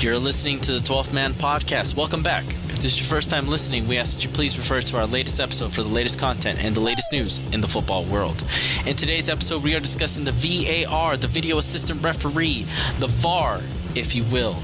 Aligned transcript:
You're 0.00 0.16
listening 0.16 0.60
to 0.60 0.72
the 0.72 0.78
12th 0.78 1.12
Man 1.12 1.34
Podcast. 1.34 1.94
Welcome 1.94 2.22
back. 2.22 2.42
If 2.46 2.76
this 2.76 2.94
is 2.94 3.00
your 3.00 3.06
first 3.06 3.28
time 3.28 3.46
listening, 3.46 3.86
we 3.86 3.98
ask 3.98 4.14
that 4.14 4.24
you 4.24 4.30
please 4.30 4.56
refer 4.56 4.80
to 4.80 4.96
our 4.98 5.06
latest 5.06 5.38
episode 5.38 5.74
for 5.74 5.82
the 5.82 5.90
latest 5.90 6.18
content 6.18 6.64
and 6.64 6.74
the 6.74 6.80
latest 6.80 7.12
news 7.12 7.36
in 7.52 7.60
the 7.60 7.68
football 7.68 8.04
world. 8.04 8.42
In 8.86 8.96
today's 8.96 9.28
episode, 9.28 9.62
we 9.62 9.74
are 9.76 9.80
discussing 9.80 10.24
the 10.24 10.32
VAR, 10.32 11.18
the 11.18 11.26
video 11.26 11.58
assistant 11.58 12.02
referee, 12.02 12.62
the 12.98 13.08
VAR, 13.08 13.60
if 13.96 14.14
you 14.14 14.24
will. 14.24 14.54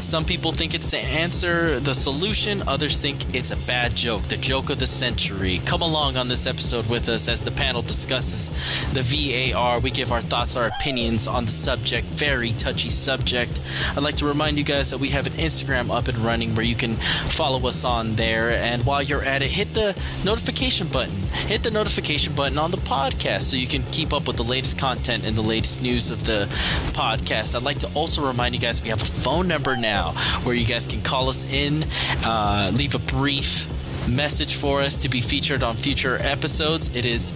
Some 0.00 0.24
people 0.24 0.52
think 0.52 0.74
it's 0.74 0.90
the 0.90 0.98
answer, 0.98 1.80
the 1.80 1.94
solution, 1.94 2.62
others 2.68 3.00
think 3.00 3.34
it's 3.34 3.50
a 3.50 3.66
bad 3.66 3.94
joke, 3.94 4.22
the 4.22 4.36
joke 4.36 4.70
of 4.70 4.78
the 4.78 4.86
century. 4.86 5.60
Come 5.64 5.82
along 5.82 6.16
on 6.16 6.28
this 6.28 6.46
episode 6.46 6.88
with 6.88 7.08
us 7.08 7.28
as 7.28 7.44
the 7.44 7.50
panel 7.50 7.82
discusses 7.82 8.50
the 8.92 9.02
VAR. 9.02 9.80
We 9.80 9.90
give 9.90 10.12
our 10.12 10.20
thoughts, 10.20 10.56
our 10.56 10.66
opinions 10.66 11.26
on 11.26 11.46
the 11.46 11.50
subject, 11.50 12.06
very 12.06 12.50
touchy 12.52 12.90
subject. 12.90 13.60
I'd 13.96 14.02
like 14.02 14.16
to 14.16 14.26
remind 14.26 14.58
you 14.58 14.64
guys 14.64 14.90
that 14.90 14.98
we 14.98 15.08
have 15.10 15.26
an 15.26 15.32
Instagram 15.34 15.90
up 15.90 16.08
and 16.08 16.18
running 16.18 16.54
where 16.54 16.64
you 16.66 16.76
can 16.76 16.94
follow 16.94 17.66
us 17.66 17.84
on 17.84 18.14
there. 18.14 18.50
And 18.50 18.84
while 18.84 19.02
you're 19.02 19.24
at 19.24 19.42
it, 19.42 19.50
hit 19.50 19.74
the 19.74 19.96
notification 20.24 20.88
button. 20.88 21.23
Hit 21.46 21.62
the 21.62 21.70
notification 21.70 22.34
button 22.34 22.58
on 22.58 22.70
the 22.70 22.78
podcast 22.78 23.42
so 23.42 23.56
you 23.56 23.66
can 23.66 23.82
keep 23.92 24.12
up 24.12 24.26
with 24.26 24.36
the 24.36 24.44
latest 24.44 24.78
content 24.78 25.26
and 25.26 25.36
the 25.36 25.42
latest 25.42 25.82
news 25.82 26.10
of 26.10 26.24
the 26.24 26.46
podcast. 26.92 27.54
I'd 27.54 27.62
like 27.62 27.78
to 27.80 27.90
also 27.94 28.26
remind 28.26 28.54
you 28.54 28.60
guys 28.60 28.82
we 28.82 28.88
have 28.88 29.02
a 29.02 29.04
phone 29.04 29.46
number 29.46 29.76
now 29.76 30.12
where 30.44 30.54
you 30.54 30.64
guys 30.64 30.86
can 30.86 31.02
call 31.02 31.28
us 31.28 31.44
in, 31.52 31.84
uh, 32.24 32.70
leave 32.74 32.94
a 32.94 32.98
brief 32.98 33.68
message 34.08 34.54
for 34.54 34.80
us 34.80 34.98
to 34.98 35.08
be 35.08 35.20
featured 35.20 35.62
on 35.62 35.74
future 35.76 36.18
episodes. 36.20 36.94
It 36.94 37.04
is 37.04 37.32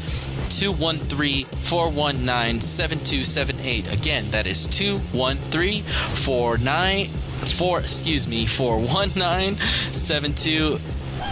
213 0.50 1.44
419 1.44 2.60
7278. 2.60 3.92
Again, 3.92 4.24
that 4.30 4.46
is 4.46 4.66
213 4.66 5.82
494, 5.82 7.80
excuse 7.80 8.26
me, 8.28 8.46
419 8.46 9.54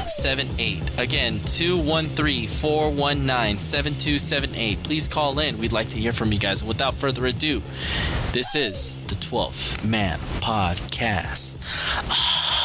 7278. 0.09 0.99
Again, 0.99 1.41
213 1.47 2.49
419 2.49 3.59
7278. 3.59 4.83
Please 4.83 5.09
call 5.09 5.39
in. 5.39 5.59
We'd 5.59 5.73
like 5.73 5.89
to 5.91 5.99
hear 5.99 6.13
from 6.13 6.33
you 6.33 6.39
guys. 6.39 6.63
Without 6.65 6.95
further 6.95 7.27
ado, 7.27 7.63
this 8.33 8.55
is 8.55 8.97
the 9.09 9.15
12th 9.17 9.85
Man 9.85 10.19
Podcast. 10.41 11.59
Ah. 12.11 12.56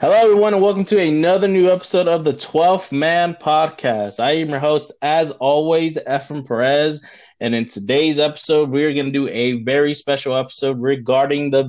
Hello, 0.00 0.14
everyone, 0.14 0.54
and 0.54 0.62
welcome 0.62 0.84
to 0.84 1.02
another 1.02 1.48
new 1.48 1.72
episode 1.72 2.06
of 2.06 2.22
the 2.22 2.32
12th 2.32 2.92
Man 2.92 3.34
Podcast. 3.34 4.20
I 4.20 4.30
am 4.36 4.48
your 4.48 4.60
host, 4.60 4.92
as 5.02 5.32
always, 5.32 5.98
Efren 6.06 6.46
Perez. 6.46 7.04
And 7.40 7.52
in 7.52 7.64
today's 7.64 8.20
episode, 8.20 8.70
we're 8.70 8.94
going 8.94 9.06
to 9.06 9.10
do 9.10 9.26
a 9.26 9.60
very 9.64 9.92
special 9.94 10.36
episode 10.36 10.80
regarding 10.80 11.50
the 11.50 11.64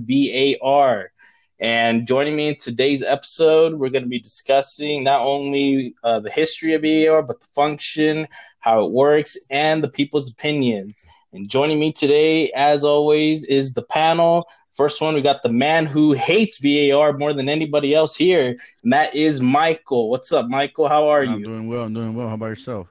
VAR. 0.61 1.11
And 1.59 2.05
joining 2.05 2.35
me 2.35 2.49
in 2.49 2.55
today's 2.57 3.01
episode, 3.01 3.79
we're 3.79 3.89
going 3.89 4.03
to 4.03 4.09
be 4.09 4.19
discussing 4.19 5.03
not 5.03 5.25
only 5.25 5.95
uh, 6.03 6.19
the 6.19 6.29
history 6.29 6.75
of 6.75 6.83
VAR, 6.83 7.23
but 7.23 7.39
the 7.39 7.47
function, 7.47 8.27
how 8.59 8.85
it 8.85 8.91
works, 8.91 9.39
and 9.49 9.83
the 9.83 9.89
people's 9.89 10.31
opinions. 10.31 11.03
And 11.33 11.49
joining 11.49 11.79
me 11.79 11.91
today, 11.91 12.51
as 12.55 12.83
always, 12.83 13.43
is 13.45 13.73
the 13.73 13.83
panel. 13.83 14.47
First 14.79 15.01
one, 15.01 15.13
we 15.13 15.19
got 15.21 15.43
the 15.43 15.49
man 15.49 15.85
who 15.85 16.13
hates 16.13 16.59
VAR 16.59 17.11
more 17.11 17.33
than 17.33 17.49
anybody 17.49 17.93
else 17.93 18.15
here, 18.15 18.55
and 18.81 18.93
that 18.93 19.13
is 19.13 19.41
Michael. 19.41 20.09
What's 20.09 20.31
up, 20.31 20.47
Michael? 20.47 20.87
How 20.87 21.09
are 21.09 21.21
I'm 21.21 21.31
you? 21.31 21.35
I'm 21.35 21.43
doing 21.43 21.67
well. 21.67 21.83
I'm 21.83 21.93
doing 21.93 22.15
well. 22.15 22.29
How 22.29 22.35
about 22.35 22.45
yourself? 22.45 22.87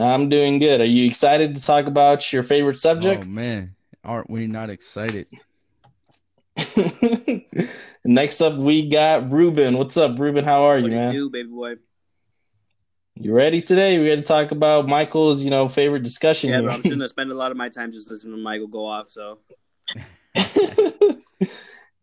I'm 0.00 0.30
doing 0.30 0.58
good. 0.58 0.80
Are 0.80 0.86
you 0.86 1.04
excited 1.04 1.54
to 1.54 1.62
talk 1.62 1.84
about 1.84 2.32
your 2.32 2.42
favorite 2.42 2.78
subject? 2.78 3.24
Oh 3.24 3.28
man, 3.28 3.74
aren't 4.04 4.30
we 4.30 4.46
not 4.46 4.70
excited? 4.70 5.26
Next 8.06 8.40
up, 8.40 8.56
we 8.56 8.88
got 8.88 9.30
Ruben. 9.30 9.76
What's 9.76 9.98
up, 9.98 10.18
Ruben? 10.18 10.46
How 10.46 10.62
are 10.62 10.78
you, 10.78 10.84
What 10.84 10.90
do 10.92 10.96
man? 10.96 11.12
you 11.12 11.20
do, 11.26 11.30
baby 11.30 11.48
boy? 11.50 11.74
You 13.16 13.34
ready 13.34 13.60
today? 13.60 13.98
We're 13.98 14.06
going 14.06 14.22
to 14.22 14.26
talk 14.26 14.50
about 14.50 14.88
Michael's, 14.88 15.44
you 15.44 15.50
know, 15.50 15.68
favorite 15.68 16.04
discussion. 16.04 16.48
Yeah, 16.48 16.62
here. 16.62 16.70
I'm 16.70 16.76
just 16.80 16.88
gonna 16.88 17.06
spend 17.10 17.30
a 17.32 17.34
lot 17.34 17.50
of 17.50 17.58
my 17.58 17.68
time 17.68 17.92
just 17.92 18.10
listening 18.10 18.34
to 18.34 18.42
Michael 18.42 18.66
go 18.66 18.86
off. 18.86 19.10
So 19.10 19.40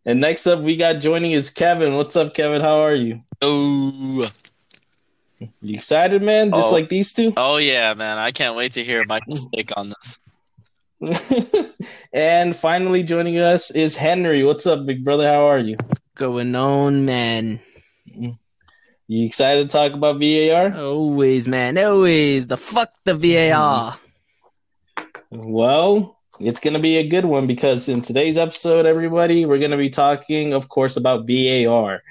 and 0.05 0.19
next 0.19 0.47
up, 0.47 0.59
we 0.61 0.75
got 0.77 1.01
joining 1.01 1.31
is 1.31 1.49
Kevin. 1.49 1.95
What's 1.95 2.15
up, 2.15 2.33
Kevin? 2.33 2.61
How 2.61 2.81
are 2.81 2.93
you? 2.95 3.21
Oh, 3.41 4.29
You 5.61 5.75
excited, 5.75 6.21
man? 6.21 6.51
Just 6.51 6.71
Oh. 6.71 6.73
like 6.75 6.89
these 6.89 7.13
two? 7.13 7.33
oh 7.37 7.57
yeah, 7.57 7.93
man! 7.93 8.17
I 8.17 8.31
can't 8.31 8.55
wait 8.55 8.73
to 8.73 8.83
hear 8.83 9.03
Michael's 9.05 9.45
take 9.53 9.71
on 9.77 9.91
this. 9.91 10.19
and 12.13 12.55
finally, 12.55 13.03
joining 13.03 13.37
us 13.39 13.69
is 13.71 13.97
Henry. 13.97 14.43
What's 14.43 14.65
up, 14.65 14.85
big 14.85 15.03
brother? 15.03 15.27
How 15.27 15.47
are 15.47 15.59
you? 15.59 15.75
Going 16.15 16.55
on, 16.55 17.03
man. 17.05 17.59
You 18.05 19.25
excited 19.25 19.67
to 19.69 19.73
talk 19.73 19.91
about 19.93 20.19
VAR? 20.21 20.73
Always, 20.79 21.45
man. 21.47 21.77
Always. 21.77 22.47
The 22.47 22.55
fuck 22.55 22.93
the 23.03 23.15
VAR. 23.15 23.97
Well, 25.29 26.19
it's 26.39 26.59
going 26.59 26.73
to 26.73 26.79
be 26.79 26.97
a 26.97 27.07
good 27.07 27.25
one 27.25 27.47
because 27.47 27.87
in 27.87 28.01
today's 28.01 28.37
episode, 28.37 28.85
everybody, 28.85 29.45
we're 29.45 29.59
going 29.59 29.71
to 29.71 29.77
be 29.77 29.89
talking, 29.89 30.53
of 30.53 30.69
course, 30.69 30.97
about 30.97 31.27
VAR 31.27 32.01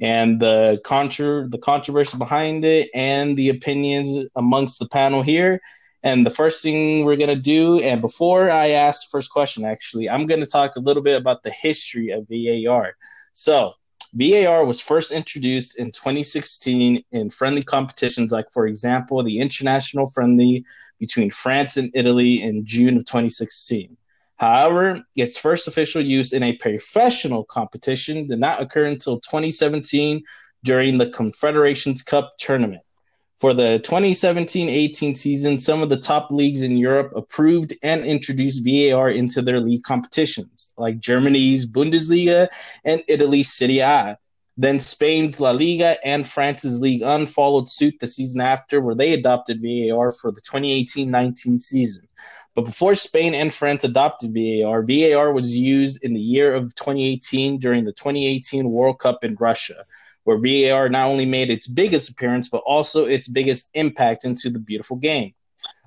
and 0.00 0.40
the 0.40 0.80
contro- 0.84 1.48
the 1.48 1.58
controversy 1.58 2.16
behind 2.18 2.64
it 2.64 2.90
and 2.94 3.36
the 3.36 3.48
opinions 3.48 4.28
amongst 4.36 4.78
the 4.78 4.88
panel 4.88 5.22
here. 5.22 5.60
And 6.02 6.24
the 6.24 6.30
first 6.30 6.62
thing 6.62 7.04
we're 7.04 7.16
going 7.16 7.34
to 7.34 7.40
do, 7.40 7.80
and 7.80 8.00
before 8.00 8.50
I 8.50 8.70
ask 8.70 9.02
the 9.02 9.10
first 9.10 9.30
question, 9.30 9.64
actually, 9.64 10.08
I'm 10.08 10.26
going 10.26 10.40
to 10.40 10.46
talk 10.46 10.76
a 10.76 10.80
little 10.80 11.02
bit 11.02 11.20
about 11.20 11.42
the 11.42 11.50
history 11.50 12.10
of 12.10 12.26
VAR. 12.28 12.94
So, 13.32 13.74
VAR 14.14 14.64
was 14.64 14.80
first 14.80 15.12
introduced 15.12 15.78
in 15.78 15.90
2016 15.90 17.04
in 17.12 17.30
friendly 17.30 17.62
competitions, 17.62 18.32
like, 18.32 18.50
for 18.52 18.66
example, 18.66 19.22
the 19.22 19.38
International 19.38 20.06
Friendly 20.06 20.64
between 20.98 21.30
France 21.30 21.76
and 21.76 21.90
Italy 21.94 22.42
in 22.42 22.64
June 22.64 22.96
of 22.96 23.04
2016. 23.04 23.96
However, 24.36 25.02
its 25.16 25.36
first 25.36 25.66
official 25.66 26.00
use 26.00 26.32
in 26.32 26.42
a 26.42 26.56
professional 26.56 27.44
competition 27.44 28.28
did 28.28 28.38
not 28.38 28.62
occur 28.62 28.84
until 28.84 29.20
2017 29.20 30.22
during 30.64 30.98
the 30.98 31.10
Confederations 31.10 32.02
Cup 32.02 32.34
tournament. 32.38 32.82
For 33.40 33.54
the 33.54 33.78
2017 33.78 34.68
18 34.68 35.14
season, 35.14 35.58
some 35.58 35.80
of 35.80 35.90
the 35.90 35.96
top 35.96 36.32
leagues 36.32 36.62
in 36.62 36.76
Europe 36.76 37.12
approved 37.14 37.72
and 37.84 38.04
introduced 38.04 38.64
VAR 38.64 39.10
into 39.10 39.42
their 39.42 39.60
league 39.60 39.84
competitions, 39.84 40.74
like 40.76 40.98
Germany's 40.98 41.64
Bundesliga 41.64 42.48
and 42.84 43.04
Italy's 43.06 43.52
Serie 43.52 43.78
A. 43.78 44.18
Then 44.56 44.80
Spain's 44.80 45.40
La 45.40 45.52
Liga 45.52 46.04
and 46.04 46.26
France's 46.26 46.80
Ligue 46.80 47.02
1 47.02 47.26
followed 47.26 47.70
suit 47.70 47.94
the 48.00 48.08
season 48.08 48.40
after, 48.40 48.80
where 48.80 48.96
they 48.96 49.12
adopted 49.12 49.62
VAR 49.62 50.10
for 50.10 50.32
the 50.32 50.40
2018 50.40 51.08
19 51.08 51.60
season. 51.60 52.08
But 52.56 52.64
before 52.64 52.96
Spain 52.96 53.34
and 53.34 53.54
France 53.54 53.84
adopted 53.84 54.34
VAR, 54.34 54.82
VAR 54.82 55.32
was 55.32 55.56
used 55.56 56.02
in 56.02 56.12
the 56.12 56.20
year 56.20 56.56
of 56.56 56.74
2018 56.74 57.60
during 57.60 57.84
the 57.84 57.92
2018 57.92 58.68
World 58.68 58.98
Cup 58.98 59.22
in 59.22 59.36
Russia, 59.38 59.84
where 60.28 60.36
VAR 60.36 60.90
not 60.90 61.06
only 61.06 61.24
made 61.24 61.48
its 61.48 61.66
biggest 61.66 62.10
appearance, 62.10 62.50
but 62.50 62.62
also 62.66 63.06
its 63.06 63.28
biggest 63.28 63.70
impact 63.72 64.26
into 64.26 64.50
the 64.50 64.58
beautiful 64.58 64.98
game. 64.98 65.32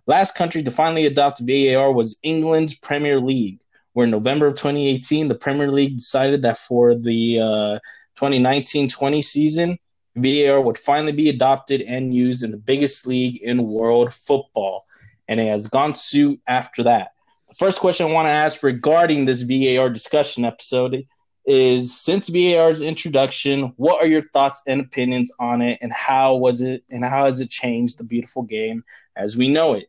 Last 0.07 0.33
country 0.33 0.63
to 0.63 0.71
finally 0.71 1.05
adopt 1.05 1.41
VAR 1.41 1.93
was 1.93 2.19
England's 2.23 2.73
Premier 2.73 3.19
League, 3.19 3.59
where 3.93 4.05
in 4.05 4.09
November 4.09 4.47
of 4.47 4.55
2018, 4.55 5.27
the 5.27 5.35
Premier 5.35 5.71
League 5.71 5.95
decided 5.95 6.41
that 6.41 6.57
for 6.57 6.95
the 6.95 7.39
uh, 7.39 7.79
2019-20 8.17 9.23
season, 9.23 9.77
VAR 10.15 10.59
would 10.59 10.79
finally 10.79 11.11
be 11.11 11.29
adopted 11.29 11.81
and 11.81 12.11
used 12.11 12.43
in 12.43 12.49
the 12.49 12.57
biggest 12.57 13.05
league 13.05 13.39
in 13.43 13.67
world 13.67 14.11
football, 14.11 14.87
and 15.27 15.39
it 15.39 15.49
has 15.49 15.67
gone 15.67 15.93
suit 15.93 16.41
after 16.47 16.81
that. 16.81 17.11
The 17.49 17.55
first 17.59 17.79
question 17.79 18.07
I 18.07 18.11
want 18.11 18.25
to 18.25 18.31
ask 18.31 18.63
regarding 18.63 19.25
this 19.25 19.41
VAR 19.41 19.91
discussion 19.91 20.45
episode 20.45 21.05
is 21.45 21.99
since 21.99 22.29
VAR's 22.29 22.81
introduction, 22.81 23.73
what 23.77 24.01
are 24.03 24.07
your 24.07 24.21
thoughts 24.21 24.61
and 24.67 24.81
opinions 24.81 25.31
on 25.39 25.61
it 25.61 25.79
and 25.81 25.91
how 25.91 26.35
was 26.35 26.61
it 26.61 26.83
and 26.91 27.03
how 27.03 27.25
has 27.25 27.39
it 27.39 27.49
changed 27.49 27.97
the 27.97 28.03
beautiful 28.03 28.43
game 28.43 28.83
as 29.15 29.35
we 29.35 29.49
know 29.49 29.73
it? 29.73 29.87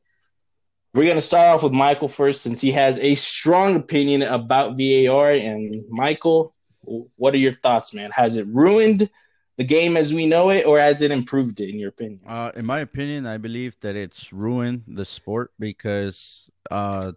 We're 0.94 1.04
going 1.04 1.16
to 1.16 1.22
start 1.22 1.54
off 1.54 1.62
with 1.62 1.72
Michael 1.72 2.08
first 2.08 2.42
since 2.42 2.60
he 2.60 2.70
has 2.72 2.98
a 2.98 3.14
strong 3.14 3.76
opinion 3.76 4.22
about 4.22 4.76
VAR 4.76 5.30
and 5.30 5.82
Michael, 5.88 6.54
what 6.82 7.34
are 7.34 7.38
your 7.38 7.54
thoughts, 7.54 7.94
man? 7.94 8.10
Has 8.10 8.36
it 8.36 8.46
ruined 8.48 9.08
the 9.56 9.64
game 9.64 9.96
as 9.96 10.12
we 10.14 10.26
know 10.26 10.50
it, 10.50 10.66
or 10.66 10.80
has 10.80 11.02
it 11.02 11.10
improved 11.10 11.60
it, 11.60 11.68
in 11.68 11.78
your 11.78 11.90
opinion? 11.90 12.20
Uh, 12.26 12.50
in 12.54 12.64
my 12.64 12.80
opinion, 12.80 13.26
I 13.26 13.36
believe 13.38 13.78
that 13.80 13.96
it's 13.96 14.32
ruined 14.32 14.84
the 14.88 15.04
sport 15.04 15.52
because 15.58 16.50
uh, 16.70 17.12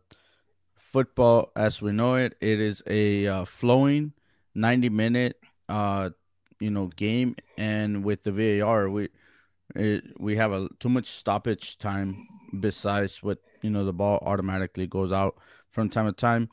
football, 0.77 1.51
as 1.55 1.81
we 1.81 1.91
know 1.91 2.15
it, 2.15 2.35
it 2.41 2.59
is 2.59 2.83
a 2.87 3.27
uh, 3.27 3.45
flowing 3.45 4.13
ninety 4.55 4.89
minute 4.89 5.37
uh, 5.69 6.09
you 6.59 6.69
know 6.69 6.87
game, 6.87 7.35
and 7.57 8.03
with 8.03 8.23
the 8.23 8.31
VAR, 8.31 8.89
we 8.89 9.09
it, 9.75 10.03
we 10.19 10.35
have 10.37 10.51
a 10.51 10.69
too 10.79 10.89
much 10.89 11.07
stoppage 11.11 11.77
time 11.77 12.15
besides 12.59 13.21
what 13.21 13.39
you 13.61 13.69
know 13.69 13.85
the 13.85 13.93
ball 13.93 14.19
automatically 14.21 14.87
goes 14.87 15.11
out 15.11 15.35
from 15.69 15.89
time 15.89 16.05
to 16.05 16.13
time. 16.13 16.49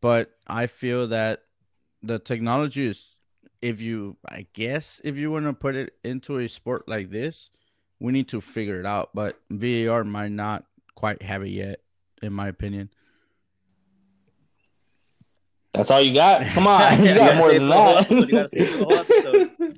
But 0.00 0.30
I 0.46 0.66
feel 0.66 1.08
that 1.08 1.42
the 2.02 2.18
technology 2.18 2.86
is 2.86 3.16
if 3.60 3.80
you 3.80 4.16
I 4.28 4.46
guess 4.52 5.00
if 5.04 5.16
you 5.16 5.30
want 5.30 5.46
to 5.46 5.52
put 5.52 5.74
it 5.74 5.94
into 6.04 6.38
a 6.38 6.48
sport 6.48 6.88
like 6.88 7.10
this, 7.10 7.50
we 7.98 8.12
need 8.12 8.28
to 8.28 8.40
figure 8.40 8.80
it 8.80 8.86
out. 8.86 9.10
But 9.14 9.36
VAR 9.50 10.04
might 10.04 10.32
not 10.32 10.64
quite 10.94 11.22
have 11.22 11.42
it 11.42 11.50
yet, 11.50 11.80
in 12.22 12.32
my 12.32 12.48
opinion. 12.48 12.90
That's 15.72 15.90
all 15.90 16.00
you 16.02 16.14
got? 16.14 16.42
Come 16.46 16.66
on. 16.66 16.98
You 16.98 17.08
You 17.10 17.14
got 17.14 17.34
gotta 17.34 17.38
more 17.38 17.52
than 17.52 17.56
it 17.56 17.60
for 17.60 17.66
the 17.66 17.74
whole 17.74 17.94
that. 17.94 18.00
episode. 18.10 18.28
You 18.28 18.32
gotta 18.34 18.48
say 18.48 18.58
it 18.58 18.66
for 18.66 18.84
the 18.86 19.50
whole. 19.58 19.72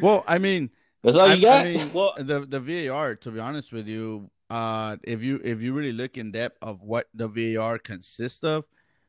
Well, 0.00 0.24
I 0.28 0.38
mean, 0.38 0.70
That's 1.02 1.16
all 1.16 1.28
I, 1.28 1.34
you 1.34 1.42
got? 1.42 1.66
I 1.66 1.72
mean, 1.72 1.86
Well- 1.92 2.14
the 2.18 2.46
the 2.46 2.60
VAR. 2.60 3.16
To 3.16 3.30
be 3.30 3.40
honest 3.40 3.72
with 3.72 3.86
you, 3.88 4.30
uh, 4.50 4.96
if 5.02 5.22
you 5.22 5.40
if 5.44 5.60
you 5.60 5.72
really 5.74 5.92
look 5.92 6.16
in 6.16 6.30
depth 6.32 6.58
of 6.62 6.82
what 6.82 7.08
the 7.14 7.26
VAR 7.28 7.78
consists 7.78 8.44
of, 8.44 8.64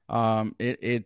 um, 0.10 0.56
it 0.60 0.80
it 0.82 1.04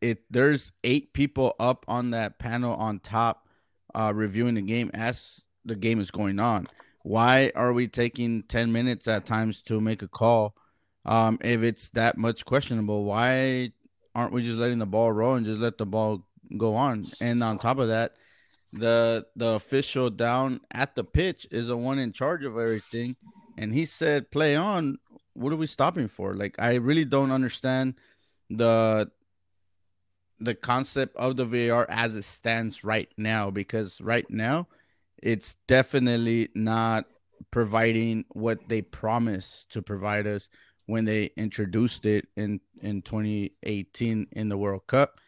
it 0.00 0.22
there's 0.30 0.72
eight 0.82 1.12
people 1.12 1.54
up 1.60 1.84
on 1.86 2.10
that 2.10 2.38
panel 2.40 2.74
on 2.74 2.98
top, 2.98 3.46
uh, 3.94 4.12
reviewing 4.14 4.56
the 4.56 4.62
game 4.62 4.90
as 4.92 5.40
the 5.64 5.76
game 5.76 6.00
is 6.00 6.10
going 6.10 6.40
on. 6.40 6.66
Why 7.04 7.52
are 7.54 7.72
we 7.72 7.86
taking 7.86 8.42
ten 8.42 8.72
minutes 8.72 9.06
at 9.06 9.24
times 9.24 9.62
to 9.62 9.80
make 9.80 10.02
a 10.02 10.08
call? 10.08 10.56
Um, 11.04 11.38
if 11.42 11.62
it's 11.62 11.88
that 11.90 12.16
much 12.18 12.44
questionable, 12.44 13.04
why 13.04 13.72
aren't 14.14 14.32
we 14.32 14.42
just 14.42 14.58
letting 14.58 14.78
the 14.78 14.86
ball 14.86 15.12
roll 15.12 15.34
and 15.34 15.46
just 15.46 15.60
let 15.60 15.78
the 15.78 15.86
ball 15.86 16.22
go 16.56 16.74
on? 16.74 17.04
And 17.20 17.42
on 17.42 17.58
top 17.58 17.78
of 17.78 17.88
that, 17.88 18.14
the 18.72 19.26
the 19.36 19.54
official 19.54 20.10
down 20.10 20.60
at 20.70 20.94
the 20.94 21.04
pitch 21.04 21.46
is 21.50 21.66
the 21.66 21.76
one 21.76 21.98
in 21.98 22.12
charge 22.12 22.44
of 22.44 22.58
everything, 22.58 23.16
and 23.58 23.72
he 23.72 23.86
said, 23.86 24.30
"Play 24.30 24.56
on." 24.56 24.98
What 25.34 25.52
are 25.52 25.56
we 25.56 25.66
stopping 25.66 26.08
for? 26.08 26.34
Like, 26.34 26.56
I 26.58 26.74
really 26.74 27.06
don't 27.06 27.30
understand 27.30 27.94
the 28.50 29.10
the 30.40 30.54
concept 30.54 31.16
of 31.16 31.36
the 31.36 31.44
VAR 31.44 31.86
as 31.88 32.14
it 32.16 32.24
stands 32.24 32.84
right 32.84 33.12
now 33.16 33.50
because 33.50 34.00
right 34.00 34.28
now 34.28 34.66
it's 35.22 35.56
definitely 35.68 36.48
not 36.54 37.06
providing 37.50 38.24
what 38.30 38.68
they 38.68 38.82
promised 38.82 39.70
to 39.72 39.82
provide 39.82 40.26
us 40.26 40.48
when 40.86 41.04
they 41.04 41.30
introduced 41.36 42.06
it 42.06 42.26
in 42.36 42.60
in 42.80 43.02
2018 43.02 44.28
in 44.32 44.48
the 44.48 44.56
World 44.56 44.86
Cup. 44.86 45.18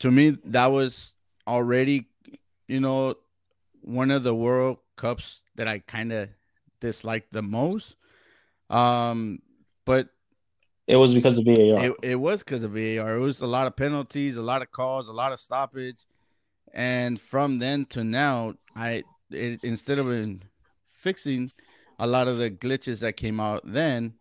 To 0.00 0.10
me, 0.10 0.30
that 0.44 0.66
was 0.66 1.14
already, 1.46 2.08
you 2.66 2.80
know, 2.80 3.14
one 3.82 4.10
of 4.10 4.22
the 4.22 4.34
World 4.34 4.78
Cups 4.96 5.42
that 5.54 5.68
I 5.68 5.78
kind 5.80 6.12
of 6.12 6.28
disliked 6.80 7.32
the 7.32 7.42
most. 7.42 7.94
Um, 8.70 9.40
but 9.84 10.08
It 10.86 10.96
was 10.96 11.14
because 11.14 11.38
of 11.38 11.44
VAR. 11.44 11.86
it, 11.86 11.94
it 12.02 12.14
was 12.16 12.42
because 12.42 12.62
of 12.64 12.72
VAR. 12.72 13.16
It 13.16 13.20
was 13.20 13.40
a 13.40 13.46
lot 13.46 13.66
of 13.66 13.76
penalties, 13.76 14.36
a 14.36 14.42
lot 14.42 14.62
of 14.62 14.70
calls, 14.72 15.08
a 15.08 15.12
lot 15.12 15.32
of 15.32 15.40
stoppage, 15.40 16.04
and 16.74 17.20
from 17.20 17.58
then 17.58 17.86
to 17.86 18.04
now, 18.04 18.54
I 18.76 19.04
it, 19.30 19.64
instead 19.64 19.98
of 19.98 20.10
in 20.10 20.42
fixing 20.84 21.50
a 21.98 22.06
lot 22.06 22.28
of 22.28 22.36
the 22.36 22.50
glitches 22.50 23.00
that 23.00 23.16
came 23.16 23.40
out 23.40 23.62
then, 23.64 24.14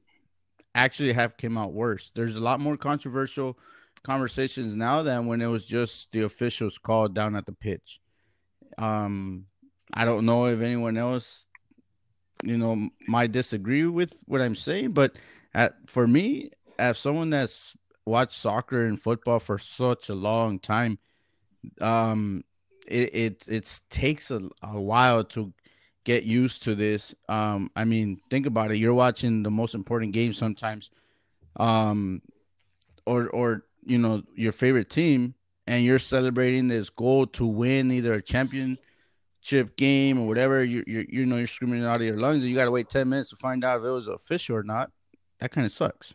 actually 0.78 1.14
have 1.14 1.38
came 1.38 1.58
out 1.58 1.74
worse. 1.74 2.12
There's 2.16 2.38
a 2.38 2.42
lot 2.42 2.60
more 2.60 2.78
controversial 2.78 3.58
conversations 4.04 4.76
now 4.76 5.02
than 5.04 5.26
when 5.26 5.42
it 5.42 5.48
was 5.48 5.66
just 5.66 6.12
the 6.12 6.22
officials 6.22 6.78
called 6.78 7.14
down 7.14 7.36
at 7.36 7.46
the 7.46 7.52
pitch. 7.52 8.00
Um, 8.78 9.48
I 9.94 10.06
don't 10.06 10.26
know 10.26 10.46
if 10.46 10.62
anyone 10.62 10.98
else, 10.98 11.48
you 12.44 12.58
know, 12.58 12.90
might 13.08 13.32
disagree 13.32 13.86
with 13.86 14.14
what 14.28 14.42
I'm 14.42 14.56
saying, 14.56 14.92
but 14.92 15.16
at, 15.54 15.74
for 15.88 16.08
me, 16.08 16.52
as 16.78 17.00
someone 17.00 17.32
that's 17.32 17.76
watched 18.06 18.40
soccer 18.40 18.86
and 18.86 19.02
football 19.02 19.40
for 19.40 19.58
such 19.58 20.10
a 20.10 20.16
long 20.16 20.60
time, 20.60 21.00
um, 21.82 22.44
it 22.88 23.44
it 23.48 23.82
takes 23.90 24.32
a, 24.32 24.42
a 24.62 24.80
while 24.80 25.24
to 25.24 25.54
get 26.08 26.24
used 26.24 26.64
to 26.64 26.74
this. 26.74 27.14
Um, 27.28 27.70
I 27.76 27.84
mean, 27.84 28.22
think 28.30 28.46
about 28.46 28.72
it. 28.72 28.78
You're 28.78 28.94
watching 28.94 29.44
the 29.44 29.52
most 29.52 29.76
important 29.76 30.14
game 30.14 30.32
sometimes, 30.32 30.90
um, 31.58 32.22
or 33.06 33.28
or 33.28 33.66
you 33.84 33.98
know 33.98 34.24
your 34.34 34.54
favorite 34.54 34.90
team, 34.90 35.36
and 35.68 35.84
you're 35.84 36.00
celebrating 36.00 36.70
this 36.70 36.90
goal 36.90 37.28
to 37.28 37.46
win 37.46 37.92
either 37.92 38.14
a 38.14 38.22
championship 38.22 39.76
game 39.76 40.18
or 40.22 40.28
whatever. 40.28 40.64
You 40.64 40.82
you 40.88 41.06
you 41.10 41.26
know 41.26 41.36
you're 41.36 41.46
screaming 41.46 41.84
out 41.84 41.98
of 41.98 42.04
your 42.04 42.18
lungs, 42.18 42.42
and 42.42 42.50
you 42.50 42.56
got 42.56 42.66
to 42.66 42.72
wait 42.72 42.90
ten 42.90 43.10
minutes 43.10 43.32
to 43.32 43.36
find 43.36 43.66
out 43.66 43.82
if 43.82 43.86
it 43.86 43.92
was 43.92 44.08
official 44.08 44.56
or 44.56 44.64
not. 44.64 44.90
That 45.40 45.52
kind 45.52 45.66
of 45.66 45.74
sucks. 45.74 46.14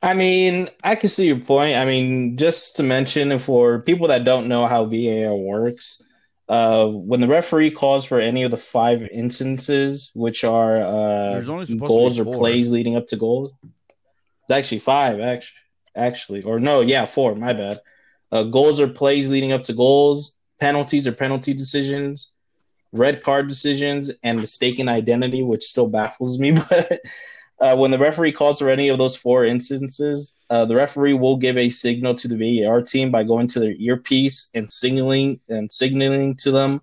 I 0.00 0.14
mean, 0.14 0.68
I 0.84 0.94
can 0.94 1.08
see 1.08 1.26
your 1.26 1.40
point. 1.40 1.76
I 1.76 1.86
mean, 1.86 2.36
just 2.36 2.76
to 2.76 2.84
mention 2.84 3.36
for 3.40 3.80
people 3.80 4.06
that 4.08 4.24
don't 4.24 4.46
know 4.46 4.66
how 4.66 4.84
VAR 4.84 5.34
works, 5.34 6.03
uh, 6.48 6.86
when 6.88 7.20
the 7.20 7.28
referee 7.28 7.70
calls 7.70 8.04
for 8.04 8.20
any 8.20 8.42
of 8.42 8.50
the 8.50 8.56
five 8.56 9.02
instances, 9.08 10.10
which 10.14 10.44
are 10.44 10.76
uh, 10.76 11.32
There's 11.32 11.48
only 11.48 11.66
supposed 11.66 11.80
to 11.80 11.86
goals 11.86 12.20
or 12.20 12.24
plays 12.24 12.70
leading 12.70 12.96
up 12.96 13.06
to 13.08 13.16
goals, 13.16 13.52
it's 14.42 14.50
actually 14.50 14.80
five, 14.80 15.20
actually, 15.20 15.60
actually, 15.96 16.42
or 16.42 16.60
no, 16.60 16.80
yeah, 16.80 17.06
four. 17.06 17.34
My 17.34 17.52
bad. 17.52 17.80
Uh, 18.30 18.42
goals 18.42 18.80
or 18.80 18.88
plays 18.88 19.30
leading 19.30 19.52
up 19.52 19.62
to 19.62 19.72
goals, 19.72 20.36
penalties 20.60 21.06
or 21.06 21.12
penalty 21.12 21.54
decisions, 21.54 22.32
red 22.92 23.22
card 23.22 23.48
decisions, 23.48 24.10
and 24.22 24.38
mistaken 24.38 24.88
identity, 24.88 25.42
which 25.42 25.64
still 25.64 25.88
baffles 25.88 26.38
me. 26.38 26.54
But 26.70 27.00
uh, 27.64 27.74
when 27.74 27.90
the 27.90 27.98
referee 27.98 28.30
calls 28.30 28.58
for 28.58 28.68
any 28.68 28.88
of 28.88 28.98
those 28.98 29.16
four 29.16 29.42
instances, 29.46 30.36
uh, 30.50 30.66
the 30.66 30.76
referee 30.76 31.14
will 31.14 31.38
give 31.38 31.56
a 31.56 31.70
signal 31.70 32.14
to 32.14 32.28
the 32.28 32.36
VAR 32.36 32.82
team 32.82 33.10
by 33.10 33.24
going 33.24 33.48
to 33.48 33.58
their 33.58 33.72
earpiece 33.72 34.50
and 34.52 34.70
signaling 34.70 35.40
and 35.48 35.72
signaling 35.72 36.34
to 36.34 36.50
them 36.50 36.82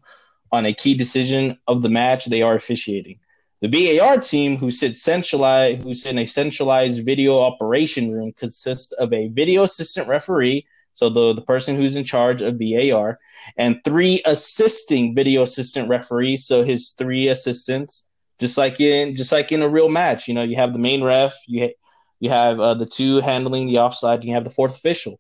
on 0.51 0.65
a 0.65 0.73
key 0.73 0.95
decision 0.95 1.55
of 1.67 1.83
the 1.83 1.89
match 1.89 2.25
they 2.25 2.41
are 2.41 2.55
officiating. 2.55 3.19
The 3.61 3.99
VAR 3.99 4.17
team, 4.17 4.57
who 4.57 4.71
sits 4.71 5.03
centralized, 5.03 5.83
who's 5.83 6.03
in 6.07 6.17
a 6.17 6.25
centralized 6.25 7.05
video 7.05 7.39
operation 7.39 8.11
room, 8.11 8.33
consists 8.33 8.91
of 8.93 9.13
a 9.13 9.27
video 9.27 9.61
assistant 9.61 10.07
referee, 10.07 10.65
so 10.95 11.09
the 11.09 11.33
the 11.33 11.43
person 11.43 11.75
who's 11.75 11.95
in 11.95 12.05
charge 12.05 12.41
of 12.41 12.57
VAR, 12.59 13.19
and 13.55 13.83
three 13.83 14.23
assisting 14.25 15.13
video 15.13 15.43
assistant 15.43 15.89
referees, 15.89 16.47
so 16.47 16.63
his 16.63 16.95
three 16.97 17.27
assistants 17.27 18.07
just 18.41 18.57
like 18.57 18.81
in 18.81 19.15
just 19.15 19.31
like 19.31 19.51
in 19.51 19.62
a 19.62 19.69
real 19.69 19.88
match. 19.88 20.27
You 20.27 20.33
know, 20.33 20.41
you 20.43 20.57
have 20.57 20.74
the 20.74 20.79
main 20.79 21.03
ref, 21.03 21.33
you 21.48 21.62
ha- 21.65 21.75
you 22.19 22.29
have 22.31 22.60
uh, 22.60 22.74
the 22.74 22.88
two 22.88 23.21
handling 23.21 23.67
the 23.67 23.77
offside, 23.77 24.24
you 24.25 24.33
have 24.33 24.43
the 24.43 24.50
fourth 24.50 24.75
official, 24.75 25.19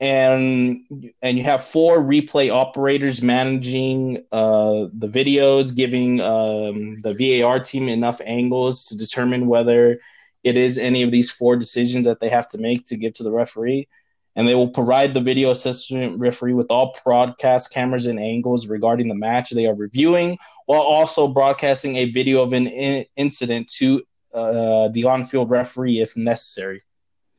and 0.00 0.80
and 1.20 1.36
you 1.36 1.42
have 1.42 1.64
four 1.64 1.98
replay 1.98 2.50
operators 2.50 3.20
managing 3.20 4.18
uh, 4.30 4.86
the 4.96 5.08
videos, 5.08 5.74
giving 5.74 6.20
um, 6.20 6.94
the 7.02 7.12
VAR 7.18 7.58
team 7.58 7.88
enough 7.88 8.20
angles 8.24 8.84
to 8.86 8.96
determine 8.96 9.48
whether 9.48 9.98
it 10.44 10.56
is 10.56 10.78
any 10.78 11.02
of 11.02 11.10
these 11.10 11.30
four 11.30 11.56
decisions 11.56 12.06
that 12.06 12.20
they 12.20 12.28
have 12.28 12.48
to 12.48 12.58
make 12.58 12.86
to 12.86 12.96
give 12.96 13.14
to 13.14 13.24
the 13.24 13.32
referee. 13.32 13.88
And 14.36 14.46
they 14.46 14.54
will 14.54 14.68
provide 14.68 15.14
the 15.14 15.20
video 15.20 15.50
assistant 15.50 16.18
referee 16.18 16.52
with 16.52 16.70
all 16.70 16.94
broadcast 17.04 17.72
cameras 17.72 18.06
and 18.06 18.20
angles 18.20 18.68
regarding 18.68 19.08
the 19.08 19.14
match 19.14 19.50
they 19.50 19.66
are 19.66 19.74
reviewing, 19.74 20.38
while 20.66 20.82
also 20.82 21.26
broadcasting 21.26 21.96
a 21.96 22.10
video 22.10 22.42
of 22.42 22.52
an 22.52 22.66
in- 22.66 23.06
incident 23.16 23.68
to 23.78 24.02
uh, 24.34 24.88
the 24.88 25.04
on-field 25.04 25.48
referee 25.48 26.00
if 26.00 26.16
necessary. 26.16 26.82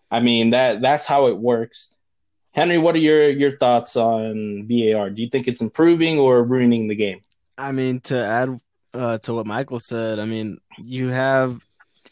I 0.10 0.20
mean 0.22 0.50
that 0.52 0.82
that's 0.82 1.06
how 1.06 1.28
it 1.28 1.38
works. 1.38 1.96
Henry, 2.54 2.80
what 2.80 2.96
are 2.96 3.00
your 3.00 3.30
your 3.30 3.52
thoughts 3.58 3.96
on 3.96 4.68
VAR? 4.68 5.12
Do 5.12 5.22
you 5.22 5.30
think 5.30 5.48
it's 5.48 5.62
improving 5.62 6.18
or 6.18 6.44
ruining 6.44 6.88
the 6.88 6.96
game? 6.96 7.22
I 7.58 7.72
mean, 7.72 8.00
to 8.02 8.26
add 8.26 8.60
uh, 8.94 9.18
to 9.20 9.34
what 9.36 9.46
Michael 9.46 9.80
said, 9.80 10.18
I 10.18 10.26
mean, 10.26 10.58
you 10.78 11.10
have 11.10 11.60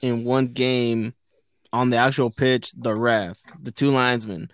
in 0.03 0.23
one 0.23 0.47
game 0.47 1.13
on 1.73 1.89
the 1.89 1.97
actual 1.97 2.29
pitch 2.29 2.71
the 2.77 2.93
ref, 2.93 3.37
the 3.61 3.71
two 3.71 3.89
linesmen, 3.89 4.51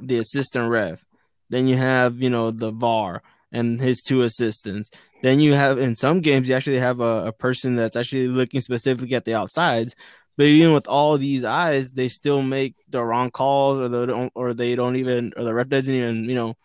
the 0.00 0.16
assistant 0.16 0.70
ref. 0.70 1.04
Then 1.50 1.66
you 1.66 1.76
have, 1.76 2.20
you 2.20 2.30
know, 2.30 2.50
the 2.50 2.70
VAR 2.70 3.22
and 3.52 3.80
his 3.80 4.02
two 4.02 4.22
assistants. 4.22 4.90
Then 5.22 5.40
you 5.40 5.54
have 5.54 5.78
in 5.78 5.94
some 5.94 6.20
games 6.20 6.48
you 6.48 6.54
actually 6.54 6.78
have 6.78 7.00
a, 7.00 7.26
a 7.26 7.32
person 7.32 7.76
that's 7.76 7.96
actually 7.96 8.28
looking 8.28 8.60
specifically 8.60 9.14
at 9.14 9.24
the 9.24 9.34
outsides. 9.34 9.94
But 10.36 10.46
even 10.46 10.74
with 10.74 10.88
all 10.88 11.16
these 11.16 11.44
eyes, 11.44 11.92
they 11.92 12.08
still 12.08 12.42
make 12.42 12.74
the 12.88 13.04
wrong 13.04 13.30
calls, 13.30 13.78
or 13.78 13.88
they 13.88 14.06
don't, 14.06 14.32
or 14.34 14.52
they 14.52 14.74
don't 14.74 14.96
even, 14.96 15.32
or 15.36 15.44
the 15.44 15.54
ref 15.54 15.68
doesn't 15.68 15.94
even, 15.94 16.24
you 16.24 16.34
know, 16.34 16.56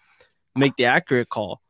make 0.56 0.76
the 0.76 0.86
accurate 0.86 1.30
call. 1.30 1.62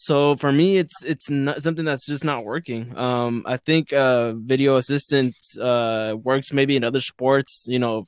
So 0.00 0.36
for 0.36 0.52
me, 0.52 0.78
it's 0.78 0.94
it's 1.04 1.28
not 1.28 1.60
something 1.60 1.84
that's 1.84 2.06
just 2.06 2.22
not 2.22 2.44
working. 2.44 2.96
Um, 2.96 3.42
I 3.44 3.56
think 3.56 3.92
uh, 3.92 4.32
video 4.34 4.76
assistant 4.76 5.34
uh, 5.60 6.14
works 6.22 6.52
maybe 6.52 6.76
in 6.76 6.84
other 6.84 7.00
sports. 7.00 7.64
You 7.66 7.80
know, 7.80 8.04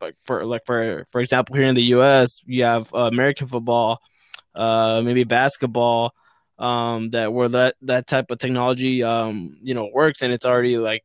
like 0.00 0.14
for 0.24 0.44
like 0.44 0.64
for 0.64 1.04
for 1.10 1.20
example, 1.20 1.56
here 1.56 1.64
in 1.64 1.74
the 1.74 1.82
U.S., 1.96 2.28
you 2.46 2.62
have 2.62 2.94
uh, 2.94 3.10
American 3.10 3.48
football, 3.48 3.98
uh, 4.54 5.02
maybe 5.04 5.24
basketball, 5.24 6.14
um, 6.60 7.10
that 7.10 7.32
where 7.32 7.48
that 7.48 7.74
that 7.82 8.06
type 8.06 8.30
of 8.30 8.38
technology 8.38 9.02
um, 9.02 9.56
you 9.62 9.74
know 9.74 9.90
works, 9.92 10.22
and 10.22 10.32
it's 10.32 10.46
already 10.46 10.78
like 10.78 11.02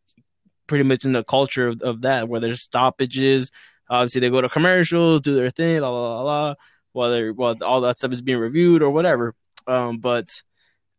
pretty 0.67 0.84
much 0.84 1.03
in 1.03 1.13
the 1.13 1.24
culture 1.24 1.70
of, 1.70 1.82
of 1.82 2.01
that 2.03 2.29
where 2.29 2.39
there's 2.39 2.62
stoppages. 2.62 3.50
Obviously, 3.89 4.22
they 4.22 4.29
go 4.29 4.41
to 4.41 4.50
commercials, 4.50 5.22
do 5.22 5.34
their 5.34 5.50
thing, 5.50 5.82
la 5.82 5.89
la 5.89 6.22
la, 6.22 6.22
la 6.22 6.56
whether 6.94 7.34
well 7.34 7.56
all 7.63 7.82
that 7.82 7.98
stuff 7.98 8.12
is 8.12 8.22
being 8.22 8.38
reviewed 8.38 8.84
or 8.84 8.91
whatever. 8.91 9.34
Um, 9.67 9.97
but 9.97 10.29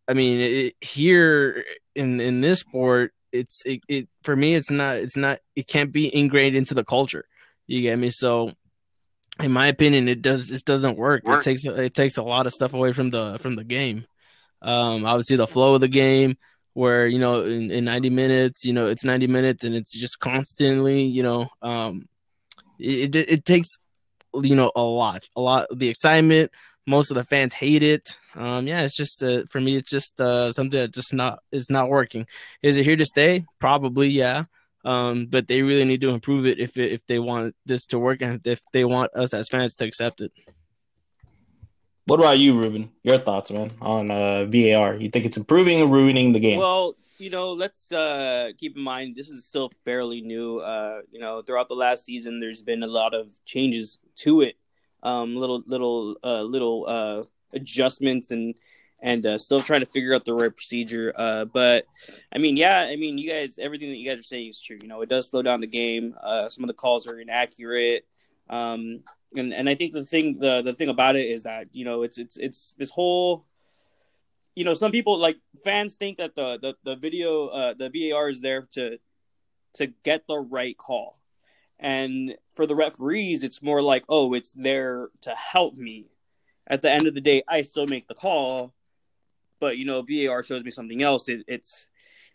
I 0.07 0.15
mean, 0.15 0.41
it, 0.41 0.75
here 0.81 1.65
in 1.95 2.21
in 2.21 2.41
this 2.41 2.61
sport, 2.61 3.13
it's 3.33 3.63
it, 3.65 3.81
it 3.89 4.09
for 4.23 4.35
me, 4.37 4.55
it's 4.55 4.71
not 4.71 4.97
it's 4.97 5.17
not 5.17 5.39
it 5.57 5.67
can't 5.67 5.93
be 5.93 6.15
ingrained 6.15 6.57
into 6.57 6.75
the 6.75 6.85
culture. 6.85 7.25
You 7.67 7.83
get 7.83 7.99
me? 7.99 8.11
So 8.11 8.53
in 9.41 9.53
my 9.53 9.69
opinion, 9.69 10.09
it 10.09 10.23
does 10.23 10.51
it 10.51 10.65
doesn't 10.65 10.97
work. 10.97 11.25
work. 11.25 11.41
It 11.41 11.45
takes 11.45 11.65
it 11.65 11.95
takes 11.95 12.17
a 12.17 12.23
lot 12.23 12.47
of 12.47 12.53
stuff 12.53 12.75
away 12.75 12.93
from 12.93 13.11
the 13.11 13.39
from 13.39 13.55
the 13.57 13.65
game. 13.65 14.07
Um, 14.61 15.07
obviously 15.07 15.37
the 15.37 15.47
flow 15.47 15.75
of 15.75 15.81
the 15.81 15.89
game, 15.89 16.37
where 16.75 17.07
you 17.07 17.19
know 17.19 17.43
in, 17.43 17.71
in 17.71 17.85
90 17.85 18.11
minutes, 18.11 18.65
you 18.65 18.73
know 18.73 18.87
it's 18.87 19.05
90 19.05 19.27
minutes 19.27 19.65
and 19.65 19.75
it's 19.75 19.93
just 19.93 20.19
constantly, 20.19 21.03
you 21.03 21.23
know, 21.23 21.49
um, 21.63 22.09
it, 22.79 23.15
it, 23.15 23.31
it 23.31 23.45
takes 23.45 23.77
you 24.35 24.57
know 24.57 24.73
a 24.75 24.83
lot, 24.83 25.25
a 25.37 25.41
lot. 25.41 25.67
The 25.75 25.89
excitement, 25.89 26.51
most 26.89 27.11
of 27.11 27.17
the 27.17 27.25
fans 27.25 27.53
hate 27.53 27.83
it. 27.83 28.19
Um, 28.35 28.67
yeah, 28.67 28.81
it's 28.81 28.97
just 28.97 29.23
uh, 29.23 29.43
for 29.51 29.61
me, 29.61 29.77
it's 29.77 29.91
just 29.91 30.19
uh, 30.21 30.53
something 30.53 30.79
that 30.81 30.95
just 30.95 31.13
not 31.13 31.41
is 31.53 31.71
not 31.71 31.89
working. 31.89 32.27
Is 32.63 32.79
it 32.79 32.85
here 32.85 32.97
to 32.97 33.05
stay? 33.05 33.45
Probably, 33.59 34.09
yeah. 34.09 34.45
Um, 34.85 35.27
but 35.27 35.49
they 35.49 35.63
really 35.63 35.85
need 35.85 36.01
to 36.01 36.09
improve 36.11 36.47
it 36.47 36.59
if 36.59 36.77
it, 36.79 36.93
if 36.93 37.07
they 37.07 37.19
want 37.19 37.55
this 37.67 37.85
to 37.87 37.99
work 37.99 38.23
and 38.23 38.41
if 38.47 38.61
they 38.73 38.85
want 38.85 39.13
us 39.15 39.35
as 39.35 39.49
fans 39.49 39.75
to 39.77 39.85
accept 39.85 40.21
it. 40.21 40.33
What 42.07 42.21
about 42.21 42.39
you, 42.39 42.59
Ruben? 42.59 42.91
Your 43.03 43.19
thoughts, 43.19 43.51
man, 43.51 43.71
on 43.83 44.11
uh, 44.11 44.47
VAR? 44.47 44.95
You 44.95 45.11
think 45.11 45.27
it's 45.27 45.37
improving 45.37 45.83
or 45.83 45.89
ruining 45.89 46.33
the 46.33 46.41
game? 46.41 46.59
Well, 46.59 46.95
you 47.19 47.29
know, 47.29 47.53
let's 47.53 47.93
uh, 47.93 48.53
keep 48.57 48.77
in 48.77 48.83
mind 48.83 49.15
this 49.15 49.29
is 49.29 49.47
still 49.47 49.71
fairly 49.85 50.23
new. 50.23 50.61
Uh, 50.61 51.03
you 51.11 51.21
know, 51.21 51.43
throughout 51.43 51.69
the 51.69 51.75
last 51.75 52.07
season, 52.07 52.41
there's 52.41 52.63
been 52.63 52.83
a 52.83 52.87
lot 52.87 53.13
of 53.13 53.31
changes 53.45 53.99
to 54.21 54.41
it, 54.41 54.57
um, 55.03 55.37
little 55.37 55.63
little 55.67 56.17
uh, 56.25 56.43
little 56.43 56.85
uh, 56.87 57.23
adjustments 57.53 58.31
and 58.31 58.55
and 59.01 59.25
uh, 59.27 59.39
still 59.39 59.63
trying 59.63 59.81
to 59.81 59.87
figure 59.87 60.15
out 60.15 60.25
the 60.25 60.35
right 60.35 60.55
procedure. 60.55 61.13
Uh, 61.15 61.45
but 61.45 61.87
I 62.33 62.39
mean, 62.39 62.57
yeah, 62.57 62.81
I 62.81 62.97
mean, 62.97 63.17
you 63.17 63.31
guys, 63.31 63.59
everything 63.59 63.91
that 63.91 63.97
you 63.97 64.09
guys 64.09 64.19
are 64.19 64.23
saying 64.23 64.49
is 64.49 64.61
true. 64.61 64.79
You 64.81 64.89
know, 64.89 65.03
it 65.03 65.09
does 65.09 65.29
slow 65.29 65.43
down 65.43 65.61
the 65.61 65.69
game. 65.69 66.15
Uh, 66.21 66.49
some 66.49 66.65
of 66.65 66.69
the 66.69 66.75
calls 66.75 67.07
are 67.07 67.21
inaccurate. 67.21 68.07
Um, 68.51 69.03
and 69.35 69.53
and 69.53 69.69
I 69.69 69.75
think 69.75 69.93
the 69.93 70.05
thing 70.05 70.39
the 70.39 70.63
the 70.63 70.73
thing 70.73 70.89
about 70.89 71.17
it 71.17 71.27
is 71.27 71.43
that 71.43 71.69
you 71.73 71.85
know 71.85 72.03
it's 72.03 72.19
it's 72.19 72.37
it's 72.37 72.73
this 72.79 72.91
whole 72.91 73.45
you 74.55 74.65
know 74.65 74.75
some 74.75 74.91
people 74.91 75.19
like 75.19 75.37
fans 75.65 75.97
think 75.97 76.19
that 76.19 76.35
the 76.35 76.59
the, 76.59 76.75
the 76.83 76.97
video 76.97 77.49
uh, 77.49 77.75
the 77.75 77.91
VAR 77.91 78.31
is 78.31 78.41
there 78.41 78.63
to 78.73 78.99
to 79.75 79.87
get 80.03 80.27
the 80.27 80.39
right 80.39 80.77
call 80.77 81.18
and 81.79 82.37
for 82.55 82.67
the 82.67 82.75
referees 82.75 83.43
it's 83.43 83.63
more 83.63 83.83
like 83.83 84.05
oh 84.09 84.35
it's 84.35 84.53
there 84.53 85.09
to 85.21 85.31
help 85.31 85.75
me 85.75 86.07
at 86.67 86.83
the 86.83 86.91
end 86.91 87.07
of 87.07 87.15
the 87.15 87.21
day 87.21 87.43
I 87.49 87.63
still 87.63 87.87
make 87.87 88.07
the 88.09 88.15
call 88.15 88.75
but 89.61 89.77
you 89.77 89.85
know 89.85 90.03
VAR 90.03 90.43
shows 90.43 90.65
me 90.65 90.71
something 90.71 91.03
else 91.03 91.29
it, 91.29 91.45
it's 91.47 91.89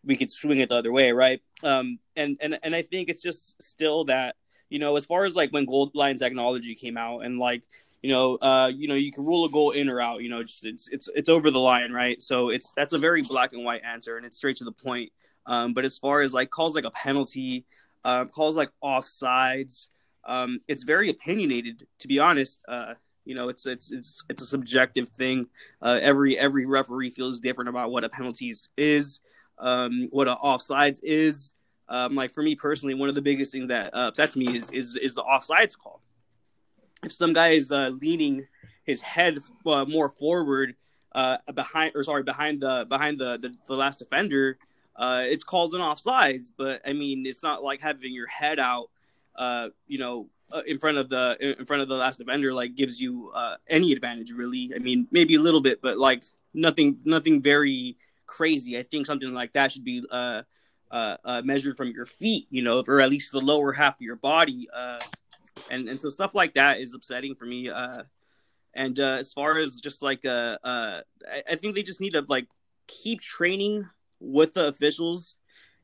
we 0.05 0.15
could 0.15 0.31
swing 0.31 0.59
it 0.59 0.69
the 0.69 0.75
other 0.75 0.91
way 0.91 1.11
right 1.11 1.41
um 1.63 1.99
and 2.15 2.37
and 2.41 2.57
and 2.63 2.75
I 2.75 2.81
think 2.81 3.09
it's 3.09 3.21
just 3.21 3.61
still 3.61 4.05
that 4.05 4.35
you 4.73 4.79
know, 4.79 4.95
as 4.95 5.05
far 5.05 5.23
as 5.23 5.35
like 5.35 5.51
when 5.51 5.65
goal 5.65 5.91
line 5.93 6.17
technology 6.17 6.73
came 6.73 6.97
out 6.97 7.19
and 7.19 7.37
like, 7.37 7.61
you 8.01 8.11
know, 8.11 8.37
uh, 8.41 8.71
you 8.73 8.87
know, 8.87 8.95
you 8.95 9.11
can 9.11 9.23
rule 9.23 9.45
a 9.45 9.49
goal 9.49 9.69
in 9.69 9.87
or 9.87 10.01
out, 10.01 10.23
you 10.23 10.29
know, 10.29 10.41
just 10.41 10.65
it's 10.65 10.89
it's 10.89 11.07
it's 11.15 11.29
over 11.29 11.51
the 11.51 11.59
line, 11.59 11.91
right? 11.91 12.19
So 12.19 12.49
it's 12.49 12.73
that's 12.73 12.93
a 12.93 12.97
very 12.97 13.21
black 13.21 13.53
and 13.53 13.63
white 13.63 13.83
answer 13.83 14.17
and 14.17 14.25
it's 14.25 14.35
straight 14.35 14.57
to 14.57 14.63
the 14.63 14.71
point. 14.71 15.11
Um, 15.45 15.73
but 15.73 15.85
as 15.85 15.99
far 15.99 16.21
as 16.21 16.33
like 16.33 16.49
calls 16.49 16.73
like 16.73 16.85
a 16.85 16.91
penalty, 16.91 17.65
um, 18.05 18.29
calls 18.29 18.55
like 18.55 18.69
offsides, 18.83 19.89
um, 20.25 20.59
it's 20.67 20.83
very 20.83 21.09
opinionated 21.09 21.85
to 21.99 22.07
be 22.07 22.19
honest. 22.19 22.63
Uh, 22.67 22.93
you 23.25 23.35
know, 23.35 23.49
it's 23.49 23.65
it's 23.65 23.91
it's 23.91 24.23
it's 24.29 24.41
a 24.41 24.45
subjective 24.45 25.09
thing. 25.09 25.47
Uh, 25.81 25.99
every 26.01 26.37
every 26.37 26.65
referee 26.65 27.09
feels 27.09 27.39
different 27.39 27.69
about 27.69 27.91
what 27.91 28.03
a 28.03 28.09
penalty 28.09 28.53
is, 28.77 29.21
um, 29.59 30.07
what 30.11 30.27
a 30.27 30.35
offsides 30.35 30.99
is. 31.03 31.53
Um, 31.89 32.15
like 32.15 32.31
for 32.31 32.41
me 32.41 32.55
personally, 32.55 32.95
one 32.95 33.09
of 33.09 33.15
the 33.15 33.21
biggest 33.21 33.51
things 33.51 33.67
that 33.67 33.91
upsets 33.93 34.35
me 34.35 34.55
is 34.55 34.69
is 34.71 34.95
is 34.97 35.15
the 35.15 35.23
offsides 35.23 35.77
call. 35.77 36.01
If 37.03 37.11
some 37.11 37.33
guy 37.33 37.49
is 37.49 37.71
uh, 37.71 37.91
leaning 38.01 38.47
his 38.83 39.01
head 39.01 39.39
uh, 39.65 39.85
more 39.85 40.09
forward 40.09 40.75
uh, 41.13 41.37
behind, 41.53 41.93
or 41.95 42.03
sorry, 42.03 42.23
behind 42.23 42.61
the 42.61 42.85
behind 42.89 43.19
the 43.19 43.37
the, 43.37 43.53
the 43.67 43.75
last 43.75 43.99
defender, 43.99 44.57
uh, 44.95 45.23
it's 45.25 45.43
called 45.43 45.73
an 45.75 45.81
offsides. 45.81 46.51
But 46.55 46.81
I 46.85 46.93
mean, 46.93 47.25
it's 47.25 47.43
not 47.43 47.63
like 47.63 47.81
having 47.81 48.13
your 48.13 48.27
head 48.27 48.59
out, 48.59 48.89
uh, 49.35 49.69
you 49.87 49.97
know, 49.97 50.29
in 50.67 50.77
front 50.77 50.97
of 50.97 51.09
the 51.09 51.55
in 51.59 51.65
front 51.65 51.81
of 51.81 51.87
the 51.87 51.95
last 51.95 52.17
defender 52.17 52.53
like 52.53 52.75
gives 52.75 53.01
you 53.01 53.31
any 53.67 53.91
advantage 53.91 54.31
really. 54.31 54.71
I 54.75 54.79
mean, 54.79 55.07
maybe 55.11 55.35
a 55.35 55.41
little 55.41 55.61
bit, 55.61 55.81
but 55.81 55.97
like 55.97 56.23
nothing 56.53 56.99
nothing 57.05 57.41
very 57.41 57.97
crazy. 58.25 58.77
I 58.77 58.83
think 58.83 59.05
something 59.05 59.33
like 59.33 59.53
that 59.53 59.71
should 59.71 59.83
be 59.83 60.05
uh, 60.09 60.43
uh, 60.91 61.17
uh, 61.25 61.41
measured 61.43 61.77
from 61.77 61.91
your 61.91 62.05
feet, 62.05 62.47
you 62.49 62.61
know, 62.61 62.83
or 62.87 63.01
at 63.01 63.09
least 63.09 63.31
the 63.31 63.39
lower 63.39 63.73
half 63.73 63.95
of 63.95 64.01
your 64.01 64.15
body. 64.15 64.67
Uh, 64.73 64.99
and 65.69 65.89
and 65.89 65.99
so 65.99 66.09
stuff 66.09 66.35
like 66.35 66.53
that 66.53 66.79
is 66.79 66.93
upsetting 66.93 67.35
for 67.35 67.45
me. 67.45 67.69
Uh, 67.69 68.03
and 68.73 68.99
uh, 68.99 69.17
as 69.19 69.33
far 69.33 69.57
as 69.57 69.79
just 69.81 70.01
like 70.01 70.25
uh, 70.25 70.57
uh, 70.63 71.01
I, 71.31 71.43
I 71.51 71.55
think 71.55 71.75
they 71.75 71.83
just 71.83 72.01
need 72.01 72.13
to 72.13 72.25
like 72.27 72.47
keep 72.87 73.21
training 73.21 73.87
with 74.23 74.53
the 74.53 74.67
officials 74.67 75.37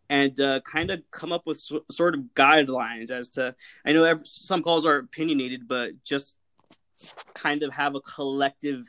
and 0.09 0.39
uh, 0.39 0.59
kind 0.61 0.89
of 0.89 1.03
come 1.11 1.31
up 1.31 1.45
with 1.45 1.59
so, 1.59 1.83
sort 1.91 2.15
of 2.15 2.21
guidelines 2.33 3.11
as 3.11 3.29
to 3.29 3.55
I 3.85 3.93
know 3.93 4.03
every, 4.03 4.25
some 4.25 4.63
calls 4.63 4.85
are 4.85 4.97
opinionated, 4.97 5.67
but 5.67 6.03
just 6.03 6.35
kind 7.33 7.63
of 7.63 7.71
have 7.73 7.95
a 7.95 8.01
collective 8.01 8.85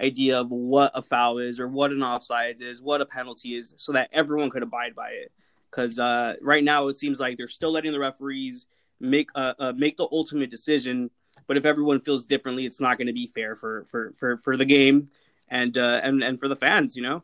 idea 0.00 0.40
of 0.40 0.50
what 0.50 0.90
a 0.94 1.02
foul 1.02 1.38
is 1.38 1.60
or 1.60 1.68
what 1.68 1.92
an 1.92 1.98
offsides 1.98 2.62
is, 2.62 2.82
what 2.82 3.00
a 3.00 3.06
penalty 3.06 3.54
is, 3.54 3.74
so 3.76 3.92
that 3.92 4.08
everyone 4.12 4.50
could 4.50 4.62
abide 4.62 4.94
by 4.94 5.10
it 5.10 5.30
because 5.70 5.98
uh, 5.98 6.34
right 6.40 6.64
now 6.64 6.88
it 6.88 6.94
seems 6.94 7.20
like 7.20 7.36
they're 7.36 7.48
still 7.48 7.72
letting 7.72 7.92
the 7.92 7.98
referees 7.98 8.66
make 9.00 9.28
uh, 9.34 9.54
uh, 9.58 9.72
make 9.76 9.96
the 9.96 10.08
ultimate 10.10 10.50
decision. 10.50 11.10
But 11.46 11.56
if 11.56 11.66
everyone 11.66 12.00
feels 12.00 12.24
differently, 12.24 12.64
it's 12.64 12.80
not 12.80 12.96
going 12.96 13.08
to 13.08 13.12
be 13.12 13.26
fair 13.26 13.54
for 13.56 13.84
for 13.90 14.14
for 14.16 14.38
for 14.38 14.56
the 14.56 14.64
game 14.64 15.08
and 15.48 15.76
uh, 15.76 16.00
and 16.02 16.22
and 16.22 16.38
for 16.38 16.48
the 16.48 16.56
fans. 16.56 16.96
You 16.96 17.02
know. 17.02 17.22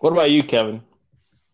What 0.00 0.14
about 0.14 0.30
you, 0.30 0.42
Kevin? 0.42 0.82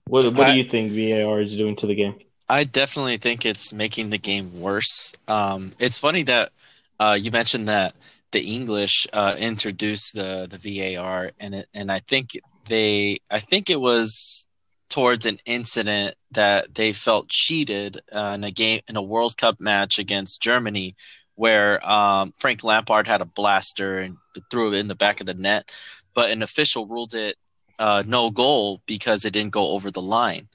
What 0.07 0.25
what 0.27 0.47
I, 0.47 0.53
do 0.53 0.59
you 0.59 0.65
think 0.65 0.93
VAR 0.93 1.41
is 1.41 1.57
doing 1.57 1.77
to 1.77 1.87
the 1.87 1.97
game? 1.97 2.15
I 2.49 2.63
definitely 2.63 3.17
think 3.17 3.45
it's 3.45 3.73
making 3.73 4.11
the 4.11 4.19
game 4.19 4.61
worse. 4.61 5.15
Um, 5.27 5.73
it's 5.81 5.99
funny 5.99 6.23
that 6.25 6.53
uh, 7.01 7.19
you 7.21 7.33
mentioned 7.33 7.69
that 7.69 7.97
the 8.31 8.41
English 8.41 9.09
uh, 9.13 9.35
introduced 9.37 10.15
the 10.15 10.47
the 10.49 10.59
VAR, 10.97 11.33
and 11.41 11.57
it, 11.57 11.69
and 11.75 11.91
I 11.91 11.99
think 11.99 12.31
they 12.69 13.19
I 13.29 13.41
think 13.41 13.69
it 13.69 13.81
was 13.81 14.47
towards 14.89 15.27
an 15.27 15.39
incident 15.45 16.15
that 16.31 16.73
they 16.73 16.93
felt 16.93 17.29
cheated 17.29 17.99
uh, 18.15 18.33
in 18.37 18.45
a 18.45 18.53
game 18.53 18.81
in 18.89 18.95
a 18.95 19.03
World 19.03 19.37
Cup 19.37 19.61
match 19.61 19.99
against 19.99 20.41
Germany, 20.41 20.95
where 21.35 21.85
um, 21.89 22.33
Frank 22.39 22.63
Lampard 22.63 23.09
had 23.09 23.23
a 23.23 23.27
blaster 23.27 23.99
and 23.99 24.17
threw 24.53 24.73
it 24.73 24.79
in 24.79 24.87
the 24.87 24.95
back 24.95 25.19
of 25.19 25.27
the 25.27 25.35
net, 25.35 25.73
but 26.15 26.31
an 26.31 26.45
official 26.45 26.87
ruled 26.87 27.15
it 27.15 27.37
uh, 27.79 28.03
no 28.07 28.31
goal 28.31 28.83
because 28.87 29.25
it 29.25 29.33
didn't 29.33 29.53
go 29.53 29.69
over 29.69 29.91
the 29.91 30.03
line. 30.03 30.49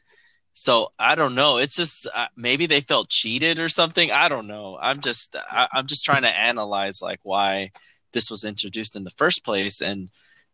So 0.54 0.90
I 1.00 1.16
don't 1.16 1.36
know. 1.36 1.58
It's 1.58 1.76
just 1.78 2.08
uh, 2.14 2.28
maybe 2.36 2.66
they 2.66 2.82
felt 2.82 3.10
cheated 3.10 3.60
or 3.60 3.70
something. 3.70 4.12
I 4.12 4.28
don't 4.28 4.48
know. 4.48 4.78
I'm 4.82 5.00
just 5.00 5.36
I, 5.50 5.68
I'm 5.74 5.88
just 5.88 6.04
trying 6.04 6.24
to 6.24 6.40
analyze 6.40 7.02
like 7.02 7.20
why 7.24 7.72
this 8.12 8.30
was 8.30 8.44
introduced 8.44 8.96
in 8.96 9.04
the 9.04 9.12
first 9.12 9.46
place, 9.46 9.82
and 9.82 10.10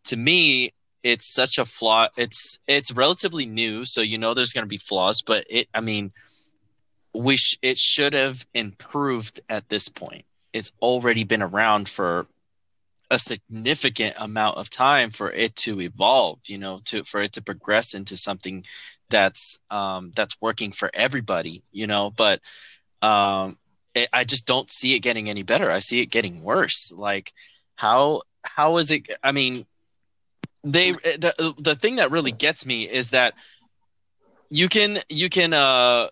to 0.06 0.16
me, 0.16 0.72
it's 1.04 1.34
such 1.34 1.58
a 1.58 1.66
flaw. 1.66 2.08
It's 2.18 2.60
it's 2.68 2.92
relatively 2.92 3.46
new, 3.46 3.86
so 3.86 4.02
you 4.02 4.18
know 4.18 4.34
there's 4.34 4.54
going 4.54 4.66
to 4.66 4.70
be 4.70 4.78
flaws. 4.78 5.24
But 5.26 5.46
it, 5.50 5.68
I 5.74 5.82
mean, 5.82 6.12
we 7.14 7.38
sh- 7.38 7.58
it 7.62 7.78
should 7.78 8.14
have 8.14 8.46
improved 8.54 9.42
at 9.50 9.70
this 9.70 9.90
point. 9.90 10.26
It's 10.54 10.72
already 10.82 11.24
been 11.24 11.42
around 11.42 11.90
for 11.90 12.28
a 13.10 13.20
significant 13.20 14.16
amount 14.18 14.58
of 14.58 14.70
time 14.70 15.10
for 15.12 15.32
it 15.32 15.56
to 15.58 15.82
evolve. 15.82 16.40
You 16.46 16.58
know, 16.58 16.82
to 16.86 17.04
for 17.04 17.22
it 17.22 17.34
to 17.34 17.42
progress 17.42 17.94
into 17.94 18.18
something 18.18 18.66
that's 19.10 19.60
um, 19.70 20.12
that's 20.16 20.42
working 20.42 20.72
for 20.72 20.90
everybody. 20.94 21.64
You 21.72 21.88
know, 21.88 22.12
but 22.16 22.42
um, 23.02 23.58
it, 23.94 24.10
I 24.14 24.24
just 24.24 24.46
don't 24.46 24.72
see 24.72 24.96
it 24.96 25.00
getting 25.00 25.30
any 25.30 25.44
better. 25.44 25.72
I 25.72 25.80
see 25.80 26.02
it 26.02 26.08
getting 26.08 26.44
worse. 26.44 26.92
Like 26.96 27.32
how 27.76 28.22
how 28.44 28.78
is 28.78 28.92
it? 28.92 29.10
I 29.24 29.32
mean 29.32 29.66
they 30.64 30.92
the 30.92 31.54
the 31.58 31.76
thing 31.76 31.98
that 31.98 32.12
really 32.12 32.32
gets 32.32 32.66
me 32.66 32.84
is 32.84 33.12
that 33.12 33.34
you 34.50 34.70
can 34.70 35.00
you 35.10 35.30
can 35.30 35.54
uh 35.54 36.08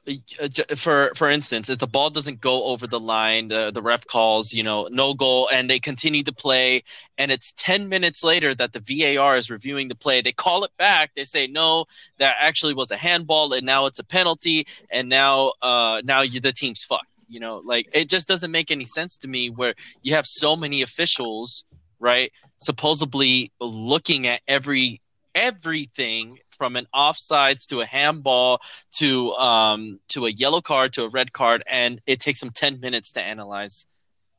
for 0.75 1.11
for 1.15 1.29
instance 1.29 1.69
if 1.69 1.77
the 1.77 1.87
ball 1.87 2.09
doesn't 2.09 2.41
go 2.41 2.65
over 2.65 2.85
the 2.85 2.99
line 2.99 3.47
the, 3.47 3.71
the 3.71 3.81
ref 3.81 4.05
calls 4.07 4.53
you 4.53 4.63
know 4.63 4.87
no 4.91 5.13
goal 5.13 5.47
and 5.51 5.69
they 5.69 5.79
continue 5.79 6.21
to 6.21 6.33
play 6.33 6.81
and 7.17 7.31
it's 7.31 7.53
10 7.53 7.87
minutes 7.87 8.23
later 8.23 8.53
that 8.53 8.73
the 8.73 8.79
VAR 8.79 9.37
is 9.37 9.49
reviewing 9.49 9.87
the 9.87 9.95
play 9.95 10.21
they 10.21 10.33
call 10.33 10.63
it 10.63 10.71
back 10.77 11.11
they 11.15 11.23
say 11.23 11.47
no 11.47 11.85
that 12.17 12.35
actually 12.39 12.73
was 12.73 12.91
a 12.91 12.97
handball 12.97 13.53
and 13.53 13.65
now 13.65 13.85
it's 13.85 13.99
a 13.99 14.05
penalty 14.05 14.65
and 14.89 15.07
now 15.07 15.53
uh 15.61 16.01
now 16.03 16.21
you 16.21 16.39
the 16.39 16.51
team's 16.51 16.83
fucked 16.83 17.07
you 17.29 17.39
know 17.39 17.61
like 17.63 17.87
it 17.93 18.09
just 18.09 18.27
doesn't 18.27 18.51
make 18.51 18.69
any 18.69 18.85
sense 18.85 19.17
to 19.17 19.29
me 19.29 19.49
where 19.49 19.73
you 20.01 20.13
have 20.13 20.25
so 20.25 20.55
many 20.55 20.81
officials 20.81 21.63
right 21.99 22.31
supposedly 22.59 23.51
looking 23.61 24.27
at 24.27 24.41
every 24.47 25.01
everything 25.35 26.39
from 26.57 26.75
an 26.75 26.87
offsides 26.93 27.67
to 27.67 27.81
a 27.81 27.85
handball 27.85 28.61
to 28.97 29.33
um, 29.33 29.99
to 30.09 30.25
a 30.25 30.29
yellow 30.29 30.61
card 30.61 30.93
to 30.93 31.03
a 31.03 31.09
red 31.09 31.31
card, 31.31 31.63
and 31.67 32.01
it 32.05 32.19
takes 32.19 32.39
them 32.39 32.51
ten 32.51 32.79
minutes 32.79 33.11
to 33.13 33.21
analyze 33.21 33.85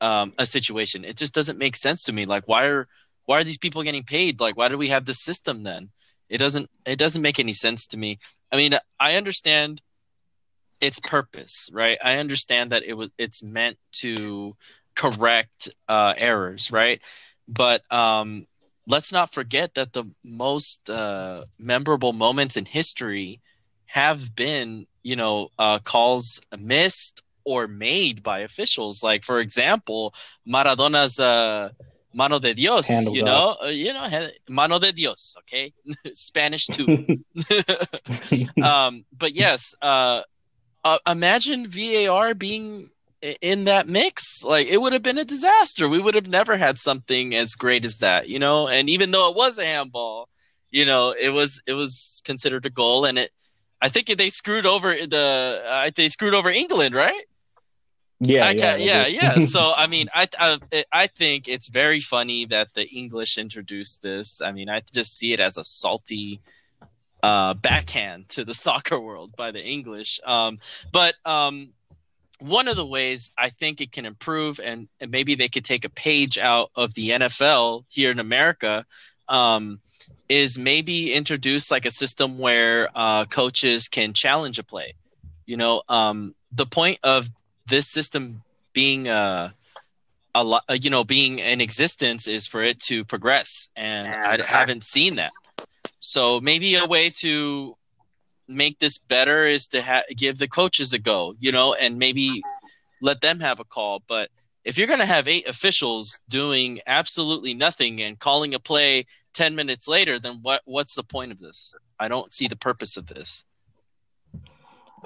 um, 0.01 0.33
a 0.37 0.45
situation. 0.45 1.05
It 1.05 1.17
just 1.17 1.33
doesn't 1.33 1.57
make 1.57 1.75
sense 1.75 2.03
to 2.05 2.13
me. 2.13 2.25
Like, 2.25 2.47
why 2.47 2.65
are 2.65 2.87
why 3.25 3.39
are 3.39 3.43
these 3.43 3.57
people 3.57 3.83
getting 3.83 4.03
paid? 4.03 4.39
Like, 4.39 4.57
why 4.57 4.69
do 4.69 4.77
we 4.77 4.89
have 4.89 5.05
this 5.05 5.23
system 5.23 5.63
then? 5.63 5.89
It 6.29 6.37
doesn't 6.39 6.69
it 6.85 6.99
doesn't 6.99 7.21
make 7.21 7.39
any 7.39 7.53
sense 7.53 7.87
to 7.87 7.97
me. 7.97 8.19
I 8.51 8.57
mean, 8.57 8.73
I 8.99 9.15
understand 9.15 9.81
its 10.81 10.99
purpose, 10.99 11.69
right? 11.73 11.97
I 12.03 12.17
understand 12.17 12.71
that 12.71 12.83
it 12.83 12.93
was 12.93 13.11
it's 13.17 13.43
meant 13.43 13.77
to 13.99 14.55
correct 14.95 15.69
uh, 15.87 16.13
errors, 16.17 16.71
right? 16.71 17.01
But 17.47 17.89
um, 17.91 18.47
let's 18.87 19.11
not 19.11 19.33
forget 19.33 19.75
that 19.75 19.93
the 19.93 20.05
most 20.23 20.89
uh, 20.89 21.43
memorable 21.59 22.13
moments 22.13 22.57
in 22.57 22.65
history 22.65 23.41
have 23.87 24.35
been, 24.35 24.85
you 25.03 25.15
know, 25.15 25.49
uh, 25.59 25.79
calls 25.79 26.41
missed 26.57 27.21
or 27.45 27.67
made 27.67 28.23
by 28.23 28.39
officials. 28.39 29.03
Like, 29.03 29.23
for 29.23 29.39
example, 29.39 30.13
Maradona's 30.45 31.19
uh, 31.19 31.69
"Mano 32.13 32.39
de 32.39 32.53
Dios," 32.53 32.87
Hand 32.87 33.07
you 33.11 33.23
know, 33.23 33.55
uh, 33.63 33.67
you 33.67 33.93
know, 33.93 34.07
"Mano 34.49 34.79
de 34.79 34.91
Dios." 34.93 35.35
Okay, 35.39 35.73
Spanish 36.13 36.69
too. 36.69 36.91
um, 38.61 39.05
but 39.17 39.33
yes, 39.33 39.75
uh, 39.81 40.21
uh, 40.83 40.99
imagine 41.07 41.67
VAR 41.67 42.33
being 42.33 42.89
in 43.41 43.65
that 43.65 43.87
mix 43.87 44.43
like 44.43 44.67
it 44.67 44.79
would 44.79 44.93
have 44.93 45.03
been 45.03 45.17
a 45.17 45.25
disaster. 45.25 45.89
We 45.89 45.99
would 45.99 46.15
have 46.15 46.27
never 46.27 46.57
had 46.57 46.77
something 46.77 47.33
as 47.35 47.55
great 47.55 47.85
as 47.85 47.97
that 47.97 48.29
you 48.29 48.39
know? 48.39 48.67
And 48.67 48.89
even 48.89 49.11
though 49.11 49.29
it 49.29 49.35
was 49.35 49.57
a 49.57 49.65
handball 49.65 50.29
you 50.71 50.85
know 50.85 51.13
it 51.19 51.29
was 51.29 51.61
it 51.65 51.73
was 51.73 52.21
considered 52.25 52.65
a 52.65 52.69
goal 52.69 53.05
and 53.05 53.17
it 53.17 53.31
i 53.81 53.89
think 53.89 54.07
they 54.07 54.29
screwed 54.29 54.65
over 54.65 54.93
the 54.93 55.61
uh, 55.65 55.89
they 55.95 56.09
screwed 56.09 56.33
over 56.33 56.49
england 56.49 56.95
right? 56.95 57.23
Yeah 58.19 58.49
yeah 58.49 58.75
yeah, 58.75 59.05
yeah. 59.07 59.39
So 59.39 59.73
i 59.77 59.87
mean 59.87 60.07
I, 60.13 60.27
I 60.39 60.83
i 60.91 61.07
think 61.07 61.47
it's 61.47 61.69
very 61.69 61.99
funny 61.99 62.45
that 62.45 62.73
the 62.73 62.87
english 62.87 63.37
introduced 63.37 64.01
this. 64.01 64.41
I 64.41 64.51
mean 64.51 64.69
i 64.69 64.81
just 64.93 65.17
see 65.17 65.33
it 65.33 65.39
as 65.39 65.57
a 65.57 65.63
salty 65.63 66.41
uh 67.23 67.53
backhand 67.55 68.29
to 68.29 68.45
the 68.45 68.53
soccer 68.65 68.99
world 68.99 69.31
by 69.37 69.51
the 69.51 69.63
english. 69.63 70.19
Um 70.25 70.57
but 70.91 71.15
um 71.25 71.73
one 72.39 72.67
of 72.67 72.75
the 72.75 72.85
ways 72.85 73.31
I 73.37 73.49
think 73.49 73.81
it 73.81 73.91
can 73.91 74.05
improve, 74.05 74.59
and, 74.63 74.87
and, 74.99 75.11
maybe 75.11 75.35
they 75.35 75.47
could 75.47 75.65
take 75.65 75.85
a 75.85 75.89
page 75.89 76.37
out 76.37 76.69
of 76.75 76.93
the 76.93 77.09
NFL 77.09 77.85
here 77.89 78.11
in 78.11 78.19
America, 78.19 78.85
um, 79.27 79.81
is 80.29 80.57
maybe 80.57 81.13
introduce 81.13 81.71
like 81.71 81.85
a 81.85 81.91
system 81.91 82.37
where 82.37 82.89
uh, 82.95 83.25
coaches 83.25 83.87
can 83.87 84.13
challenge 84.13 84.59
a 84.59 84.63
play. 84.63 84.93
You 85.45 85.57
know, 85.57 85.81
um, 85.89 86.35
the 86.51 86.65
point 86.65 86.99
of 87.03 87.29
this 87.67 87.87
system 87.87 88.43
being 88.73 89.07
uh, 89.07 89.49
a 90.35 90.43
lot, 90.43 90.63
uh, 90.69 90.77
you 90.79 90.89
know, 90.89 91.03
being 91.03 91.39
in 91.39 91.61
existence 91.61 92.27
is 92.27 92.47
for 92.47 92.61
it 92.61 92.79
to 92.81 93.03
progress, 93.05 93.69
and 93.75 94.07
I 94.07 94.45
haven't 94.45 94.83
seen 94.83 95.15
that. 95.15 95.31
So 95.99 96.39
maybe 96.41 96.75
a 96.75 96.85
way 96.85 97.09
to 97.21 97.75
make 98.47 98.79
this 98.79 98.97
better 98.97 99.45
is 99.45 99.67
to 99.69 99.81
ha- 99.81 100.03
give 100.15 100.37
the 100.37 100.47
coaches 100.47 100.93
a 100.93 100.99
go, 100.99 101.35
you 101.39 101.51
know, 101.51 101.73
and 101.73 101.97
maybe 101.97 102.41
let 103.01 103.21
them 103.21 103.39
have 103.39 103.59
a 103.59 103.65
call. 103.65 104.01
But 104.07 104.29
if 104.63 104.77
you're 104.77 104.87
going 104.87 104.99
to 104.99 105.05
have 105.05 105.27
eight 105.27 105.47
officials 105.47 106.19
doing 106.29 106.79
absolutely 106.87 107.53
nothing 107.53 108.01
and 108.01 108.19
calling 108.19 108.53
a 108.53 108.59
play 108.59 109.05
10 109.33 109.55
minutes 109.55 109.87
later, 109.87 110.19
then 110.19 110.39
what 110.41 110.61
what's 110.65 110.95
the 110.95 111.03
point 111.03 111.31
of 111.31 111.39
this? 111.39 111.75
I 111.99 112.07
don't 112.07 112.31
see 112.31 112.47
the 112.47 112.55
purpose 112.55 112.97
of 112.97 113.07
this. 113.07 113.45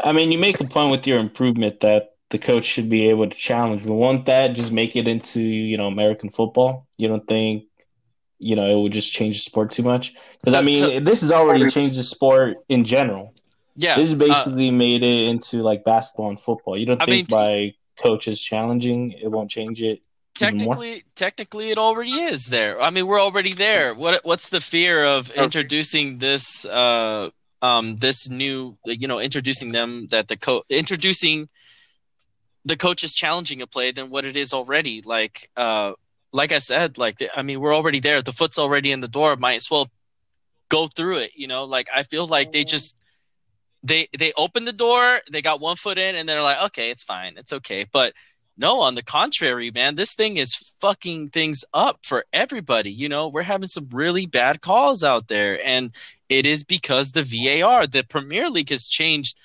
I 0.04 0.14
mean, 0.14 0.32
you 0.32 0.40
make 0.40 0.58
the 0.58 0.68
point 0.68 0.92
with 0.92 1.06
your 1.06 1.20
improvement 1.20 1.82
that 1.82 2.12
the 2.30 2.40
coach 2.40 2.66
should 2.66 2.90
be 2.90 3.10
able 3.10 3.30
to 3.30 3.38
challenge. 3.38 3.84
We 3.84 3.92
want 3.92 4.26
that, 4.26 4.56
just 4.56 4.72
make 4.72 4.96
it 4.96 5.08
into, 5.08 5.42
you 5.42 5.78
know, 5.78 5.88
American 5.88 6.30
football. 6.30 6.88
You 6.98 7.10
don't 7.10 7.28
think 7.28 7.66
you 8.42 8.56
know, 8.56 8.66
it 8.66 8.82
would 8.82 8.92
just 8.92 9.12
change 9.12 9.38
the 9.38 9.42
sport 9.42 9.72
too 9.72 9.84
much. 9.84 10.14
Because 10.40 10.56
I 10.56 10.62
mean, 10.62 10.76
to, 10.76 11.00
this 11.00 11.22
has 11.22 11.32
already 11.32 11.70
changed 11.70 11.98
the 11.98 12.04
sport 12.04 12.58
in 12.70 12.84
general. 12.84 13.34
Yeah, 13.76 13.96
this 13.96 14.10
has 14.10 14.20
uh, 14.20 14.26
basically 14.26 14.70
uh, 14.70 14.74
made 14.74 15.04
it 15.04 15.30
into 15.30 15.58
like 15.58 15.84
basketball 15.84 16.30
and 16.30 16.40
football. 16.40 16.78
You 16.78 16.86
don't 16.86 17.02
I 17.02 17.06
think 17.06 17.32
mean, 17.32 17.38
by 17.38 17.74
coaches 18.02 18.42
challenging 18.42 19.12
it 19.12 19.28
won't 19.30 19.50
change 19.50 19.82
it? 19.82 20.02
Technically, 20.34 21.04
technically, 21.16 21.72
it 21.72 21.78
already 21.78 22.12
is 22.12 22.48
there. 22.48 22.82
I 22.82 22.90
mean, 22.90 23.06
we're 23.06 23.22
already 23.22 23.54
there. 23.54 23.94
What 23.94 24.22
what's 24.24 24.50
the 24.50 24.60
fear 24.60 25.06
of 25.06 25.30
introducing 25.32 26.18
this? 26.18 26.66
Uh, 26.66 27.30
um, 27.62 27.98
this 27.98 28.28
new, 28.28 28.76
you 28.86 29.08
know, 29.08 29.20
introducing 29.20 29.72
them 29.72 30.08
that 30.08 30.28
the 30.28 30.38
coach 30.38 30.64
introducing 30.70 31.48
the 32.66 32.78
coach 32.78 33.04
is 33.04 33.14
challenging 33.14 33.62
a 33.62 33.68
play 33.68 33.92
than 33.92 34.10
what 34.10 34.26
it 34.26 34.38
is 34.38 34.54
already. 34.54 35.02
Like, 35.02 35.50
uh, 35.58 35.94
like 36.34 36.52
I 36.52 36.60
said, 36.60 36.98
like 36.98 37.22
I 37.36 37.42
mean, 37.42 37.60
we're 37.60 37.76
already 37.76 38.00
there. 38.00 38.22
The 38.22 38.32
foot's 38.32 38.60
already 38.60 38.92
in 38.92 39.02
the 39.02 39.08
door. 39.08 39.36
Might 39.36 39.56
as 39.56 39.70
well 39.70 39.90
go 40.70 40.88
through 40.88 41.18
it. 41.18 41.32
You 41.36 41.48
know, 41.48 41.66
like 41.66 41.90
I 41.94 42.04
feel 42.04 42.26
like 42.28 42.52
they 42.52 42.64
just 42.64 42.98
they 43.84 44.08
they 44.18 44.34
opened 44.38 44.68
the 44.68 44.74
door, 44.74 45.20
they 45.32 45.42
got 45.42 45.62
one 45.62 45.76
foot 45.76 45.98
in, 45.98 46.16
and 46.16 46.28
they're 46.28 46.42
like, 46.42 46.64
okay, 46.66 46.90
it's 46.90 47.04
fine, 47.04 47.34
it's 47.38 47.54
okay. 47.54 47.86
But 47.92 48.14
no, 48.58 48.82
on 48.82 48.96
the 48.96 49.04
contrary, 49.04 49.72
man, 49.72 49.96
this 49.96 50.16
thing 50.16 50.38
is 50.38 50.56
fucking 50.56 51.30
things 51.30 51.66
up 51.74 52.00
for 52.06 52.26
everybody. 52.32 52.92
You 52.92 53.10
know, 53.10 53.28
we're 53.28 53.42
having 53.44 53.68
some 53.68 53.88
really 53.92 54.26
bad 54.26 54.62
calls 54.62 55.04
out 55.04 55.28
there, 55.28 55.60
and 55.66 55.96
it 56.30 56.46
is 56.46 56.64
because 56.64 57.12
the 57.12 57.24
VAR, 57.24 57.88
the 57.88 58.04
Premier 58.04 58.50
League, 58.50 58.70
has 58.70 58.88
changed 58.88 59.40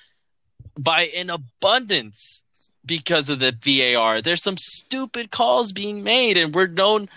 by 0.77 1.09
an 1.17 1.29
abundance 1.29 2.43
because 2.87 3.29
of 3.29 3.39
the 3.39 3.55
VAR. 3.61 4.21
There's 4.21 4.43
some 4.43 4.57
stupid 4.57 5.31
calls 5.31 5.71
being 5.71 6.03
made, 6.03 6.37
and 6.37 6.55
we're 6.55 6.67
known. 6.67 7.07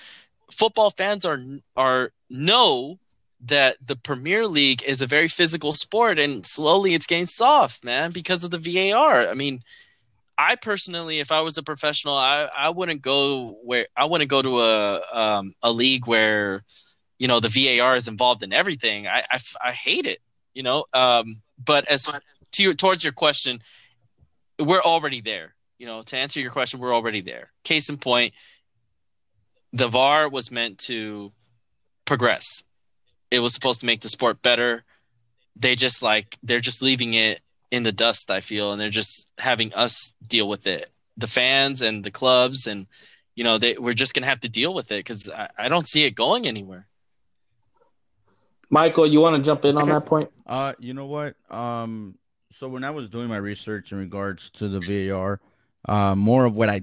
Football 0.52 0.90
fans 0.90 1.24
are 1.24 1.40
are 1.76 2.10
know 2.28 2.98
that 3.42 3.76
the 3.84 3.96
Premier 3.96 4.46
League 4.46 4.82
is 4.82 5.00
a 5.00 5.06
very 5.06 5.28
physical 5.28 5.72
sport, 5.72 6.18
and 6.18 6.44
slowly 6.44 6.94
it's 6.94 7.06
getting 7.06 7.26
soft, 7.26 7.84
man, 7.84 8.10
because 8.10 8.44
of 8.44 8.50
the 8.50 8.58
VAR. 8.58 9.28
I 9.28 9.34
mean, 9.34 9.62
I 10.36 10.56
personally, 10.56 11.20
if 11.20 11.32
I 11.32 11.40
was 11.40 11.56
a 11.56 11.62
professional, 11.62 12.14
I, 12.14 12.48
I 12.56 12.70
wouldn't 12.70 13.02
go 13.02 13.58
where 13.62 13.86
I 13.96 14.04
wouldn't 14.06 14.30
go 14.30 14.42
to 14.42 14.60
a 14.60 15.00
um, 15.12 15.54
a 15.62 15.70
league 15.72 16.06
where 16.06 16.62
you 17.18 17.28
know 17.28 17.40
the 17.40 17.48
VAR 17.48 17.96
is 17.96 18.08
involved 18.08 18.42
in 18.42 18.52
everything. 18.52 19.06
I 19.06 19.22
I, 19.30 19.38
I 19.64 19.72
hate 19.72 20.06
it, 20.06 20.20
you 20.54 20.62
know. 20.62 20.84
Um, 20.92 21.34
but 21.64 21.86
as 21.88 22.08
to 22.52 22.62
your, 22.62 22.74
towards 22.74 23.04
your 23.04 23.12
question, 23.12 23.60
we're 24.58 24.82
already 24.82 25.20
there. 25.20 25.54
You 25.80 25.86
know, 25.86 26.02
to 26.02 26.16
answer 26.16 26.40
your 26.40 26.52
question, 26.52 26.78
we're 26.78 26.94
already 26.94 27.22
there. 27.22 27.50
Case 27.64 27.88
in 27.88 27.96
point, 27.96 28.34
the 29.72 29.88
VAR 29.88 30.28
was 30.28 30.52
meant 30.52 30.78
to 30.78 31.32
progress 32.04 32.62
it 33.30 33.40
was 33.40 33.54
supposed 33.54 33.80
to 33.80 33.86
make 33.86 34.00
the 34.00 34.08
sport 34.08 34.42
better. 34.42 34.84
They 35.56 35.74
just 35.76 36.02
like 36.02 36.38
they're 36.42 36.58
just 36.58 36.82
leaving 36.82 37.14
it 37.14 37.40
in 37.70 37.82
the 37.82 37.92
dust. 37.92 38.30
I 38.30 38.40
feel, 38.40 38.72
and 38.72 38.80
they're 38.80 38.88
just 38.88 39.32
having 39.38 39.72
us 39.74 40.12
deal 40.26 40.48
with 40.48 40.66
it, 40.66 40.90
the 41.16 41.26
fans 41.26 41.82
and 41.82 42.02
the 42.02 42.10
clubs, 42.10 42.66
and 42.66 42.86
you 43.34 43.44
know 43.44 43.58
they 43.58 43.74
we're 43.74 43.92
just 43.92 44.14
gonna 44.14 44.26
have 44.26 44.40
to 44.40 44.48
deal 44.48 44.74
with 44.74 44.90
it 44.92 44.98
because 44.98 45.30
I, 45.30 45.48
I 45.58 45.68
don't 45.68 45.86
see 45.86 46.04
it 46.04 46.14
going 46.14 46.46
anywhere. 46.46 46.86
Michael, 48.68 49.06
you 49.06 49.20
want 49.20 49.36
to 49.36 49.42
jump 49.42 49.64
in 49.64 49.76
on 49.76 49.88
that 49.88 50.06
point? 50.06 50.30
Uh, 50.46 50.74
you 50.78 50.94
know 50.94 51.06
what? 51.06 51.34
Um, 51.50 52.16
so 52.52 52.68
when 52.68 52.84
I 52.84 52.90
was 52.90 53.08
doing 53.08 53.28
my 53.28 53.36
research 53.36 53.90
in 53.90 53.98
regards 53.98 54.50
to 54.50 54.68
the 54.68 54.78
VAR, 54.80 55.40
uh, 55.88 56.14
more 56.14 56.44
of 56.44 56.56
what 56.56 56.68
I 56.68 56.82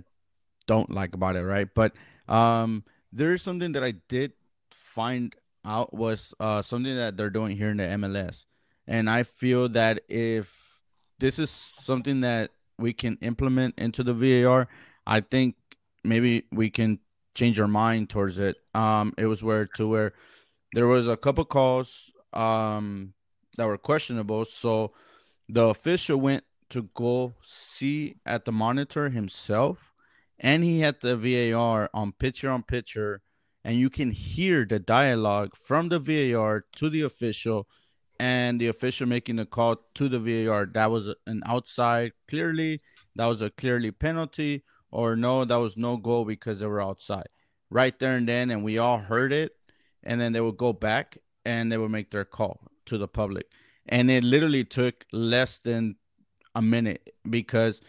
don't 0.66 0.92
like 0.92 1.14
about 1.14 1.36
it, 1.36 1.44
right? 1.44 1.68
But 1.74 1.94
um, 2.28 2.84
there 3.12 3.34
is 3.34 3.42
something 3.42 3.72
that 3.74 3.84
I 3.84 3.94
did 4.10 4.34
find 4.72 5.36
out 5.66 5.94
was 5.94 6.34
uh, 6.40 6.62
something 6.62 6.96
that 6.96 7.18
they're 7.18 7.30
doing 7.30 7.58
here 7.58 7.72
in 7.72 7.78
the 7.78 7.84
MLS, 7.84 8.46
and 8.88 9.10
I 9.10 9.24
feel 9.24 9.70
that 9.70 10.02
if 10.10 10.82
this 11.20 11.40
is 11.40 11.50
something 11.80 12.22
that 12.22 12.52
we 12.78 12.94
can 12.94 13.18
implement 13.22 13.76
into 13.78 14.04
the 14.04 14.14
VAR, 14.14 14.68
I 15.06 15.22
think 15.22 15.56
maybe 16.04 16.46
we 16.52 16.70
can 16.70 17.00
change 17.36 17.60
our 17.60 17.68
mind 17.68 18.10
towards 18.10 18.38
it. 18.38 18.58
Um, 18.74 19.14
it 19.18 19.26
was 19.26 19.44
where 19.44 19.68
to 19.76 19.88
where 19.88 20.14
there 20.74 20.88
was 20.88 21.08
a 21.08 21.18
couple 21.18 21.46
calls 21.46 22.12
um 22.34 23.14
that 23.58 23.66
were 23.66 23.78
questionable, 23.78 24.46
so 24.46 24.94
the 25.50 25.64
official 25.64 26.20
went 26.20 26.44
to 26.70 26.90
go 26.94 27.34
see 27.42 28.16
at 28.26 28.46
the 28.46 28.52
monitor 28.52 29.10
himself, 29.10 29.94
and 30.40 30.64
he 30.64 30.82
had 30.82 31.02
the 31.02 31.16
VAR 31.16 31.90
on 31.94 32.12
picture 32.12 32.50
on 32.50 32.64
picture, 32.64 33.22
and 33.64 33.78
you 33.78 33.90
can 33.90 34.12
hear 34.12 34.66
the 34.66 34.80
dialogue 34.80 35.56
from 35.56 35.90
the 35.90 36.00
VAR 36.00 36.66
to 36.78 36.90
the 36.90 37.02
official, 37.02 37.68
and 38.20 38.60
the 38.60 38.68
official 38.68 39.08
making 39.08 39.36
the 39.36 39.46
call 39.46 39.78
to 39.96 40.10
the 40.10 40.20
VAR. 40.20 40.66
That 40.66 40.92
was 40.92 41.10
an 41.26 41.42
outside 41.46 42.14
clearly. 42.28 42.82
That 43.16 43.26
was 43.26 43.42
a 43.42 43.50
clearly 43.50 43.92
penalty, 43.92 44.64
or 44.92 45.16
no, 45.16 45.46
that 45.46 45.56
was 45.56 45.78
no 45.78 45.98
goal 45.98 46.26
because 46.26 46.60
they 46.60 46.66
were 46.66 46.82
outside. 46.82 47.28
Right 47.70 47.98
there 48.00 48.16
and 48.16 48.28
then, 48.28 48.52
and 48.52 48.64
we 48.64 48.78
all 48.78 49.00
heard 49.00 49.34
it, 49.34 49.52
and 50.04 50.22
then 50.22 50.34
they 50.34 50.42
would 50.42 50.58
go 50.58 50.74
back 50.74 51.18
and 51.46 51.72
they 51.72 51.78
would 51.78 51.92
make 51.92 52.12
their 52.12 52.26
call 52.26 52.62
to 52.86 52.98
the 52.98 53.08
public. 53.08 53.48
And 53.88 54.10
it 54.12 54.24
literally 54.24 54.66
took 54.66 55.06
less 55.12 55.60
than 55.60 55.96
a 56.58 56.62
minute 56.62 57.14
because 57.30 57.82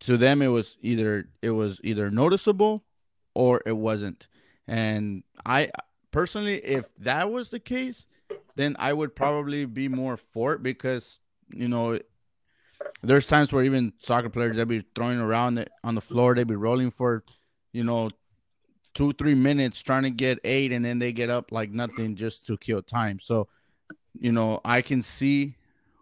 to 0.00 0.16
them 0.16 0.42
it 0.42 0.48
was 0.48 0.76
either 0.82 1.28
it 1.42 1.50
was 1.50 1.80
either 1.84 2.10
noticeable 2.10 2.82
or 3.34 3.62
it 3.64 3.76
wasn't. 3.76 4.26
And 4.66 5.22
I 5.46 5.70
personally, 6.10 6.56
if 6.56 6.92
that 6.98 7.30
was 7.30 7.50
the 7.50 7.60
case, 7.60 8.06
then 8.56 8.74
I 8.80 8.92
would 8.92 9.14
probably 9.14 9.64
be 9.64 9.86
more 9.86 10.16
for 10.16 10.54
it 10.54 10.62
because 10.62 11.20
you 11.54 11.68
know 11.68 12.00
there's 13.00 13.26
times 13.26 13.52
where 13.52 13.62
even 13.62 13.92
soccer 14.00 14.28
players 14.28 14.56
they'd 14.56 14.66
be 14.66 14.84
throwing 14.96 15.20
around 15.20 15.58
it 15.58 15.70
on 15.84 15.94
the 15.94 16.00
floor, 16.00 16.34
they'd 16.34 16.48
be 16.48 16.56
rolling 16.56 16.90
for 16.90 17.22
you 17.72 17.84
know 17.84 18.08
two 18.92 19.12
three 19.12 19.36
minutes 19.36 19.80
trying 19.80 20.02
to 20.02 20.10
get 20.10 20.40
eight, 20.42 20.72
and 20.72 20.84
then 20.84 20.98
they 20.98 21.12
get 21.12 21.30
up 21.30 21.52
like 21.52 21.70
nothing 21.70 22.16
just 22.16 22.44
to 22.48 22.58
kill 22.58 22.82
time. 22.82 23.20
So 23.20 23.46
you 24.18 24.32
know 24.32 24.60
I 24.64 24.82
can 24.82 25.00
see 25.00 25.54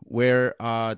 where 0.04 0.54
uh 0.58 0.94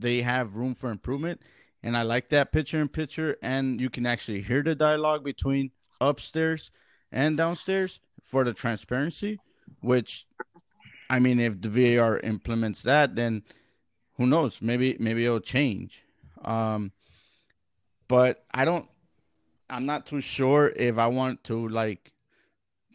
they 0.00 0.22
have 0.22 0.56
room 0.56 0.74
for 0.74 0.90
improvement. 0.90 1.40
And 1.82 1.96
I 1.96 2.02
like 2.02 2.28
that 2.30 2.52
picture 2.52 2.80
in 2.80 2.88
picture, 2.88 3.36
and 3.42 3.80
you 3.80 3.88
can 3.88 4.04
actually 4.04 4.42
hear 4.42 4.62
the 4.62 4.74
dialogue 4.74 5.24
between 5.24 5.70
upstairs 6.00 6.70
and 7.10 7.36
downstairs 7.36 8.00
for 8.22 8.44
the 8.44 8.52
transparency. 8.52 9.38
Which, 9.80 10.26
I 11.08 11.20
mean, 11.20 11.40
if 11.40 11.60
the 11.60 11.68
VAR 11.68 12.18
implements 12.18 12.82
that, 12.82 13.16
then 13.16 13.42
who 14.16 14.26
knows? 14.26 14.60
Maybe 14.60 14.96
maybe 15.00 15.24
it'll 15.24 15.40
change. 15.40 16.02
Um, 16.44 16.92
but 18.08 18.44
I 18.52 18.66
don't. 18.66 18.86
I'm 19.70 19.86
not 19.86 20.04
too 20.04 20.20
sure 20.20 20.68
if 20.68 20.98
I 20.98 21.06
want 21.06 21.44
to 21.44 21.68
like, 21.68 22.12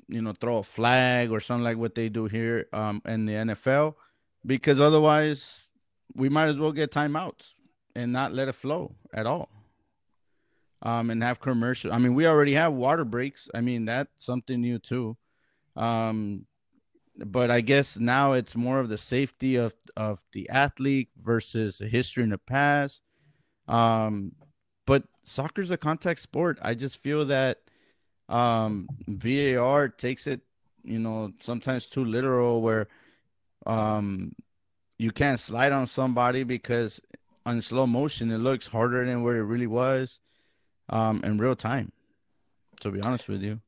you 0.08 0.22
know, 0.22 0.34
throw 0.34 0.58
a 0.58 0.64
flag 0.64 1.32
or 1.32 1.40
something 1.40 1.64
like 1.64 1.78
what 1.78 1.96
they 1.96 2.10
do 2.10 2.26
here 2.26 2.68
um, 2.74 3.02
in 3.06 3.26
the 3.26 3.34
NFL, 3.34 3.96
because 4.46 4.80
otherwise 4.80 5.66
we 6.16 6.30
might 6.30 6.48
as 6.48 6.58
well 6.58 6.72
get 6.72 6.92
timeouts 6.92 7.54
and 7.96 8.12
not 8.12 8.34
let 8.34 8.48
it 8.48 8.56
flow 8.56 8.96
at 9.14 9.26
all. 9.26 9.50
Um, 10.82 11.10
and 11.10 11.24
have 11.24 11.40
commercial. 11.40 11.92
I 11.92 11.98
mean, 11.98 12.14
we 12.14 12.28
already 12.28 12.54
have 12.54 12.74
water 12.74 13.06
breaks. 13.06 13.50
I 13.56 13.62
mean, 13.62 13.86
that's 13.86 14.12
something 14.20 14.62
new 14.62 14.78
too. 14.78 15.18
Um, 15.76 16.46
but 17.18 17.50
I 17.50 17.62
guess 17.62 17.98
now 17.98 18.34
it's 18.34 18.56
more 18.56 18.80
of 18.80 18.90
the 18.90 18.98
safety 18.98 19.56
of 19.56 19.74
of 19.96 20.20
the 20.34 20.50
athlete 20.50 21.10
versus 21.18 21.78
the 21.78 21.88
history 21.88 22.24
in 22.24 22.30
the 22.30 22.38
past. 22.38 23.02
Um, 23.68 24.34
but 24.86 25.04
soccer's 25.24 25.72
a 25.72 25.78
contact 25.78 26.20
sport. 26.20 26.60
I 26.62 26.74
just 26.76 27.02
feel 27.02 27.26
that 27.26 27.60
um, 28.30 28.88
VAR 29.08 29.90
takes 29.90 30.28
it, 30.28 30.42
you 30.84 31.00
know, 31.00 31.32
sometimes 31.40 31.88
too 31.88 32.04
literal, 32.04 32.62
where 32.62 32.88
um, 33.66 34.36
you 34.98 35.12
can't 35.12 35.40
slide 35.40 35.72
on 35.72 35.88
somebody 35.88 36.44
because 36.44 37.02
on 37.46 37.62
slow 37.62 37.86
motion 37.86 38.32
it 38.32 38.40
looks 38.40 38.68
harder 38.68 39.06
than 39.06 39.24
where 39.24 39.38
it 39.38 39.44
really 39.44 39.68
was 39.68 40.20
um, 40.90 41.22
in 41.24 41.38
real 41.38 41.56
time. 41.56 41.92
To 42.82 42.92
be 42.92 43.02
honest 43.02 43.28
with 43.28 43.42
you. 43.42 43.62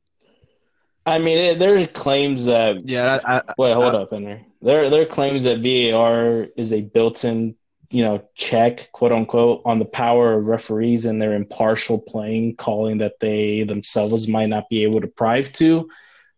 I 1.06 1.20
mean, 1.20 1.38
it, 1.38 1.60
there's 1.60 1.88
claims 1.88 2.46
that. 2.46 2.88
Yeah. 2.88 3.20
I, 3.26 3.38
I, 3.38 3.42
wait, 3.58 3.74
hold 3.74 3.96
I, 3.96 4.00
up, 4.00 4.12
Henry. 4.12 4.46
There, 4.62 4.90
there 4.90 5.02
are 5.02 5.06
claims 5.06 5.46
that 5.46 5.60
VAR 5.60 6.48
is 6.58 6.74
a 6.74 6.82
built-in, 6.82 7.56
you 7.90 8.04
know, 8.04 8.28
check, 8.36 8.92
quote 8.92 9.14
unquote, 9.14 9.62
on 9.64 9.80
the 9.80 9.86
power 9.86 10.34
of 10.34 10.48
referees 10.48 11.06
and 11.06 11.22
their 11.22 11.34
impartial 11.34 12.00
playing, 12.00 12.58
calling 12.58 12.98
that 12.98 13.22
they 13.22 13.64
themselves 13.64 14.28
might 14.28 14.50
not 14.50 14.68
be 14.70 14.84
able 14.84 15.00
to 15.00 15.08
prive 15.08 15.54
to. 15.54 15.90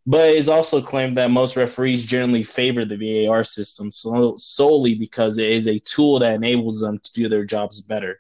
But 0.09 0.31
it's 0.31 0.47
also 0.47 0.81
claimed 0.81 1.17
that 1.17 1.29
most 1.29 1.55
referees 1.55 2.03
generally 2.03 2.43
favor 2.43 2.83
the 2.83 3.27
VAR 3.27 3.43
system 3.43 3.91
so, 3.91 4.35
solely 4.37 4.95
because 4.95 5.37
it 5.37 5.51
is 5.51 5.67
a 5.67 5.77
tool 5.77 6.17
that 6.17 6.33
enables 6.33 6.81
them 6.81 6.97
to 6.97 7.13
do 7.13 7.29
their 7.29 7.45
jobs 7.45 7.79
better. 7.81 8.19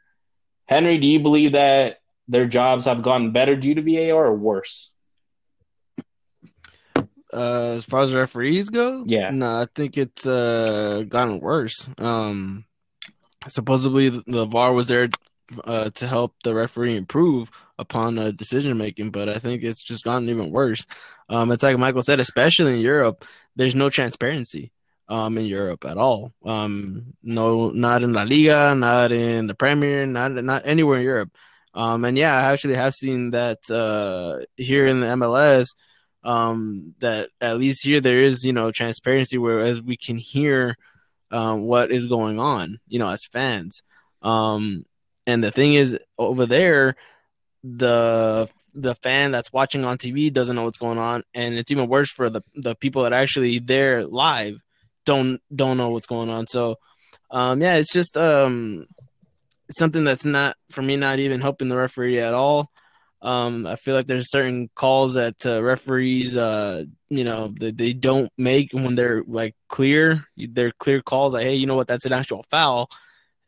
Henry, 0.67 0.99
do 0.99 1.07
you 1.07 1.19
believe 1.19 1.53
that 1.53 2.01
their 2.27 2.45
jobs 2.45 2.85
have 2.85 3.01
gotten 3.01 3.31
better 3.31 3.55
due 3.55 3.73
to 3.73 3.81
VAR 3.81 4.27
or 4.27 4.35
worse? 4.35 4.93
Uh, 7.33 7.73
as 7.77 7.85
far 7.85 8.03
as 8.03 8.13
referees 8.13 8.69
go, 8.69 9.03
yeah, 9.07 9.31
no, 9.31 9.61
I 9.61 9.67
think 9.73 9.97
it's 9.97 10.27
uh 10.27 11.03
gotten 11.09 11.39
worse. 11.39 11.89
Um, 11.97 12.65
supposedly 13.47 14.09
the 14.09 14.45
VAR 14.45 14.73
was 14.73 14.89
there 14.89 15.09
uh, 15.63 15.89
to 15.89 16.07
help 16.07 16.35
the 16.43 16.53
referee 16.53 16.95
improve 16.95 17.49
upon 17.79 18.19
uh, 18.19 18.31
decision 18.31 18.77
making, 18.77 19.09
but 19.09 19.29
I 19.29 19.39
think 19.39 19.63
it's 19.63 19.81
just 19.81 20.03
gotten 20.03 20.29
even 20.29 20.51
worse. 20.51 20.85
Um, 21.29 21.51
it's 21.51 21.63
like 21.63 21.77
Michael 21.77 22.03
said, 22.03 22.19
especially 22.19 22.75
in 22.75 22.81
Europe, 22.81 23.25
there's 23.55 23.75
no 23.75 23.89
transparency 23.89 24.71
um, 25.07 25.37
in 25.37 25.45
Europe 25.45 25.85
at 25.85 25.97
all. 25.97 26.33
Um, 26.45 27.13
no, 27.23 27.69
not 27.71 28.03
in 28.03 28.13
La 28.13 28.23
Liga, 28.23 28.75
not 28.75 29.11
in 29.11 29.47
the 29.47 29.55
Premier, 29.55 30.05
not 30.05 30.31
not 30.31 30.63
anywhere 30.65 30.99
in 30.99 31.03
Europe. 31.03 31.31
Um, 31.73 32.05
and 32.05 32.17
yeah, 32.17 32.35
I 32.35 32.51
actually 32.51 32.75
have 32.75 32.93
seen 32.93 33.31
that 33.31 33.59
uh, 33.71 34.43
here 34.55 34.87
in 34.87 34.99
the 34.99 35.07
MLS. 35.07 35.69
Um, 36.21 36.95
that 36.99 37.29
at 37.39 37.57
least 37.57 37.85
here 37.85 38.01
there 38.01 38.21
is 38.21 38.43
you 38.43 38.51
know 38.51 38.71
transparency, 38.71 39.37
whereas 39.37 39.81
we 39.81 39.95
can 39.95 40.17
hear 40.17 40.75
um, 41.31 41.61
what 41.61 41.91
is 41.91 42.07
going 42.07 42.39
on, 42.39 42.79
you 42.87 42.99
know, 42.99 43.09
as 43.09 43.25
fans. 43.25 43.81
Um, 44.21 44.85
and 45.25 45.43
the 45.43 45.51
thing 45.51 45.75
is, 45.75 45.97
over 46.17 46.45
there, 46.45 46.95
the 47.63 48.49
the 48.73 48.95
fan 48.95 49.31
that's 49.31 49.51
watching 49.51 49.83
on 49.83 49.97
TV 49.97 50.31
doesn't 50.31 50.55
know 50.55 50.63
what's 50.63 50.77
going 50.77 50.97
on, 50.97 51.23
and 51.33 51.55
it's 51.55 51.71
even 51.71 51.87
worse 51.87 52.11
for 52.11 52.29
the 52.29 52.41
the 52.55 52.75
people 52.75 53.03
that 53.03 53.13
are 53.13 53.21
actually 53.21 53.59
there 53.59 54.05
live 54.05 54.59
don't 55.05 55.41
don't 55.53 55.77
know 55.77 55.89
what's 55.89 56.07
going 56.07 56.29
on. 56.29 56.47
So, 56.47 56.77
um, 57.31 57.61
yeah, 57.61 57.75
it's 57.75 57.91
just 57.91 58.17
um 58.17 58.85
something 59.71 60.03
that's 60.03 60.25
not 60.25 60.55
for 60.71 60.81
me 60.81 60.95
not 60.95 61.19
even 61.19 61.41
helping 61.41 61.69
the 61.69 61.77
referee 61.77 62.19
at 62.19 62.33
all. 62.33 62.69
Um, 63.21 63.67
I 63.67 63.75
feel 63.75 63.95
like 63.95 64.07
there's 64.07 64.31
certain 64.31 64.69
calls 64.75 65.15
that 65.15 65.45
uh, 65.45 65.61
referees, 65.61 66.37
uh, 66.37 66.85
you 67.09 67.25
know, 67.25 67.53
they, 67.59 67.71
they 67.71 67.91
don't 67.91 68.31
make 68.37 68.71
when 68.71 68.95
they're 68.95 69.23
like 69.27 69.55
clear. 69.67 70.25
They're 70.37 70.71
clear 70.79 71.01
calls 71.01 71.33
like, 71.33 71.43
hey, 71.43 71.55
you 71.55 71.67
know 71.67 71.75
what, 71.75 71.87
that's 71.87 72.05
an 72.05 72.13
actual 72.13 72.45
foul 72.49 72.89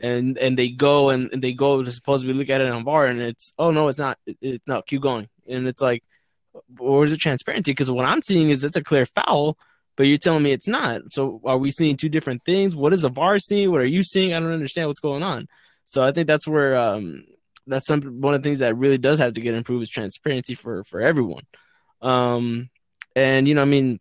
and 0.01 0.37
and 0.37 0.57
they 0.57 0.69
go 0.69 1.09
and, 1.09 1.31
and 1.31 1.41
they 1.41 1.53
go 1.53 1.83
to 1.83 1.91
supposedly 1.91 2.33
look 2.33 2.49
at 2.49 2.61
it 2.61 2.69
on 2.69 2.83
VAR, 2.83 3.05
and 3.05 3.21
it's 3.21 3.53
oh 3.57 3.71
no, 3.71 3.87
it's 3.87 3.99
not. 3.99 4.17
It, 4.25 4.37
it, 4.41 4.61
no, 4.65 4.81
keep 4.81 5.01
going, 5.01 5.29
and 5.47 5.67
it's 5.67 5.81
like, 5.81 6.03
where's 6.77 7.11
the 7.11 7.17
transparency? 7.17 7.71
Because 7.71 7.91
what 7.91 8.05
I'm 8.05 8.21
seeing 8.21 8.49
is 8.49 8.63
it's 8.63 8.75
a 8.75 8.83
clear 8.83 9.05
foul, 9.05 9.57
but 9.95 10.03
you're 10.03 10.17
telling 10.17 10.43
me 10.43 10.51
it's 10.51 10.67
not. 10.67 11.01
So 11.11 11.39
are 11.45 11.57
we 11.57 11.71
seeing 11.71 11.97
two 11.97 12.09
different 12.09 12.43
things? 12.43 12.75
What 12.75 12.93
is 12.93 13.03
a 13.03 13.09
VAR 13.09 13.37
seeing? 13.39 13.71
What 13.71 13.81
are 13.81 13.85
you 13.85 14.03
seeing? 14.03 14.33
I 14.33 14.39
don't 14.39 14.51
understand 14.51 14.87
what's 14.87 14.99
going 14.99 15.23
on. 15.23 15.47
So 15.85 16.03
I 16.03 16.11
think 16.11 16.27
that's 16.27 16.47
where 16.47 16.77
um, 16.77 17.25
that's 17.67 17.85
some 17.85 18.21
one 18.21 18.33
of 18.33 18.41
the 18.41 18.49
things 18.49 18.59
that 18.59 18.77
really 18.77 18.97
does 18.97 19.19
have 19.19 19.35
to 19.35 19.41
get 19.41 19.53
improved 19.53 19.83
is 19.83 19.89
transparency 19.89 20.55
for 20.55 20.83
for 20.83 20.99
everyone. 20.99 21.43
Um, 22.01 22.69
and 23.15 23.47
you 23.47 23.53
know, 23.53 23.61
I 23.61 23.65
mean, 23.65 23.99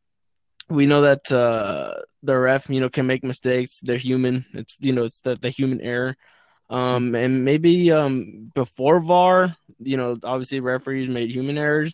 we 0.70 0.87
know 0.87 1.02
that 1.02 1.30
uh, 1.33 1.94
the 2.22 2.38
ref, 2.38 2.68
you 2.70 2.80
know, 2.80 2.88
can 2.88 3.06
make 3.06 3.24
mistakes. 3.24 3.80
They're 3.80 3.98
human. 3.98 4.46
It's 4.54 4.76
you 4.78 4.92
know, 4.92 5.04
it's 5.04 5.20
the, 5.20 5.37
the 5.37 5.50
human 5.50 5.80
error. 5.80 6.16
Um, 6.68 7.14
and 7.16 7.44
maybe 7.44 7.90
um, 7.90 8.52
before 8.54 9.00
VAR, 9.00 9.56
you 9.80 9.96
know, 9.96 10.16
obviously 10.22 10.61
referees 10.61 11.09
made 11.09 11.30
human 11.30 11.59
errors. 11.59 11.92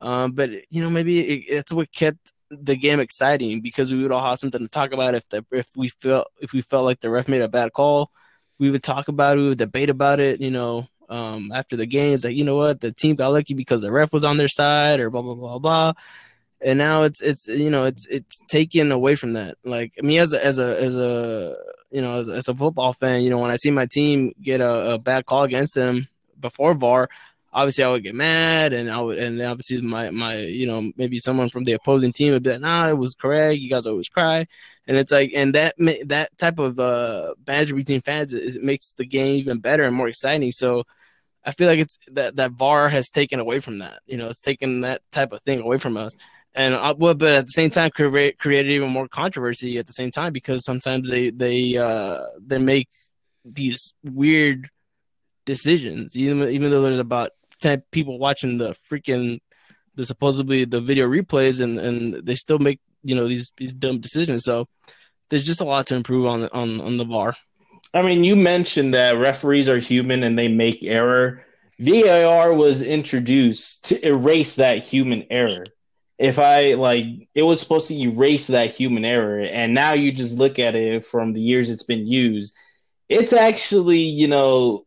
Um, 0.00 0.32
but 0.32 0.50
you 0.70 0.82
know, 0.82 0.90
maybe 0.90 1.20
it, 1.20 1.44
it's 1.48 1.72
what 1.72 1.92
kept 1.92 2.32
the 2.50 2.76
game 2.76 3.00
exciting 3.00 3.60
because 3.60 3.90
we 3.90 4.02
would 4.02 4.12
all 4.12 4.24
have 4.24 4.38
something 4.38 4.60
to 4.60 4.68
talk 4.68 4.92
about. 4.92 5.14
If 5.14 5.28
the 5.28 5.44
if 5.50 5.68
we 5.76 5.88
felt 5.88 6.28
if 6.40 6.52
we 6.52 6.60
felt 6.60 6.84
like 6.84 7.00
the 7.00 7.10
ref 7.10 7.28
made 7.28 7.42
a 7.42 7.48
bad 7.48 7.72
call, 7.72 8.10
we 8.58 8.70
would 8.70 8.82
talk 8.82 9.08
about 9.08 9.38
it. 9.38 9.40
We 9.40 9.48
would 9.48 9.58
debate 9.58 9.90
about 9.90 10.20
it. 10.20 10.40
You 10.40 10.52
know, 10.52 10.86
um, 11.08 11.50
after 11.52 11.76
the 11.76 11.86
games, 11.86 12.24
like 12.24 12.36
you 12.36 12.44
know 12.44 12.56
what, 12.56 12.80
the 12.80 12.92
team 12.92 13.16
got 13.16 13.32
lucky 13.32 13.54
because 13.54 13.82
the 13.82 13.90
ref 13.90 14.12
was 14.12 14.24
on 14.24 14.36
their 14.36 14.48
side, 14.48 15.00
or 15.00 15.10
blah 15.10 15.22
blah 15.22 15.34
blah 15.34 15.58
blah 15.58 15.92
and 16.60 16.78
now 16.78 17.02
it's 17.02 17.20
it's 17.20 17.46
you 17.48 17.70
know 17.70 17.84
it's 17.84 18.06
it's 18.06 18.40
taken 18.48 18.90
away 18.90 19.14
from 19.14 19.34
that. 19.34 19.56
Like 19.64 19.92
me 20.02 20.18
as 20.18 20.32
a 20.32 20.44
as 20.44 20.58
a 20.58 20.82
as 20.82 20.96
a 20.96 21.56
you 21.90 22.00
know 22.00 22.18
as, 22.18 22.28
as 22.28 22.48
a 22.48 22.54
football 22.54 22.92
fan, 22.92 23.22
you 23.22 23.30
know 23.30 23.38
when 23.38 23.50
I 23.50 23.56
see 23.56 23.70
my 23.70 23.86
team 23.86 24.32
get 24.40 24.60
a, 24.60 24.92
a 24.92 24.98
bad 24.98 25.26
call 25.26 25.44
against 25.44 25.74
them 25.74 26.08
before 26.40 26.74
VAR, 26.74 27.08
obviously 27.52 27.84
I 27.84 27.88
would 27.88 28.02
get 28.02 28.14
mad, 28.14 28.72
and 28.72 28.90
I 28.90 29.00
would, 29.00 29.18
and 29.18 29.40
obviously 29.42 29.80
my 29.80 30.10
my 30.10 30.36
you 30.38 30.66
know 30.66 30.90
maybe 30.96 31.18
someone 31.18 31.50
from 31.50 31.64
the 31.64 31.72
opposing 31.72 32.12
team 32.12 32.32
would 32.32 32.42
be 32.42 32.50
like, 32.50 32.60
nah, 32.60 32.88
it 32.88 32.98
was 32.98 33.14
correct. 33.14 33.60
You 33.60 33.68
guys 33.70 33.86
always 33.86 34.08
cry, 34.08 34.46
and 34.86 34.96
it's 34.96 35.12
like, 35.12 35.32
and 35.34 35.54
that 35.54 35.74
that 36.06 36.36
type 36.38 36.58
of 36.58 36.78
uh 36.80 37.34
banter 37.38 37.74
between 37.74 38.00
fans 38.00 38.32
it 38.32 38.62
makes 38.62 38.94
the 38.94 39.06
game 39.06 39.36
even 39.36 39.58
better 39.58 39.84
and 39.84 39.94
more 39.94 40.08
exciting. 40.08 40.52
So. 40.52 40.84
I 41.46 41.52
feel 41.52 41.68
like 41.68 41.78
it's 41.78 41.98
that 42.12 42.36
that 42.36 42.52
VAR 42.52 42.88
has 42.88 43.10
taken 43.10 43.38
away 43.38 43.60
from 43.60 43.80
that. 43.80 44.00
You 44.06 44.16
know, 44.16 44.28
it's 44.28 44.40
taken 44.40 44.80
that 44.80 45.02
type 45.12 45.30
of 45.30 45.42
thing 45.42 45.60
away 45.60 45.76
from 45.76 45.98
us 45.98 46.16
and 46.54 46.74
uh, 46.74 46.94
well, 46.96 47.14
but 47.14 47.32
at 47.32 47.46
the 47.46 47.52
same 47.52 47.70
time, 47.70 47.90
create, 47.90 48.38
created 48.38 48.72
even 48.72 48.90
more 48.90 49.08
controversy 49.08 49.78
at 49.78 49.86
the 49.86 49.92
same 49.92 50.10
time 50.10 50.32
because 50.32 50.64
sometimes 50.64 51.10
they 51.10 51.30
they 51.30 51.76
uh, 51.76 52.20
they 52.46 52.58
make 52.58 52.88
these 53.44 53.94
weird 54.04 54.70
decisions, 55.46 56.16
even 56.16 56.48
even 56.48 56.70
though 56.70 56.82
there's 56.82 56.98
about 56.98 57.30
ten 57.60 57.82
people 57.90 58.18
watching 58.18 58.58
the 58.58 58.74
freaking 58.90 59.40
the 59.96 60.06
supposedly 60.06 60.64
the 60.64 60.80
video 60.80 61.08
replays, 61.08 61.60
and 61.60 61.78
and 61.78 62.24
they 62.24 62.36
still 62.36 62.58
make 62.58 62.80
you 63.02 63.16
know 63.16 63.26
these 63.26 63.50
these 63.56 63.72
dumb 63.72 63.98
decisions. 63.98 64.44
So 64.44 64.68
there's 65.30 65.44
just 65.44 65.60
a 65.60 65.64
lot 65.64 65.88
to 65.88 65.96
improve 65.96 66.26
on 66.26 66.48
on 66.48 66.80
on 66.80 66.96
the 66.96 67.04
VAR. 67.04 67.34
I 67.92 68.02
mean, 68.02 68.24
you 68.24 68.36
mentioned 68.36 68.94
that 68.94 69.18
referees 69.18 69.68
are 69.68 69.78
human 69.78 70.22
and 70.22 70.38
they 70.38 70.48
make 70.48 70.84
error. 70.84 71.42
VAR 71.80 72.52
was 72.52 72.82
introduced 72.82 73.86
to 73.86 74.06
erase 74.06 74.56
that 74.56 74.82
human 74.82 75.24
error. 75.30 75.64
If 76.18 76.38
I 76.38 76.74
like, 76.74 77.28
it 77.34 77.42
was 77.42 77.60
supposed 77.60 77.88
to 77.88 78.00
erase 78.00 78.46
that 78.48 78.70
human 78.70 79.04
error, 79.04 79.40
and 79.40 79.74
now 79.74 79.92
you 79.94 80.12
just 80.12 80.38
look 80.38 80.58
at 80.58 80.76
it 80.76 81.04
from 81.04 81.32
the 81.32 81.40
years 81.40 81.70
it's 81.70 81.82
been 81.82 82.06
used. 82.06 82.54
It's 83.08 83.32
actually, 83.32 83.98
you 83.98 84.28
know, 84.28 84.86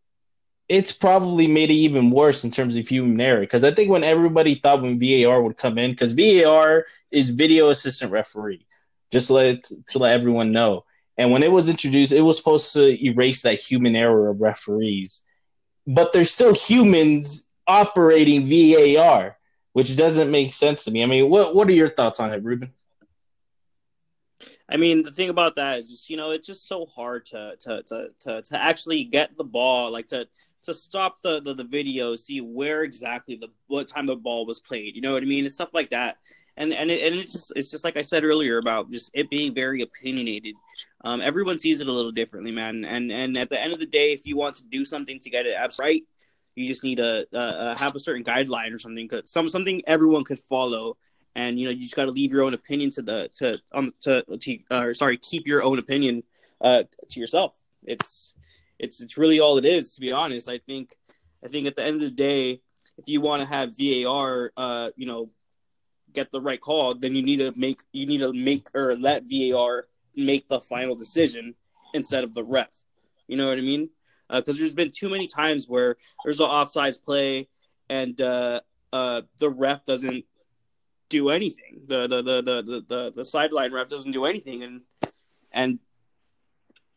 it's 0.69 0.91
probably 0.91 1.47
made 1.47 1.69
it 1.69 1.75
even 1.75 2.11
worse 2.11 2.43
in 2.43 2.51
terms 2.51 2.75
of 2.75 2.87
human 2.87 3.19
error. 3.21 3.41
Because 3.41 3.63
I 3.63 3.71
think 3.71 3.89
when 3.89 4.03
everybody 4.03 4.55
thought 4.55 4.81
when 4.81 4.99
VAR 4.99 5.41
would 5.41 5.57
come 5.57 5.77
in, 5.77 5.91
because 5.91 6.13
VAR 6.13 6.85
is 7.11 7.29
video 7.29 7.69
assistant 7.69 8.11
referee, 8.11 8.65
just 9.11 9.29
let 9.29 9.63
to 9.63 9.99
let 9.99 10.13
everyone 10.13 10.51
know. 10.51 10.83
And 11.17 11.31
when 11.31 11.43
it 11.43 11.51
was 11.51 11.69
introduced, 11.69 12.11
it 12.11 12.21
was 12.21 12.37
supposed 12.37 12.73
to 12.73 13.05
erase 13.05 13.41
that 13.41 13.59
human 13.59 13.95
error 13.95 14.29
of 14.29 14.41
referees. 14.41 15.23
But 15.85 16.13
there's 16.13 16.31
still 16.31 16.53
humans 16.53 17.47
operating 17.65 18.45
VAR, 18.45 19.36
which 19.77 19.95
doesn't 19.95 20.31
make 20.31 20.51
sense 20.51 20.85
to 20.85 20.89
me. 20.89 21.03
I 21.03 21.05
mean, 21.05 21.29
what 21.29 21.53
what 21.53 21.67
are 21.67 21.71
your 21.71 21.87
thoughts 21.87 22.19
on 22.19 22.33
it, 22.33 22.43
Ruben? 22.43 22.73
I 24.67 24.75
mean, 24.75 25.03
the 25.03 25.11
thing 25.11 25.29
about 25.29 25.53
that 25.53 25.77
is 25.77 25.91
just, 25.91 26.09
you 26.09 26.17
know, 26.17 26.31
it's 26.31 26.47
just 26.47 26.67
so 26.67 26.87
hard 26.87 27.27
to 27.27 27.53
to 27.59 27.83
to 27.83 28.07
to, 28.21 28.41
to 28.41 28.59
actually 28.59 29.03
get 29.03 29.37
the 29.37 29.43
ball, 29.43 29.91
like 29.91 30.07
to 30.07 30.27
to 30.63 30.73
stop 30.73 31.21
the, 31.21 31.41
the 31.41 31.53
the 31.53 31.63
video, 31.63 32.15
see 32.15 32.41
where 32.41 32.81
exactly 32.81 33.35
the 33.35 33.49
what 33.67 33.87
time 33.87 34.07
the 34.07 34.15
ball 34.15 34.47
was 34.47 34.59
played. 34.59 34.95
You 34.95 35.01
know 35.03 35.13
what 35.13 35.21
I 35.21 35.27
mean? 35.27 35.45
It's 35.45 35.53
stuff 35.53 35.75
like 35.75 35.91
that. 35.91 36.17
And 36.57 36.73
and 36.73 36.89
it, 36.89 37.05
and 37.05 37.13
it's 37.13 37.33
just 37.33 37.53
it's 37.55 37.69
just 37.69 37.83
like 37.83 37.97
I 37.97 38.01
said 38.01 38.23
earlier 38.23 38.57
about 38.57 38.89
just 38.89 39.11
it 39.13 39.29
being 39.29 39.53
very 39.53 39.83
opinionated. 39.83 40.55
Um, 41.05 41.21
everyone 41.21 41.59
sees 41.59 41.81
it 41.81 41.87
a 41.87 41.91
little 41.91 42.11
differently, 42.11 42.51
man. 42.51 42.83
And 42.83 43.11
and 43.11 43.37
at 43.37 43.51
the 43.51 43.61
end 43.61 43.73
of 43.73 43.79
the 43.79 43.85
day, 43.85 44.11
if 44.11 44.25
you 44.25 44.37
want 44.37 44.55
to 44.55 44.63
do 44.63 44.83
something 44.83 45.19
to 45.19 45.29
get 45.29 45.45
it 45.45 45.55
right, 45.77 46.01
you 46.57 46.67
just 46.67 46.83
need 46.83 46.97
to 46.97 47.27
uh, 47.33 47.37
uh, 47.37 47.75
have 47.75 47.95
a 47.95 47.99
certain 47.99 48.23
guideline 48.23 48.73
or 48.73 48.79
something, 48.79 49.09
some 49.23 49.47
something 49.47 49.81
everyone 49.87 50.23
could 50.23 50.39
follow. 50.39 50.97
And 51.35 51.59
you 51.59 51.65
know, 51.65 51.71
you 51.71 51.81
just 51.81 51.95
got 51.95 52.05
to 52.05 52.11
leave 52.11 52.31
your 52.31 52.43
own 52.43 52.53
opinion 52.55 52.89
to 52.91 53.01
the 53.01 53.29
to 53.35 53.61
um 53.73 53.93
to, 54.01 54.23
to 54.23 54.59
uh, 54.71 54.93
sorry, 54.93 55.17
keep 55.17 55.45
your 55.45 55.63
own 55.63 55.77
opinion 55.77 56.23
uh 56.61 56.83
to 57.09 57.19
yourself. 57.19 57.55
It's 57.83 58.33
it's 58.79 59.01
it's 59.01 59.17
really 59.17 59.39
all 59.39 59.57
it 59.57 59.65
is, 59.65 59.93
to 59.93 60.01
be 60.01 60.11
honest. 60.11 60.49
I 60.49 60.57
think 60.57 60.95
I 61.43 61.47
think 61.47 61.67
at 61.67 61.75
the 61.75 61.83
end 61.83 61.95
of 61.95 62.01
the 62.01 62.11
day, 62.11 62.61
if 62.97 63.07
you 63.07 63.21
want 63.21 63.41
to 63.41 63.47
have 63.47 63.77
VAR, 63.77 64.51
uh, 64.57 64.89
you 64.95 65.05
know, 65.05 65.29
get 66.13 66.31
the 66.31 66.41
right 66.41 66.59
call, 66.59 66.95
then 66.95 67.15
you 67.15 67.21
need 67.21 67.37
to 67.37 67.53
make 67.55 67.81
you 67.91 68.05
need 68.05 68.19
to 68.19 68.33
make 68.33 68.67
or 68.73 68.95
let 68.95 69.23
VAR 69.29 69.87
make 70.15 70.47
the 70.47 70.59
final 70.59 70.95
decision 70.95 71.53
instead 71.93 72.23
of 72.23 72.33
the 72.33 72.43
ref. 72.43 72.69
You 73.27 73.37
know 73.37 73.49
what 73.49 73.57
I 73.57 73.61
mean? 73.61 73.89
Because 74.29 74.55
uh, 74.55 74.59
there's 74.59 74.75
been 74.75 74.91
too 74.91 75.09
many 75.09 75.27
times 75.27 75.67
where 75.67 75.95
there's 76.23 76.39
an 76.39 76.47
offsides 76.47 77.01
play 77.01 77.47
and 77.89 78.19
uh, 78.21 78.61
uh, 78.91 79.21
the 79.39 79.49
ref 79.49 79.85
doesn't 79.85 80.25
do 81.09 81.29
anything. 81.29 81.81
The 81.87 82.07
the 82.07 82.21
the 82.21 82.41
the 82.41 82.61
the, 82.61 82.85
the, 82.87 83.11
the 83.15 83.25
sideline 83.25 83.71
ref 83.73 83.89
doesn't 83.89 84.11
do 84.11 84.25
anything, 84.25 84.63
and 84.63 84.81
and 85.51 85.79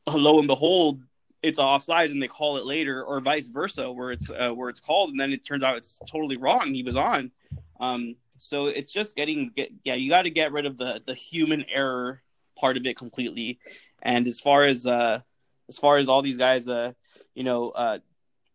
lo 0.09 0.39
and 0.39 0.49
behold, 0.49 1.03
it's 1.43 1.59
offsides 1.59 2.11
and 2.11 2.23
they 2.23 2.29
call 2.29 2.57
it 2.57 2.65
later, 2.65 3.03
or 3.05 3.21
vice 3.21 3.49
versa, 3.49 3.91
where 3.91 4.13
it's 4.13 4.31
uh, 4.31 4.53
where 4.53 4.69
it's 4.69 4.81
called 4.81 5.11
and 5.11 5.21
then 5.21 5.33
it 5.33 5.45
turns 5.45 5.63
out 5.63 5.77
it's 5.77 6.01
totally 6.11 6.37
wrong. 6.37 6.75
He 6.75 6.83
was 6.83 6.97
on. 6.97 7.31
Um, 7.79 8.17
so 8.37 8.67
it's 8.67 8.93
just 8.93 9.17
getting 9.17 9.51
get, 9.55 9.71
yeah, 9.85 9.95
you 9.95 10.11
got 10.11 10.23
to 10.23 10.31
get 10.31 10.53
rid 10.53 10.67
of 10.67 10.77
the 10.77 11.03
the 11.05 11.15
human 11.15 11.65
error 11.73 12.23
part 12.59 12.77
of 12.77 12.87
it 12.87 12.97
completely. 12.97 13.59
And 14.03 14.27
as 14.27 14.41
far 14.41 14.65
as 14.65 14.87
uh, 14.87 15.21
as 15.69 15.79
far 15.79 15.97
as 15.97 16.09
all 16.09 16.23
these 16.23 16.39
guys, 16.39 16.69
uh, 16.69 16.93
you 17.35 17.45
know, 17.45 17.71
uh, 17.71 17.99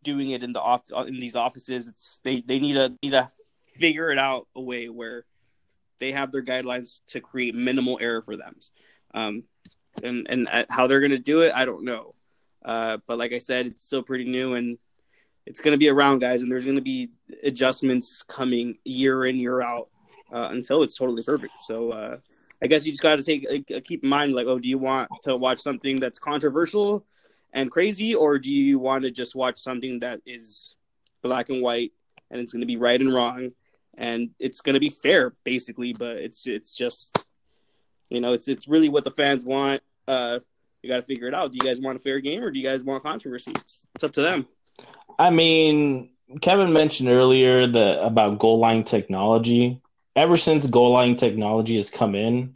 doing 0.04 0.30
it 0.30 0.44
in 0.44 0.54
the 0.54 0.62
off 0.62 0.84
in 1.08 1.20
these 1.20 1.36
offices, 1.36 1.88
it's 1.88 2.20
they 2.24 2.42
they 2.42 2.60
need 2.60 2.74
to 2.74 2.94
need 3.02 3.12
to 3.12 3.30
figure 3.74 4.12
it 4.12 4.20
out 4.20 4.48
a 4.56 4.62
way 4.62 4.90
where 4.90 5.26
they 6.00 6.12
have 6.12 6.32
their 6.32 6.44
guidelines 6.44 7.02
to 7.08 7.20
create 7.20 7.56
minimal 7.56 7.98
error 8.02 8.22
for 8.22 8.38
them. 8.38 8.56
Um, 9.14 9.44
and 10.04 10.28
and 10.30 10.66
how 10.70 10.88
they're 10.88 11.06
to 11.08 11.18
do 11.18 11.42
it, 11.42 11.54
I 11.54 11.66
don't 11.66 11.86
know. 11.86 12.16
Uh, 12.64 12.98
but 13.08 13.18
like 13.18 13.32
I 13.32 13.40
said, 13.40 13.68
it's 13.68 13.84
still 13.84 14.04
pretty 14.04 14.26
new 14.26 14.56
and 14.56 14.78
it's 15.46 15.62
going 15.62 15.74
to 15.74 15.78
be 15.78 15.90
around, 15.90 16.20
guys. 16.20 16.42
And 16.42 16.52
there's 16.52 16.66
going 16.66 16.78
to 16.78 16.82
be 16.82 17.12
adjustments 17.44 18.24
coming 18.24 18.78
year 18.84 19.26
in, 19.26 19.36
year 19.36 19.62
out 19.62 19.90
uh, 20.34 20.50
until 20.52 20.84
it's 20.84 20.98
totally 20.98 21.24
perfect. 21.24 21.54
So 21.62 21.92
uh, 21.92 22.18
I 22.62 22.68
guess 22.68 22.86
you 22.86 22.92
just 22.92 23.04
got 23.04 23.18
to 23.18 23.24
take 23.24 23.46
uh, 23.50 23.80
keep 23.84 24.04
in 24.04 24.10
mind, 24.10 24.34
like, 24.34 24.48
oh, 24.48 24.60
do 24.60 24.68
you 24.68 24.78
want 24.78 25.10
to 25.22 25.38
watch 25.38 25.62
something 25.62 25.98
that's 25.98 26.20
controversial 26.20 27.06
and 27.56 27.72
crazy, 27.72 28.14
or 28.14 28.38
do 28.38 28.52
you 28.52 28.78
want 28.78 29.06
to 29.06 29.12
just 29.12 29.34
watch 29.34 29.58
something 29.58 30.02
that 30.02 30.22
is 30.26 30.76
black 31.24 31.50
and 31.50 31.64
white 31.64 31.94
and 32.30 32.40
it's 32.40 32.52
going 32.52 32.62
to 32.62 32.68
be 32.68 32.78
right 32.78 33.02
and 33.02 33.12
wrong 33.12 33.52
and 33.98 34.30
it's 34.40 34.62
going 34.62 34.76
to 34.76 34.80
be 34.80 34.90
fair, 34.90 35.34
basically? 35.44 35.94
But 35.94 36.18
it's 36.18 36.46
it's 36.46 36.76
just 36.76 37.26
you 38.10 38.22
know, 38.22 38.34
it's 38.34 38.48
it's 38.48 38.68
really 38.68 38.90
what 38.90 39.06
the 39.06 39.12
fans 39.12 39.46
want. 39.46 39.82
Uh, 40.08 40.40
you 40.84 40.90
got 40.90 40.98
to 40.98 41.02
figure 41.02 41.28
it 41.28 41.34
out. 41.34 41.52
Do 41.52 41.58
you 41.58 41.64
guys 41.64 41.82
want 41.82 41.96
a 41.96 42.00
fair 42.00 42.20
game 42.20 42.44
or 42.44 42.52
do 42.52 42.60
you 42.60 42.66
guys 42.66 42.84
want 42.84 43.02
controversy? 43.02 43.52
It's, 43.56 43.88
it's 43.96 44.04
up 44.04 44.12
to 44.12 44.22
them. 44.22 44.48
I 45.18 45.32
mean, 45.32 46.12
Kevin 46.42 46.74
mentioned 46.74 47.10
earlier 47.10 47.66
the 47.66 48.04
about 48.06 48.38
goal 48.38 48.60
line 48.60 48.84
technology. 48.84 49.82
Ever 50.16 50.38
since 50.38 50.68
goal 50.68 50.92
line 50.92 51.16
technology 51.16 51.78
has 51.78 51.90
come 51.90 52.16
in, 52.16 52.56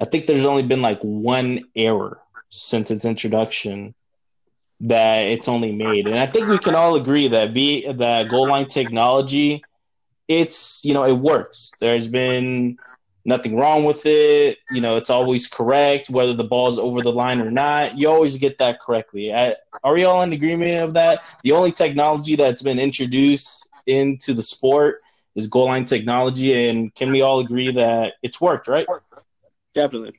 I 0.00 0.06
think 0.06 0.26
there's 0.26 0.46
only 0.46 0.64
been 0.64 0.82
like 0.82 1.00
one 1.02 1.64
error 1.76 2.20
since 2.50 2.90
its 2.90 3.04
introduction 3.04 3.94
that 4.80 5.20
it's 5.22 5.48
only 5.48 5.72
made, 5.72 6.06
and 6.06 6.18
I 6.18 6.26
think 6.26 6.48
we 6.48 6.58
can 6.58 6.74
all 6.74 6.96
agree 6.96 7.28
that 7.28 7.54
be 7.54 7.90
that 7.90 8.28
goal 8.28 8.48
line 8.48 8.66
technology, 8.66 9.64
it's 10.28 10.84
you 10.84 10.94
know 10.94 11.04
it 11.04 11.12
works. 11.12 11.72
There's 11.80 12.08
been 12.08 12.78
nothing 13.24 13.56
wrong 13.56 13.84
with 13.84 14.02
it. 14.04 14.58
You 14.70 14.80
know, 14.80 14.96
it's 14.96 15.10
always 15.10 15.48
correct, 15.48 16.10
whether 16.10 16.34
the 16.34 16.44
ball 16.44 16.68
is 16.68 16.78
over 16.78 17.02
the 17.02 17.12
line 17.12 17.40
or 17.40 17.50
not. 17.50 17.96
You 17.98 18.08
always 18.08 18.36
get 18.36 18.58
that 18.58 18.80
correctly. 18.80 19.32
I, 19.32 19.56
are 19.82 19.94
we 19.94 20.04
all 20.04 20.22
in 20.22 20.32
agreement 20.32 20.82
of 20.82 20.94
that? 20.94 21.20
The 21.42 21.52
only 21.52 21.72
technology 21.72 22.36
that's 22.36 22.62
been 22.62 22.78
introduced 22.78 23.68
into 23.86 24.34
the 24.34 24.42
sport 24.42 25.02
is 25.34 25.46
goal 25.46 25.66
line 25.66 25.84
technology, 25.84 26.68
and 26.68 26.94
can 26.94 27.10
we 27.10 27.22
all 27.22 27.40
agree 27.40 27.72
that 27.72 28.14
it's 28.22 28.40
worked, 28.40 28.68
right? 28.68 28.86
Definitely. 29.74 30.14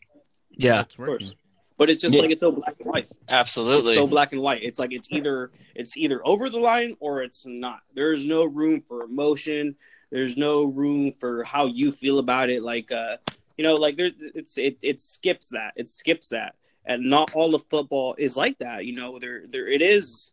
Yeah, 0.51 0.81
of 0.81 0.95
course. 0.95 1.33
But 1.77 1.89
it's 1.89 2.01
just 2.01 2.13
yeah. 2.13 2.21
like 2.21 2.31
it's 2.31 2.41
so 2.41 2.51
black 2.51 2.75
and 2.79 2.89
white. 2.89 3.07
Absolutely. 3.27 3.93
It's 3.93 4.01
so 4.01 4.07
black 4.07 4.31
and 4.31 4.41
white. 4.41 4.63
It's 4.63 4.79
like 4.79 4.93
it's 4.93 5.09
either 5.11 5.51
it's 5.75 5.97
either 5.97 6.25
over 6.25 6.49
the 6.49 6.59
line 6.59 6.95
or 6.99 7.21
it's 7.21 7.45
not. 7.45 7.81
There's 7.93 8.25
no 8.25 8.45
room 8.45 8.81
for 8.81 9.03
emotion. 9.03 9.75
There's 10.09 10.37
no 10.37 10.63
room 10.63 11.11
for 11.19 11.43
how 11.43 11.65
you 11.65 11.91
feel 11.91 12.19
about 12.19 12.49
it. 12.49 12.63
Like, 12.63 12.91
uh, 12.91 13.17
you 13.57 13.63
know, 13.63 13.73
like 13.73 13.97
there, 13.97 14.11
it's 14.33 14.57
it 14.57 14.77
it 14.81 15.01
skips 15.01 15.49
that. 15.49 15.73
It 15.75 15.89
skips 15.89 16.29
that, 16.29 16.55
and 16.85 17.09
not 17.09 17.35
all 17.35 17.55
of 17.55 17.65
football 17.69 18.15
is 18.17 18.37
like 18.37 18.57
that. 18.59 18.85
You 18.85 18.95
know, 18.95 19.19
there 19.19 19.43
there 19.47 19.67
it 19.67 19.81
is. 19.81 20.31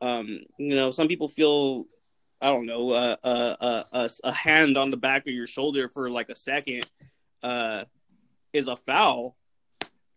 Um, 0.00 0.40
you 0.58 0.76
know, 0.76 0.90
some 0.90 1.08
people 1.08 1.28
feel, 1.28 1.86
I 2.40 2.46
don't 2.46 2.66
know, 2.66 2.92
uh, 2.92 3.16
uh, 3.24 3.56
uh, 3.60 3.82
a, 3.92 4.10
a 4.24 4.32
hand 4.32 4.78
on 4.78 4.90
the 4.90 4.96
back 4.96 5.26
of 5.26 5.34
your 5.34 5.48
shoulder 5.48 5.88
for 5.88 6.08
like 6.08 6.28
a 6.28 6.36
second, 6.36 6.86
uh, 7.42 7.84
is 8.52 8.68
a 8.68 8.76
foul. 8.76 9.36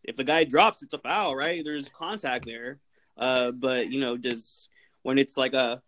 If 0.04 0.16
the 0.16 0.24
guy 0.24 0.44
drops, 0.44 0.84
it's 0.84 0.94
a 0.94 0.98
foul, 0.98 1.36
right? 1.36 1.64
There's 1.64 1.90
contact 1.90 2.46
there. 2.46 2.80
Uh, 3.18 3.52
but 3.52 3.92
you 3.92 4.00
know, 4.00 4.18
does 4.18 4.70
when 5.04 5.18
it's 5.18 5.38
like 5.38 5.54
a 5.54 5.82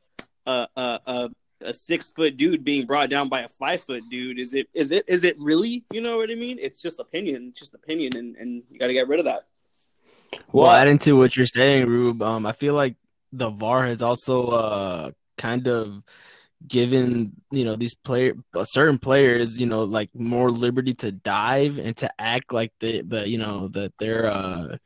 a, 0.46 0.68
a, 0.76 1.00
a 1.06 1.30
a 1.62 1.74
six 1.74 2.12
foot 2.12 2.38
dude 2.38 2.64
being 2.64 2.86
brought 2.86 3.10
down 3.10 3.30
by 3.30 3.42
a 3.42 3.48
five 3.48 3.82
foot 3.82 4.04
dude 4.10 4.40
is 4.40 4.54
it 4.54 4.68
is 4.74 4.92
it 4.92 5.04
is 5.08 5.24
it 5.24 5.36
really 5.40 5.84
you 5.92 6.02
know 6.02 6.18
what 6.18 6.30
i 6.30 6.36
mean 6.36 6.58
it's 6.60 6.82
just 6.82 7.00
opinion 7.00 7.48
it's 7.50 7.60
just 7.60 7.74
opinion 7.74 8.16
and 8.18 8.36
and 8.36 8.64
you 8.70 8.78
got 8.78 8.88
to 8.88 8.94
get 8.94 9.08
rid 9.08 9.20
of 9.20 9.26
that 9.26 9.46
well, 10.52 10.66
well 10.66 10.72
adding 10.72 10.98
to 10.98 11.14
what 11.14 11.36
you're 11.36 11.46
saying 11.46 11.88
rube 11.88 12.22
um 12.22 12.46
i 12.46 12.52
feel 12.52 12.74
like 12.74 12.96
the 13.32 13.50
var 13.50 13.86
has 13.86 14.02
also 14.02 14.48
uh 14.48 15.12
kind 15.38 15.68
of 15.68 16.04
given 16.68 17.34
you 17.52 17.66
know 17.66 17.76
these 17.76 17.96
player 17.96 18.34
certain 18.64 18.98
players 18.98 19.60
you 19.60 19.66
know 19.66 19.84
like 19.84 20.10
more 20.14 20.50
liberty 20.50 20.94
to 20.94 21.12
dive 21.12 21.78
and 21.78 21.98
to 21.98 22.10
act 22.20 22.54
like 22.54 22.72
the 22.80 23.02
the 23.02 23.28
you 23.28 23.38
know 23.38 23.68
that 23.68 23.92
they're 24.00 24.28
uh 24.28 24.78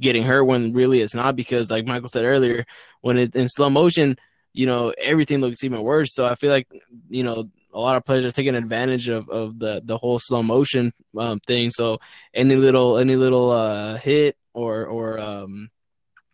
getting 0.00 0.22
hurt 0.22 0.44
when 0.44 0.72
really 0.72 1.00
it's 1.00 1.14
not 1.14 1.36
because 1.36 1.70
like 1.70 1.86
Michael 1.86 2.08
said 2.08 2.24
earlier 2.24 2.64
when 3.00 3.18
it 3.18 3.34
in 3.34 3.48
slow 3.48 3.68
motion 3.68 4.16
you 4.56 4.66
know 4.66 4.92
everything 4.98 5.40
looks 5.40 5.62
even 5.62 5.82
worse. 5.82 6.14
So 6.14 6.26
I 6.26 6.34
feel 6.34 6.50
like 6.50 6.66
you 7.08 7.22
know 7.22 7.50
a 7.72 7.78
lot 7.78 7.96
of 7.96 8.04
players 8.06 8.24
are 8.24 8.32
taking 8.32 8.54
advantage 8.54 9.08
of, 9.08 9.28
of 9.28 9.58
the 9.58 9.82
the 9.84 9.98
whole 9.98 10.18
slow 10.18 10.42
motion 10.42 10.92
um, 11.16 11.40
thing. 11.40 11.70
So 11.70 11.98
any 12.32 12.56
little 12.56 12.96
any 12.96 13.16
little 13.16 13.50
uh 13.50 13.96
hit 13.98 14.36
or 14.54 14.86
or 14.86 15.18
um 15.20 15.70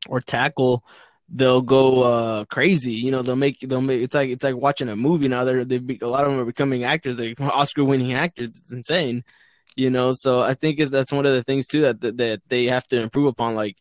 or 0.08 0.20
tackle 0.20 0.84
they'll 1.32 1.62
go 1.62 2.02
uh, 2.02 2.44
crazy. 2.44 2.92
You 2.92 3.10
know, 3.10 3.22
they'll 3.22 3.36
make 3.36 3.60
they'll 3.60 3.80
make 3.80 4.02
it's 4.02 4.14
like 4.14 4.30
it's 4.30 4.44
like 4.44 4.56
watching 4.56 4.88
a 4.88 4.96
movie 4.96 5.28
now. 5.28 5.44
They're 5.44 5.64
they 5.64 5.78
be, 5.78 5.98
a 6.02 6.08
lot 6.08 6.24
of 6.24 6.30
them 6.30 6.40
are 6.40 6.44
becoming 6.44 6.84
actors, 6.84 7.16
they 7.16 7.34
Oscar 7.40 7.84
winning 7.84 8.12
actors. 8.12 8.48
It's 8.48 8.72
insane. 8.72 9.24
You 9.74 9.88
know, 9.88 10.12
so 10.14 10.42
I 10.42 10.52
think 10.54 10.78
that's 10.90 11.12
one 11.12 11.24
of 11.24 11.32
the 11.32 11.42
things 11.42 11.66
too 11.66 11.82
that, 11.82 12.00
that 12.02 12.16
that 12.18 12.42
they 12.48 12.66
have 12.66 12.86
to 12.88 13.00
improve 13.00 13.26
upon. 13.26 13.54
Like, 13.54 13.76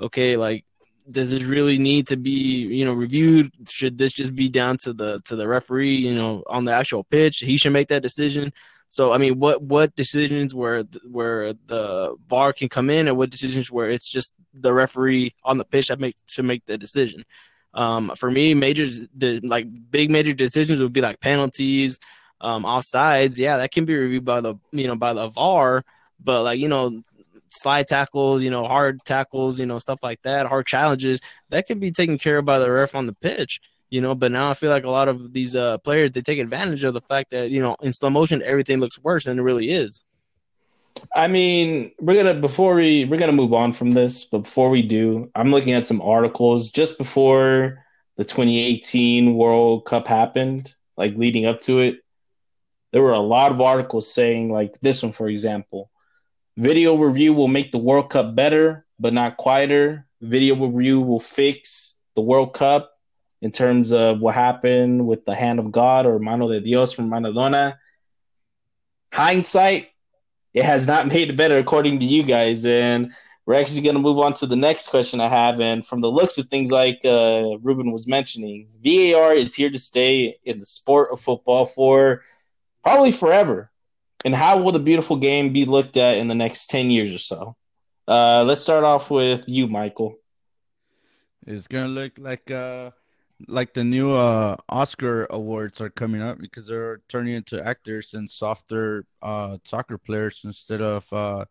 okay, 0.00 0.36
like 0.36 0.64
does 1.10 1.30
this 1.30 1.42
really 1.42 1.76
need 1.78 2.06
to 2.08 2.16
be 2.16 2.30
you 2.30 2.84
know 2.84 2.94
reviewed? 2.94 3.52
Should 3.68 3.98
this 3.98 4.12
just 4.12 4.34
be 4.34 4.48
down 4.48 4.78
to 4.84 4.94
the 4.94 5.20
to 5.26 5.36
the 5.36 5.46
referee? 5.46 5.96
You 5.96 6.14
know, 6.14 6.44
on 6.48 6.64
the 6.64 6.72
actual 6.72 7.04
pitch, 7.04 7.38
he 7.38 7.58
should 7.58 7.72
make 7.74 7.88
that 7.88 8.02
decision. 8.02 8.52
So 8.94 9.10
I 9.10 9.18
mean, 9.18 9.40
what 9.40 9.60
what 9.60 9.96
decisions 9.96 10.54
where 10.54 10.84
where 11.10 11.52
the 11.52 12.14
VAR 12.28 12.52
can 12.52 12.68
come 12.68 12.90
in, 12.90 13.08
and 13.08 13.16
what 13.16 13.28
decisions 13.28 13.68
where 13.68 13.90
it's 13.90 14.08
just 14.08 14.32
the 14.54 14.72
referee 14.72 15.34
on 15.42 15.58
the 15.58 15.64
pitch 15.64 15.88
that 15.88 15.98
make 15.98 16.14
to 16.34 16.44
make 16.44 16.64
the 16.66 16.78
decision. 16.78 17.24
Um, 17.74 18.12
for 18.16 18.30
me, 18.30 18.54
major 18.54 18.86
the, 19.16 19.40
like 19.40 19.66
big 19.90 20.12
major 20.12 20.32
decisions 20.32 20.78
would 20.78 20.92
be 20.92 21.00
like 21.00 21.18
penalties, 21.18 21.98
um, 22.40 22.62
offsides. 22.62 23.36
Yeah, 23.36 23.56
that 23.56 23.72
can 23.72 23.84
be 23.84 23.96
reviewed 23.96 24.24
by 24.24 24.40
the 24.40 24.54
you 24.70 24.86
know 24.86 24.94
by 24.94 25.12
the 25.12 25.26
VAR, 25.26 25.84
but 26.22 26.44
like 26.44 26.60
you 26.60 26.68
know 26.68 27.02
slide 27.50 27.88
tackles, 27.88 28.44
you 28.44 28.50
know 28.50 28.62
hard 28.62 29.00
tackles, 29.04 29.58
you 29.58 29.66
know 29.66 29.80
stuff 29.80 29.98
like 30.04 30.22
that, 30.22 30.46
hard 30.46 30.66
challenges 30.68 31.20
that 31.50 31.66
can 31.66 31.80
be 31.80 31.90
taken 31.90 32.16
care 32.16 32.38
of 32.38 32.44
by 32.44 32.60
the 32.60 32.70
ref 32.70 32.94
on 32.94 33.06
the 33.06 33.12
pitch 33.12 33.60
you 33.90 34.00
know. 34.00 34.14
But 34.14 34.32
now 34.32 34.50
I 34.50 34.54
feel 34.54 34.70
like 34.70 34.84
a 34.84 34.90
lot 34.90 35.08
of 35.08 35.32
these 35.32 35.54
uh, 35.54 35.78
players 35.78 36.10
they 36.12 36.22
take 36.22 36.38
advantage 36.38 36.84
of 36.84 36.94
the 36.94 37.00
fact 37.00 37.30
that 37.30 37.50
you 37.50 37.60
know 37.60 37.76
in 37.82 37.92
slow 37.92 38.10
motion 38.10 38.42
everything 38.42 38.80
looks 38.80 38.98
worse 38.98 39.24
than 39.24 39.38
it 39.38 39.42
really 39.42 39.70
is. 39.70 40.02
I 41.14 41.28
mean, 41.28 41.92
we're 42.00 42.22
gonna 42.22 42.38
before 42.40 42.74
we 42.74 43.04
we're 43.04 43.18
gonna 43.18 43.32
move 43.32 43.52
on 43.52 43.72
from 43.72 43.90
this, 43.90 44.24
but 44.24 44.38
before 44.38 44.70
we 44.70 44.82
do, 44.82 45.30
I'm 45.34 45.50
looking 45.50 45.72
at 45.72 45.86
some 45.86 46.00
articles 46.00 46.70
just 46.70 46.98
before 46.98 47.84
the 48.16 48.24
2018 48.24 49.34
World 49.34 49.84
Cup 49.86 50.06
happened, 50.06 50.74
like 50.96 51.16
leading 51.16 51.46
up 51.46 51.60
to 51.62 51.80
it. 51.80 51.98
There 52.92 53.02
were 53.02 53.12
a 53.12 53.20
lot 53.20 53.50
of 53.50 53.60
articles 53.60 54.12
saying, 54.12 54.52
like 54.52 54.78
this 54.80 55.02
one, 55.02 55.12
for 55.12 55.28
example, 55.28 55.90
video 56.56 56.94
review 56.94 57.34
will 57.34 57.48
make 57.48 57.72
the 57.72 57.78
World 57.78 58.10
Cup 58.10 58.34
better, 58.36 58.86
but 59.00 59.12
not 59.12 59.36
quieter. 59.36 60.06
Video 60.20 60.54
review 60.54 61.00
will 61.00 61.20
fix 61.20 61.96
the 62.14 62.22
World 62.22 62.54
Cup, 62.54 62.92
in 63.44 63.52
terms 63.52 63.92
of 63.92 64.20
what 64.20 64.34
happened 64.34 65.06
with 65.06 65.26
the 65.26 65.34
hand 65.34 65.58
of 65.58 65.70
God 65.70 66.06
or 66.06 66.18
mano 66.18 66.48
de 66.48 66.60
Dios 66.60 66.94
from 66.94 67.10
Maradona. 67.10 67.76
Hindsight, 69.12 69.88
it 70.54 70.64
has 70.64 70.86
not 70.86 71.06
made 71.12 71.28
it 71.28 71.36
better 71.36 71.58
according 71.58 72.00
to 72.00 72.06
you 72.06 72.22
guys. 72.22 72.64
And 72.64 73.12
we're 73.44 73.60
actually 73.60 73.82
going 73.82 73.96
to 73.96 74.00
move 74.00 74.18
on 74.18 74.32
to 74.34 74.46
the 74.46 74.56
next 74.56 74.88
question 74.88 75.20
I 75.20 75.28
have. 75.28 75.60
And 75.60 75.84
from 75.84 76.00
the 76.00 76.10
looks 76.10 76.38
of 76.38 76.48
things, 76.48 76.72
like 76.72 77.00
uh, 77.04 77.58
Ruben 77.58 77.92
was 77.92 78.08
mentioning, 78.08 78.66
VAR 78.82 79.34
is 79.34 79.54
here 79.54 79.68
to 79.68 79.78
stay 79.78 80.38
in 80.44 80.58
the 80.58 80.64
sport 80.64 81.10
of 81.12 81.20
football 81.20 81.66
for 81.66 82.22
probably 82.82 83.12
forever. 83.12 83.70
And 84.24 84.34
how 84.34 84.56
will 84.56 84.72
the 84.72 84.78
beautiful 84.78 85.16
game 85.16 85.52
be 85.52 85.66
looked 85.66 85.98
at 85.98 86.16
in 86.16 86.28
the 86.28 86.34
next 86.34 86.68
10 86.68 86.90
years 86.90 87.14
or 87.14 87.18
so? 87.18 87.56
Uh, 88.08 88.42
let's 88.46 88.62
start 88.62 88.84
off 88.84 89.10
with 89.10 89.44
you, 89.46 89.68
Michael. 89.68 90.16
It's 91.46 91.66
going 91.66 91.84
to 91.84 91.90
look 91.90 92.18
like 92.18 92.50
uh, 92.50 92.92
like 93.48 93.74
the 93.74 93.84
new 93.84 94.12
uh, 94.12 94.56
Oscar 94.68 95.26
awards 95.30 95.80
are 95.80 95.90
coming 95.90 96.22
up 96.22 96.38
because 96.38 96.66
they're 96.66 97.00
turning 97.08 97.34
into 97.34 97.64
actors 97.64 98.14
and 98.14 98.30
softer 98.30 99.06
uh, 99.22 99.58
soccer 99.64 99.98
players 99.98 100.40
instead 100.44 100.80
of 100.80 101.12
uh, 101.12 101.44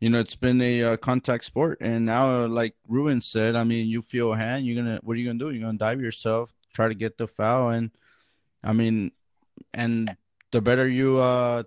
you 0.00 0.10
know 0.10 0.18
it's 0.18 0.36
been 0.36 0.60
a 0.60 0.82
uh, 0.82 0.96
contact 0.96 1.44
sport. 1.44 1.78
And 1.80 2.06
now 2.06 2.46
like 2.46 2.74
Ruben 2.88 3.20
said 3.20 3.54
I 3.54 3.64
mean 3.64 3.86
you 3.86 4.02
feel 4.02 4.32
a 4.32 4.36
hand 4.36 4.66
you're 4.66 4.82
gonna 4.82 5.00
what 5.02 5.14
are 5.14 5.20
you 5.20 5.26
gonna 5.26 5.38
do? 5.38 5.50
You're 5.50 5.66
gonna 5.66 5.78
dive 5.78 6.00
yourself 6.00 6.52
try 6.72 6.88
to 6.88 6.94
get 6.94 7.18
the 7.18 7.26
foul. 7.26 7.70
And 7.70 7.90
I 8.64 8.72
mean 8.72 9.12
and 9.72 10.16
the 10.50 10.60
better 10.60 10.88
you 10.88 11.18
uh 11.18 11.62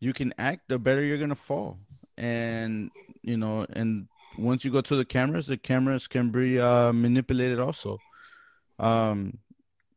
you 0.00 0.12
can 0.14 0.32
act 0.38 0.62
the 0.68 0.78
better 0.78 1.02
you're 1.02 1.18
gonna 1.18 1.34
fall. 1.34 1.78
And 2.16 2.90
you 3.22 3.36
know 3.36 3.66
and 3.70 4.08
once 4.38 4.64
you 4.64 4.70
go 4.70 4.80
to 4.80 4.96
the 4.96 5.04
cameras 5.04 5.46
the 5.46 5.56
cameras 5.58 6.06
can 6.06 6.30
be 6.30 6.58
uh 6.58 6.92
manipulated 6.92 7.60
also 7.60 7.98
um, 8.80 9.38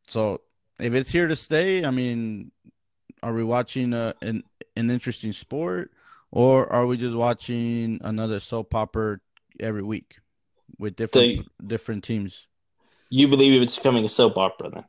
so 0.06 0.42
if 0.78 0.94
it's 0.94 1.10
here 1.10 1.26
to 1.26 1.36
stay, 1.36 1.84
I 1.84 1.90
mean, 1.90 2.52
are 3.22 3.32
we 3.32 3.42
watching 3.42 3.92
a, 3.94 4.14
an 4.22 4.44
an 4.76 4.90
interesting 4.90 5.32
sport, 5.32 5.90
or 6.30 6.70
are 6.72 6.86
we 6.86 6.96
just 6.96 7.16
watching 7.16 7.98
another 8.02 8.38
soap 8.38 8.74
opera 8.74 9.18
every 9.58 9.82
week 9.82 10.16
with 10.78 10.96
different 10.96 11.44
so 11.44 11.66
different 11.66 12.04
teams? 12.04 12.46
You 13.08 13.28
believe 13.28 13.60
it's 13.60 13.76
becoming 13.76 14.04
a 14.04 14.08
soap 14.08 14.36
opera 14.36 14.70
then? 14.70 14.84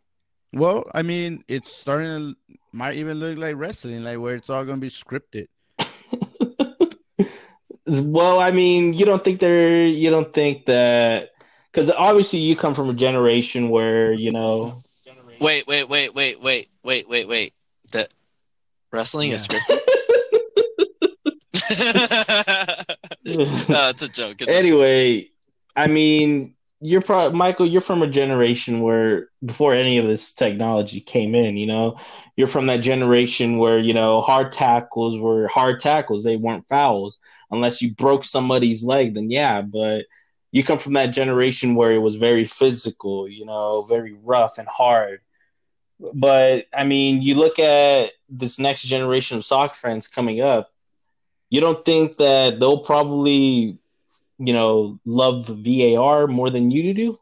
Well, 0.53 0.89
I 0.93 1.01
mean, 1.03 1.43
it's 1.47 1.71
starting 1.71 2.35
to 2.49 2.57
might 2.71 2.95
even 2.95 3.19
look 3.19 3.37
like 3.37 3.55
wrestling, 3.55 4.03
like 4.03 4.19
where 4.19 4.35
it's 4.35 4.49
all 4.49 4.65
going 4.65 4.81
to 4.81 4.81
be 4.81 4.89
scripted. 4.89 5.47
well, 7.87 8.39
I 8.39 8.51
mean, 8.51 8.93
you 8.93 9.05
don't 9.05 9.23
think 9.23 9.39
they're 9.39 9.85
you 9.85 10.09
don't 10.09 10.33
think 10.33 10.65
that 10.65 11.29
because 11.75 11.91
obviously 11.91 12.39
you 12.39 12.55
come 12.55 12.73
from 12.73 12.89
a 12.89 12.93
generation 12.93 13.69
where 13.69 14.13
you 14.13 14.31
know. 14.31 14.81
Wait, 15.41 15.67
wait, 15.67 15.89
wait, 15.89 16.15
wait, 16.15 16.41
wait, 16.41 16.69
wait, 16.81 17.09
wait, 17.09 17.27
wait. 17.27 17.53
That 17.91 18.13
wrestling 18.93 19.29
yeah. 19.29 19.35
is 19.35 19.45
scripted. 19.45 19.79
no, 23.69 23.89
it's 23.89 24.01
a 24.01 24.07
joke. 24.07 24.41
It's 24.41 24.49
anyway, 24.49 24.87
a 24.87 25.21
joke. 25.23 25.31
I 25.75 25.87
mean, 25.87 26.53
you're 26.79 27.01
probably 27.01 27.37
Michael. 27.37 27.65
You're 27.65 27.81
from 27.81 28.01
a 28.01 28.07
generation 28.07 28.79
where 28.79 29.27
before 29.43 29.73
any 29.73 29.97
of 29.97 30.07
this 30.07 30.31
technology 30.31 31.01
came 31.01 31.35
in, 31.35 31.57
you 31.57 31.67
know, 31.67 31.97
you're 32.37 32.47
from 32.47 32.67
that 32.67 32.79
generation 32.81 33.57
where 33.57 33.79
you 33.79 33.93
know 33.93 34.21
hard 34.21 34.53
tackles 34.53 35.19
were 35.19 35.49
hard 35.49 35.81
tackles. 35.81 36.23
They 36.23 36.37
weren't 36.37 36.69
fouls 36.69 37.19
unless 37.51 37.81
you 37.81 37.93
broke 37.93 38.23
somebody's 38.23 38.85
leg. 38.85 39.15
Then 39.15 39.29
yeah, 39.29 39.61
but 39.61 40.05
you 40.55 40.63
come 40.63 40.79
from 40.79 40.93
that 40.93 41.07
generation 41.07 41.75
where 41.75 41.91
it 41.91 41.97
was 41.97 42.15
very 42.15 42.45
physical, 42.45 43.27
you 43.27 43.43
know, 43.43 43.81
very 43.89 44.13
rough 44.13 44.57
and 44.57 44.69
hard. 44.69 45.19
But 46.13 46.67
I 46.73 46.85
mean, 46.85 47.21
you 47.21 47.35
look 47.35 47.59
at 47.59 48.11
this 48.29 48.57
next 48.57 48.83
generation 48.83 49.37
of 49.37 49.43
soccer 49.43 49.75
fans 49.75 50.07
coming 50.07 50.39
up, 50.39 50.71
you 51.49 51.59
don't 51.59 51.83
think 51.83 52.15
that 52.17 52.57
they'll 52.61 52.77
probably, 52.77 53.79
you 54.39 54.53
know, 54.53 54.97
love 55.03 55.45
VAR 55.45 56.25
more 56.27 56.49
than 56.49 56.71
you 56.71 56.93
do? 56.93 57.17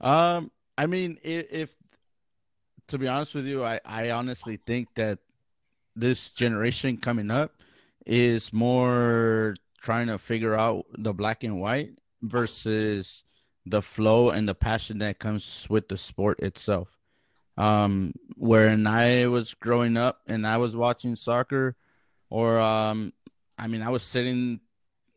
Um, 0.00 0.50
I 0.78 0.86
mean, 0.86 1.18
if, 1.22 1.44
if 1.52 1.76
to 2.88 2.96
be 2.96 3.06
honest 3.06 3.34
with 3.34 3.44
you, 3.44 3.62
I, 3.62 3.80
I 3.84 4.12
honestly 4.12 4.56
think 4.56 4.88
that 4.94 5.18
this 5.94 6.30
generation 6.30 6.96
coming 6.96 7.30
up 7.30 7.52
is 8.06 8.50
more 8.50 9.56
trying 9.80 10.08
to 10.08 10.18
figure 10.18 10.54
out 10.54 10.86
the 10.96 11.12
black 11.12 11.42
and 11.42 11.60
white 11.60 11.90
versus 12.22 13.22
the 13.66 13.82
flow 13.82 14.30
and 14.30 14.48
the 14.48 14.54
passion 14.54 14.98
that 14.98 15.18
comes 15.18 15.66
with 15.68 15.88
the 15.88 15.96
sport 15.96 16.40
itself. 16.40 16.98
Um, 17.56 18.14
when 18.36 18.86
I 18.86 19.26
was 19.26 19.54
growing 19.54 19.96
up 19.96 20.20
and 20.26 20.46
I 20.46 20.56
was 20.56 20.76
watching 20.76 21.16
soccer, 21.16 21.76
or 22.30 22.58
um, 22.58 23.12
I 23.58 23.66
mean, 23.66 23.82
I 23.82 23.90
was 23.90 24.02
sitting, 24.02 24.60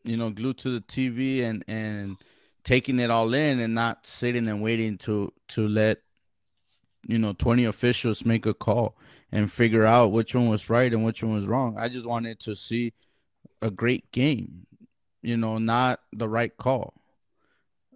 you 0.02 0.16
know, 0.16 0.30
glued 0.30 0.58
to 0.58 0.70
the 0.70 0.80
TV 0.80 1.42
and 1.42 1.64
and 1.68 2.16
taking 2.64 2.98
it 2.98 3.10
all 3.10 3.32
in 3.34 3.60
and 3.60 3.74
not 3.74 4.06
sitting 4.06 4.48
and 4.48 4.62
waiting 4.62 4.98
to 4.98 5.32
to 5.48 5.68
let 5.68 5.98
you 7.06 7.18
know 7.18 7.34
20 7.34 7.66
officials 7.66 8.24
make 8.24 8.46
a 8.46 8.54
call 8.54 8.96
and 9.30 9.50
figure 9.50 9.84
out 9.84 10.12
which 10.12 10.34
one 10.34 10.48
was 10.48 10.70
right 10.70 10.92
and 10.92 11.04
which 11.04 11.22
one 11.22 11.34
was 11.34 11.46
wrong. 11.46 11.76
I 11.78 11.88
just 11.88 12.06
wanted 12.06 12.40
to 12.40 12.54
see 12.54 12.92
a 13.64 13.70
great 13.70 14.10
game, 14.12 14.66
you 15.22 15.36
know, 15.36 15.58
not 15.58 16.00
the 16.12 16.28
right 16.28 16.56
call. 16.56 16.94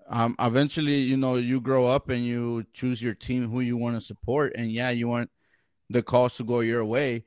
Um, 0.09 0.35
eventually, 0.41 1.01
you 1.01 1.17
know, 1.17 1.37
you 1.37 1.61
grow 1.61 1.87
up 1.87 2.09
and 2.09 2.25
you 2.25 2.65
choose 2.73 3.03
your 3.03 3.15
team 3.15 3.51
who 3.51 3.61
you 3.61 3.77
want 3.77 3.95
to 3.97 4.01
support, 4.01 4.55
and 4.57 4.73
yeah, 4.73 4.91
you 4.91 5.07
want 5.07 5.31
the 5.91 6.03
calls 6.03 6.37
to 6.39 6.45
go 6.45 6.61
your 6.61 6.85
way, 6.85 7.25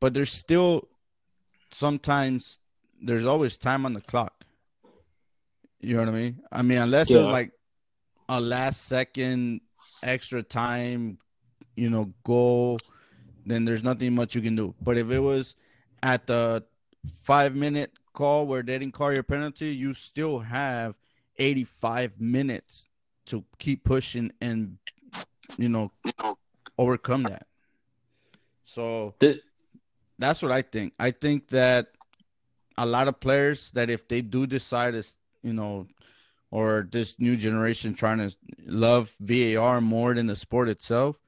but 0.00 0.14
there's 0.14 0.32
still 0.32 0.88
sometimes 1.72 2.58
there's 3.00 3.24
always 3.24 3.56
time 3.56 3.86
on 3.86 3.94
the 3.94 4.00
clock. 4.00 4.44
You 5.80 5.94
know 5.94 6.00
what 6.00 6.08
I 6.08 6.12
mean? 6.12 6.40
I 6.52 6.62
mean, 6.62 6.78
unless 6.78 7.08
yeah. 7.08 7.18
it's 7.18 7.32
like 7.32 7.52
a 8.28 8.40
last 8.40 8.86
second 8.86 9.62
extra 10.02 10.42
time 10.42 11.18
you 11.78 11.88
know, 11.88 12.12
goal, 12.24 12.78
then 13.46 13.64
there's 13.64 13.84
nothing 13.84 14.14
much 14.14 14.34
you 14.34 14.42
can 14.42 14.56
do. 14.56 14.74
But 14.82 14.98
if 14.98 15.10
it 15.10 15.20
was 15.20 15.54
at 16.02 16.26
the 16.26 16.64
five 17.08 17.54
minute 17.54 17.92
call 18.12 18.46
where 18.46 18.62
they 18.62 18.78
didn't 18.78 18.94
call 18.94 19.12
your 19.12 19.22
penalty, 19.22 19.68
you 19.68 19.94
still 19.94 20.40
have 20.40 20.94
85 21.36 22.20
minutes 22.20 22.84
to 23.26 23.44
keep 23.58 23.84
pushing 23.84 24.32
and, 24.40 24.78
you 25.56 25.68
know, 25.68 25.92
overcome 26.78 27.24
that. 27.24 27.46
So 28.64 29.14
that's 30.18 30.42
what 30.42 30.52
I 30.52 30.62
think. 30.62 30.94
I 30.98 31.10
think 31.10 31.48
that 31.48 31.86
a 32.76 32.86
lot 32.86 33.08
of 33.08 33.20
players 33.20 33.70
that 33.72 33.90
if 33.90 34.08
they 34.08 34.20
do 34.20 34.46
decide 34.46 34.92
to, 34.92 35.04
you 35.42 35.52
know, 35.52 35.86
or 36.50 36.88
this 36.90 37.18
new 37.18 37.36
generation 37.36 37.94
trying 37.94 38.18
to 38.18 38.34
love 38.64 39.14
VAR 39.20 39.80
more 39.80 40.14
than 40.14 40.26
the 40.26 40.36
sport 40.36 40.68
itself. 40.68 41.18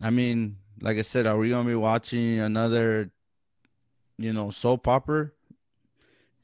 I 0.00 0.10
mean, 0.10 0.58
like 0.80 0.98
I 0.98 1.02
said, 1.02 1.26
are 1.26 1.36
we 1.36 1.50
gonna 1.50 1.68
be 1.68 1.74
watching 1.74 2.38
another, 2.38 3.10
you 4.18 4.32
know, 4.32 4.50
soap 4.50 4.88
opera 4.88 5.30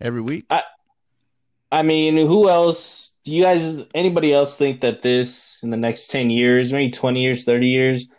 every 0.00 0.20
week? 0.20 0.46
I 0.50 0.62
I 1.72 1.82
mean, 1.82 2.16
who 2.16 2.48
else? 2.48 3.14
Do 3.24 3.32
you 3.32 3.42
guys, 3.44 3.84
anybody 3.94 4.32
else 4.32 4.58
think 4.58 4.80
that 4.80 5.02
this 5.02 5.62
in 5.62 5.70
the 5.70 5.76
next 5.76 6.08
10 6.08 6.30
years, 6.30 6.72
maybe 6.72 6.90
20 6.90 7.22
years, 7.22 7.44
30 7.44 7.68
years, 7.68 8.12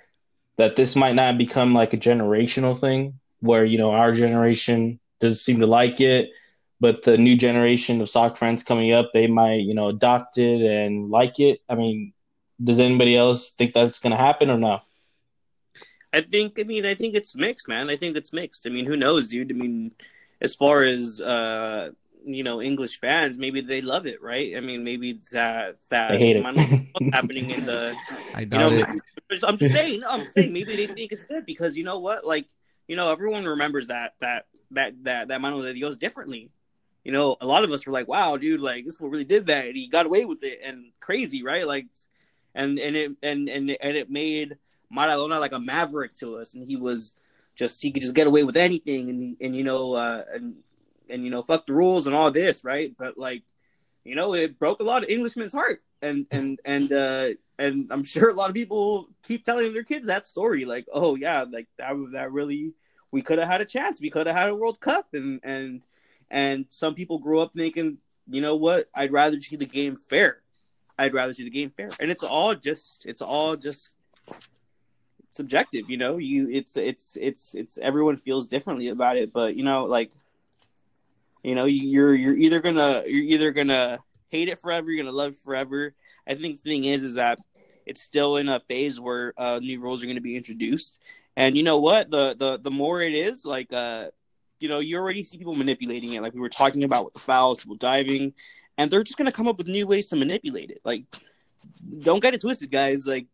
that 0.58 0.76
this 0.76 0.96
might 0.96 1.16
not 1.16 1.38
become 1.38 1.74
like 1.74 1.94
a 1.94 1.98
generational 1.98 2.80
thing 2.80 3.20
where, 3.40 3.66
you 3.66 3.78
know, 3.78 3.92
our 3.92 4.14
generation 4.14 5.00
doesn't 5.20 5.38
seem 5.38 5.60
to 5.60 5.68
like 5.68 6.00
it, 6.00 6.30
but 6.80 7.04
the 7.04 7.18
new 7.18 7.36
generation 7.36 8.00
of 8.00 8.10
soccer 8.10 8.36
fans 8.36 8.64
coming 8.64 8.94
up, 8.94 9.12
they 9.12 9.28
might, 9.28 9.62
you 9.62 9.74
know, 9.74 9.90
adopt 9.90 10.38
it 10.38 10.62
and 10.62 11.10
like 11.10 11.40
it? 11.40 11.62
I 11.68 11.76
mean, 11.76 12.14
does 12.64 12.80
anybody 12.80 13.18
else 13.18 13.52
think 13.52 13.74
that's 13.74 14.00
going 14.00 14.12
to 14.12 14.18
happen 14.18 14.50
or 14.50 14.58
no? 14.58 14.82
I 16.14 16.22
think. 16.22 16.60
I 16.60 16.64
mean, 16.64 16.86
I 16.86 16.94
think 16.94 17.16
it's 17.16 17.36
mixed, 17.36 17.68
man. 17.68 17.90
I 17.90 17.96
think 17.96 18.18
it's 18.18 18.34
mixed. 18.34 18.68
I 18.68 18.70
mean, 18.70 18.86
who 18.86 18.98
knows, 18.98 19.30
dude? 19.30 19.52
I 19.52 19.56
mean, 19.56 19.92
as 20.42 20.56
far 20.56 20.84
as 20.84 21.22
uh, 21.22 21.92
you 22.26 22.44
know, 22.44 22.62
English 22.62 23.00
fans, 23.00 23.38
maybe 23.38 23.62
they 23.62 23.82
love 23.82 24.06
it, 24.06 24.22
right? 24.22 24.56
I 24.56 24.60
mean, 24.60 24.84
maybe 24.84 25.20
that 25.32 25.78
that 25.90 26.12
They 26.12 26.18
hate 26.18 26.36
it. 26.38 26.46
I 26.46 26.54
don't 26.54 26.56
know 26.58 26.80
what's 26.94 27.16
happening 27.16 27.50
in 27.50 27.66
the 27.66 27.96
I 28.36 28.42
you 28.42 28.46
doubt 28.48 28.72
know, 28.72 28.78
it. 29.30 29.44
I'm 29.44 29.58
saying, 29.58 30.02
no, 30.02 30.08
I'm 30.10 30.26
saying 30.36 30.54
maybe 30.54 30.76
they 30.76 30.88
think 30.88 31.12
it's 31.12 31.24
good 31.24 31.46
because 31.46 31.76
you 31.76 31.84
know 31.84 32.00
what, 32.00 32.26
like, 32.26 32.48
you 32.88 32.96
know, 32.96 33.12
everyone 33.12 33.46
remembers 33.46 33.88
that 33.88 34.14
that 34.20 34.46
that 34.72 35.04
that 35.04 35.28
that 35.30 35.42
Mano 35.42 35.62
de 35.62 35.74
Dios 35.74 35.98
differently. 35.98 36.52
You 37.04 37.12
know, 37.12 37.36
a 37.42 37.48
lot 37.48 37.64
of 37.64 37.72
us 37.72 37.88
were 37.88 37.94
like, 37.94 38.08
"Wow, 38.08 38.38
dude, 38.38 38.62
like 38.62 38.86
this 38.86 38.96
fool 38.96 39.10
really 39.10 39.24
did 39.24 39.48
that, 39.48 39.66
and 39.66 39.76
he 39.76 39.88
got 39.88 40.06
away 40.06 40.26
with 40.26 40.44
it, 40.44 40.60
and 40.64 40.92
crazy, 41.00 41.42
right?" 41.42 41.66
Like, 41.66 41.88
and 42.54 42.78
and 42.78 42.96
it 42.96 43.12
and 43.24 43.50
and 43.50 43.72
and 43.82 43.98
it 43.98 44.12
made 44.12 44.58
Maradona 44.96 45.40
like 45.40 45.54
a 45.54 45.60
maverick 45.60 46.14
to 46.16 46.38
us, 46.38 46.54
and 46.54 46.66
he 46.68 46.76
was 46.76 47.14
just 47.56 47.82
he 47.82 47.92
could 47.92 48.02
just 48.02 48.16
get 48.16 48.28
away 48.28 48.44
with 48.44 48.58
anything, 48.58 49.10
and 49.10 49.38
and 49.42 49.56
you 49.56 49.64
know, 49.64 49.94
uh, 49.94 50.24
and 50.34 50.56
and 51.10 51.24
you 51.24 51.30
know, 51.30 51.44
fuck 51.44 51.66
the 51.66 51.74
rules 51.74 52.08
and 52.08 52.16
all 52.16 52.32
this, 52.32 52.64
right? 52.64 52.94
But 52.98 53.18
like, 53.18 53.44
you 54.04 54.16
know, 54.16 54.34
it 54.34 54.58
broke 54.58 54.80
a 54.80 54.86
lot 54.86 55.04
of 55.04 55.10
Englishmen's 55.10 55.54
heart, 55.54 55.82
and 56.02 56.26
and 56.32 56.60
and 56.66 56.92
uh, 56.92 57.30
and 57.60 57.88
I'm 57.92 58.04
sure 58.04 58.30
a 58.30 58.34
lot 58.34 58.50
of 58.50 58.56
people 58.56 59.10
keep 59.24 59.46
telling 59.46 59.72
their 59.74 59.84
kids 59.84 60.08
that 60.08 60.26
story, 60.26 60.66
like, 60.66 60.88
oh 60.92 61.16
yeah, 61.16 61.46
like 61.50 61.68
that 61.78 61.94
that 62.14 62.32
really 62.32 62.74
we 63.12 63.22
could 63.22 63.40
have 63.40 63.50
had 63.50 63.62
a 63.62 63.66
chance, 63.66 64.02
we 64.02 64.10
could 64.10 64.28
have 64.28 64.36
had 64.36 64.50
a 64.50 64.56
World 64.56 64.80
Cup, 64.80 65.08
and 65.14 65.40
and 65.44 65.86
and 66.30 66.66
some 66.70 66.96
people 66.96 67.20
grew 67.20 67.40
up 67.40 67.54
thinking, 67.54 67.98
you 68.28 68.42
know 68.42 68.56
what, 68.56 68.90
I'd 68.96 69.12
rather 69.12 69.40
see 69.42 69.58
the 69.58 69.66
game 69.66 69.98
fair, 69.98 70.42
I'd 70.98 71.14
rather 71.14 71.34
see 71.34 71.44
the 71.44 71.50
game 71.50 71.72
fair, 71.76 71.90
and 72.00 72.10
it's 72.10 72.24
all 72.24 72.56
just 72.56 73.06
it's 73.06 73.22
all 73.22 73.56
just 73.56 73.96
subjective, 75.32 75.90
you 75.90 75.98
know, 75.98 76.18
you 76.18 76.48
it's 76.50 76.78
it's 76.78 77.18
it's 77.20 77.56
it's 77.56 77.78
everyone 77.80 78.18
feels 78.18 78.48
differently 78.48 78.90
about 78.90 79.18
it, 79.18 79.34
but 79.34 79.56
you 79.56 79.64
know, 79.64 79.86
like 79.86 80.12
you 81.44 81.56
know, 81.56 81.66
you're 81.66 82.14
you're 82.14 82.38
either 82.38 82.60
gonna 82.60 83.04
you're 83.08 83.24
either 83.24 83.52
gonna 83.52 84.00
hate 84.30 84.48
it 84.48 84.60
forever, 84.60 84.92
you're 84.92 85.04
gonna 85.04 85.16
love 85.16 85.32
it 85.32 85.38
forever. 85.38 85.94
I 86.28 86.36
think 86.36 86.62
the 86.62 86.70
thing 86.70 86.84
is 86.84 87.04
is 87.04 87.16
that 87.16 87.40
it's 87.86 88.02
still 88.02 88.38
in 88.38 88.48
a 88.48 88.60
phase 88.60 89.00
where 89.00 89.34
uh, 89.38 89.60
new 89.62 89.80
rules 89.80 90.04
are 90.04 90.06
going 90.06 90.16
to 90.16 90.22
be 90.22 90.36
introduced, 90.36 91.00
and 91.36 91.58
you 91.58 91.64
know 91.64 91.80
what? 91.80 92.12
The 92.12 92.36
the 92.38 92.60
the 92.60 92.72
more 92.72 93.02
it 93.02 93.14
is, 93.14 93.46
like 93.46 93.74
uh, 93.74 94.12
you 94.60 94.70
know, 94.70 94.80
you 94.80 94.98
already 94.98 95.24
see 95.24 95.38
people 95.38 95.56
manipulating 95.56 96.14
it, 96.14 96.22
like 96.22 96.34
we 96.34 96.40
were 96.40 96.50
talking 96.50 96.84
about 96.84 97.06
with 97.06 97.14
the 97.14 97.20
fouls, 97.20 97.60
people 97.60 97.76
diving, 97.76 98.34
and 98.78 98.92
they're 98.92 99.04
just 99.04 99.18
going 99.18 99.26
to 99.26 99.32
come 99.32 99.48
up 99.48 99.58
with 99.58 99.68
new 99.68 99.88
ways 99.88 100.10
to 100.10 100.16
manipulate 100.16 100.70
it. 100.70 100.82
Like, 100.86 101.04
don't 102.02 102.22
get 102.22 102.36
it 102.36 102.42
twisted, 102.42 102.72
guys. 102.72 103.08
Like, 103.08 103.26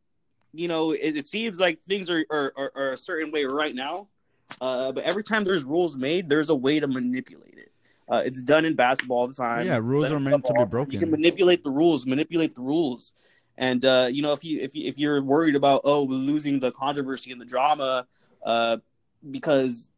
you 0.58 0.68
know, 0.68 0.91
it, 0.91 1.16
it 1.16 1.28
seems 1.28 1.60
like 1.60 1.80
things 1.80 2.10
are 2.10 2.26
are, 2.30 2.53
are 2.55 2.72
are 2.76 2.91
a 2.93 2.97
certain 2.97 3.32
way 3.32 3.45
right 3.45 3.76
now, 3.76 4.08
uh, 4.60 4.91
but 4.91 5.03
every 5.03 5.24
time 5.24 5.43
there's 5.43 5.64
rules 5.64 5.97
made, 5.97 6.30
there's 6.30 6.49
a 6.49 6.55
way 6.55 6.80
to 6.80 6.88
manipulate 6.88 7.58
it. 7.58 7.72
Uh, 8.10 8.24
it's 8.26 8.41
done 8.41 8.66
in 8.66 8.74
basketball 8.74 9.20
all 9.20 9.28
the 9.28 9.34
time. 9.34 9.66
Yeah, 9.66 9.78
rules 9.78 10.12
are 10.12 10.20
meant 10.20 10.43
to 10.43 10.53
be 10.53 10.60
football 10.60 10.62
all 10.62 10.66
the 10.66 10.78
time. 10.78 10.91
You 10.91 10.99
can 10.99 11.12
manipulate 11.12 11.64
the 11.64 11.70
rules, 11.70 12.05
manipulate 12.05 12.55
the 12.55 12.62
rules, 12.62 13.14
and 13.58 13.84
uh, 13.86 14.08
you 14.12 14.22
know 14.22 14.34
if 14.34 14.43
you 14.43 14.60
if 14.60 14.76
you, 14.76 14.88
if 14.88 14.97
you're 14.97 15.22
worried 15.22 15.55
about 15.55 15.82
oh 15.84 16.03
losing 16.03 16.60
the 16.60 16.72
controversy 16.72 17.32
and 17.32 17.39
the 17.39 17.45
drama, 17.45 18.08
uh, 18.45 18.78
because 19.30 19.89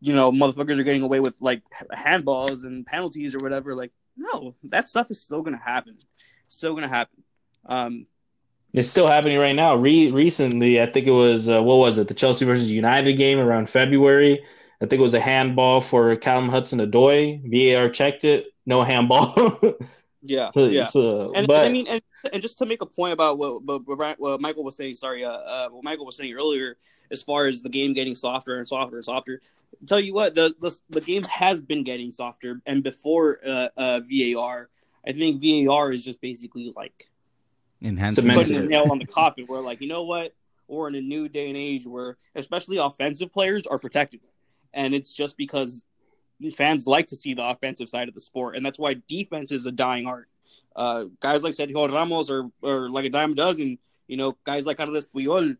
you 0.00 0.14
know 0.14 0.30
motherfuckers 0.30 0.78
are 0.78 0.84
getting 0.84 1.02
away 1.02 1.20
with 1.20 1.34
like 1.40 1.62
handballs 1.92 2.64
and 2.64 2.86
penalties 2.86 3.34
or 3.34 3.38
whatever, 3.38 3.74
like 3.74 3.92
no, 4.16 4.54
that 4.64 4.88
stuff 4.88 5.10
is 5.10 5.20
still 5.20 5.42
gonna 5.42 5.56
happen. 5.58 5.98
Still 6.48 6.74
gonna 6.74 6.88
happen. 6.88 7.22
Um, 7.66 8.06
It's 8.76 8.88
still 8.88 9.06
happening 9.06 9.38
right 9.38 9.54
now. 9.54 9.74
Re- 9.74 10.10
recently, 10.10 10.80
I 10.82 10.86
think 10.86 11.06
it 11.06 11.10
was 11.12 11.48
uh, 11.48 11.62
what 11.62 11.78
was 11.78 11.96
it? 11.98 12.08
The 12.08 12.14
Chelsea 12.14 12.44
versus 12.44 12.70
United 12.70 13.14
game 13.14 13.38
around 13.38 13.70
February. 13.70 14.44
I 14.82 14.86
think 14.86 15.00
it 15.00 15.02
was 15.02 15.14
a 15.14 15.20
handball 15.20 15.80
for 15.80 16.14
Callum 16.16 16.50
Hudson 16.50 16.80
Odoi. 16.80 17.40
VAR 17.50 17.88
checked 17.88 18.24
it, 18.24 18.48
no 18.66 18.82
handball. 18.82 19.32
yeah, 20.22 20.50
so, 20.50 20.66
yeah. 20.66 20.84
so- 20.84 21.32
And, 21.34 21.46
but 21.46 21.64
and 21.64 21.66
I 21.66 21.72
mean, 21.72 21.86
and, 21.88 22.02
and 22.30 22.42
just 22.42 22.58
to 22.58 22.66
make 22.66 22.82
a 22.82 22.86
point 22.86 23.14
about 23.14 23.38
what, 23.38 23.62
what, 23.62 23.86
what 23.86 24.20
what 24.20 24.40
Michael 24.42 24.62
was 24.64 24.76
saying, 24.76 24.96
sorry, 24.96 25.24
uh, 25.24 25.30
uh, 25.30 25.68
what 25.70 25.82
Michael 25.82 26.04
was 26.04 26.16
saying 26.16 26.34
earlier, 26.34 26.76
as 27.10 27.22
far 27.22 27.46
as 27.46 27.62
the 27.62 27.70
game 27.70 27.94
getting 27.94 28.14
softer 28.14 28.58
and 28.58 28.68
softer 28.68 28.96
and 28.96 29.04
softer. 29.04 29.40
Tell 29.86 30.00
you 30.00 30.12
what, 30.12 30.34
the 30.34 30.54
the, 30.60 30.78
the 30.90 31.00
game 31.00 31.22
has 31.24 31.62
been 31.62 31.82
getting 31.82 32.10
softer, 32.12 32.60
and 32.66 32.82
before 32.82 33.38
uh, 33.46 33.68
uh, 33.78 34.00
VAR, 34.04 34.68
I 35.06 35.12
think 35.12 35.42
VAR 35.42 35.92
is 35.92 36.04
just 36.04 36.20
basically 36.20 36.72
like 36.76 37.08
Enhanced 37.80 38.16
Cemented 38.16 38.46
putting 38.46 38.62
the 38.62 38.68
nail 38.68 38.90
on 38.90 38.98
the 38.98 39.06
coffin. 39.20 39.46
We're 39.48 39.60
like, 39.60 39.80
you 39.80 39.88
know 39.88 40.02
what? 40.04 40.34
We're 40.68 40.88
in 40.88 40.94
a 40.94 41.00
new 41.00 41.28
day 41.28 41.48
and 41.48 41.56
age 41.56 41.86
where, 41.86 42.16
especially 42.34 42.78
offensive 42.78 43.32
players, 43.32 43.66
are 43.66 43.78
protected, 43.78 44.20
and 44.74 44.94
it's 44.94 45.12
just 45.12 45.36
because 45.36 45.84
fans 46.54 46.86
like 46.86 47.06
to 47.06 47.16
see 47.16 47.34
the 47.34 47.48
offensive 47.48 47.88
side 47.88 48.08
of 48.08 48.14
the 48.14 48.20
sport, 48.20 48.56
and 48.56 48.66
that's 48.66 48.78
why 48.78 48.96
defense 49.08 49.52
is 49.52 49.66
a 49.66 49.72
dying 49.72 50.06
art. 50.06 50.28
Uh, 50.74 51.04
guys 51.20 51.42
like 51.42 51.54
Sergio 51.54 51.90
Ramos 51.90 52.30
or 52.30 52.50
or 52.62 52.90
like 52.90 53.04
a 53.04 53.10
dime 53.10 53.32
a 53.32 53.34
dozen, 53.34 53.78
you 54.08 54.16
know, 54.16 54.36
guys 54.44 54.66
like 54.66 54.76
Carlos 54.76 55.06
Puyol, 55.06 55.56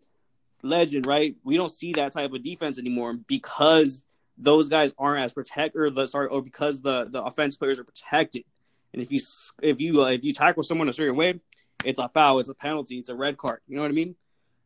legend, 0.62 1.06
right? 1.06 1.36
We 1.44 1.56
don't 1.56 1.70
see 1.70 1.92
that 1.94 2.12
type 2.12 2.32
of 2.32 2.42
defense 2.42 2.78
anymore 2.78 3.14
because 3.14 4.04
those 4.38 4.68
guys 4.68 4.92
aren't 4.98 5.22
as 5.22 5.32
protect 5.32 5.76
or 5.76 5.90
the 5.90 6.06
sorry 6.06 6.28
or 6.28 6.42
because 6.42 6.80
the 6.80 7.06
the 7.10 7.22
offense 7.22 7.56
players 7.56 7.78
are 7.78 7.84
protected. 7.84 8.44
And 8.92 9.02
if 9.02 9.10
you 9.10 9.20
if 9.62 9.80
you 9.80 10.04
uh, 10.04 10.08
if 10.08 10.24
you 10.24 10.32
tackle 10.32 10.62
someone 10.62 10.88
a 10.88 10.92
certain 10.92 11.16
way, 11.16 11.40
it's 11.84 11.98
a 11.98 12.08
foul, 12.08 12.38
it's 12.38 12.48
a 12.48 12.54
penalty, 12.54 12.98
it's 12.98 13.08
a 13.08 13.14
red 13.14 13.36
card. 13.36 13.60
You 13.68 13.76
know 13.76 13.82
what 13.82 13.90
I 13.90 13.94
mean? 13.94 14.16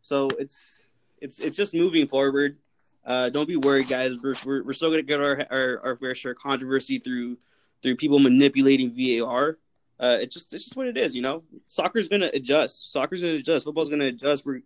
So 0.02 0.28
it's 0.38 0.88
it's 1.20 1.40
it's 1.40 1.56
just 1.56 1.74
moving 1.74 2.06
forward. 2.06 2.56
Uh, 3.04 3.30
don't 3.30 3.48
be 3.48 3.56
worried, 3.56 3.88
guys. 3.88 4.18
We're, 4.22 4.34
we're, 4.44 4.62
we're 4.62 4.72
still 4.72 4.90
gonna 4.90 5.02
get 5.02 5.20
our, 5.20 5.46
our 5.50 5.80
our 5.84 5.96
fair 5.96 6.14
share 6.14 6.32
of 6.32 6.38
controversy 6.38 6.98
through 6.98 7.38
through 7.82 7.96
people 7.96 8.18
manipulating 8.18 8.90
VAR. 8.90 9.58
Uh, 9.98 10.18
it's 10.20 10.34
just 10.34 10.54
it's 10.54 10.64
just 10.64 10.76
what 10.76 10.86
it 10.86 10.96
is, 10.96 11.14
you 11.14 11.22
know. 11.22 11.42
Soccer's 11.64 12.08
gonna 12.08 12.30
adjust. 12.32 12.92
Soccer's 12.92 13.22
gonna 13.22 13.34
adjust. 13.34 13.64
Football's 13.64 13.88
gonna 13.88 14.06
adjust. 14.06 14.46
We're 14.46 14.62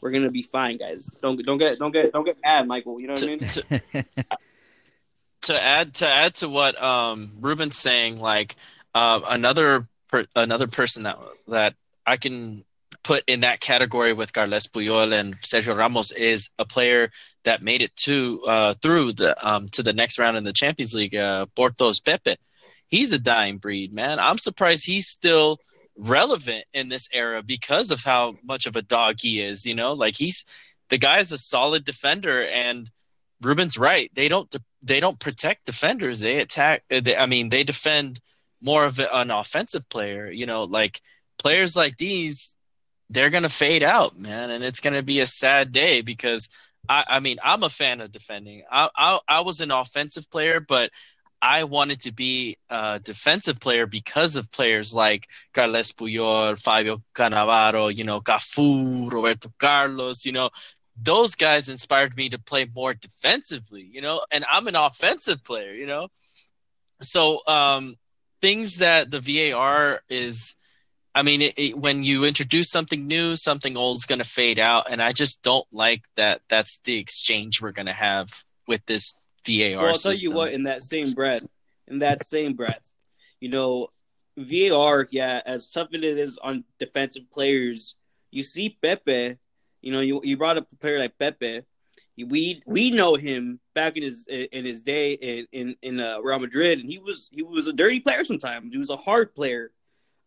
we're 0.00 0.10
gonna 0.10 0.30
be 0.30 0.42
fine, 0.42 0.76
guys. 0.76 1.06
Don't 1.22 1.44
don't 1.44 1.58
get 1.58 1.78
don't 1.78 1.92
get 1.92 2.12
don't 2.12 2.24
get 2.24 2.36
mad, 2.44 2.66
Michael. 2.68 2.96
You 3.00 3.08
know 3.08 3.14
what 3.14 3.22
I 3.22 3.26
mean? 3.26 3.38
to, 3.40 4.04
to 5.42 5.62
add 5.62 5.94
to 5.94 6.08
add 6.08 6.34
to 6.36 6.48
what 6.48 6.80
um 6.80 7.38
Ruben's 7.40 7.76
saying, 7.76 8.20
like 8.20 8.54
uh, 8.94 9.20
another 9.28 9.88
per, 10.08 10.24
another 10.34 10.66
person 10.66 11.04
that 11.04 11.18
that 11.48 11.74
I 12.06 12.16
can 12.16 12.64
put 13.02 13.22
in 13.26 13.40
that 13.40 13.60
category 13.60 14.12
with 14.12 14.32
Carles 14.32 14.66
Puyol 14.66 15.12
and 15.12 15.40
Sergio 15.40 15.76
Ramos 15.76 16.10
is 16.12 16.50
a 16.58 16.64
player 16.64 17.10
that 17.44 17.62
made 17.62 17.82
it 17.82 17.94
to 17.96 18.42
uh, 18.46 18.74
through 18.82 19.12
the 19.12 19.36
um, 19.46 19.68
to 19.70 19.82
the 19.82 19.92
next 19.92 20.18
round 20.18 20.36
in 20.36 20.44
the 20.44 20.52
Champions 20.52 20.94
League. 20.94 21.14
Uh, 21.14 21.46
Porto's 21.56 22.00
Pepe, 22.00 22.36
he's 22.88 23.12
a 23.12 23.18
dying 23.18 23.58
breed, 23.58 23.92
man. 23.92 24.18
I'm 24.18 24.38
surprised 24.38 24.86
he's 24.86 25.06
still 25.06 25.58
relevant 25.96 26.64
in 26.72 26.88
this 26.88 27.08
era 27.12 27.42
because 27.42 27.90
of 27.90 28.02
how 28.04 28.36
much 28.42 28.66
of 28.66 28.76
a 28.76 28.82
dog 28.82 29.16
he 29.20 29.40
is. 29.40 29.66
You 29.66 29.74
know, 29.74 29.92
like 29.92 30.16
he's 30.16 30.44
the 30.88 30.98
guy's 30.98 31.32
a 31.32 31.38
solid 31.38 31.84
defender 31.84 32.46
and. 32.46 32.90
Ruben's 33.42 33.76
right. 33.76 34.10
They 34.14 34.28
don't 34.28 34.50
they 34.82 34.98
don't 34.98 35.20
protect 35.20 35.66
defenders. 35.66 36.20
They 36.20 36.38
attack. 36.40 36.84
They, 36.88 37.14
I 37.14 37.26
mean, 37.26 37.50
they 37.50 37.64
defend 37.64 38.18
more 38.62 38.86
of 38.86 38.98
an 38.98 39.30
offensive 39.30 39.86
player. 39.90 40.30
You 40.30 40.46
know, 40.46 40.64
like 40.64 41.02
players 41.38 41.76
like 41.76 41.96
these, 41.96 42.56
they're 43.10 43.30
gonna 43.30 43.48
fade 43.48 43.82
out, 43.82 44.18
man, 44.18 44.50
and 44.50 44.64
it's 44.64 44.80
gonna 44.80 45.02
be 45.02 45.20
a 45.20 45.26
sad 45.26 45.72
day 45.72 46.00
because 46.00 46.48
I, 46.88 47.04
I 47.08 47.20
mean 47.20 47.38
I'm 47.42 47.62
a 47.62 47.68
fan 47.70 48.00
of 48.00 48.10
defending. 48.10 48.62
I, 48.70 48.88
I 48.96 49.18
I 49.28 49.40
was 49.40 49.60
an 49.60 49.70
offensive 49.70 50.30
player, 50.30 50.60
but 50.60 50.90
I 51.42 51.64
wanted 51.64 52.00
to 52.02 52.12
be 52.12 52.56
a 52.70 53.00
defensive 53.02 53.60
player 53.60 53.86
because 53.86 54.36
of 54.36 54.50
players 54.50 54.94
like 54.94 55.28
Carles 55.52 55.92
Puyol, 55.92 56.60
Fabio 56.60 57.02
Cannavaro, 57.14 57.94
you 57.94 58.04
know, 58.04 58.20
Cafu, 58.20 59.12
Roberto 59.12 59.50
Carlos, 59.58 60.24
you 60.24 60.32
know, 60.32 60.50
those 61.00 61.34
guys 61.34 61.68
inspired 61.68 62.16
me 62.16 62.30
to 62.30 62.38
play 62.38 62.66
more 62.74 62.94
defensively, 62.94 63.88
you 63.92 64.00
know, 64.00 64.22
and 64.32 64.44
I'm 64.50 64.66
an 64.66 64.76
offensive 64.76 65.44
player, 65.44 65.72
you 65.72 65.86
know. 65.86 66.08
So 67.02 67.40
um, 67.46 67.96
things 68.40 68.78
that 68.78 69.10
the 69.10 69.20
VAR 69.20 70.00
is, 70.08 70.54
I 71.16 71.22
mean, 71.22 71.40
it, 71.40 71.54
it, 71.56 71.78
when 71.78 72.04
you 72.04 72.24
introduce 72.26 72.70
something 72.70 73.06
new, 73.06 73.36
something 73.36 73.74
old 73.74 73.96
is 73.96 74.04
going 74.04 74.18
to 74.18 74.24
fade 74.24 74.58
out, 74.58 74.90
and 74.90 75.00
I 75.00 75.12
just 75.12 75.42
don't 75.42 75.66
like 75.72 76.02
that. 76.16 76.42
That's 76.50 76.78
the 76.80 76.98
exchange 76.98 77.62
we're 77.62 77.72
going 77.72 77.86
to 77.86 77.94
have 77.94 78.28
with 78.68 78.84
this 78.84 79.14
VAR. 79.46 79.78
Well, 79.78 79.86
I'll 79.86 79.94
system. 79.94 80.12
tell 80.12 80.20
you 80.20 80.36
what. 80.36 80.52
In 80.52 80.64
that 80.64 80.82
same 80.82 81.12
breath, 81.12 81.42
in 81.88 82.00
that 82.00 82.26
same 82.26 82.52
breath, 82.52 82.86
you 83.40 83.48
know, 83.48 83.88
VAR, 84.36 85.08
yeah, 85.10 85.40
as 85.46 85.66
tough 85.68 85.88
as 85.94 86.02
it 86.02 86.04
is 86.04 86.36
on 86.42 86.64
defensive 86.78 87.30
players, 87.32 87.94
you 88.30 88.42
see 88.42 88.76
Pepe. 88.82 89.38
You 89.80 89.92
know, 89.92 90.00
you 90.00 90.20
you 90.22 90.36
brought 90.36 90.58
up 90.58 90.70
a 90.70 90.76
player 90.76 90.98
like 90.98 91.18
Pepe. 91.18 91.62
We 92.18 92.62
we 92.66 92.90
know 92.90 93.14
him 93.14 93.58
back 93.74 93.96
in 93.96 94.02
his 94.02 94.26
in 94.28 94.66
his 94.66 94.82
day 94.82 95.12
in 95.12 95.46
in, 95.50 95.76
in 95.80 95.98
uh, 95.98 96.20
Real 96.20 96.40
Madrid, 96.40 96.78
and 96.78 96.90
he 96.90 96.98
was 96.98 97.30
he 97.32 97.42
was 97.42 97.68
a 97.68 97.72
dirty 97.72 98.00
player 98.00 98.22
sometimes. 98.22 98.70
He 98.70 98.78
was 98.78 98.90
a 98.90 98.96
hard 98.96 99.34
player, 99.34 99.70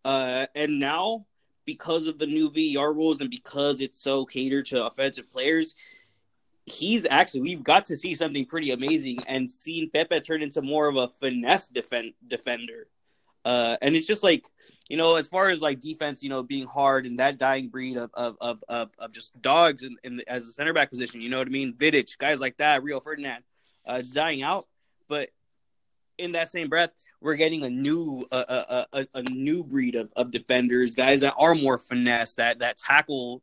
uh, 0.05 0.47
and 0.55 0.79
now 0.79 1.25
because 1.65 2.07
of 2.07 2.17
the 2.17 2.25
new 2.25 2.49
VAR 2.49 2.93
rules 2.93 3.21
and 3.21 3.29
because 3.29 3.81
it's 3.81 3.99
so 3.99 4.25
catered 4.25 4.65
to 4.65 4.85
offensive 4.85 5.31
players, 5.31 5.75
he's 6.65 7.05
actually 7.09 7.41
we've 7.41 7.63
got 7.63 7.85
to 7.85 7.95
see 7.95 8.13
something 8.13 8.45
pretty 8.45 8.71
amazing 8.71 9.19
and 9.27 9.49
seen 9.49 9.89
Pepe 9.89 10.19
turn 10.21 10.41
into 10.41 10.61
more 10.61 10.87
of 10.87 10.95
a 10.95 11.07
finesse 11.19 11.67
defend, 11.67 12.13
defender. 12.27 12.87
Uh, 13.45 13.77
and 13.81 13.95
it's 13.95 14.07
just 14.07 14.23
like 14.23 14.45
you 14.89 14.97
know, 14.97 15.15
as 15.15 15.27
far 15.27 15.49
as 15.49 15.61
like 15.61 15.79
defense, 15.79 16.23
you 16.23 16.29
know, 16.29 16.41
being 16.41 16.65
hard 16.65 17.05
and 17.05 17.19
that 17.19 17.37
dying 17.37 17.69
breed 17.69 17.95
of 17.95 18.09
of 18.15 18.35
of 18.41 18.63
of, 18.67 18.89
of 18.97 19.11
just 19.11 19.39
dogs 19.41 19.87
in, 20.03 20.21
as 20.27 20.47
a 20.47 20.51
center 20.51 20.73
back 20.73 20.89
position, 20.89 21.21
you 21.21 21.29
know 21.29 21.37
what 21.37 21.47
I 21.47 21.51
mean? 21.51 21.73
Vidic, 21.73 22.17
guys 22.17 22.41
like 22.41 22.57
that, 22.57 22.83
Rio 22.83 22.99
Ferdinand, 22.99 23.43
uh, 23.85 23.97
it's 23.99 24.09
dying 24.09 24.41
out. 24.41 24.67
But 25.07 25.29
in 26.19 26.33
that 26.33 26.49
same 26.49 26.69
breath, 26.69 26.93
we're 27.21 27.35
getting 27.35 27.63
a 27.63 27.69
new 27.69 28.25
a 28.31 28.37
a, 28.37 28.85
a, 28.93 29.07
a 29.15 29.23
new 29.23 29.63
breed 29.63 29.95
of, 29.95 30.11
of 30.15 30.31
defenders, 30.31 30.95
guys 30.95 31.21
that 31.21 31.35
are 31.37 31.55
more 31.55 31.77
finesse, 31.77 32.35
that 32.35 32.59
that 32.59 32.77
tackle 32.77 33.41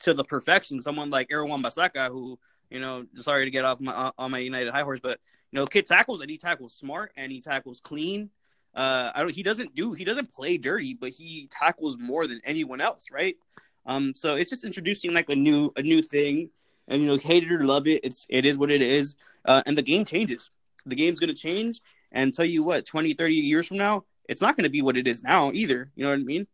to 0.00 0.14
the 0.14 0.24
perfection. 0.24 0.80
Someone 0.80 1.10
like 1.10 1.28
Aaron 1.30 1.48
Wan-Bissaka, 1.48 2.08
who 2.08 2.38
you 2.70 2.80
know, 2.80 3.04
sorry 3.18 3.44
to 3.44 3.50
get 3.50 3.64
off 3.64 3.80
my 3.80 4.12
on 4.16 4.30
my 4.30 4.38
United 4.38 4.72
high 4.72 4.82
horse, 4.82 5.00
but 5.00 5.20
you 5.50 5.58
know, 5.58 5.66
kid 5.66 5.86
tackles 5.86 6.20
and 6.20 6.30
he 6.30 6.38
tackles 6.38 6.74
smart 6.74 7.12
and 7.16 7.30
he 7.30 7.40
tackles 7.40 7.80
clean. 7.80 8.30
Uh, 8.74 9.12
I 9.14 9.20
don't. 9.20 9.30
He 9.30 9.42
doesn't 9.42 9.74
do. 9.74 9.92
He 9.92 10.04
doesn't 10.04 10.32
play 10.32 10.56
dirty, 10.56 10.94
but 10.94 11.10
he 11.10 11.48
tackles 11.50 11.98
more 11.98 12.26
than 12.26 12.40
anyone 12.44 12.80
else, 12.80 13.08
right? 13.12 13.36
Um, 13.84 14.14
so 14.14 14.36
it's 14.36 14.48
just 14.48 14.64
introducing 14.64 15.12
like 15.12 15.28
a 15.28 15.36
new 15.36 15.70
a 15.76 15.82
new 15.82 16.00
thing, 16.00 16.48
and 16.88 17.02
you 17.02 17.08
know, 17.08 17.18
hate 17.18 17.42
it 17.42 17.52
or 17.52 17.64
love 17.64 17.86
it, 17.86 18.00
it's 18.02 18.26
it 18.30 18.46
is 18.46 18.56
what 18.56 18.70
it 18.70 18.80
is. 18.80 19.16
Uh, 19.44 19.62
and 19.66 19.76
the 19.76 19.82
game 19.82 20.06
changes. 20.06 20.50
The 20.86 20.96
game's 20.96 21.20
gonna 21.20 21.34
change, 21.34 21.82
and 22.12 22.32
tell 22.32 22.44
you 22.44 22.62
what, 22.62 22.86
20, 22.86 23.14
30 23.14 23.34
years 23.34 23.66
from 23.66 23.78
now, 23.78 24.04
it's 24.28 24.40
not 24.42 24.56
gonna 24.56 24.70
be 24.70 24.82
what 24.82 24.96
it 24.96 25.08
is 25.08 25.22
now 25.22 25.50
either. 25.52 25.90
You 25.94 26.04
know 26.04 26.10
what 26.10 26.20
I 26.20 26.22
mean? 26.22 26.46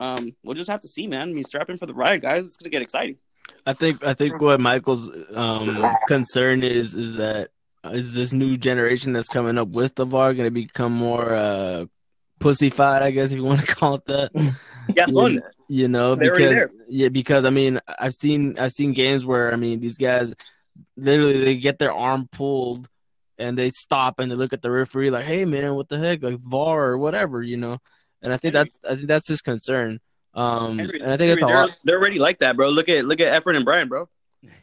Um, 0.00 0.36
we'll 0.44 0.54
just 0.54 0.70
have 0.70 0.80
to 0.80 0.88
see, 0.88 1.06
man. 1.06 1.28
I 1.28 1.32
mean, 1.32 1.44
strap 1.44 1.70
in 1.70 1.76
for 1.76 1.86
the 1.86 1.94
ride, 1.94 2.22
guys. 2.22 2.46
It's 2.46 2.56
gonna 2.56 2.70
get 2.70 2.82
exciting. 2.82 3.16
I 3.66 3.72
think 3.72 4.04
I 4.04 4.14
think 4.14 4.40
what 4.40 4.60
Michael's 4.60 5.08
um, 5.34 5.96
concern 6.08 6.62
is 6.62 6.94
is 6.94 7.16
that 7.16 7.50
is 7.84 8.14
this 8.14 8.32
new 8.32 8.56
generation 8.56 9.12
that's 9.12 9.28
coming 9.28 9.58
up 9.58 9.68
with 9.68 9.94
the 9.94 10.04
VAR 10.04 10.34
going 10.34 10.46
to 10.46 10.50
become 10.50 10.92
more 10.92 11.34
uh, 11.34 11.86
pussyfied? 12.40 13.02
I 13.02 13.10
guess 13.10 13.30
if 13.30 13.36
you 13.36 13.44
want 13.44 13.60
to 13.60 13.66
call 13.74 13.96
it 13.96 14.04
that. 14.06 14.54
Yeah, 14.96 15.06
you, 15.08 15.42
you 15.68 15.88
know, 15.88 16.14
They're 16.14 16.32
because 16.32 16.54
there. 16.54 16.70
yeah, 16.88 17.08
because 17.08 17.44
I 17.44 17.50
mean, 17.50 17.80
I've 17.98 18.14
seen 18.14 18.58
I've 18.58 18.72
seen 18.72 18.92
games 18.92 19.24
where 19.24 19.52
I 19.52 19.56
mean 19.56 19.80
these 19.80 19.98
guys 19.98 20.34
literally 20.96 21.44
they 21.44 21.56
get 21.56 21.78
their 21.78 21.92
arm 21.92 22.28
pulled 22.32 22.88
and 23.42 23.58
they 23.58 23.70
stop 23.70 24.18
and 24.18 24.30
they 24.30 24.36
look 24.36 24.52
at 24.52 24.62
the 24.62 24.70
referee 24.70 25.10
like, 25.10 25.24
"Hey 25.24 25.44
man, 25.44 25.74
what 25.74 25.88
the 25.88 25.98
heck, 25.98 26.22
like 26.22 26.38
VAR 26.38 26.86
or 26.86 26.98
whatever," 26.98 27.42
you 27.42 27.56
know. 27.56 27.78
And 28.22 28.32
I 28.32 28.36
think 28.36 28.54
Henry. 28.54 28.70
that's 28.82 28.92
I 28.92 28.96
think 28.96 29.08
that's 29.08 29.28
his 29.28 29.42
concern. 29.42 30.00
Um, 30.34 30.78
Henry, 30.78 31.00
and 31.00 31.12
I 31.12 31.16
think 31.16 31.38
Henry, 31.38 31.52
they're, 31.52 31.66
they're 31.84 31.98
already 31.98 32.18
like 32.18 32.38
that, 32.38 32.56
bro. 32.56 32.70
Look 32.70 32.88
at 32.88 33.04
look 33.04 33.20
at 33.20 33.42
Efren 33.42 33.56
and 33.56 33.64
Brian, 33.64 33.88
bro. 33.88 34.08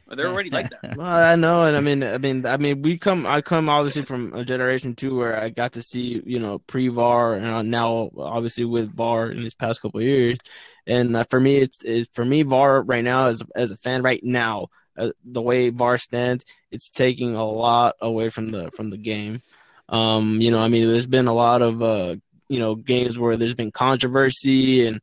They're 0.07 0.27
already 0.27 0.49
like 0.49 0.69
that. 0.71 0.97
Well, 0.97 1.07
I 1.07 1.35
know, 1.35 1.63
and 1.63 1.77
I 1.77 1.81
mean, 1.81 2.03
I 2.03 2.17
mean, 2.17 2.45
I 2.45 2.57
mean, 2.57 2.81
we 2.81 2.97
come, 2.97 3.25
I 3.25 3.41
come 3.41 3.69
obviously 3.69 4.01
from 4.01 4.33
a 4.33 4.43
generation 4.43 4.95
too 4.95 5.15
where 5.15 5.39
I 5.39 5.49
got 5.49 5.73
to 5.73 5.83
see, 5.83 6.21
you 6.25 6.39
know, 6.39 6.59
pre 6.59 6.87
VAR, 6.87 7.35
and 7.35 7.69
now 7.69 8.09
obviously 8.17 8.65
with 8.65 8.93
VAR 8.93 9.29
in 9.29 9.43
these 9.43 9.53
past 9.53 9.81
couple 9.81 9.99
of 9.99 10.05
years, 10.05 10.39
and 10.87 11.15
uh, 11.15 11.25
for 11.29 11.39
me, 11.39 11.57
it's, 11.57 11.83
it's 11.83 12.09
for 12.13 12.25
me 12.25 12.41
VAR 12.41 12.81
right 12.81 13.03
now 13.03 13.27
as 13.27 13.43
as 13.55 13.71
a 13.71 13.77
fan 13.77 14.01
right 14.01 14.23
now, 14.23 14.67
uh, 14.99 15.11
the 15.23 15.41
way 15.41 15.69
VAR 15.69 15.97
stands, 15.97 16.45
it's 16.71 16.89
taking 16.89 17.35
a 17.35 17.45
lot 17.45 17.95
away 18.01 18.29
from 18.29 18.51
the 18.51 18.71
from 18.71 18.89
the 18.89 18.97
game. 18.97 19.41
Um, 19.87 20.39
you 20.41 20.51
know, 20.51 20.61
I 20.61 20.67
mean, 20.67 20.87
there's 20.87 21.07
been 21.07 21.27
a 21.27 21.33
lot 21.33 21.61
of 21.61 21.81
uh, 21.81 22.15
you 22.49 22.59
know, 22.59 22.75
games 22.75 23.17
where 23.17 23.37
there's 23.37 23.53
been 23.53 23.71
controversy 23.71 24.85
and 24.85 25.01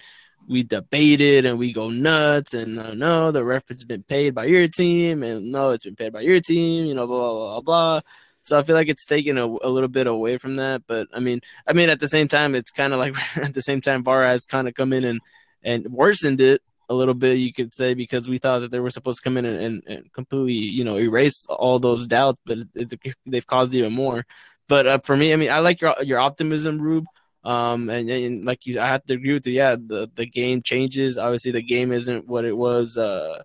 we 0.48 0.62
debated 0.62 1.46
and 1.46 1.58
we 1.58 1.72
go 1.72 1.90
nuts 1.90 2.54
and 2.54 2.78
uh, 2.78 2.94
no, 2.94 3.30
the 3.30 3.44
ref 3.44 3.68
has 3.68 3.84
been 3.84 4.02
paid 4.02 4.34
by 4.34 4.44
your 4.44 4.68
team 4.68 5.22
and 5.22 5.50
no, 5.50 5.70
it's 5.70 5.84
been 5.84 5.96
paid 5.96 6.12
by 6.12 6.20
your 6.20 6.40
team, 6.40 6.86
you 6.86 6.94
know, 6.94 7.06
blah 7.06 7.32
blah 7.32 7.60
blah 7.60 7.60
blah. 7.60 8.00
So 8.42 8.58
I 8.58 8.62
feel 8.62 8.76
like 8.76 8.88
it's 8.88 9.06
taken 9.06 9.38
a, 9.38 9.44
a 9.44 9.70
little 9.70 9.88
bit 9.88 10.06
away 10.06 10.38
from 10.38 10.56
that, 10.56 10.82
but 10.86 11.08
I 11.12 11.18
mean, 11.18 11.40
I 11.66 11.72
mean, 11.72 11.88
at 11.90 11.98
the 11.98 12.08
same 12.08 12.28
time, 12.28 12.54
it's 12.54 12.70
kind 12.70 12.92
of 12.92 12.98
like 13.00 13.14
at 13.36 13.54
the 13.54 13.62
same 13.62 13.80
time, 13.80 14.04
VAR 14.04 14.24
has 14.24 14.44
kind 14.44 14.68
of 14.68 14.74
come 14.74 14.92
in 14.92 15.04
and 15.04 15.20
and 15.62 15.86
worsened 15.86 16.40
it 16.40 16.62
a 16.88 16.94
little 16.94 17.14
bit, 17.14 17.38
you 17.38 17.52
could 17.52 17.74
say, 17.74 17.94
because 17.94 18.28
we 18.28 18.38
thought 18.38 18.60
that 18.60 18.70
they 18.70 18.80
were 18.80 18.90
supposed 18.90 19.18
to 19.18 19.22
come 19.22 19.36
in 19.36 19.44
and, 19.44 19.60
and, 19.60 19.82
and 19.86 20.12
completely, 20.12 20.54
you 20.54 20.84
know, 20.84 20.96
erase 20.98 21.46
all 21.48 21.78
those 21.78 22.06
doubts, 22.06 22.40
but 22.46 22.58
it, 22.74 22.92
it, 22.92 23.14
they've 23.26 23.46
caused 23.46 23.74
even 23.74 23.92
more. 23.92 24.24
But 24.68 24.86
uh, 24.86 24.98
for 24.98 25.16
me, 25.16 25.32
I 25.32 25.36
mean, 25.36 25.50
I 25.50 25.60
like 25.60 25.80
your 25.80 25.94
your 26.02 26.18
optimism, 26.18 26.80
Rube. 26.80 27.06
Um, 27.44 27.88
and, 27.90 28.10
and 28.10 28.44
like 28.44 28.66
you, 28.66 28.80
I 28.80 28.88
have 28.88 29.04
to 29.04 29.14
agree 29.14 29.32
with 29.34 29.46
you. 29.46 29.52
Yeah, 29.52 29.76
the, 29.76 30.10
the 30.16 30.26
game 30.26 30.62
changes. 30.62 31.16
Obviously, 31.18 31.52
the 31.52 31.62
game 31.62 31.92
isn't 31.92 32.26
what 32.26 32.44
it 32.44 32.56
was. 32.56 32.96
Uh, 32.96 33.42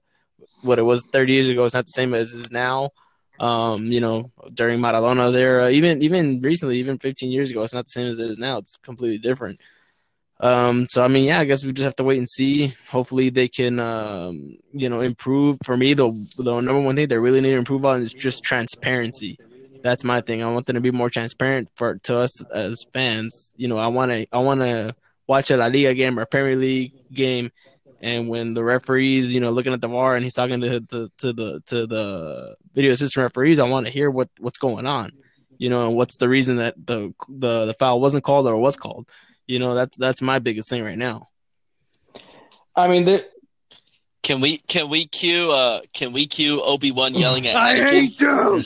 what 0.62 0.80
it 0.80 0.84
was 0.84 1.04
30 1.04 1.34
years 1.34 1.50
ago. 1.50 1.66
It's 1.66 1.74
not 1.74 1.86
the 1.86 1.92
same 1.92 2.14
as 2.14 2.34
it 2.34 2.42
is 2.42 2.52
now. 2.52 2.92
Um, 3.40 3.86
you 3.88 4.02
know, 4.02 4.30
during 4.54 4.80
Maradona's 4.80 5.36
era, 5.36 5.72
even 5.72 6.04
even 6.04 6.42
recently, 6.42 6.78
even 6.78 7.00
15 7.00 7.32
years 7.32 7.50
ago, 7.50 7.64
it's 7.64 7.74
not 7.74 7.86
the 7.86 7.92
same 7.92 8.12
as 8.12 8.20
it 8.20 8.30
is 8.30 8.38
now. 8.38 8.60
It's 8.60 8.78
completely 8.84 9.18
different. 9.18 9.60
Um, 10.42 10.88
so 10.90 11.04
I 11.04 11.08
mean, 11.08 11.26
yeah, 11.26 11.40
I 11.40 11.46
guess 11.46 11.64
we 11.64 11.72
just 11.72 11.86
have 11.86 11.96
to 11.98 12.04
wait 12.04 12.18
and 12.18 12.28
see. 12.28 12.76
Hopefully, 12.90 13.30
they 13.30 13.48
can, 13.48 13.80
um, 13.80 14.58
you 14.74 14.90
know, 14.90 15.02
improve. 15.02 15.60
For 15.64 15.78
me, 15.78 15.94
the 15.94 16.12
the 16.38 16.60
number 16.60 16.82
one 16.82 16.96
thing 16.96 17.08
they 17.08 17.18
really 17.18 17.42
need 17.42 17.52
to 17.52 17.58
improve 17.58 17.86
on 17.86 18.02
is 18.02 18.12
just 18.12 18.44
transparency 18.44 19.38
that's 19.82 20.04
my 20.04 20.22
thing. 20.22 20.44
I 20.44 20.52
want 20.52 20.66
them 20.66 20.76
to 20.76 20.82
be 20.82 20.92
more 20.92 21.10
transparent 21.10 21.70
for 21.76 21.96
to 21.96 22.18
us 22.18 22.42
as 22.46 22.86
fans. 22.94 23.54
You 23.58 23.68
know, 23.68 23.78
I 23.78 23.88
want 23.88 24.12
to 24.12 24.28
I 24.32 24.40
want 24.40 24.62
to 24.62 24.96
watch 25.28 25.52
a 25.52 25.58
La 25.58 25.68
Liga 25.68 25.94
game 25.94 26.20
or 26.20 26.26
Premier 26.26 26.56
League 26.56 26.94
game, 27.14 27.52
and 28.02 28.28
when 28.28 28.54
the 28.54 28.64
referees, 28.64 29.34
you 29.34 29.42
know, 29.42 29.52
looking 29.52 29.74
at 29.74 29.82
the 29.82 29.88
VAR 29.88 30.16
and 30.16 30.24
he's 30.24 30.34
talking 30.34 30.62
to 30.62 30.80
the 30.80 31.12
to 31.18 31.34
the 31.34 31.64
to 31.68 31.88
the 31.88 32.56
video 32.74 32.92
assistant 32.92 33.24
referees, 33.24 33.60
I 33.60 33.68
want 33.68 33.86
to 33.88 33.92
hear 33.92 34.10
what 34.10 34.30
what's 34.40 34.60
going 34.60 34.86
on. 34.86 35.12
You 35.58 35.70
know, 35.70 35.88
and 35.88 35.96
what's 35.96 36.18
the 36.18 36.30
reason 36.30 36.58
that 36.58 36.76
the 36.78 37.14
the 37.30 37.66
the 37.66 37.76
foul 37.78 38.00
wasn't 38.00 38.24
called 38.24 38.48
or 38.48 38.58
was 38.58 38.76
called. 38.76 39.08
You 39.52 39.60
know, 39.60 39.74
that's 39.76 39.98
that's 39.98 40.22
my 40.22 40.40
biggest 40.40 40.70
thing 40.70 40.84
right 40.84 40.98
now. 40.98 41.28
I 42.76 42.88
mean, 42.88 43.06
there, 43.06 43.22
Can 44.24 44.40
we 44.40 44.60
can 44.68 44.90
we 44.90 45.06
cue 45.08 45.52
uh 45.52 45.82
can 45.94 46.14
we 46.14 46.28
cue 46.28 46.62
Obi 46.64 46.92
Wan 46.92 47.16
yelling 47.16 47.48
at 47.48 47.56
I 47.58 47.76
Anakin? 47.76 47.90
hate 47.90 48.22
you. 48.22 48.66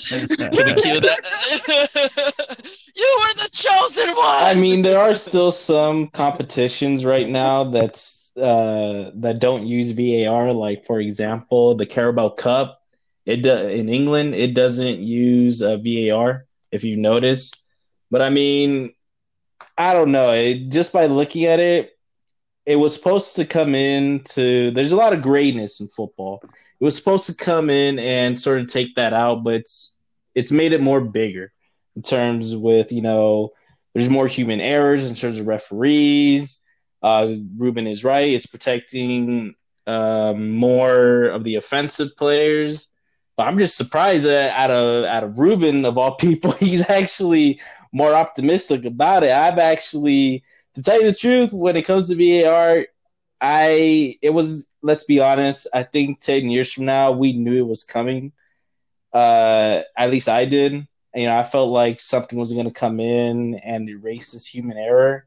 Can 0.54 0.66
we 0.66 0.74
cue 0.76 1.00
that? 1.02 1.22
you 2.96 3.18
were 3.20 3.34
the 3.44 3.50
chosen 3.54 4.08
one. 4.16 4.44
I 4.44 4.54
mean, 4.56 4.82
there 4.84 5.00
are 5.00 5.16
still 5.16 5.52
some 5.52 6.08
competitions 6.08 7.06
right 7.06 7.28
now 7.30 7.64
that's 7.66 8.32
uh, 8.38 9.12
that 9.16 9.40
don't 9.40 9.66
use 9.66 9.92
VAR. 9.92 10.54
Like 10.54 10.86
for 10.86 11.00
example, 11.00 11.76
the 11.76 11.86
Carabao 11.86 12.30
Cup. 12.30 12.82
It 13.26 13.42
do, 13.42 13.56
in 13.68 13.90
England 13.90 14.36
it 14.36 14.54
doesn't 14.54 15.00
use 15.00 15.62
uh, 15.62 15.78
VAR. 15.78 16.46
If 16.72 16.84
you've 16.84 17.00
noticed, 17.00 17.64
but 18.12 18.22
I 18.22 18.30
mean, 18.30 18.94
I 19.78 19.94
don't 19.94 20.12
know. 20.12 20.32
It, 20.32 20.70
just 20.70 20.94
by 20.94 21.06
looking 21.06 21.46
at 21.46 21.60
it, 21.60 21.92
it 22.66 22.78
was 22.78 22.96
supposed 22.96 23.36
to 23.36 23.46
come 23.46 23.76
in 23.76 24.22
to. 24.32 24.72
There's 24.72 24.92
a 24.92 24.98
lot 24.98 25.14
of 25.14 25.22
greatness 25.22 25.80
in 25.80 25.88
football. 25.88 26.42
It 26.44 26.84
was 26.84 26.98
supposed 26.98 27.28
to 27.28 27.36
come 27.36 27.70
in 27.70 28.00
and 28.00 28.40
sort 28.40 28.60
of 28.60 28.68
take 28.68 28.96
that 28.96 29.14
out, 29.14 29.44
but 29.44 29.56
it's 29.56 29.98
it's 30.34 30.52
made 30.52 30.74
it 30.74 30.82
more 30.82 31.02
bigger 31.02 31.52
in 31.96 32.02
terms 32.02 32.56
with 32.56 32.92
you 32.92 33.02
know 33.02 33.52
there's 33.94 34.10
more 34.10 34.28
human 34.28 34.60
errors 34.60 35.10
in 35.10 35.16
terms 35.16 35.40
of 35.40 35.48
referees. 35.48 36.60
Uh, 37.02 37.36
Ruben 37.58 37.88
is 37.88 38.04
right. 38.04 38.30
It's 38.30 38.48
protecting 38.48 39.56
um, 39.88 40.52
more 40.52 41.26
of 41.26 41.44
the 41.44 41.56
offensive 41.56 42.16
players. 42.18 42.90
But 43.38 43.48
I'm 43.48 43.58
just 43.58 43.78
surprised 43.78 44.26
that 44.26 44.58
out 44.58 44.72
of 44.72 45.06
out 45.06 45.24
of 45.24 45.40
Ruben 45.40 45.86
of 45.86 45.98
all 45.98 46.16
people, 46.20 46.52
he's 46.52 46.90
actually 46.90 47.60
more 47.96 48.14
optimistic 48.14 48.84
about 48.84 49.24
it. 49.24 49.32
I've 49.32 49.58
actually, 49.58 50.44
to 50.76 50.84
tell 50.84 51.00
you 51.02 51.10
the 51.10 51.18
truth, 51.18 51.54
when 51.54 51.78
it 51.78 51.86
comes 51.86 52.10
to 52.10 52.16
VAR, 52.16 52.86
I 53.40 54.18
it 54.22 54.32
was 54.32 54.70
let's 54.82 55.06
be 55.06 55.20
honest. 55.22 55.68
I 55.74 55.84
think 55.84 56.20
ten 56.20 56.50
years 56.50 56.72
from 56.72 56.86
now, 56.86 57.14
we 57.14 57.34
knew 57.34 57.58
it 57.58 57.68
was 57.68 57.84
coming. 57.84 58.34
Uh, 59.14 59.82
at 59.98 60.12
least 60.12 60.28
I 60.28 60.46
did. 60.46 60.74
You 61.16 61.28
know, 61.28 61.38
I 61.38 61.44
felt 61.44 61.70
like 61.70 62.00
something 62.02 62.38
was 62.38 62.52
going 62.52 62.66
to 62.68 62.74
come 62.74 63.00
in 63.00 63.56
and 63.64 63.90
erase 63.90 64.32
this 64.34 64.46
human 64.46 64.78
error. 64.78 65.26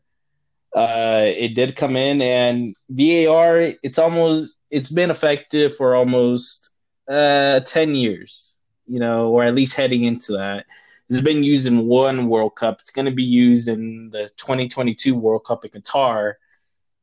Uh, 0.74 1.24
it 1.24 1.54
did 1.54 1.74
come 1.74 1.96
in, 1.96 2.20
and 2.20 2.76
VAR. 2.90 3.72
It's 3.82 3.98
almost 3.98 4.56
it's 4.70 4.90
been 4.92 5.10
effective 5.10 5.74
for 5.74 5.94
almost 5.94 6.70
uh, 7.08 7.60
10 7.60 7.94
years, 7.94 8.56
you 8.86 9.00
know, 9.00 9.30
or 9.30 9.42
at 9.44 9.54
least 9.54 9.74
heading 9.74 10.02
into 10.02 10.32
that. 10.32 10.66
It's 11.09 11.20
been 11.20 11.42
used 11.42 11.66
in 11.66 11.86
one 11.86 12.28
World 12.28 12.54
Cup. 12.56 12.80
It's 12.80 12.90
going 12.90 13.06
to 13.06 13.12
be 13.12 13.24
used 13.24 13.68
in 13.68 14.11
the 14.11 14.30
2022 14.36 15.14
World 15.14 15.44
Cup 15.44 15.64
in 15.64 15.70
Qatar. 15.70 16.34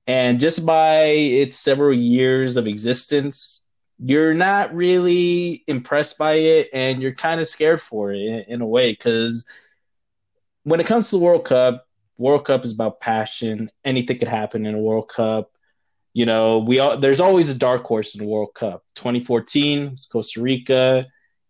And 0.06 0.40
just 0.40 0.66
by 0.66 1.06
its 1.06 1.58
several 1.58 1.94
years 1.94 2.58
of 2.58 2.68
existence, 2.68 3.64
you're 3.98 4.34
not 4.34 4.76
really 4.76 5.64
impressed 5.68 6.18
by 6.18 6.34
it 6.34 6.70
and 6.74 7.02
you're 7.02 7.14
kind 7.14 7.42
of 7.42 7.48
scared 7.48 7.82
for 7.82 8.12
it 8.12 8.20
in, 8.20 8.40
in 8.48 8.62
a 8.62 8.68
way 8.68 8.92
because 8.92 9.48
when 10.64 10.80
it 10.80 10.86
comes 10.86 11.10
to 11.10 11.18
the 11.18 11.24
World 11.24 11.46
Cup, 11.46 11.88
World 12.18 12.46
Cup 12.46 12.64
is 12.64 12.74
about 12.74 13.00
passion. 13.00 13.72
Anything 13.84 14.20
could 14.20 14.28
happen 14.28 14.66
in 14.66 14.76
a 14.76 14.80
World 14.80 15.10
Cup. 15.10 15.52
You 16.14 16.26
know, 16.26 16.60
we 16.60 16.80
all 16.80 16.98
there's 16.98 17.20
always 17.20 17.50
a 17.50 17.58
dark 17.58 17.84
horse 17.84 18.16
in 18.16 18.24
the 18.24 18.30
World 18.30 18.54
Cup. 18.54 18.84
2014, 18.96 19.96
Costa 20.12 20.42
Rica, 20.42 21.04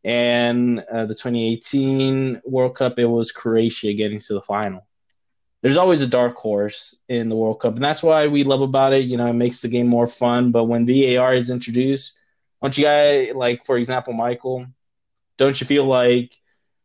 and 0.06 0.80
uh, 0.82 1.08
the 1.08 1.16
2018 1.16 2.42
World 2.46 2.76
Cup, 2.76 3.00
it 3.00 3.06
was 3.08 3.32
Croatia 3.32 3.92
getting 3.94 4.20
to 4.20 4.36
the 4.36 4.42
final. 4.42 4.86
There's 5.64 5.78
always 5.78 6.04
a 6.04 6.08
dark 6.08 6.36
horse 6.36 7.02
in 7.10 7.28
the 7.28 7.36
World 7.36 7.60
Cup, 7.60 7.74
and 7.74 7.84
that's 7.84 8.04
why 8.04 8.28
we 8.28 8.44
love 8.44 8.62
about 8.62 8.94
it. 8.94 9.06
You 9.06 9.18
know, 9.18 9.26
it 9.26 9.34
makes 9.34 9.62
the 9.64 9.68
game 9.68 9.88
more 9.88 10.06
fun. 10.06 10.52
But 10.52 10.66
when 10.66 10.86
VAR 10.86 11.34
is 11.34 11.50
introduced, 11.50 12.20
don't 12.62 12.78
you 12.78 12.84
guys 12.84 13.34
like, 13.34 13.66
for 13.66 13.78
example, 13.78 14.14
Michael? 14.14 14.68
Don't 15.38 15.60
you 15.60 15.66
feel 15.66 15.86
like 15.86 16.36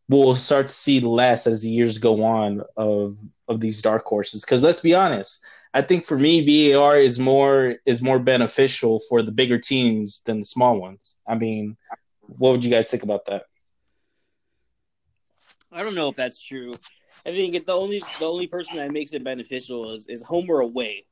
we'll 0.08 0.34
start 0.34 0.68
to 0.68 0.72
see 0.72 1.00
less 1.00 1.46
as 1.46 1.60
the 1.62 1.68
years 1.68 1.98
go 1.98 2.24
on 2.24 2.62
of 2.78 3.18
of 3.48 3.60
these 3.60 3.82
dark 3.82 4.06
horses? 4.06 4.46
Because 4.46 4.64
let's 4.64 4.80
be 4.80 4.94
honest, 4.94 5.44
I 5.74 5.82
think 5.82 6.06
for 6.06 6.16
me, 6.16 6.72
VAR 6.72 6.96
is 6.96 7.18
more 7.18 7.76
is 7.84 8.00
more 8.00 8.18
beneficial 8.18 8.98
for 9.10 9.20
the 9.20 9.30
bigger 9.32 9.58
teams 9.58 10.22
than 10.22 10.38
the 10.38 10.44
small 10.44 10.80
ones. 10.80 11.16
I 11.28 11.34
mean, 11.34 11.76
what 12.38 12.52
would 12.52 12.64
you 12.64 12.70
guys 12.70 12.90
think 12.90 13.02
about 13.02 13.26
that? 13.26 13.44
I 15.72 15.82
don't 15.82 15.94
know 15.94 16.08
if 16.08 16.16
that's 16.16 16.40
true. 16.40 16.74
I 17.24 17.30
think 17.30 17.54
it's 17.54 17.66
the 17.66 17.74
only 17.74 18.02
the 18.18 18.26
only 18.26 18.46
person 18.46 18.76
that 18.76 18.90
makes 18.90 19.12
it 19.12 19.22
beneficial 19.22 19.94
is, 19.94 20.06
is 20.08 20.22
home 20.22 20.48
or 20.48 20.60
away, 20.60 21.04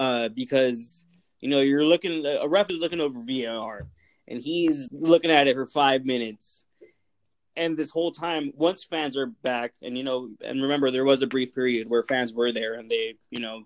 uh, 0.00 0.28
because 0.28 1.06
you 1.40 1.48
know 1.48 1.60
you're 1.60 1.84
looking 1.84 2.24
a 2.24 2.48
ref 2.48 2.70
is 2.70 2.80
looking 2.80 3.00
over 3.00 3.20
VAR 3.20 3.86
and 4.28 4.40
he's 4.40 4.88
looking 4.90 5.30
at 5.30 5.46
it 5.46 5.54
for 5.54 5.66
five 5.66 6.04
minutes, 6.04 6.64
and 7.56 7.76
this 7.76 7.90
whole 7.90 8.12
time, 8.12 8.52
once 8.56 8.82
fans 8.82 9.16
are 9.16 9.26
back, 9.26 9.72
and 9.82 9.96
you 9.96 10.04
know, 10.04 10.30
and 10.42 10.62
remember 10.62 10.90
there 10.90 11.04
was 11.04 11.22
a 11.22 11.26
brief 11.26 11.54
period 11.54 11.88
where 11.88 12.02
fans 12.02 12.34
were 12.34 12.52
there 12.52 12.74
and 12.74 12.90
they, 12.90 13.14
you 13.30 13.40
know, 13.40 13.64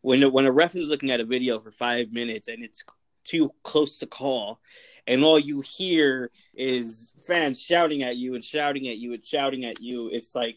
when 0.00 0.22
when 0.32 0.46
a 0.46 0.52
ref 0.52 0.74
is 0.74 0.88
looking 0.88 1.10
at 1.10 1.20
a 1.20 1.24
video 1.24 1.60
for 1.60 1.70
five 1.70 2.12
minutes 2.12 2.48
and 2.48 2.64
it's 2.64 2.84
too 3.24 3.50
close 3.62 3.98
to 3.98 4.06
call, 4.06 4.60
and 5.06 5.24
all 5.24 5.38
you 5.38 5.60
hear 5.60 6.30
is 6.54 7.12
fans 7.26 7.60
shouting 7.60 8.02
at 8.02 8.16
you 8.16 8.34
and 8.34 8.44
shouting 8.44 8.88
at 8.88 8.96
you 8.96 9.12
and 9.12 9.24
shouting 9.24 9.64
at 9.64 9.80
you, 9.80 10.08
it's 10.12 10.34
like 10.34 10.56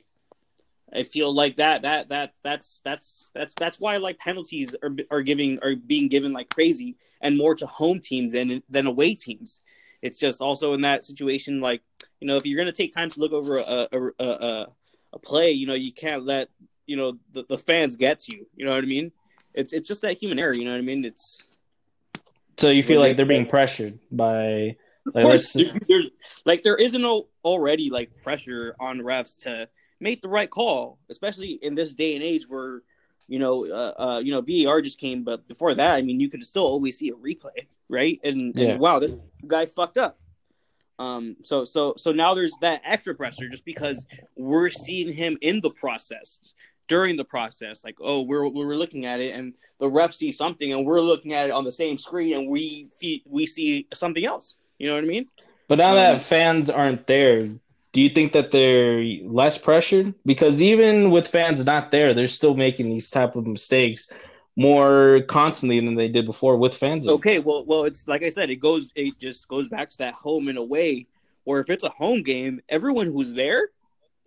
I 0.94 1.04
feel 1.04 1.34
like 1.34 1.56
that 1.56 1.82
that 1.82 2.10
that 2.10 2.34
that's 2.44 2.82
that's 2.84 3.30
that's 3.34 3.54
that's 3.56 3.80
why 3.80 3.98
like 3.98 4.20
penalties 4.20 4.76
are 4.82 4.96
are 5.12 5.22
giving 5.22 5.60
are 5.62 5.76
being 5.76 6.08
given 6.08 6.34
like 6.34 6.50
crazy 6.50 6.96
and 7.22 7.38
more 7.38 7.56
to 7.56 7.66
home 7.66 8.00
teams 8.00 8.34
than 8.34 8.64
than 8.70 8.88
away 8.88 9.16
teams. 9.16 9.62
It's 10.02 10.20
just 10.20 10.42
also 10.42 10.74
in 10.74 10.82
that 10.82 11.04
situation 11.04 11.60
like 11.60 11.82
you 12.20 12.28
know 12.28 12.38
if 12.38 12.46
you're 12.46 12.58
gonna 12.58 12.72
take 12.72 12.94
time 12.94 13.10
to 13.10 13.20
look 13.20 13.34
over 13.34 13.58
a 13.58 13.88
a 13.92 14.12
a, 14.20 14.68
a, 15.14 15.20
play, 15.20 15.52
you 15.52 15.68
know 15.68 15.74
you 15.74 15.92
can't 15.92 16.26
let 16.26 16.50
you 16.86 16.96
know 16.96 17.18
the, 17.34 17.44
the 17.50 17.58
fans 17.58 17.96
get 17.96 18.20
to 18.20 18.32
you. 18.34 18.48
You 18.56 18.66
know 18.66 18.74
what 18.74 18.84
I 18.84 18.88
mean? 18.88 19.12
it's 19.58 19.74
it's 19.74 19.88
just 19.88 20.02
that 20.02 20.14
human 20.14 20.40
error. 20.40 20.54
You 20.54 20.66
know 20.66 20.72
what 20.72 20.78
I 20.78 20.82
mean? 20.82 21.04
It's 21.04 21.47
so 22.58 22.70
you 22.70 22.84
feel 22.84 23.00
like 23.00 23.18
they're 23.18 23.26
being 23.26 23.46
pressured 23.46 24.00
by. 24.12 24.76
Like, 25.14 25.24
course, 25.24 25.54
there's, 25.54 26.10
like 26.44 26.64
there 26.64 26.76
isn't 26.76 27.06
already 27.46 27.90
like 27.90 28.12
pressure 28.24 28.76
on 28.78 29.00
refs 29.00 29.40
to 29.44 29.70
make 30.02 30.22
the 30.22 30.28
right 30.28 30.50
call, 30.50 31.00
especially 31.10 31.52
in 31.52 31.76
this 31.76 31.94
day 31.94 32.16
and 32.16 32.24
age 32.24 32.44
where 32.50 32.82
you 33.28 33.40
know 33.40 33.66
uh, 33.66 33.94
uh 33.98 34.22
you 34.24 34.32
know 34.32 34.42
VAR 34.42 34.82
just 34.82 35.00
came, 35.00 35.24
but 35.24 35.48
before 35.48 35.74
that, 35.76 35.96
I 35.96 36.02
mean, 36.02 36.20
you 36.20 36.30
could 36.30 36.46
still 36.46 36.66
always 36.66 36.98
see 36.98 37.10
a 37.10 37.14
replay, 37.14 37.68
right? 37.88 38.20
And, 38.24 38.54
yeah. 38.56 38.72
and 38.72 38.80
wow, 38.80 39.00
this 39.00 39.16
guy 39.46 39.66
fucked 39.66 39.98
up. 39.98 40.20
Um, 41.00 41.38
so 41.44 41.64
so 41.64 41.94
so 41.96 42.12
now 42.12 42.34
there's 42.34 42.58
that 42.62 42.82
extra 42.84 43.14
pressure 43.14 43.48
just 43.48 43.66
because 43.66 44.06
we're 44.36 44.70
seeing 44.70 45.14
him 45.14 45.38
in 45.42 45.62
the 45.62 45.70
process 45.70 46.40
during 46.88 47.18
the 47.18 47.26
process. 47.26 47.84
Like, 47.84 47.96
oh, 48.00 48.22
we're 48.22 48.48
we're 48.48 48.76
looking 48.76 49.06
at 49.06 49.20
it, 49.20 49.34
and 49.34 49.54
the 49.80 49.90
ref 49.90 50.14
sees 50.14 50.38
something, 50.38 50.74
and 50.74 50.86
we're 50.86 51.02
looking 51.02 51.34
at 51.34 51.48
it 51.48 51.52
on 51.52 51.64
the 51.64 51.72
same 51.72 51.98
screen, 51.98 52.34
and 52.34 52.48
we 52.48 52.90
see, 52.98 53.24
we 53.26 53.46
see 53.46 53.88
something 53.94 54.26
else. 54.26 54.58
You 54.78 54.88
know 54.88 54.96
what 54.96 55.04
I 55.04 55.08
mean? 55.08 55.28
But 55.68 55.80
now 55.80 55.90
um, 55.90 55.96
that 55.96 56.22
fans 56.22 56.70
aren't 56.70 57.08
there, 57.08 57.42
do 57.92 58.02
you 58.02 58.10
think 58.10 58.32
that 58.34 58.52
they're 58.52 59.04
less 59.24 59.58
pressured? 59.58 60.14
Because 60.26 60.62
even 60.62 61.12
with 61.12 61.28
fans 61.28 61.66
not 61.66 61.92
there, 61.92 62.14
they're 62.14 62.28
still 62.28 62.56
making 62.56 62.90
these 62.90 63.10
type 63.10 63.36
of 63.36 63.46
mistakes 63.46 64.12
more 64.56 65.22
constantly 65.28 65.80
than 65.80 65.96
they 65.96 66.08
did 66.08 66.26
before 66.26 66.58
with 66.58 66.74
fans. 66.74 67.08
Okay, 67.08 67.40
well, 67.40 67.64
well, 67.66 67.84
it's 67.84 68.08
like 68.08 68.24
I 68.24 68.30
said, 68.30 68.50
it 68.50 68.58
goes, 68.58 68.92
it 68.96 69.20
just 69.20 69.48
goes 69.48 69.68
back 69.68 69.90
to 69.90 69.98
that 70.00 70.14
home 70.14 70.48
and 70.48 70.58
away. 70.58 71.08
Or 71.46 71.60
if 71.60 71.70
it's 71.70 71.84
a 71.84 71.90
home 71.90 72.24
game, 72.24 72.60
everyone 72.68 73.08
who's 73.08 73.34
there 73.34 73.70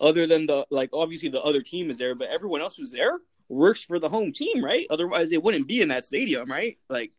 other 0.01 0.27
than 0.27 0.47
the 0.47 0.67
like 0.71 0.91
obviously 0.93 1.29
the 1.29 1.43
other 1.43 1.63
team 1.63 1.91
is 1.91 1.99
there, 1.99 2.15
but 2.15 2.29
everyone 2.29 2.61
else 2.61 2.77
who's 2.77 2.93
there 2.93 3.19
works 3.49 3.83
for 3.83 3.99
the 3.99 4.09
home 4.09 4.33
team, 4.33 4.65
right? 4.65 4.87
Otherwise, 4.91 5.31
they 5.31 5.39
wouldn't 5.39 5.69
be 5.69 5.83
in 5.83 5.89
that 5.89 6.07
stadium, 6.07 6.51
right? 6.51 6.79
Like, 6.89 7.13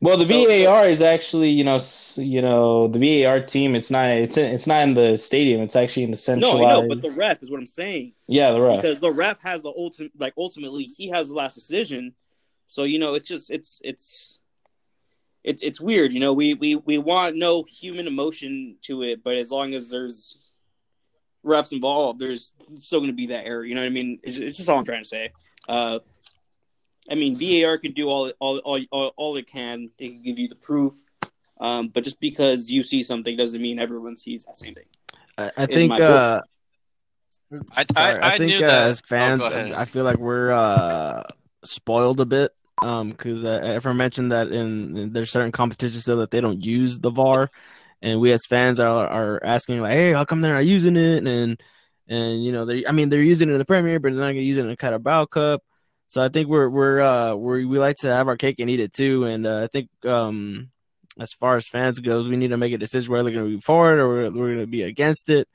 well, 0.00 0.16
the 0.16 0.24
so, 0.24 0.64
VAR 0.64 0.88
is 0.88 1.02
actually, 1.02 1.50
you 1.50 1.64
know, 1.64 1.78
you 2.16 2.40
know, 2.40 2.88
the 2.88 3.22
VAR 3.22 3.40
team. 3.40 3.74
It's 3.74 3.90
not, 3.90 4.08
it's 4.08 4.38
in, 4.38 4.54
it's 4.54 4.66
not 4.66 4.82
in 4.82 4.94
the 4.94 5.18
stadium. 5.18 5.60
It's 5.60 5.76
actually 5.76 6.04
in 6.04 6.10
the 6.10 6.16
centralized. 6.16 6.60
No, 6.60 6.80
know, 6.80 6.88
but 6.88 7.02
the 7.02 7.10
ref 7.10 7.42
is 7.42 7.50
what 7.50 7.60
I'm 7.60 7.66
saying. 7.66 8.14
Yeah, 8.26 8.52
the 8.52 8.62
ref 8.62 8.76
because 8.80 9.00
the 9.00 9.12
ref 9.12 9.40
has 9.40 9.62
the 9.62 9.72
ultimate, 9.76 10.12
like 10.18 10.32
ultimately, 10.38 10.84
he 10.84 11.08
has 11.10 11.28
the 11.28 11.34
last 11.34 11.54
decision. 11.54 12.14
So 12.66 12.84
you 12.84 12.98
know, 12.98 13.14
it's 13.14 13.28
just, 13.28 13.50
it's, 13.50 13.80
it's. 13.84 14.38
It's 15.42 15.62
it's 15.62 15.80
weird, 15.80 16.12
you 16.12 16.20
know. 16.20 16.34
We 16.34 16.52
we 16.52 16.76
we 16.76 16.98
want 16.98 17.34
no 17.34 17.62
human 17.62 18.06
emotion 18.06 18.76
to 18.82 19.02
it, 19.04 19.24
but 19.24 19.36
as 19.36 19.50
long 19.50 19.72
as 19.72 19.88
there's 19.88 20.36
refs 21.44 21.72
involved, 21.72 22.18
there's 22.18 22.52
still 22.80 23.00
going 23.00 23.10
to 23.10 23.16
be 23.16 23.26
that 23.26 23.46
error. 23.46 23.64
You 23.64 23.74
know 23.74 23.82
what 23.82 23.86
I 23.86 23.90
mean? 23.90 24.18
It's, 24.22 24.38
it's, 24.38 24.56
just 24.56 24.68
all 24.68 24.78
I'm 24.78 24.84
trying 24.84 25.02
to 25.02 25.08
say. 25.08 25.32
Uh, 25.68 26.00
I 27.10 27.14
mean, 27.14 27.34
VAR 27.34 27.78
could 27.78 27.94
do 27.94 28.08
all, 28.08 28.32
all 28.38 28.58
all 28.58 28.80
all 28.90 29.12
all 29.16 29.36
it 29.36 29.46
can. 29.46 29.90
They 29.98 30.08
can 30.08 30.22
give 30.22 30.38
you 30.38 30.48
the 30.48 30.54
proof, 30.54 30.94
um, 31.60 31.88
but 31.88 32.04
just 32.04 32.20
because 32.20 32.70
you 32.70 32.84
see 32.84 33.02
something 33.02 33.36
doesn't 33.36 33.60
mean 33.60 33.78
everyone 33.78 34.16
sees 34.16 34.44
that 34.44 34.56
same 34.56 34.74
thing. 34.74 34.84
I, 35.36 35.50
I 35.56 35.66
think. 35.66 35.92
Uh, 35.92 36.40
I, 37.76 37.84
I, 37.96 38.34
I, 38.34 38.38
think 38.38 38.62
uh, 38.62 38.66
as 38.66 39.00
fans, 39.00 39.40
oh, 39.40 39.46
I 39.46 39.84
feel 39.84 40.04
like 40.04 40.18
we're 40.18 40.50
uh, 40.50 41.22
spoiled 41.64 42.20
a 42.20 42.26
bit 42.26 42.52
because 42.80 43.44
um, 43.44 43.46
uh, 43.46 43.60
Efren 43.60 43.96
mentioned 43.96 44.32
that 44.32 44.48
in, 44.48 44.96
in 44.96 45.12
there's 45.12 45.30
certain 45.30 45.52
competitions 45.52 46.02
still 46.02 46.18
that 46.18 46.30
they 46.30 46.40
don't 46.40 46.62
use 46.62 46.98
the 46.98 47.10
VAR 47.10 47.50
and 48.02 48.20
we 48.20 48.32
as 48.32 48.46
fans 48.46 48.80
are 48.80 49.06
are 49.06 49.44
asking 49.44 49.80
like, 49.80 49.92
hey, 49.92 50.12
how 50.12 50.24
come 50.24 50.40
they're 50.40 50.54
not 50.54 50.66
using 50.66 50.96
it? 50.96 51.26
And 51.26 51.60
and 52.08 52.44
you 52.44 52.52
know 52.52 52.64
they, 52.64 52.86
I 52.86 52.92
mean, 52.92 53.08
they're 53.08 53.22
using 53.22 53.48
it 53.48 53.52
in 53.52 53.58
the 53.58 53.64
Premier, 53.64 54.00
but 54.00 54.12
they're 54.12 54.20
not 54.20 54.28
gonna 54.28 54.40
use 54.40 54.58
it 54.58 54.62
in 54.62 54.68
the 54.68 54.76
Carabao 54.76 55.26
Cup. 55.26 55.62
So 56.08 56.22
I 56.22 56.28
think 56.28 56.48
we're 56.48 56.68
we're 56.68 57.00
uh 57.00 57.34
we 57.34 57.64
we 57.64 57.78
like 57.78 57.96
to 57.98 58.08
have 58.12 58.28
our 58.28 58.36
cake 58.36 58.56
and 58.58 58.68
eat 58.68 58.80
it 58.80 58.92
too. 58.92 59.24
And 59.24 59.46
uh, 59.46 59.62
I 59.62 59.66
think 59.68 59.88
um 60.04 60.70
as 61.18 61.32
far 61.32 61.56
as 61.56 61.68
fans 61.68 62.00
goes, 62.00 62.28
we 62.28 62.36
need 62.36 62.48
to 62.48 62.56
make 62.56 62.72
a 62.72 62.78
decision 62.78 63.12
whether 63.12 63.24
we're 63.24 63.34
going 63.34 63.50
to 63.50 63.56
be 63.56 63.60
for 63.60 63.92
it 63.92 64.00
or 64.00 64.08
we're, 64.08 64.30
we're 64.30 64.54
going 64.54 64.58
to 64.60 64.66
be 64.66 64.82
against 64.82 65.28
it. 65.28 65.48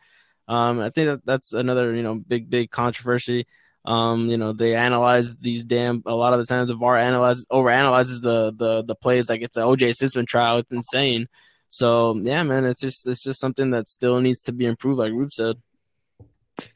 Um, 0.48 0.80
I 0.80 0.92
think 0.92 1.08
that 1.08 1.26
that's 1.26 1.54
another 1.54 1.94
you 1.94 2.04
know 2.04 2.16
big 2.16 2.50
big 2.50 2.70
controversy. 2.70 3.48
Um, 3.84 4.30
you 4.30 4.38
know, 4.38 4.54
they 4.54 4.76
analyze 4.76 5.36
these 5.36 5.64
damn 5.64 6.04
a 6.06 6.14
lot 6.14 6.34
of 6.34 6.40
the 6.40 6.46
times 6.46 6.70
the 6.70 6.76
VAR 6.76 6.98
analyzes 6.98 7.46
over 7.50 7.70
analyzes 7.70 8.22
the 8.22 8.54
the 8.56 8.84
the 8.84 8.96
plays 8.96 9.30
like 9.30 9.42
it's 9.42 9.58
an 9.58 9.64
OJ 9.64 9.94
Simpson 9.96 10.26
trial. 10.26 10.58
It's 10.58 10.72
insane. 10.72 11.28
So 11.76 12.16
yeah, 12.24 12.42
man, 12.44 12.64
it's 12.64 12.80
just 12.80 13.06
it's 13.06 13.22
just 13.22 13.40
something 13.40 13.72
that 13.72 13.90
still 13.90 14.22
needs 14.22 14.42
to 14.44 14.54
be 14.54 14.66
improved, 14.66 14.98
like 14.98 15.12
Rube 15.12 15.34
said. 15.34 15.58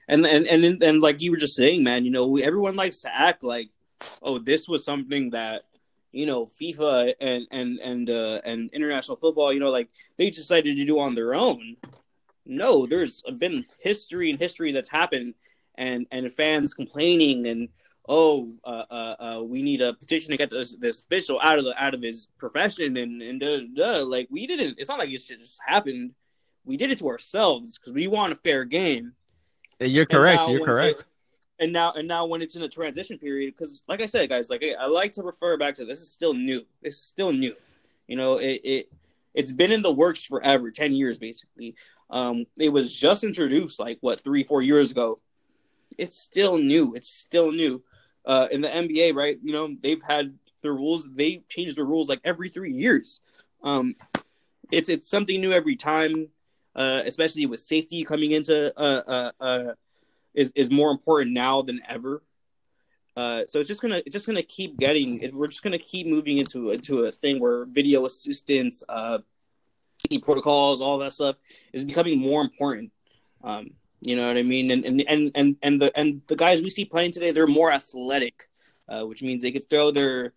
And 0.10 0.26
and 0.26 0.46
and 0.46 0.84
and 0.84 1.02
like 1.02 1.22
you 1.22 1.32
were 1.32 1.38
just 1.38 1.56
saying, 1.56 1.84
man, 1.84 2.04
you 2.04 2.12
know, 2.12 2.28
we, 2.28 2.44
everyone 2.44 2.76
likes 2.76 3.02
to 3.02 3.16
act 3.16 3.42
like, 3.42 3.70
oh, 4.22 4.40
this 4.40 4.68
was 4.68 4.84
something 4.84 5.30
that 5.30 5.64
you 6.12 6.26
know 6.26 6.52
FIFA 6.60 7.14
and 7.22 7.48
and 7.50 7.80
and 7.80 8.10
uh, 8.10 8.42
and 8.44 8.70
international 8.74 9.16
football, 9.16 9.54
you 9.54 9.62
know, 9.62 9.70
like 9.70 9.88
they 10.18 10.30
decided 10.30 10.76
to 10.76 10.86
do 10.86 11.00
on 11.00 11.16
their 11.16 11.34
own. 11.34 11.78
No, 12.46 12.86
there's 12.86 13.24
been 13.38 13.64
history 13.80 14.30
and 14.30 14.40
history 14.40 14.74
that's 14.74 14.90
happened, 14.90 15.36
and 15.76 16.08
and 16.12 16.34
fans 16.34 16.74
complaining 16.74 17.48
and 17.48 17.70
oh, 18.10 18.52
uh, 18.66 18.84
uh, 18.90 19.16
uh, 19.20 19.44
we 19.44 19.62
need 19.62 19.82
a 19.82 19.94
petition 19.94 20.32
to 20.32 20.38
get 20.38 20.50
this, 20.50 20.76
this 20.80 21.04
official 21.04 21.40
out 21.42 21.60
of 21.60 21.64
the 21.64 21.82
out 21.82 21.94
of 21.94 22.02
his 22.02 22.28
profession 22.38 22.98
and 22.98 23.22
and 23.22 23.40
duh, 23.40 23.60
duh. 23.76 24.06
like 24.06 24.28
we 24.30 24.48
didn't. 24.48 24.78
It's 24.80 24.90
not 24.90 25.00
like 25.00 25.10
it 25.10 25.18
just 25.18 25.62
happened. 25.66 26.12
We 26.66 26.76
did 26.76 26.92
it 26.92 27.00
to 27.00 27.08
ourselves 27.08 27.78
because 27.78 27.94
we 27.94 28.08
want 28.08 28.34
a 28.34 28.36
fair 28.36 28.66
game. 28.66 29.14
You're 29.80 30.06
correct. 30.06 30.50
You're 30.50 30.66
correct. 30.66 31.02
It, 31.02 31.06
and 31.60 31.72
now 31.72 31.94
and 31.94 32.08
now 32.08 32.26
when 32.26 32.42
it's 32.42 32.56
in 32.56 32.64
a 32.64 32.70
transition 32.70 33.18
period 33.18 33.54
because 33.54 33.84
like 33.90 34.02
i 34.02 34.06
said 34.06 34.30
guys 34.30 34.50
like 34.50 34.64
i 34.80 34.88
like 34.88 35.12
to 35.12 35.22
refer 35.22 35.58
back 35.58 35.76
to 35.76 35.84
this 35.84 36.00
is 36.00 36.10
still 36.10 36.34
new 36.34 36.66
this 36.82 36.96
is 36.96 37.02
still 37.02 37.34
new 37.34 37.54
you 38.08 38.16
know 38.16 38.38
it, 38.38 38.62
it 38.64 38.92
it's 39.34 39.52
been 39.52 39.72
in 39.72 39.82
the 39.82 39.92
works 39.92 40.24
forever 40.24 40.72
10 40.72 40.94
years 40.94 41.20
basically 41.20 41.76
um 42.10 42.46
it 42.58 42.70
was 42.70 42.96
just 42.96 43.26
introduced 43.26 43.78
like 43.78 43.98
what 44.00 44.22
three 44.22 44.44
four 44.44 44.62
years 44.62 44.90
ago 44.90 45.20
it's 45.98 46.18
still 46.18 46.58
new 46.58 46.96
it's 46.96 47.10
still 47.10 47.52
new 47.52 47.84
uh 48.26 48.48
in 48.52 48.62
the 48.62 48.68
nba 48.68 49.14
right 49.14 49.38
you 49.44 49.52
know 49.52 49.76
they've 49.82 50.02
had 50.02 50.34
the 50.62 50.72
rules 50.72 51.08
they 51.14 51.42
change 51.50 51.76
the 51.76 51.84
rules 51.84 52.10
like 52.10 52.20
every 52.24 52.50
three 52.50 52.74
years 52.74 53.22
um 53.64 53.96
it's 54.72 54.90
it's 54.90 55.08
something 55.08 55.40
new 55.40 55.52
every 55.52 55.76
time 55.76 56.28
uh 56.76 57.02
especially 57.06 57.46
with 57.46 57.60
safety 57.60 58.04
coming 58.04 58.32
into 58.32 58.78
uh 58.78 59.02
uh, 59.08 59.32
uh 59.40 59.74
is 60.34 60.52
is 60.56 60.72
more 60.72 60.92
important 60.92 61.32
now 61.34 61.62
than 61.62 61.82
ever. 61.88 62.24
Uh, 63.16 63.44
so 63.48 63.60
it's 63.60 63.68
just 63.68 63.82
gonna 63.82 64.02
it's 64.06 64.14
just 64.14 64.26
gonna 64.26 64.44
keep 64.44 64.78
getting. 64.78 65.20
We're 65.34 65.48
just 65.48 65.64
gonna 65.64 65.80
keep 65.80 66.08
moving 66.08 66.38
into 66.38 66.72
into 66.72 67.02
a 67.02 67.12
thing 67.12 67.40
where 67.40 67.66
video 67.66 68.06
assistance, 68.06 68.84
uh, 68.88 69.20
protocols, 70.22 70.82
all 70.82 70.98
that 71.00 71.14
stuff 71.14 71.36
is 71.74 71.84
becoming 71.84 72.18
more 72.18 72.42
important. 72.42 72.92
Um, 73.44 73.72
you 74.02 74.16
know 74.16 74.28
what 74.28 74.38
I 74.38 74.44
mean? 74.44 74.72
And 74.72 74.86
and 74.86 75.02
and 75.08 75.32
and 75.36 75.56
and 75.62 75.82
the 75.82 75.92
and 75.98 76.22
the 76.28 76.36
guys 76.36 76.62
we 76.62 76.70
see 76.70 76.86
playing 76.86 77.12
today, 77.12 77.32
they're 77.32 77.48
more 77.48 77.72
athletic, 77.72 78.48
uh, 78.88 79.04
which 79.04 79.22
means 79.22 79.42
they 79.42 79.52
could 79.52 79.70
throw 79.70 79.92
their 79.92 80.34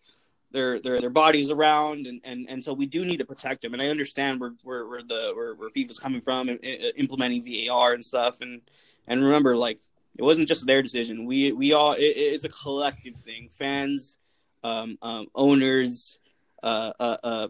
their 0.51 0.81
their 0.81 1.01
their 1.01 1.11
bodies 1.11 1.51
around, 1.51 2.07
and 2.07 2.21
and 2.25 2.49
and 2.49 2.63
so 2.63 2.73
we 2.73 2.87
do 2.87 3.05
need 3.05 3.19
to 3.19 3.25
protect 3.25 3.63
them. 3.63 3.73
And 3.73 3.83
I 3.83 3.89
understand 3.89 4.41
where 4.41 4.55
where, 4.65 4.87
where 4.87 5.03
the 5.03 5.33
where, 5.35 5.55
where 5.55 5.71
FIFA's 5.71 5.99
coming 5.99 6.21
from, 6.21 6.49
implementing 6.97 7.45
VAR 7.45 7.93
and 7.95 8.05
stuff, 8.05 8.41
and 8.41 8.61
and 9.07 9.23
remember, 9.23 9.57
like 9.57 9.81
it 10.17 10.23
wasn't 10.23 10.49
just 10.49 10.67
their 10.67 10.83
decision. 10.83 11.25
We 11.25 11.53
we 11.53 11.73
all 11.73 11.93
it, 11.93 12.03
it's 12.03 12.45
a 12.45 12.49
collective 12.49 13.17
thing. 13.17 13.49
Fans, 13.51 14.19
um, 14.65 14.99
um, 15.03 15.27
owners, 15.35 16.19
uh, 16.63 16.93
uh, 16.99 17.17
uh, 17.23 17.49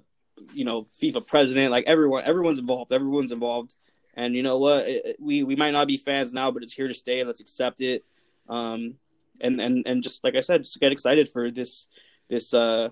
you 0.52 0.64
know, 0.64 0.82
FIFA 1.00 1.26
president, 1.26 1.70
like 1.70 1.86
everyone, 1.86 2.24
everyone's 2.24 2.58
involved. 2.58 2.92
Everyone's 2.92 3.32
involved. 3.32 3.74
And 4.14 4.34
you 4.34 4.42
know 4.42 4.58
what? 4.58 4.88
It, 4.88 5.16
we 5.20 5.42
we 5.42 5.56
might 5.56 5.70
not 5.70 5.88
be 5.88 5.96
fans 5.96 6.34
now, 6.34 6.50
but 6.50 6.62
it's 6.62 6.72
here 6.72 6.88
to 6.88 6.94
stay. 6.94 7.24
Let's 7.24 7.40
accept 7.40 7.80
it. 7.80 8.04
Um, 8.48 8.96
and 9.40 9.60
and 9.60 9.82
and 9.86 10.02
just 10.02 10.22
like 10.24 10.36
I 10.36 10.40
said, 10.40 10.64
just 10.64 10.80
get 10.80 10.92
excited 10.92 11.28
for 11.28 11.50
this 11.50 11.86
this 12.28 12.54
uh 12.54 12.88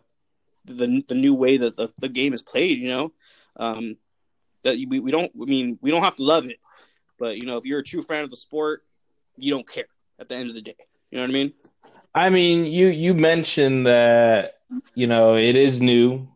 the 0.64 1.02
the 1.08 1.14
new 1.14 1.34
way 1.34 1.56
that 1.58 1.76
the, 1.76 1.92
the 1.98 2.08
game 2.08 2.32
is 2.32 2.42
played. 2.42 2.78
You 2.78 2.88
know, 2.88 3.12
um, 3.56 3.96
that 4.62 4.76
we, 4.88 5.00
we 5.00 5.10
don't. 5.10 5.30
I 5.40 5.44
mean, 5.44 5.78
we 5.80 5.90
don't 5.90 6.02
have 6.02 6.16
to 6.16 6.22
love 6.22 6.46
it, 6.46 6.58
but 7.18 7.36
you 7.36 7.46
know, 7.46 7.56
if 7.56 7.64
you're 7.64 7.80
a 7.80 7.84
true 7.84 8.02
fan 8.02 8.24
of 8.24 8.30
the 8.30 8.36
sport, 8.36 8.84
you 9.36 9.52
don't 9.52 9.68
care 9.68 9.88
at 10.18 10.28
the 10.28 10.34
end 10.34 10.48
of 10.48 10.54
the 10.54 10.62
day. 10.62 10.76
You 11.10 11.16
know 11.18 11.22
what 11.22 11.30
I 11.30 11.32
mean? 11.32 11.52
I 12.14 12.28
mean, 12.30 12.64
you 12.64 12.88
you 12.88 13.14
mentioned 13.14 13.86
that 13.86 14.60
you 14.94 15.06
know 15.06 15.36
it 15.36 15.56
is 15.56 15.80
new, 15.80 16.28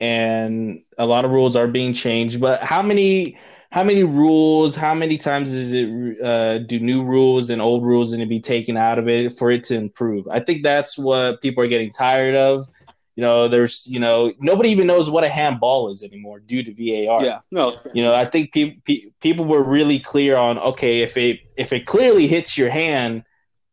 and 0.00 0.82
a 0.98 1.06
lot 1.06 1.24
of 1.24 1.30
rules 1.30 1.56
are 1.56 1.68
being 1.68 1.94
changed. 1.94 2.40
But 2.40 2.62
how 2.62 2.82
many 2.82 3.38
how 3.70 3.84
many 3.84 4.02
rules? 4.02 4.74
How 4.74 4.94
many 4.94 5.16
times 5.16 5.52
is 5.52 5.72
it 5.72 6.20
uh, 6.20 6.58
do 6.58 6.80
new 6.80 7.04
rules 7.04 7.50
and 7.50 7.62
old 7.62 7.84
rules 7.84 8.12
need 8.12 8.24
to 8.24 8.28
be 8.28 8.40
taken 8.40 8.76
out 8.76 8.98
of 8.98 9.08
it 9.08 9.32
for 9.32 9.50
it 9.50 9.64
to 9.64 9.76
improve? 9.76 10.26
I 10.30 10.40
think 10.40 10.62
that's 10.62 10.98
what 10.98 11.40
people 11.40 11.62
are 11.62 11.68
getting 11.68 11.92
tired 11.92 12.34
of. 12.34 12.66
You 13.14 13.22
know, 13.22 13.48
there's, 13.48 13.86
you 13.86 14.00
know, 14.00 14.32
nobody 14.40 14.70
even 14.70 14.86
knows 14.86 15.08
what 15.10 15.24
a 15.24 15.28
handball 15.28 15.90
is 15.90 16.02
anymore 16.02 16.40
due 16.40 16.62
to 16.64 16.72
VAR. 16.72 17.22
Yeah, 17.22 17.40
no. 17.50 17.76
You 17.92 18.02
know, 18.02 18.14
I 18.14 18.24
think 18.24 18.52
pe- 18.52 18.78
pe- 18.84 19.10
people 19.20 19.44
were 19.44 19.62
really 19.62 20.00
clear 20.00 20.36
on 20.36 20.58
okay, 20.58 21.00
if 21.00 21.16
it 21.16 21.40
if 21.56 21.72
it 21.72 21.86
clearly 21.86 22.26
hits 22.26 22.58
your 22.58 22.70
hand, 22.70 23.24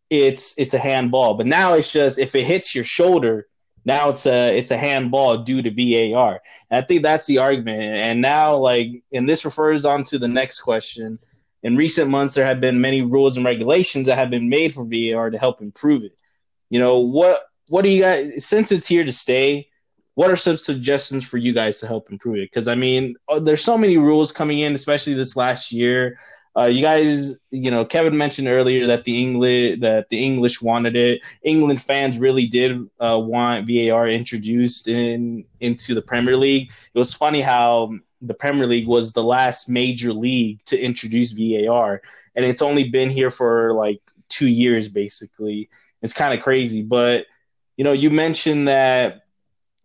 it's 0.10 0.58
it's 0.60 0.74
a 0.74 0.80
handball. 0.80 1.36
But 1.36 1.48
now 1.48 1.74
it's 1.74 1.92
just 1.92 2.20
if 2.20 2.36
it 2.36 2.46
hits 2.46 2.76
your 2.76 2.84
shoulder, 2.84 3.48
now 3.88 4.10
it's 4.10 4.26
a 4.26 4.56
it's 4.56 4.72
a 4.72 4.78
handball 4.78 5.38
due 5.38 5.62
to 5.62 5.72
VAR. 5.72 6.42
And 6.70 6.84
I 6.84 6.86
think 6.86 7.04
that's 7.04 7.26
the 7.26 7.38
argument. 7.38 7.82
And 7.82 8.22
now, 8.22 8.58
like, 8.58 9.02
and 9.14 9.28
this 9.28 9.46
refers 9.46 9.86
on 9.86 10.04
to 10.06 10.20
the 10.20 10.28
next 10.28 10.60
question. 10.60 11.18
In 11.64 11.78
recent 11.78 12.10
months, 12.10 12.34
there 12.34 12.46
have 12.46 12.60
been 12.60 12.82
many 12.82 13.02
rules 13.02 13.38
and 13.38 13.46
regulations 13.46 14.06
that 14.08 14.18
have 14.18 14.30
been 14.30 14.50
made 14.50 14.74
for 14.74 14.86
VAR 14.86 15.30
to 15.30 15.38
help 15.38 15.62
improve 15.62 16.04
it. 16.04 16.12
You 16.70 16.80
know 16.80 17.00
what 17.00 17.44
what 17.70 17.84
do 17.84 17.90
you 17.90 18.04
guys 18.04 18.46
since 18.46 18.74
it's 18.74 18.88
here 18.88 19.06
to 19.06 19.14
stay? 19.14 19.70
What 20.16 20.32
are 20.32 20.36
some 20.36 20.58
suggestions 20.58 21.26
for 21.26 21.38
you 21.38 21.54
guys 21.54 21.80
to 21.80 21.88
help 21.88 22.12
improve 22.12 22.36
it? 22.38 22.52
Because 22.52 22.68
I 22.68 22.76
mean, 22.76 23.16
uh, 23.30 23.40
there's 23.40 23.64
so 23.64 23.78
many 23.78 23.98
rules 23.98 24.34
coming 24.34 24.60
in, 24.60 24.74
especially 24.74 25.14
this 25.14 25.38
last 25.38 25.72
year. 25.72 26.18
Uh, 26.58 26.66
you 26.66 26.82
guys, 26.82 27.40
you 27.52 27.70
know, 27.70 27.86
Kevin 27.86 28.18
mentioned 28.18 28.48
earlier 28.48 28.88
that 28.88 29.04
the 29.04 29.22
English 29.22 29.80
that 29.82 30.10
the 30.10 30.26
English 30.26 30.60
wanted 30.60 30.96
it. 30.96 31.22
England 31.44 31.82
fans 31.82 32.18
really 32.18 32.48
did 32.48 32.80
uh, 33.00 33.20
want 33.24 33.68
VAR 33.68 34.08
introduced 34.08 34.88
in 34.88 35.46
into 35.60 35.94
the 35.94 36.02
Premier 36.02 36.36
League. 36.36 36.72
It 36.94 36.98
was 36.98 37.14
funny 37.14 37.42
how 37.42 37.92
the 38.22 38.34
Premier 38.34 38.66
League 38.66 38.88
was 38.88 39.14
the 39.14 39.24
last 39.24 39.70
major 39.70 40.12
league 40.12 40.60
to 40.66 40.80
introduce 40.80 41.32
VAR, 41.32 42.02
and 42.36 42.44
it's 42.44 42.64
only 42.64 42.90
been 42.90 43.12
here 43.12 43.30
for 43.30 43.74
like 43.74 44.02
two 44.28 44.48
years, 44.48 44.90
basically. 44.90 45.70
It's 46.02 46.14
kind 46.14 46.34
of 46.34 46.44
crazy, 46.44 46.82
but 46.82 47.28
you 47.76 47.84
know, 47.84 47.92
you 47.94 48.10
mentioned 48.10 48.68
that 48.68 49.28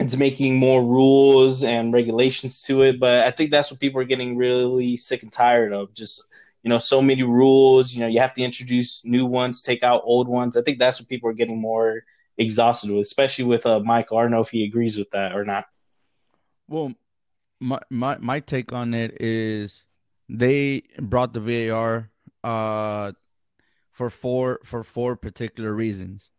it's 0.00 0.16
making 0.16 0.56
more 0.56 0.82
rules 0.82 1.62
and 1.64 1.92
regulations 1.92 2.62
to 2.62 2.82
it, 2.82 2.98
but 2.98 3.26
I 3.26 3.30
think 3.30 3.50
that's 3.50 3.70
what 3.70 3.78
people 3.78 4.00
are 4.00 4.04
getting 4.04 4.38
really 4.38 4.96
sick 4.96 5.22
and 5.22 5.30
tired 5.30 5.74
of. 5.74 5.92
Just 5.94 6.34
you 6.62 6.68
know, 6.68 6.78
so 6.78 7.02
many 7.02 7.22
rules. 7.22 7.94
You 7.94 8.00
know, 8.00 8.06
you 8.06 8.20
have 8.20 8.34
to 8.34 8.42
introduce 8.42 9.04
new 9.04 9.26
ones, 9.26 9.62
take 9.62 9.82
out 9.82 10.02
old 10.04 10.28
ones. 10.28 10.56
I 10.56 10.62
think 10.62 10.78
that's 10.78 11.00
what 11.00 11.08
people 11.08 11.28
are 11.28 11.34
getting 11.34 11.60
more 11.60 12.04
exhausted 12.38 12.90
with, 12.90 13.00
especially 13.00 13.44
with 13.44 13.66
uh, 13.66 13.80
Michael. 13.80 14.18
I 14.18 14.22
don't 14.22 14.30
know 14.30 14.40
if 14.40 14.50
he 14.50 14.64
agrees 14.64 14.96
with 14.96 15.10
that 15.10 15.34
or 15.34 15.44
not. 15.44 15.66
Well, 16.68 16.94
my 17.60 17.80
my 17.90 18.18
my 18.18 18.40
take 18.40 18.72
on 18.72 18.94
it 18.94 19.20
is 19.20 19.84
they 20.28 20.82
brought 21.00 21.32
the 21.32 21.40
VAR 21.40 22.10
uh 22.42 23.12
for 23.92 24.10
four 24.10 24.60
for 24.64 24.82
four 24.82 25.16
particular 25.16 25.72
reasons. 25.72 26.30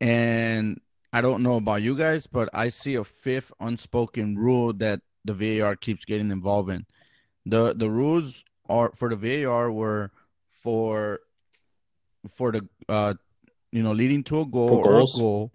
And 0.00 0.80
I 1.12 1.20
don't 1.20 1.42
know 1.42 1.56
about 1.56 1.82
you 1.82 1.96
guys, 1.96 2.26
but 2.26 2.48
I 2.52 2.68
see 2.68 2.94
a 2.94 3.04
fifth 3.04 3.52
unspoken 3.60 4.36
rule 4.36 4.72
that 4.74 5.00
the 5.24 5.32
VAR 5.34 5.76
keeps 5.76 6.04
getting 6.04 6.30
involved 6.30 6.70
in. 6.70 6.86
The 7.44 7.74
the 7.74 7.90
rules 7.90 8.44
are 8.68 8.92
for 8.94 9.08
the 9.08 9.16
VAR 9.16 9.70
were 9.70 10.10
for 10.50 11.20
for 12.34 12.52
the 12.52 12.68
uh 12.88 13.14
you 13.72 13.82
know 13.82 13.92
leading 13.92 14.22
to 14.24 14.40
a 14.40 14.46
goal 14.46 14.78
or 14.78 15.00
a 15.00 15.04
goal, 15.06 15.52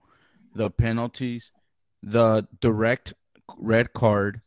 the 0.55 0.70
penalties, 0.70 1.51
the 2.03 2.47
direct 2.59 3.14
red 3.57 3.93
card, 3.93 4.41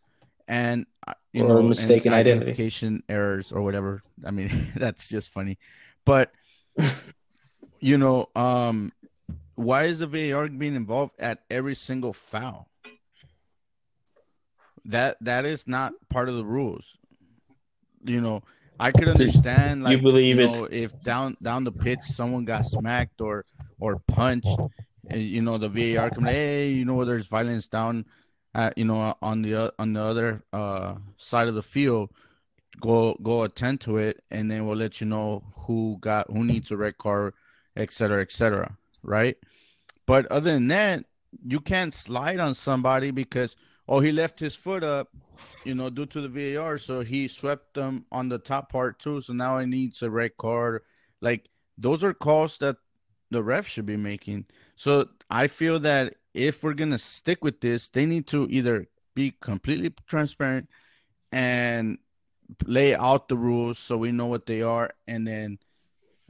and 0.49 0.87
uh, 1.07 1.15
you 1.33 1.43
or 1.43 1.49
know 1.49 1.63
mistaken 1.63 2.13
identification 2.13 2.95
identity. 2.95 3.05
errors 3.09 3.53
or 3.53 3.63
whatever. 3.63 4.03
I 4.25 4.31
mean 4.31 4.73
that's 4.77 5.09
just 5.09 5.31
funny, 5.31 5.59
but 6.05 6.33
you 7.81 7.99
know 7.99 8.29
um 8.35 8.93
why 9.57 9.85
is 9.85 10.01
the 10.01 10.07
VAR 10.07 10.49
being 10.49 10.75
involved 10.75 11.13
at 11.19 11.41
every 11.51 11.75
single 11.75 12.13
foul? 12.13 12.69
That 14.85 15.17
that 15.21 15.45
is 15.45 15.67
not 15.67 15.93
part 16.11 16.29
of 16.29 16.35
the 16.37 16.45
rules. 16.45 16.97
You 18.05 18.21
know, 18.21 18.43
I 18.79 18.93
could 18.93 19.09
understand 19.09 19.85
like 19.85 19.97
you 19.97 20.03
believe 20.03 20.39
you 20.39 20.47
know, 20.47 20.65
it 20.65 20.73
if 20.73 21.01
down 21.03 21.37
down 21.43 21.65
the 21.65 21.73
pitch 21.73 22.01
someone 22.01 22.45
got 22.45 22.67
smacked 22.67 23.21
or 23.21 23.45
or 23.79 24.01
punched, 24.09 24.59
and, 25.09 25.23
you 25.23 25.43
know 25.43 25.59
the 25.59 25.69
VAR 25.69 26.11
come 26.11 26.25
like, 26.25 26.35
hey, 26.35 26.71
you 26.71 26.85
know 26.85 27.05
there's 27.05 27.27
violence 27.27 27.69
down, 27.69 28.05
at, 28.55 28.77
you 28.77 28.85
know 28.85 29.17
on 29.23 29.43
the 29.43 29.73
on 29.79 29.93
the 29.93 30.03
other 30.03 30.43
uh, 30.53 30.95
side 31.17 31.49
of 31.49 31.55
the 31.55 31.63
field, 31.63 32.11
go 32.81 33.17
go 33.23 33.43
attend 33.45 33.81
to 33.83 33.99
it, 33.99 34.23
and 34.31 34.51
then 34.51 34.67
we'll 34.67 34.77
let 34.77 35.01
you 35.01 35.07
know 35.07 35.45
who 35.67 35.99
got 36.01 36.31
who 36.31 36.45
needs 36.45 36.71
a 36.71 36.77
red 36.77 36.99
card, 36.99 37.35
et 37.77 37.93
cetera, 37.93 38.21
et 38.21 38.33
cetera 38.33 38.77
right? 39.05 39.37
But 40.07 40.27
other 40.27 40.53
than 40.53 40.69
that, 40.69 41.05
you 41.47 41.61
can't 41.61 41.93
slide 41.93 42.41
on 42.41 42.55
somebody 42.55 43.11
because 43.11 43.55
oh 43.89 44.01
he 44.01 44.13
left 44.13 44.39
his 44.39 44.57
foot 44.57 44.83
up, 44.83 45.09
you 45.65 45.75
know, 45.75 45.91
due 45.91 46.07
to 46.07 46.27
the 46.27 46.55
VAR, 46.55 46.79
so 46.79 47.01
he 47.01 47.29
swept 47.29 47.75
them 47.75 48.07
on 48.11 48.29
the 48.29 48.39
top 48.39 48.71
part 48.71 48.99
too. 48.99 49.21
So 49.21 49.33
now 49.33 49.59
he 49.59 49.67
needs 49.67 50.03
a 50.03 50.11
red 50.11 50.37
card. 50.37 50.83
Like 51.21 51.49
those 51.77 52.05
are 52.05 52.15
calls 52.15 52.59
that 52.59 52.77
the 53.31 53.43
ref 53.43 53.67
should 53.67 53.87
be 53.87 53.97
making. 53.97 54.47
So 54.77 55.09
I 55.31 55.49
feel 55.49 55.81
that 55.81 56.15
if 56.33 56.63
we're 56.63 56.75
gonna 56.75 56.99
stick 56.99 57.45
with 57.45 57.61
this, 57.61 57.89
they 57.89 58.07
need 58.07 58.27
to 58.29 58.47
either 58.51 58.89
be 59.15 59.35
completely 59.41 59.95
transparent 60.07 60.69
and 61.31 61.99
lay 62.67 62.95
out 62.95 63.29
the 63.29 63.37
rules 63.37 63.79
so 63.79 63.97
we 63.97 64.13
know 64.13 64.27
what 64.27 64.47
they 64.47 64.63
are, 64.63 64.91
and 65.07 65.27
then, 65.27 65.59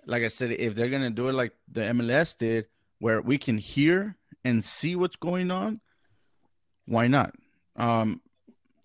like 0.06 0.22
I 0.22 0.28
said, 0.28 0.52
if 0.52 0.74
they're 0.74 0.90
gonna 0.90 1.10
do 1.10 1.28
it 1.28 1.34
like 1.34 1.52
the 1.70 1.82
MLS 1.82 2.36
did, 2.36 2.68
where 2.98 3.20
we 3.20 3.38
can 3.38 3.58
hear 3.58 4.16
and 4.44 4.62
see 4.62 4.96
what's 4.96 5.16
going 5.16 5.50
on, 5.50 5.80
why 6.86 7.06
not? 7.06 7.34
Um, 7.76 8.20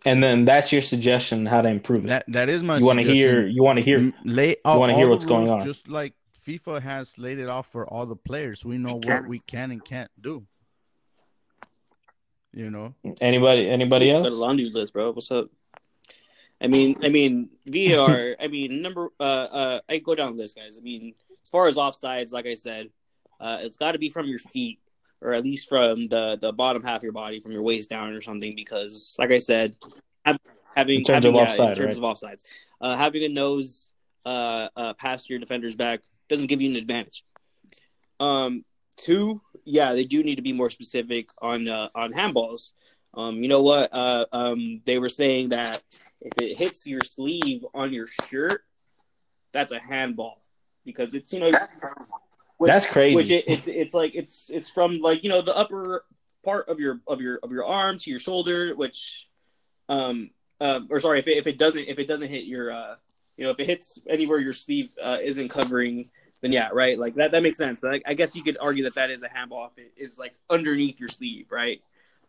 and 0.06 0.24
then 0.24 0.46
that's 0.46 0.72
your 0.72 0.82
suggestion 0.82 1.46
how 1.46 1.62
to 1.62 1.70
improve 1.70 2.06
it. 2.06 2.08
that 2.10 2.26
that 2.30 2.50
is 2.50 2.64
my. 2.64 2.78
you 2.78 2.86
want 2.86 3.00
to 3.00 3.06
hear? 3.06 3.46
You 3.46 3.64
want 3.64 3.78
to 3.78 3.84
hear? 3.84 3.98
M- 3.98 4.14
lay 4.24 4.56
out 4.64 4.80
wanna 4.80 4.94
hear 4.96 5.06
the 5.06 5.12
what's 5.12 5.26
going 5.26 5.50
on. 5.50 5.66
just 5.66 5.88
like 5.88 6.14
FIFA 6.48 6.82
has 6.82 7.18
laid 7.18 7.40
it 7.40 7.50
off 7.50 7.68
for 7.72 7.86
all 7.88 8.06
the 8.06 8.16
players. 8.16 8.64
We 8.64 8.78
know 8.78 9.00
what 9.04 9.28
we 9.28 9.40
can 9.40 9.72
and 9.72 9.84
can't 9.84 10.10
do. 10.20 10.46
You 12.52 12.72
know, 12.72 12.96
Anybody? 13.22 13.70
Anybody 13.70 14.10
else? 14.10 14.24
Got 14.24 14.30
a 14.30 14.32
else? 14.32 14.40
laundry 14.40 14.70
list, 14.72 14.94
bro. 14.94 15.12
What's 15.12 15.30
up? 15.30 15.50
I 16.62 16.68
mean, 16.68 16.98
I 17.04 17.10
mean, 17.10 17.50
VAR. 17.68 18.36
I 18.40 18.48
mean, 18.48 18.82
number. 18.82 19.10
Uh, 19.20 19.24
uh, 19.24 19.80
I 19.88 20.00
go 20.00 20.16
down 20.16 20.36
the 20.36 20.42
list, 20.42 20.56
guys. 20.58 20.78
I 20.78 20.82
mean, 20.82 21.14
as 21.44 21.50
far 21.50 21.68
as 21.68 21.76
offsides, 21.78 22.34
like 22.34 22.48
I 22.48 22.56
said, 22.56 22.90
uh, 23.40 23.60
it's 23.62 23.76
got 23.78 23.92
to 23.92 24.00
be 24.00 24.10
from 24.10 24.28
your 24.28 24.40
feet, 24.40 24.80
or 25.22 25.34
at 25.34 25.44
least 25.44 25.68
from 25.68 26.08
the 26.08 26.38
the 26.40 26.52
bottom 26.52 26.84
half 26.84 26.98
of 26.98 27.04
your 27.04 27.12
body, 27.12 27.40
from 27.40 27.52
your 27.52 27.62
waist 27.62 27.90
down, 27.90 28.14
or 28.14 28.22
something. 28.22 28.56
Because, 28.56 29.16
like 29.20 29.32
I 29.32 29.38
said, 29.38 29.76
having 30.76 31.00
In 31.00 31.04
terms 31.04 31.26
having, 31.26 31.30
of 31.30 31.36
yeah, 31.36 31.44
offside, 31.44 31.70
in 31.70 31.76
terms 31.76 32.00
right? 32.00 32.10
of 32.10 32.18
offsides, 32.18 32.44
uh, 32.82 32.96
having 32.96 33.24
a 33.24 33.30
nose 33.30 33.92
uh, 34.26 34.70
uh, 34.76 34.94
past 34.94 35.30
your 35.30 35.40
defender's 35.40 35.76
back 35.76 36.02
doesn't 36.28 36.48
give 36.48 36.62
you 36.62 36.70
an 36.70 36.76
advantage. 36.76 37.24
Um, 38.20 38.64
two, 38.98 39.42
yeah, 39.66 39.94
they 39.94 40.04
do 40.04 40.24
need 40.24 40.36
to 40.36 40.42
be 40.42 40.54
more 40.54 40.70
specific 40.70 41.30
on 41.42 41.68
uh, 41.68 41.90
on 41.96 42.14
handballs. 42.14 42.74
Um, 43.14 43.42
you 43.42 43.50
know 43.50 43.62
what? 43.62 43.94
Uh, 43.94 44.26
um, 44.32 44.82
they 44.86 45.00
were 45.00 45.10
saying 45.10 45.50
that 45.50 45.82
if 46.22 46.34
it 46.38 46.58
hits 46.58 46.86
your 46.86 47.02
sleeve 47.02 47.66
on 47.74 47.92
your 47.92 48.08
shirt, 48.30 48.64
that's 49.52 49.72
a 49.72 49.80
handball 49.80 50.42
because 50.86 51.14
it's 51.14 51.34
you 51.34 51.40
know 51.40 51.52
which- 52.60 52.70
That's 52.70 52.86
crazy. 52.86 53.16
Which 53.16 53.32
it, 53.32 53.46
it's 53.48 53.68
it's 53.68 53.94
like 53.96 54.14
it's 54.16 54.50
it's 54.52 54.70
from 54.70 55.00
like 55.00 55.24
you 55.24 55.30
know 55.30 55.42
the 55.42 55.56
upper 55.56 56.06
part 56.46 56.70
of 56.70 56.80
your 56.80 57.00
of 57.08 57.20
your 57.22 57.40
of 57.42 57.52
your 57.52 57.66
arm 57.66 57.98
to 57.98 58.10
your 58.12 58.20
shoulder, 58.20 58.76
which 58.76 59.28
um 59.88 60.30
uh, 60.62 60.82
or 60.90 61.00
sorry 61.00 61.20
if 61.20 61.28
it, 61.28 61.38
if 61.38 61.48
it 61.48 61.58
doesn't 61.58 61.86
if 61.88 61.98
it 62.00 62.08
doesn't 62.08 62.28
hit 62.30 62.44
your 62.46 62.72
uh 62.72 62.96
you 63.38 63.46
know 63.46 63.50
if 63.52 63.60
it 63.60 63.66
hits 63.66 64.00
anywhere 64.08 64.38
your 64.40 64.54
sleeve 64.54 64.92
uh, 65.02 65.18
isn't 65.24 65.48
covering 65.50 66.10
then 66.42 66.52
yeah 66.52 66.70
right 66.74 67.00
like 67.00 67.16
that 67.16 67.32
that 67.32 67.42
makes 67.44 67.58
sense. 67.58 67.82
Like, 67.82 68.04
I 68.06 68.14
guess 68.14 68.36
you 68.36 68.44
could 68.44 68.58
argue 68.60 68.84
that 68.84 68.96
that 68.96 69.10
is 69.10 69.24
a 69.24 69.30
handball 69.30 69.72
if 69.76 69.84
it 69.84 69.94
is 69.98 70.18
like 70.18 70.34
underneath 70.50 71.00
your 71.00 71.10
sleeve 71.10 71.48
right 71.50 71.82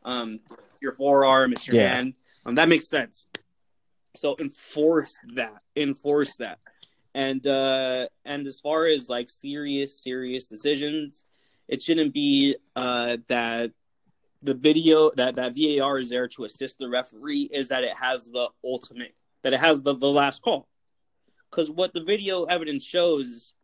um 0.05 0.39
your 0.81 0.93
forearm 0.93 1.53
it's 1.53 1.67
your 1.67 1.77
Yeah. 1.77 1.89
hand 1.95 2.15
um 2.47 2.55
that 2.55 2.69
makes 2.69 2.89
sense. 2.89 3.27
So 4.15 4.37
enforce 4.39 5.19
that 5.35 5.61
enforce 5.77 6.37
that 6.37 6.59
and 7.15 7.47
uh 7.47 8.07
and 8.25 8.47
as 8.47 8.61
far 8.61 8.87
as 8.87 9.09
like 9.09 9.29
serious 9.29 10.01
serious 10.01 10.47
decisions 10.47 11.25
it 11.69 11.83
shouldn't 11.83 12.15
be 12.15 12.57
uh 12.77 13.17
that 13.29 13.73
the 14.43 14.55
video 14.55 15.11
that 15.17 15.37
that 15.37 15.55
VAR 15.55 15.99
is 15.99 16.11
there 16.11 16.29
to 16.29 16.45
assist 16.45 16.79
the 16.79 16.89
referee 16.89 17.49
is 17.53 17.69
that 17.69 17.85
it 17.85 17.97
has 17.97 18.31
the 18.31 18.49
ultimate 18.65 19.15
that 19.43 19.53
it 19.53 19.61
has 19.61 19.83
the, 19.83 19.95
the 19.95 20.11
last 20.11 20.43
call. 20.43 20.69
Because 21.51 21.71
what 21.71 21.93
the 21.93 22.03
video 22.03 22.45
evidence 22.45 22.85
shows 22.85 23.55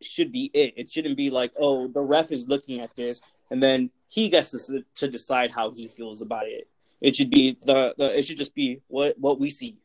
should 0.00 0.32
be 0.32 0.50
it. 0.54 0.74
It 0.76 0.90
shouldn't 0.90 1.16
be 1.16 1.30
like 1.30 1.52
oh 1.58 1.88
the 1.88 2.00
ref 2.00 2.32
is 2.32 2.48
looking 2.48 2.80
at 2.80 2.94
this 2.96 3.22
and 3.50 3.62
then 3.62 3.90
he 4.08 4.28
gets 4.28 4.50
to, 4.50 4.84
to 4.96 5.08
decide 5.08 5.50
how 5.50 5.72
he 5.72 5.88
feels 5.88 6.22
about 6.22 6.46
it. 6.46 6.68
It 7.00 7.16
should 7.16 7.30
be 7.30 7.58
the, 7.62 7.94
the 7.98 8.18
it 8.18 8.24
should 8.24 8.38
just 8.38 8.54
be 8.54 8.80
what 8.88 9.18
what 9.18 9.38
we 9.38 9.50
see 9.50 9.78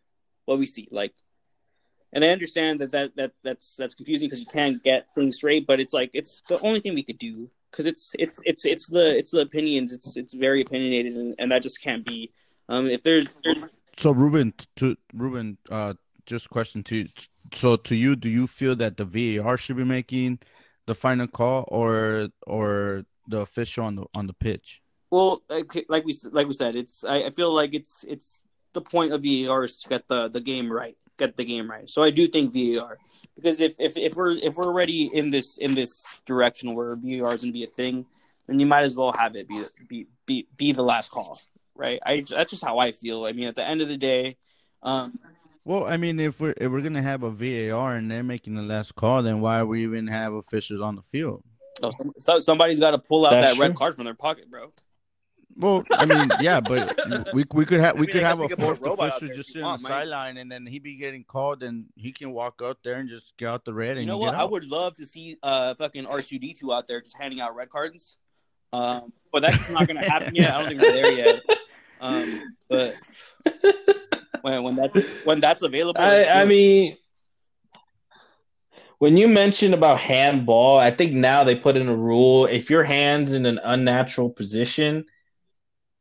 what 0.46 0.60
we 0.60 0.66
see 0.66 0.88
like 0.92 1.14
and 2.14 2.24
I 2.24 2.30
understand 2.30 2.80
that, 2.80 2.91
that, 2.91 3.16
that 3.16 3.32
that's 3.43 3.76
that's 3.76 3.95
confusing 3.95 4.28
because 4.28 4.39
you 4.39 4.47
can't 4.47 4.84
get 4.84 5.07
things 5.16 5.38
straight, 5.38 5.68
but 5.68 5.80
it's 5.80 5.93
like 5.93 6.12
it's 6.14 6.41
the 6.47 6.60
only 6.62 6.80
thing 6.80 6.95
we 6.95 7.03
could 7.03 7.20
do 7.20 7.49
because 7.72 7.86
it's 7.86 8.16
it's 8.18 8.41
it's 8.45 8.66
it's 8.66 8.88
the 8.88 9.18
it's 9.18 9.32
the 9.32 9.39
opinions. 9.39 9.91
It's 9.91 10.18
it's 10.18 10.34
very 10.34 10.62
opinionated, 10.62 11.16
and, 11.16 11.36
and 11.39 11.51
that 11.51 11.62
just 11.62 11.82
can't 11.82 12.05
be. 12.05 12.32
Um, 12.68 12.88
if 12.88 13.01
there's, 13.01 13.34
there's 13.43 13.66
so 13.97 14.12
Ruben, 14.12 14.53
to 14.76 14.95
Ruben, 15.14 15.57
uh, 15.72 15.95
just 16.26 16.49
question 16.49 16.84
to 16.84 16.97
you. 16.97 17.05
So 17.53 17.76
to 17.76 17.95
you, 17.95 18.16
do 18.16 18.30
you 18.30 18.45
feel 18.47 18.76
that 18.76 18.97
the 18.97 19.05
VAR 19.05 19.57
should 19.57 19.78
be 19.78 19.84
making 19.84 20.39
the 20.86 20.95
final 20.95 21.28
call, 21.28 21.66
or 21.68 22.30
or 22.45 23.05
the 23.28 23.39
official 23.39 23.86
on 23.86 23.95
the 23.95 24.05
on 24.14 24.28
the 24.28 24.34
pitch? 24.34 24.82
well, 25.12 25.41
like, 25.49 25.86
like 25.89 26.05
we 26.05 26.16
like 26.32 26.47
we 26.47 26.53
said, 26.53 26.76
it's 26.76 27.03
I, 27.03 27.24
I 27.24 27.30
feel 27.32 27.51
like 27.51 27.74
it's 27.74 28.05
it's 28.07 28.43
the 28.74 28.82
point 28.82 29.14
of 29.14 29.24
VAR 29.24 29.64
is 29.64 29.80
to 29.82 29.89
get 29.89 30.07
the 30.07 30.30
the 30.30 30.41
game 30.41 30.72
right, 30.72 30.97
get 31.20 31.38
the 31.38 31.46
game 31.46 31.70
right. 31.70 31.90
So 31.90 32.02
I 32.02 32.10
do 32.10 32.28
think 32.28 32.54
VAR 32.54 32.98
because 33.36 33.62
if 33.62 33.76
if 33.80 33.96
if 33.98 34.16
we're 34.16 34.32
if 34.32 34.56
we're 34.56 34.66
already 34.66 35.12
in 35.14 35.30
this 35.30 35.58
in 35.58 35.76
this 35.76 36.06
direction 36.26 36.74
where 36.74 36.96
VAR 36.96 37.34
is 37.34 37.42
gonna 37.42 37.54
be 37.54 37.64
a 37.64 37.68
thing, 37.68 38.06
then 38.48 38.60
you 38.60 38.66
might 38.66 38.84
as 38.84 38.96
well 38.96 39.12
have 39.12 39.36
it 39.36 39.48
be 39.48 39.60
be 39.88 40.08
be, 40.26 40.48
be 40.58 40.72
the 40.72 40.82
last 40.84 41.12
call, 41.12 41.40
right? 41.76 42.00
I 42.06 42.22
that's 42.28 42.52
just 42.52 42.64
how 42.64 42.80
I 42.80 42.92
feel. 42.92 43.26
I 43.26 43.34
mean, 43.34 43.48
at 43.48 43.56
the 43.56 43.66
end 43.66 43.82
of 43.82 43.88
the 43.88 43.98
day, 43.98 44.38
um, 44.82 45.20
Well, 45.66 45.86
I 45.86 45.98
mean, 45.98 46.20
if 46.20 46.40
we're 46.40 46.56
if 46.58 46.72
we're 46.72 46.82
gonna 46.82 47.04
have 47.04 47.24
a 47.24 47.32
VAR 47.32 47.96
and 47.96 48.10
they're 48.10 48.24
making 48.24 48.56
the 48.56 48.64
last 48.64 48.96
call, 48.96 49.22
then 49.22 49.42
why 49.42 49.64
we 49.64 49.84
even 49.84 50.08
have 50.08 50.34
officials 50.34 50.82
on 50.82 50.96
the 50.96 51.04
field? 51.04 51.44
so, 51.82 51.92
so 52.20 52.40
somebody's 52.40 52.80
got 52.80 52.92
to 52.92 52.98
pull 52.98 53.26
out 53.26 53.32
That's 53.32 53.54
that 53.54 53.62
red 53.62 53.70
true. 53.70 53.78
card 53.78 53.96
from 53.96 54.06
their 54.06 54.14
pocket, 54.14 54.50
bro. 54.50 54.74
Well, 55.60 55.84
I 55.91 56.05
mean, 56.05 56.30
yeah, 56.39 56.62
but 56.62 56.97
we 57.34 57.43
we 57.53 57.66
could 57.66 57.82
have 57.82 57.95
we 57.95 57.99
I 57.99 58.01
mean, 58.01 58.12
could 58.14 58.24
have 58.24 58.39
a 58.39 58.47
could 58.47 58.60
a 58.60 58.62
fourth 58.62 58.82
official 58.82 59.20
just 59.20 59.24
if 59.24 59.38
you 59.38 59.43
sit 59.43 59.64
on 59.64 59.82
the 59.82 59.88
sideline, 59.88 60.38
and 60.38 60.49
then 60.49 60.66
he 60.66 60.80
be 60.80 60.95
getting 60.95 61.26
called, 61.26 61.64
and 61.64 61.86
he 61.95 62.14
can 62.14 62.32
walk 62.32 62.62
out 62.64 62.78
there 62.84 62.95
and 62.95 63.10
just 63.10 63.36
get 63.38 63.49
out 63.49 63.66
the 63.66 63.74
red. 63.74 63.91
And 63.91 64.01
You 64.01 64.05
know 64.07 64.20
get 64.20 64.28
what? 64.28 64.36
I 64.36 64.45
would 64.45 64.64
love 64.66 64.95
to 64.95 65.05
see 65.05 65.38
uh 65.43 65.76
fucking 65.76 66.05
R 66.05 66.22
two 66.22 66.39
D 66.39 66.53
two 66.53 66.72
out 66.72 66.88
there 66.88 67.01
just 67.01 67.18
handing 67.18 67.41
out 67.41 67.55
red 67.55 67.70
cards. 67.70 68.16
Um, 68.72 69.12
but 69.34 69.41
that's 69.41 69.70
not 69.70 69.86
gonna 69.88 70.10
happen 70.10 70.34
yet. 70.34 70.53
I 70.53 70.60
don't 70.60 70.70
think 70.70 70.82
we're 70.82 70.91
there 70.93 71.12
yet. 71.12 71.41
Um, 72.01 72.55
but 72.70 72.95
when 74.41 74.64
when 74.64 74.76
that's 74.78 75.26
when 75.26 75.41
that's 75.41 75.64
available, 75.64 75.99
I, 75.99 76.28
I 76.28 76.45
mean, 76.45 76.95
when 78.99 79.18
you 79.18 79.28
mentioned 79.28 79.74
about 79.74 79.99
handball, 79.99 80.80
I 80.80 80.91
think 80.91 81.12
now 81.12 81.43
they 81.43 81.55
put 81.55 81.76
in 81.76 81.89
a 81.89 81.95
rule: 81.95 82.45
if 82.45 82.70
your 82.70 82.86
hand's 82.86 83.34
in 83.34 83.45
an 83.45 83.60
unnatural 83.66 84.30
position, 84.30 85.07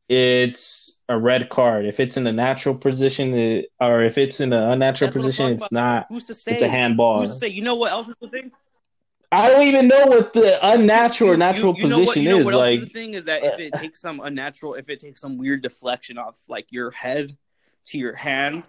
it's 0.09 1.01
a 1.09 1.19
red 1.19 1.49
card. 1.51 1.85
If 1.87 2.01
it's 2.01 2.17
in 2.17 2.27
a 2.27 2.33
natural 2.33 2.75
position, 2.75 3.35
it, 3.35 3.67
or 3.81 4.03
if 4.03 4.19
it's 4.19 4.41
in 4.41 4.53
an 4.53 4.63
unnatural 4.73 5.11
That's 5.11 5.17
position, 5.25 5.53
it's 5.53 5.71
not. 5.73 6.07
who's 6.09 6.25
to 6.27 6.35
say? 6.35 6.53
It's 6.53 6.63
a 6.63 6.69
handball. 6.69 7.21
Who's 7.21 7.31
to 7.31 7.37
say? 7.37 7.49
You 7.49 7.63
know 7.63 7.75
what 7.75 7.93
else 7.93 8.09
is 8.09 8.17
the 8.21 8.29
thing? 8.29 8.51
I 9.31 9.51
don't 9.51 9.63
even 9.67 9.89
know 9.89 10.07
what 10.07 10.33
the 10.33 10.59
unnatural 10.67 11.33
You- 11.33 11.37
natural 11.37 11.75
you, 11.77 11.83
you 11.85 11.89
know 11.91 11.99
what, 11.99 12.05
position 12.07 12.23
you 12.23 12.29
know 12.31 12.39
is. 12.39 12.45
what 12.47 12.55
else 12.55 12.61
Like, 12.63 12.79
is 12.79 12.85
the 12.85 12.91
thing 12.91 13.15
is 13.15 13.25
that 13.27 13.45
if 13.45 13.59
it 13.61 13.75
takes 13.75 14.01
some 14.01 14.21
unnatural, 14.21 14.75
if 14.75 14.89
it 14.89 15.01
takes 15.01 15.21
some 15.21 15.37
weird 15.37 15.61
deflection 15.63 16.17
off 16.17 16.35
like 16.49 16.73
your 16.73 16.91
head 16.91 17.37
to 17.87 17.99
your 17.99 18.15
hand, 18.15 18.67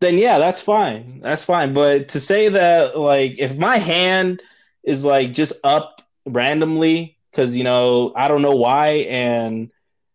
then 0.00 0.18
yeah, 0.18 0.38
that's 0.38 0.60
fine. 0.60 1.20
That's 1.22 1.44
fine. 1.44 1.72
But 1.72 2.10
to 2.10 2.20
say 2.20 2.50
that, 2.50 2.98
like, 2.98 3.38
if 3.38 3.56
my 3.56 3.78
hand 3.78 4.42
is 4.82 5.02
like 5.02 5.32
just 5.32 5.54
up 5.64 6.02
randomly 6.26 7.16
because 7.30 7.56
you 7.56 7.64
know 7.64 8.12
I 8.14 8.28
don't 8.28 8.42
know 8.42 8.56
why, 8.56 8.88
and 9.08 9.70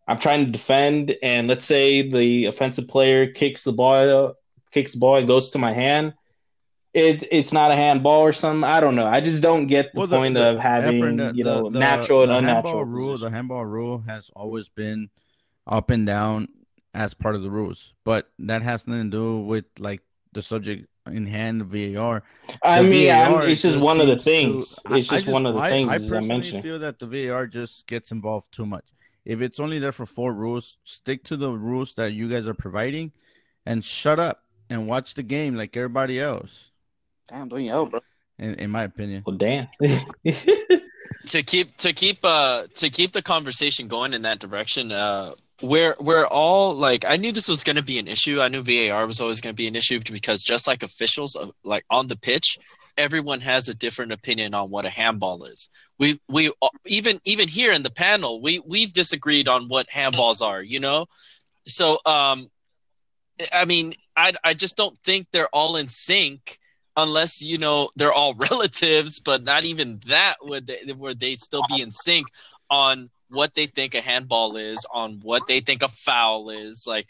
I'm 0.10 0.18
trying 0.20 0.46
to 0.46 0.52
defend, 0.52 1.16
and 1.22 1.48
let's 1.48 1.66
say 1.66 2.02
the 2.02 2.46
offensive 2.46 2.88
player 2.88 3.28
kicks 3.28 3.64
the 3.64 3.72
ball, 3.72 4.34
kicks 4.72 4.94
the 4.94 5.00
ball, 5.00 5.18
and 5.18 5.28
goes 5.28 5.52
to 5.52 5.60
my 5.60 5.72
hand. 5.72 6.16
It, 6.96 7.24
it's 7.32 7.54
not 7.54 7.70
a 7.70 7.76
handball 7.76 8.22
or 8.22 8.32
something. 8.32 8.64
I 8.64 8.80
don't 8.80 8.96
know. 8.96 9.06
I 9.06 9.22
just 9.22 9.44
don't 9.44 9.68
get 9.68 9.94
the 9.94 10.00
Well, 10.00 10.08
point 10.08 10.34
the- 10.34 10.54
of 10.54 10.60
having 10.60 11.18
the- 11.18 11.32
you 11.36 11.44
know 11.44 11.70
natural 11.70 12.24
and 12.24 12.32
the 12.32 12.38
unnatural 12.40 12.84
rule. 12.86 13.12
position. 13.12 13.32
The 13.32 13.36
handball 13.38 13.66
rule 13.66 14.00
has 14.08 14.32
always 14.36 14.68
been 14.68 15.10
up 15.68 15.92
and 15.92 16.08
down 16.08 16.48
as 16.96 17.14
part 17.14 17.36
of 17.36 17.44
the 17.44 17.52
rules, 17.52 17.94
but 18.04 18.32
that 18.40 18.64
has 18.64 18.88
nothing 18.88 19.12
to 19.12 19.18
do 19.18 19.40
with 19.42 19.66
like 19.78 20.02
the 20.34 20.42
subject 20.42 20.88
in 21.06 21.28
hand, 21.28 21.64
VAR. 21.68 22.24
I 22.64 22.82
The 22.82 22.90
mean, 22.90 23.06
VAR 23.08 23.48
it's 23.48 23.62
just 23.62 23.80
one 23.80 24.02
of 24.02 24.08
the 24.08 24.16
to- 24.16 24.22
things. 24.22 24.80
I- 24.88 24.98
it's 24.98 25.12
I 25.12 25.18
just, 25.18 25.28
one 25.28 25.46
of 25.46 25.54
the 25.54 25.62
I, 25.62 25.70
things 25.70 25.92
I 25.92 25.96
as 25.96 26.06
I 26.06 26.10
personally 26.10 26.28
mentioned. 26.28 26.64
feel 26.64 26.80
that 26.80 26.98
the 26.98 27.06
VAR 27.06 27.46
just 27.46 27.86
gets 27.86 28.12
involved 28.12 28.52
too 28.52 28.66
much. 28.66 28.86
If 29.30 29.42
it's 29.42 29.60
only 29.60 29.78
there 29.78 29.92
for 29.92 30.08
four 30.08 30.34
rules, 30.34 30.78
stick 30.84 31.24
to 31.26 31.38
the 31.38 31.52
rules 31.52 31.94
that 31.94 32.14
you 32.14 32.28
guys 32.28 32.48
are 32.48 32.56
providing, 32.56 33.12
and 33.64 33.86
shut 33.86 34.20
up 34.20 34.44
and 34.72 34.88
watch 34.88 35.14
the 35.14 35.22
game 35.22 35.54
like 35.56 35.78
everybody 35.78 36.20
else. 36.20 36.72
damn, 37.30 37.48
don't 37.48 37.64
yell, 37.64 37.86
bro. 37.86 38.00
In, 38.40 38.56
in 38.56 38.70
my 38.72 38.84
opinion, 38.86 39.22
Well, 39.28 39.38
damn. 39.38 39.68
to 41.28 41.44
keep 41.44 41.78
to 41.78 41.94
keep 41.94 42.20
uh 42.24 42.66
to 42.76 42.90
keep 42.90 43.12
the 43.12 43.22
conversation 43.22 43.88
going 43.88 44.14
in 44.14 44.22
that 44.24 44.40
direction 44.40 44.92
uh 44.92 45.34
we're 45.62 45.96
we're 46.00 46.26
all 46.26 46.74
like 46.74 47.06
I 47.08 47.18
knew 47.18 47.32
this 47.32 47.50
was 47.50 47.64
going 47.64 47.76
to 47.76 47.84
be 47.84 48.00
an 48.00 48.08
issue. 48.08 48.42
I 48.42 48.48
knew 48.48 48.64
VAR 48.64 49.06
was 49.06 49.20
always 49.20 49.42
going 49.42 49.54
to 49.54 49.62
be 49.64 49.68
an 49.68 49.76
issue 49.76 50.00
because 50.10 50.42
just 50.44 50.68
like 50.68 50.84
officials 50.84 51.36
uh, 51.36 51.48
like 51.64 51.84
on 51.90 52.08
the 52.08 52.16
pitch, 52.18 52.58
everyone 53.00 53.40
has 53.40 53.70
a 53.70 53.74
different 53.74 54.12
opinion 54.12 54.54
on 54.54 54.70
what 54.70 54.86
a 54.86 54.90
handball 54.90 55.46
is. 55.46 55.70
We 55.98 56.20
we 56.28 56.50
uh, 56.62 56.70
even 56.86 57.20
even 57.26 57.48
here 57.48 57.72
in 57.72 57.82
the 57.82 57.90
panel, 57.90 58.42
we 58.42 58.60
we've 58.66 58.94
disagreed 58.94 59.48
on 59.48 59.70
what 59.70 59.88
handballs 59.90 60.42
are, 60.46 60.62
you 60.62 60.80
know? 60.80 61.08
So 61.66 61.98
um 62.06 62.50
I 63.54 63.66
mean, 63.66 63.94
I 64.16 64.34
I 64.44 64.54
just 64.54 64.76
don't 64.78 64.98
think 65.00 65.28
they're 65.32 65.50
all 65.54 65.78
in 65.78 65.88
sync 65.88 66.60
unless 66.98 67.42
you 67.42 67.58
know 67.58 67.90
they're 67.96 68.14
all 68.14 68.34
relatives, 68.52 69.20
but 69.20 69.44
not 69.44 69.64
even 69.64 70.02
that 70.08 70.36
would 70.42 70.68
they, 70.68 70.94
would 70.94 71.20
they 71.20 71.36
still 71.36 71.64
be 71.70 71.82
in 71.82 71.92
sync 71.92 72.28
on 72.70 73.10
what 73.30 73.56
they 73.56 73.68
think 73.68 73.96
a 73.96 74.02
handball 74.02 74.58
is, 74.58 74.86
on 74.94 75.20
what 75.24 75.48
they 75.48 75.62
think 75.62 75.84
a 75.84 75.88
foul 75.88 76.50
is. 76.50 76.86
Like 76.88 77.08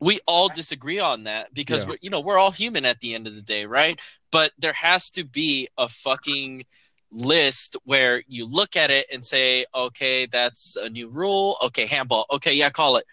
we 0.00 0.18
all 0.26 0.48
disagree 0.48 0.98
on 0.98 1.24
that 1.24 1.52
because 1.52 1.82
Yeah. 1.84 1.90
we're, 1.90 1.98
you 2.00 2.10
know 2.10 2.20
we're 2.20 2.38
all 2.38 2.50
human 2.50 2.84
at 2.84 3.00
the 3.00 3.14
end 3.14 3.26
of 3.26 3.34
the 3.36 3.42
day, 3.42 3.66
right? 3.66 4.00
But 4.32 4.52
there 4.58 4.72
has 4.72 5.10
to 5.10 5.24
be 5.24 5.68
a 5.76 5.88
fucking 5.88 6.64
list 7.12 7.76
where 7.84 8.22
you 8.26 8.46
look 8.46 8.76
at 8.76 8.90
it 8.90 9.06
and 9.12 9.24
say, 9.24 9.66
okay, 9.74 10.26
that's 10.26 10.76
a 10.76 10.88
new 10.88 11.08
rule. 11.08 11.56
Okay, 11.62 11.86
handball. 11.86 12.24
Okay, 12.30 12.54
yeah, 12.54 12.70
call 12.70 12.96
it. 12.96 13.04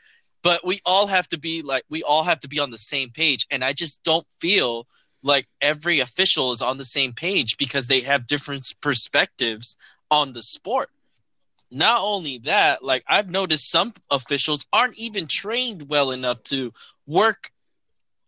But 0.43 0.65
we 0.65 0.79
all 0.85 1.07
have 1.07 1.27
to 1.29 1.39
be 1.39 1.61
like 1.61 1.83
we 1.89 2.03
all 2.03 2.23
have 2.23 2.39
to 2.41 2.47
be 2.47 2.59
on 2.59 2.71
the 2.71 2.77
same 2.77 3.09
page, 3.11 3.45
and 3.51 3.63
I 3.63 3.73
just 3.73 4.03
don't 4.03 4.25
feel 4.39 4.87
like 5.23 5.47
every 5.61 5.99
official 5.99 6.51
is 6.51 6.61
on 6.61 6.77
the 6.77 6.85
same 6.85 7.11
page 7.11 7.57
because 7.57 7.87
they 7.87 8.01
have 8.01 8.27
different 8.27 8.73
perspectives 8.81 9.75
on 10.09 10.31
the 10.33 10.41
sport. 10.41 10.89
Not 11.71 11.99
only 12.01 12.39
that, 12.39 12.83
like 12.83 13.03
I've 13.07 13.29
noticed 13.29 13.69
some 13.69 13.93
officials 14.09 14.65
aren't 14.71 14.97
even 14.97 15.27
trained 15.27 15.89
well 15.89 16.11
enough 16.11 16.41
to 16.43 16.73
work 17.05 17.51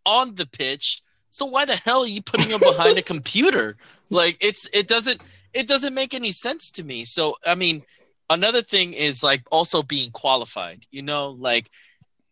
on 0.05 0.35
the 0.35 0.45
pitch. 0.45 1.01
So 1.31 1.45
why 1.45 1.65
the 1.65 1.75
hell 1.75 2.03
are 2.03 2.07
you 2.07 2.21
putting 2.21 2.49
them 2.49 2.59
behind 2.59 2.97
a 2.97 3.01
computer? 3.13 3.77
Like 4.09 4.37
it's 4.41 4.67
it 4.73 4.87
doesn't 4.87 5.21
it 5.53 5.67
doesn't 5.67 5.93
make 5.93 6.13
any 6.13 6.31
sense 6.31 6.71
to 6.71 6.83
me. 6.83 7.05
So 7.05 7.35
I 7.45 7.55
mean, 7.55 7.83
another 8.29 8.61
thing 8.61 8.93
is 8.93 9.23
like 9.23 9.43
also 9.51 9.83
being 9.83 10.11
qualified. 10.11 10.85
You 10.91 11.01
know, 11.01 11.29
like 11.29 11.69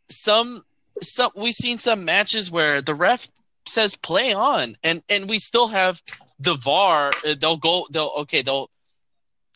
some 0.09 0.63
some 1.01 1.31
we've 1.35 1.53
seen 1.53 1.77
some 1.77 2.05
matches 2.05 2.51
where 2.51 2.81
the 2.81 2.95
ref 2.95 3.29
says 3.67 3.95
play 3.95 4.33
on 4.33 4.77
and 4.83 5.03
and 5.09 5.29
we 5.29 5.39
still 5.39 5.67
have 5.67 6.01
the 6.39 6.55
VAR 6.55 7.11
uh, 7.25 7.35
they'll 7.39 7.57
go 7.57 7.85
they'll 7.91 8.11
okay 8.19 8.41
they'll 8.41 8.69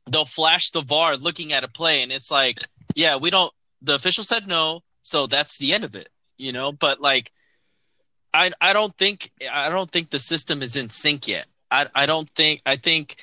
they'll 0.09 0.25
flash 0.25 0.71
the 0.71 0.81
VAR 0.81 1.15
looking 1.15 1.53
at 1.53 1.63
a 1.63 1.67
play 1.67 2.01
and 2.01 2.11
it's 2.11 2.31
like 2.31 2.59
yeah 2.95 3.15
we 3.17 3.29
don't 3.29 3.53
the 3.81 3.95
official 3.95 4.23
said 4.23 4.47
no 4.47 4.81
so 5.01 5.27
that's 5.27 5.57
the 5.57 5.73
end 5.73 5.83
of 5.83 5.95
it 5.95 6.09
you 6.41 6.51
know? 6.51 6.71
But 6.71 6.99
like 6.99 7.31
I 8.33 8.51
I 8.59 8.73
don't 8.73 8.95
think 8.97 9.31
I 9.49 9.69
don't 9.69 9.89
think 9.89 10.09
the 10.09 10.19
system 10.19 10.61
is 10.61 10.75
in 10.75 10.89
sync 10.89 11.27
yet. 11.27 11.45
I 11.69 11.87
I 11.95 12.05
don't 12.05 12.29
think 12.31 12.61
I 12.65 12.75
think 12.75 13.17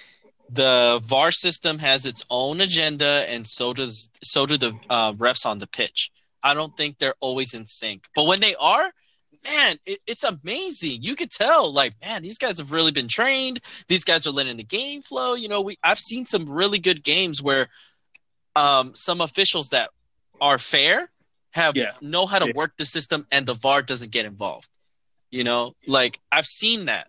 the 0.51 1.01
VAR 1.05 1.31
system 1.31 1.79
has 1.81 2.07
its 2.07 2.25
own 2.31 2.63
agenda 2.63 3.27
and 3.29 3.47
so 3.47 3.75
does 3.75 4.11
so 4.23 4.47
do 4.47 4.57
the 4.57 4.75
uh, 4.89 5.13
refs 5.13 5.45
on 5.45 5.59
the 5.59 5.67
pitch. 5.67 6.11
I 6.43 6.55
don't 6.55 6.75
think 6.77 6.99
they're 6.99 7.21
always 7.21 7.53
in 7.53 7.67
sync. 7.67 8.07
But 8.15 8.27
when 8.27 8.41
they 8.41 8.55
are 8.55 8.91
man, 9.45 9.77
it, 9.87 9.99
it's 10.07 10.25
amazing. 10.25 11.03
You 11.03 11.15
could 11.17 11.31
tell, 11.31 11.73
like, 11.73 11.95
man, 12.05 12.23
these 12.23 12.39
guys 12.39 12.59
have 12.59 12.73
really 12.73 12.93
been 12.93 13.09
trained. 13.09 13.61
These 13.89 14.05
guys 14.05 14.27
are 14.27 14.31
letting 14.33 14.57
the 14.57 14.65
game 14.65 15.03
flow. 15.03 15.35
You 15.35 15.49
know, 15.49 15.61
we 15.61 15.77
I've 15.83 15.99
seen 15.99 16.27
some 16.27 16.49
really 16.49 16.79
good 16.79 17.03
games 17.03 17.43
where 17.43 17.69
um 18.57 18.95
some 18.95 19.21
officials 19.21 19.69
that 19.71 19.91
are 20.41 20.59
fair 20.59 21.11
have 21.53 21.75
Yeah. 21.77 21.93
know 22.01 22.27
how 22.27 22.39
to 22.39 22.47
Yeah. 22.47 22.53
work 22.55 22.73
the 22.77 22.85
system 22.85 23.27
and 23.31 23.47
the 23.47 23.55
VAR 23.55 23.83
doesn't 23.83 24.11
get 24.13 24.27
involved. 24.27 24.69
You 25.31 25.45
know, 25.45 25.75
like 25.87 26.19
I've 26.33 26.47
seen 26.47 26.87
that. 26.87 27.09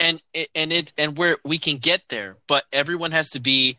And 0.00 0.20
it 0.32 0.48
and 0.54 0.72
it 0.72 0.92
and 0.96 1.18
where 1.18 1.38
we 1.44 1.58
can 1.58 1.78
get 1.78 2.04
there, 2.08 2.36
but 2.46 2.64
everyone 2.72 3.10
has 3.12 3.30
to 3.30 3.40
be 3.40 3.76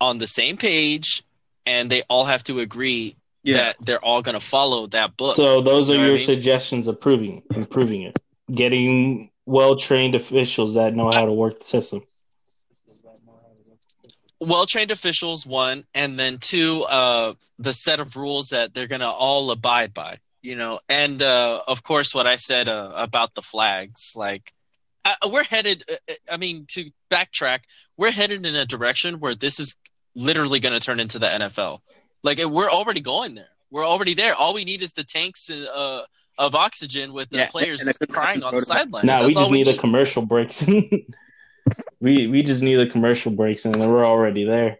on 0.00 0.18
the 0.18 0.26
same 0.26 0.56
page 0.56 1.22
and 1.64 1.90
they 1.90 2.02
all 2.08 2.26
have 2.26 2.44
to 2.44 2.60
agree 2.60 3.16
Yeah. 3.46 3.56
that 3.58 3.76
they're 3.80 4.04
all 4.04 4.22
going 4.22 4.38
to 4.38 4.44
follow 4.44 4.86
that 4.88 5.16
book. 5.16 5.36
So 5.36 5.60
those 5.60 5.88
are 5.88 5.94
You 5.94 5.98
know 5.98 6.04
your 6.06 6.14
I 6.14 6.16
mean? 6.18 6.26
suggestions 6.26 6.86
of 6.88 7.00
proving 7.00 7.42
improving 7.54 8.02
it. 8.02 8.18
Getting 8.52 9.30
well 9.46 9.76
trained 9.76 10.14
officials 10.14 10.74
that 10.74 10.94
know 10.94 11.10
how 11.10 11.24
to 11.26 11.32
work 11.32 11.58
the 11.60 11.64
system. 11.64 12.02
well 14.40 14.66
trained 14.66 14.90
officials 14.90 15.46
one 15.46 15.84
and 15.94 16.18
then 16.18 16.36
two 16.38 16.84
uh 16.90 17.32
the 17.58 17.72
set 17.72 18.00
of 18.00 18.16
rules 18.16 18.50
that 18.50 18.74
they're 18.74 18.86
gonna 18.86 19.08
all 19.08 19.50
abide 19.50 19.94
by 19.94 20.18
you 20.42 20.54
know 20.54 20.78
and 20.88 21.22
uh 21.22 21.62
of 21.66 21.82
course 21.82 22.14
what 22.14 22.26
i 22.26 22.36
said 22.36 22.68
uh, 22.68 22.92
about 22.96 23.34
the 23.34 23.42
flags 23.42 24.12
like 24.14 24.52
I, 25.06 25.16
we're 25.28 25.44
headed 25.44 25.84
uh, 25.90 26.12
i 26.30 26.36
mean 26.36 26.66
to 26.72 26.90
backtrack 27.10 27.60
we're 27.96 28.10
headed 28.10 28.44
in 28.44 28.54
a 28.54 28.66
direction 28.66 29.20
where 29.20 29.34
this 29.34 29.58
is 29.58 29.76
literally 30.14 30.60
going 30.60 30.74
to 30.74 30.80
turn 30.80 31.00
into 31.00 31.18
the 31.18 31.26
nfl 31.28 31.78
like 32.26 32.38
we're 32.44 32.70
already 32.70 33.00
going 33.00 33.34
there 33.34 33.52
we're 33.70 33.86
already 33.86 34.14
there 34.14 34.34
all 34.34 34.54
we 34.54 34.64
need 34.64 34.82
is 34.82 34.92
the 34.92 35.04
tanks 35.04 35.50
uh, 35.50 36.02
of 36.38 36.54
oxygen 36.54 37.12
with 37.12 37.30
the 37.30 37.38
Yeah, 37.38 37.48
players 37.48 37.80
and 37.86 37.96
crying 38.10 38.42
on 38.42 38.54
the 38.54 38.62
prototype. 38.62 38.62
sidelines 38.62 39.06
Nah, 39.06 39.22
we 39.24 39.34
That's 39.34 39.36
all 39.36 39.48
just 39.48 39.52
need 39.52 39.66
the 39.66 39.74
commercial 39.74 40.26
breaks. 40.26 40.66
we 42.00 42.26
we 42.26 42.42
just 42.42 42.62
need 42.62 42.76
the 42.76 42.86
commercial 42.86 43.32
breaks, 43.32 43.64
and 43.64 43.74
then 43.74 43.90
we're 43.90 44.06
already 44.06 44.44
there. 44.44 44.78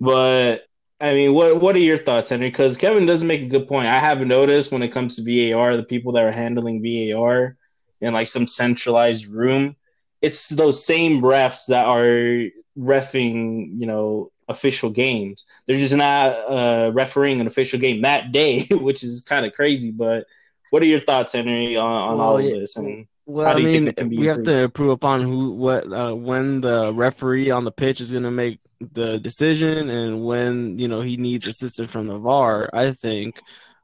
But 0.00 0.64
I 1.00 1.14
mean, 1.14 1.34
what 1.34 1.60
what 1.60 1.76
are 1.76 1.80
your 1.80 1.98
thoughts, 1.98 2.30
Henry? 2.30 2.48
Because 2.48 2.76
Kevin 2.76 3.06
doesn't 3.06 3.28
make 3.28 3.42
a 3.42 3.46
good 3.48 3.68
point. 3.68 3.88
I 3.88 3.98
have 3.98 4.26
noticed 4.26 4.72
when 4.72 4.82
it 4.82 4.88
comes 4.92 5.16
to 5.16 5.22
VAR, 5.52 5.76
the 5.76 5.84
people 5.84 6.12
that 6.12 6.24
are 6.24 6.36
handling 6.36 6.82
VAR 6.82 7.56
in 8.00 8.12
like 8.12 8.28
some 8.28 8.46
centralized 8.46 9.26
room, 9.26 9.76
it's 10.22 10.48
those 10.50 10.84
same 10.84 11.20
refs 11.22 11.66
that 11.68 11.86
are 11.86 12.48
refing, 12.78 13.78
you 13.78 13.86
know, 13.86 14.30
official 14.48 14.90
games. 14.90 15.46
They're 15.66 15.76
just 15.76 15.94
not 15.94 16.32
uh, 16.32 16.90
refereeing 16.94 17.40
an 17.40 17.46
official 17.46 17.78
game 17.78 18.02
that 18.02 18.32
day, 18.32 18.64
which 18.70 19.02
is 19.04 19.22
kind 19.22 19.44
of 19.44 19.52
crazy. 19.52 19.90
But 19.90 20.26
what 20.70 20.82
are 20.82 20.86
your 20.86 21.00
thoughts, 21.00 21.32
Henry, 21.32 21.76
on, 21.76 21.86
on 21.86 22.18
Well, 22.18 22.26
all 22.26 22.38
of 22.38 22.44
this? 22.44 22.76
And 22.76 23.06
Well, 23.26 23.46
I 23.48 23.54
do 23.54 23.60
you 23.60 23.68
think 23.68 23.82
mean, 23.82 23.88
it 23.88 23.96
can 23.96 24.08
be 24.08 24.18
we 24.18 24.26
have 24.26 24.42
to 24.44 24.60
improve 24.64 24.90
upon 24.90 25.22
who, 25.22 25.52
what, 25.52 25.92
uh, 25.92 26.14
when 26.14 26.60
the 26.60 26.92
referee 26.92 27.50
on 27.50 27.64
the 27.64 27.72
pitch 27.72 28.00
is 28.00 28.10
going 28.10 28.24
to 28.24 28.30
make 28.30 28.60
the 28.80 29.18
decision, 29.18 29.90
and 29.90 30.24
when 30.24 30.78
you 30.78 30.88
know 30.88 31.00
he 31.02 31.16
needs 31.16 31.46
assistance 31.46 31.90
from 31.90 32.06
the 32.06 32.18
VAR. 32.18 32.70
I 32.72 32.92
think, 32.92 33.40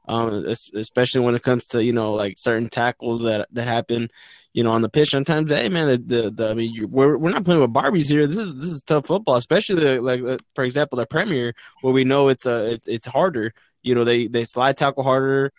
um, 0.07 0.45
especially 0.75 1.21
when 1.21 1.35
it 1.35 1.43
comes 1.43 1.67
to 1.69 1.83
you 1.83 1.93
know 1.93 2.13
like 2.13 2.37
certain 2.37 2.69
tackles 2.69 3.23
that 3.23 3.47
that 3.51 3.67
happen, 3.67 4.09
you 4.55 4.63
know, 4.63 4.71
on 4.71 4.81
the 4.81 4.87
pitch. 4.87 5.09
Sometimes, 5.09 5.51
hey 5.51 5.67
man, 5.67 5.89
the, 5.89 5.97
the, 5.97 6.31
the 6.31 6.49
I 6.49 6.53
mean, 6.53 6.73
you, 6.73 6.87
we're 6.87 7.17
we're 7.17 7.31
not 7.31 7.43
playing 7.43 7.59
with 7.59 7.73
Barbies 7.73 8.09
here. 8.09 8.25
This 8.25 8.37
is 8.37 8.55
this 8.55 8.69
is 8.69 8.81
tough 8.81 9.05
football, 9.05 9.35
especially 9.35 9.83
the, 9.83 10.01
like 10.01 10.23
uh, 10.23 10.37
for 10.55 10.63
example 10.63 10.97
the 10.97 11.05
Premier, 11.05 11.53
where 11.81 11.93
we 11.93 12.05
know 12.05 12.29
it's 12.29 12.45
a 12.45 12.71
it's 12.71 12.87
it's 12.87 13.05
harder. 13.05 13.53
You 13.83 13.95
know, 13.95 14.05
they 14.05 14.27
they 14.27 14.45
slide 14.45 14.77
tackle 14.77 15.03
harder. 15.03 15.51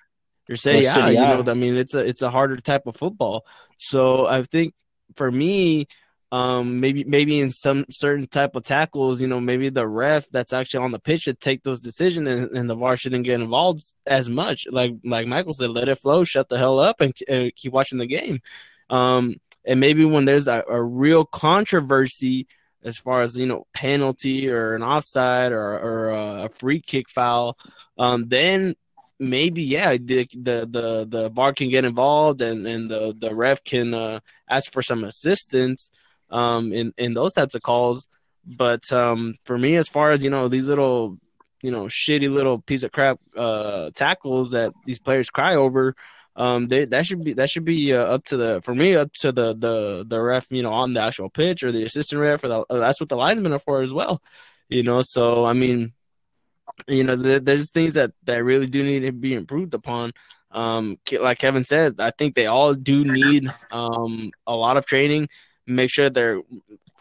Or 0.48 0.56
say 0.56 0.78
Or 0.78 0.82
yeah, 0.82 0.94
City 0.94 1.12
you 1.12 1.18
out. 1.20 1.44
know, 1.44 1.50
I 1.50 1.54
mean, 1.54 1.76
it's 1.76 1.92
a 1.92 2.06
it's 2.06 2.22
a 2.22 2.30
harder 2.30 2.56
type 2.56 2.86
of 2.86 2.96
football. 2.96 3.44
So 3.76 4.26
I 4.26 4.42
think 4.44 4.72
for 5.14 5.30
me, 5.30 5.88
um, 6.32 6.80
maybe 6.80 7.04
maybe 7.04 7.38
in 7.38 7.50
some 7.50 7.84
certain 7.90 8.26
type 8.28 8.56
of 8.56 8.64
tackles, 8.64 9.20
you 9.20 9.26
know, 9.28 9.40
maybe 9.40 9.68
the 9.68 9.86
ref 9.86 10.26
that's 10.30 10.54
actually 10.54 10.84
on 10.84 10.92
the 10.92 10.98
pitch 10.98 11.22
should 11.22 11.40
take 11.40 11.64
those 11.64 11.80
decisions, 11.80 12.28
and, 12.28 12.56
and 12.56 12.70
the 12.70 12.76
VAR 12.76 12.96
shouldn't 12.96 13.24
get 13.24 13.40
involved 13.40 13.82
as 14.06 14.30
much. 14.30 14.66
Like 14.70 14.92
like 15.04 15.26
Michael 15.26 15.52
said, 15.52 15.70
let 15.70 15.88
it 15.88 15.98
flow, 15.98 16.24
shut 16.24 16.48
the 16.48 16.58
hell 16.58 16.80
up, 16.80 17.00
and, 17.00 17.12
and 17.28 17.54
keep 17.54 17.72
watching 17.72 17.98
the 17.98 18.06
game. 18.06 18.40
Um, 18.90 19.36
and 19.64 19.80
maybe 19.80 20.04
when 20.04 20.24
there's 20.24 20.48
a, 20.48 20.62
a 20.68 20.82
real 20.82 21.24
controversy 21.24 22.46
as 22.84 22.96
far 22.96 23.20
as 23.20 23.36
you 23.36 23.46
know 23.46 23.66
penalty 23.74 24.48
or 24.48 24.74
an 24.74 24.82
offside 24.82 25.52
or 25.52 25.78
or 25.78 26.10
a 26.10 26.48
free 26.56 26.80
kick 26.80 27.10
foul, 27.10 27.58
um, 27.98 28.28
then 28.28 28.76
maybe 29.18 29.62
yeah 29.62 29.96
the 29.96 30.28
the 30.32 30.68
the, 30.70 31.06
the 31.08 31.30
VAR 31.30 31.52
can 31.52 31.68
get 31.68 31.84
involved 31.84 32.40
and 32.40 32.66
and 32.66 32.90
the 32.90 33.14
the 33.18 33.34
ref 33.34 33.64
can 33.64 33.92
uh, 33.92 34.20
ask 34.48 34.72
for 34.72 34.82
some 34.82 35.04
assistance 35.04 35.90
um 36.30 36.72
in 36.72 36.92
in 36.96 37.14
those 37.14 37.32
types 37.32 37.54
of 37.54 37.62
calls. 37.62 38.06
But 38.56 38.90
um 38.92 39.34
for 39.44 39.58
me 39.58 39.76
as 39.76 39.88
far 39.88 40.12
as 40.12 40.22
you 40.22 40.30
know 40.30 40.48
these 40.48 40.68
little 40.68 41.16
you 41.62 41.70
know 41.70 41.84
shitty 41.84 42.32
little 42.32 42.60
piece 42.60 42.84
of 42.84 42.92
crap 42.92 43.18
uh 43.36 43.90
tackles 43.94 44.52
that 44.52 44.72
these 44.84 45.00
players 45.00 45.30
cry 45.30 45.56
over 45.56 45.96
um 46.36 46.68
they, 46.68 46.84
that 46.84 47.06
should 47.06 47.24
be 47.24 47.32
that 47.32 47.50
should 47.50 47.64
be 47.64 47.92
uh, 47.92 48.04
up 48.04 48.24
to 48.24 48.36
the 48.36 48.60
for 48.62 48.74
me 48.74 48.94
up 48.94 49.12
to 49.12 49.32
the 49.32 49.54
the 49.54 50.04
the 50.06 50.20
ref 50.20 50.46
you 50.50 50.62
know 50.62 50.72
on 50.72 50.94
the 50.94 51.00
actual 51.00 51.28
pitch 51.28 51.62
or 51.62 51.72
the 51.72 51.84
assistant 51.84 52.20
ref 52.20 52.44
or 52.44 52.48
the, 52.48 52.64
uh, 52.70 52.78
that's 52.78 53.00
what 53.00 53.08
the 53.08 53.16
linesmen 53.16 53.52
are 53.52 53.58
for 53.58 53.80
as 53.80 53.92
well 53.92 54.22
you 54.68 54.82
know 54.82 55.02
so 55.02 55.44
i 55.44 55.52
mean 55.52 55.92
you 56.86 57.04
know 57.04 57.16
there, 57.16 57.40
there's 57.40 57.70
things 57.70 57.94
that 57.94 58.12
that 58.24 58.44
really 58.44 58.66
do 58.66 58.82
need 58.82 59.00
to 59.00 59.12
be 59.12 59.34
improved 59.34 59.74
upon 59.74 60.12
um 60.50 60.98
like 61.20 61.38
kevin 61.38 61.64
said 61.64 61.94
i 61.98 62.10
think 62.10 62.34
they 62.34 62.46
all 62.46 62.74
do 62.74 63.04
need 63.04 63.50
um 63.72 64.30
a 64.46 64.54
lot 64.54 64.76
of 64.76 64.86
training 64.86 65.28
make 65.66 65.90
sure 65.90 66.08
they're 66.08 66.40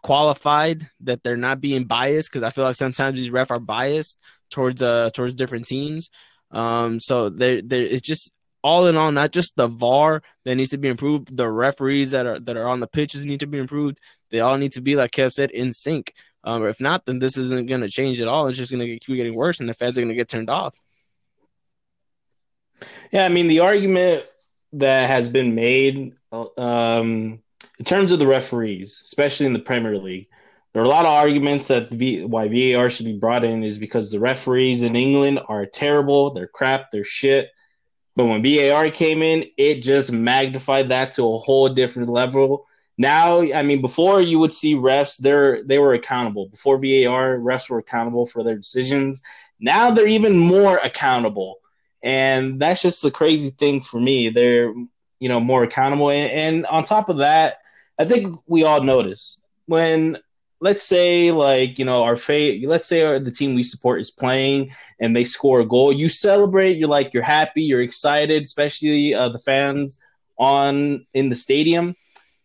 qualified 0.05 0.87
that 0.99 1.23
they're 1.23 1.35
not 1.35 1.59
being 1.59 1.85
biased 1.85 2.29
because 2.29 2.43
I 2.43 2.51
feel 2.51 2.63
like 2.63 2.75
sometimes 2.75 3.17
these 3.17 3.31
ref 3.31 3.49
are 3.49 3.59
biased 3.59 4.19
towards 4.51 4.81
uh 4.83 5.09
towards 5.15 5.33
different 5.33 5.65
teams. 5.65 6.11
Um, 6.51 6.99
so 6.99 7.29
there 7.29 7.59
there 7.63 7.81
it's 7.81 8.01
just 8.01 8.31
all 8.65 8.87
in 8.87 8.97
all, 8.97 9.11
not 9.11 9.31
just 9.31 9.55
the 9.55 9.67
VAR 9.67 10.23
that 10.43 10.55
needs 10.55 10.71
to 10.71 10.79
be 10.79 10.87
improved, 10.87 11.37
the 11.37 11.47
referees 11.47 12.09
that 12.11 12.25
are 12.25 12.39
that 12.39 12.57
are 12.57 12.67
on 12.67 12.79
the 12.79 12.87
pitches 12.87 13.23
need 13.23 13.41
to 13.41 13.45
be 13.45 13.59
improved. 13.59 13.99
They 14.31 14.39
all 14.39 14.57
need 14.57 14.71
to 14.71 14.81
be, 14.81 14.95
like 14.95 15.11
Kev 15.11 15.33
said, 15.33 15.51
in 15.51 15.71
sync. 15.71 16.15
Um, 16.43 16.65
if 16.65 16.81
not, 16.81 17.05
then 17.05 17.19
this 17.19 17.37
isn't 17.37 17.69
going 17.69 17.81
to 17.81 17.89
change 17.89 18.19
at 18.19 18.27
all. 18.27 18.47
It's 18.47 18.57
just 18.57 18.71
going 18.71 18.83
to 18.85 18.97
keep 18.97 19.15
getting 19.15 19.35
worse, 19.35 19.59
and 19.59 19.69
the 19.69 19.75
fans 19.75 19.99
are 19.99 20.01
going 20.01 20.09
to 20.09 20.15
get 20.15 20.29
turned 20.29 20.49
off. 20.49 20.75
Yeah, 23.11 23.23
I 23.23 23.29
mean 23.29 23.47
the 23.47 23.59
argument 23.59 24.25
that 24.73 25.11
has 25.11 25.29
been 25.29 25.53
made 25.53 26.15
um, 26.31 27.43
in 27.77 27.85
terms 27.85 28.11
of 28.11 28.17
the 28.17 28.27
referees, 28.27 28.99
especially 29.03 29.45
in 29.45 29.53
the 29.53 29.59
Premier 29.59 29.99
League, 29.99 30.27
there 30.73 30.81
are 30.81 30.85
a 30.85 30.89
lot 30.89 31.05
of 31.05 31.13
arguments 31.13 31.67
that 31.67 31.91
v- 31.91 32.25
why 32.25 32.47
VAR 32.47 32.89
should 32.89 33.05
be 33.05 33.17
brought 33.17 33.43
in 33.43 33.63
is 33.63 33.77
because 33.77 34.09
the 34.09 34.19
referees 34.19 34.81
in 34.81 34.95
England 34.95 35.39
are 35.47 35.67
terrible, 35.67 36.31
they're 36.31 36.47
crap, 36.47 36.89
they're 36.89 37.03
shit. 37.03 37.51
But 38.15 38.25
when 38.25 38.43
VAR 38.43 38.89
came 38.89 39.21
in, 39.21 39.45
it 39.57 39.81
just 39.81 40.11
magnified 40.11 40.89
that 40.89 41.11
to 41.13 41.23
a 41.23 41.37
whole 41.37 41.69
different 41.69 42.09
level. 42.09 42.65
Now, 42.97 43.41
I 43.41 43.61
mean, 43.61 43.81
before 43.81 44.21
you 44.21 44.39
would 44.39 44.53
see 44.53 44.75
refs, 44.75 45.17
they're 45.17 45.63
they 45.63 45.79
were 45.79 45.93
accountable. 45.93 46.47
Before 46.47 46.77
VAR, 46.77 47.37
refs 47.37 47.69
were 47.69 47.79
accountable 47.79 48.25
for 48.25 48.43
their 48.43 48.55
decisions. 48.55 49.21
Now 49.59 49.91
they're 49.91 50.07
even 50.07 50.37
more 50.37 50.77
accountable, 50.77 51.57
and 52.01 52.59
that's 52.59 52.81
just 52.81 53.01
the 53.01 53.11
crazy 53.11 53.49
thing 53.49 53.81
for 53.81 53.99
me. 53.99 54.29
They're 54.29 54.73
you 55.19 55.27
know 55.27 55.41
more 55.41 55.63
accountable, 55.63 56.09
and, 56.09 56.31
and 56.31 56.65
on 56.67 56.85
top 56.85 57.09
of 57.09 57.17
that, 57.17 57.57
I 57.99 58.05
think 58.05 58.33
we 58.47 58.63
all 58.63 58.81
notice 58.81 59.45
when 59.65 60.17
let's 60.61 60.83
say 60.83 61.31
like 61.31 61.77
you 61.77 61.85
know 61.85 62.03
our 62.03 62.15
fate 62.15 62.67
let's 62.67 62.87
say 62.87 63.03
our, 63.03 63.19
the 63.19 63.31
team 63.31 63.55
we 63.55 63.63
support 63.63 63.99
is 63.99 64.11
playing 64.11 64.69
and 64.99 65.15
they 65.15 65.23
score 65.23 65.59
a 65.59 65.65
goal 65.65 65.91
you 65.91 66.09
celebrate 66.09 66.77
you're 66.77 66.89
like 66.89 67.13
you're 67.13 67.23
happy 67.23 67.61
you're 67.61 67.81
excited 67.81 68.43
especially 68.43 69.13
uh, 69.13 69.29
the 69.29 69.39
fans 69.39 70.01
on 70.37 71.05
in 71.13 71.29
the 71.29 71.35
stadium 71.35 71.95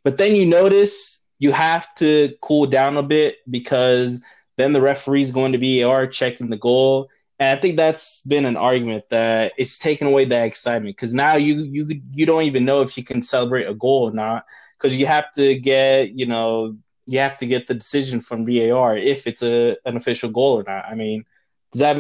but 0.03 0.19
then 0.19 0.35
you 0.35 0.47
notice 0.47 1.21
you 1.39 1.53
have 1.53 1.93
to 1.97 2.35
cool 2.41 2.67
down 2.67 2.97
a 2.97 3.03
bit 3.03 3.39
because 3.51 4.23
then 4.57 4.73
the 4.73 4.81
referee's 4.81 5.31
going 5.31 5.53
to 5.53 5.59
be 5.59 5.83
are 5.83 6.07
checking 6.07 6.51
the 6.51 6.57
goal. 6.57 7.09
And 7.39 7.57
I 7.57 7.61
think 7.61 7.77
that's 7.77 8.21
been 8.23 8.45
an 8.45 8.57
argument 8.57 9.09
that 9.09 9.55
it's 9.57 9.79
taken 9.79 10.07
away 10.07 10.27
that 10.27 10.45
excitement 10.45 10.97
because 10.97 11.15
now 11.15 11.37
you 11.37 11.63
you 11.63 12.03
you 12.13 12.27
don't 12.27 12.43
even 12.43 12.67
know 12.67 12.83
if 12.83 12.97
you 12.97 13.03
can 13.03 13.23
celebrate 13.23 13.65
a 13.65 13.75
goal 13.75 14.11
or 14.11 14.13
not 14.13 14.45
because 14.77 14.97
you 14.99 15.07
have 15.07 15.33
to 15.33 15.59
get 15.59 16.13
you 16.13 16.27
know 16.27 16.77
you 17.11 17.19
have 17.19 17.37
to 17.39 17.47
get 17.47 17.67
the 17.67 17.75
decision 17.75 18.21
from 18.21 18.47
VAR 18.47 18.97
if 18.97 19.27
it's 19.27 19.43
a 19.43 19.77
an 19.85 19.97
official 19.97 20.31
goal 20.31 20.61
or 20.61 20.65
not. 20.65 20.85
I 20.89 20.95
mean, 20.95 21.25
does 21.73 21.81
that 21.81 21.97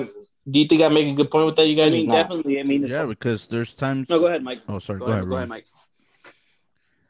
do 0.49 0.61
you 0.61 0.67
think 0.67 0.83
I 0.83 0.89
make 0.89 1.09
a 1.09 1.15
good 1.15 1.33
point 1.33 1.47
with 1.47 1.57
that? 1.57 1.67
You 1.67 1.75
guys? 1.75 1.89
I 1.89 1.97
mean, 1.97 2.09
definitely. 2.09 2.61
I 2.61 2.63
mean, 2.63 2.87
yeah, 2.87 3.07
because 3.07 3.49
there's 3.49 3.75
times. 3.75 4.09
No, 4.09 4.21
go 4.21 4.29
ahead, 4.29 4.45
Mike. 4.45 4.61
Oh, 4.69 4.79
sorry. 4.79 5.01
Go, 5.01 5.07
go 5.07 5.13
ahead, 5.13 5.23
ahead, 5.23 5.31
go 5.31 5.37
ahead, 5.37 5.49
Mike. 5.49 5.67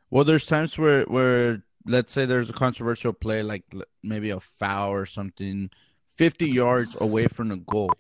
Well, 0.09 0.25
there's 0.25 0.47
times 0.47 0.79
where 0.79 1.05
where 1.05 1.63
let's 1.85 2.13
say 2.13 2.25
there's 2.25 2.49
a 2.49 2.55
controversial 2.55 3.13
play, 3.13 3.43
like 3.43 3.65
maybe 4.03 4.31
a 4.31 4.41
foul 4.41 4.93
or 4.93 5.05
something, 5.05 5.69
50 6.17 6.51
yards 6.51 6.99
away 7.03 7.27
from 7.27 7.49
the 7.49 7.57
goal. 7.57 7.91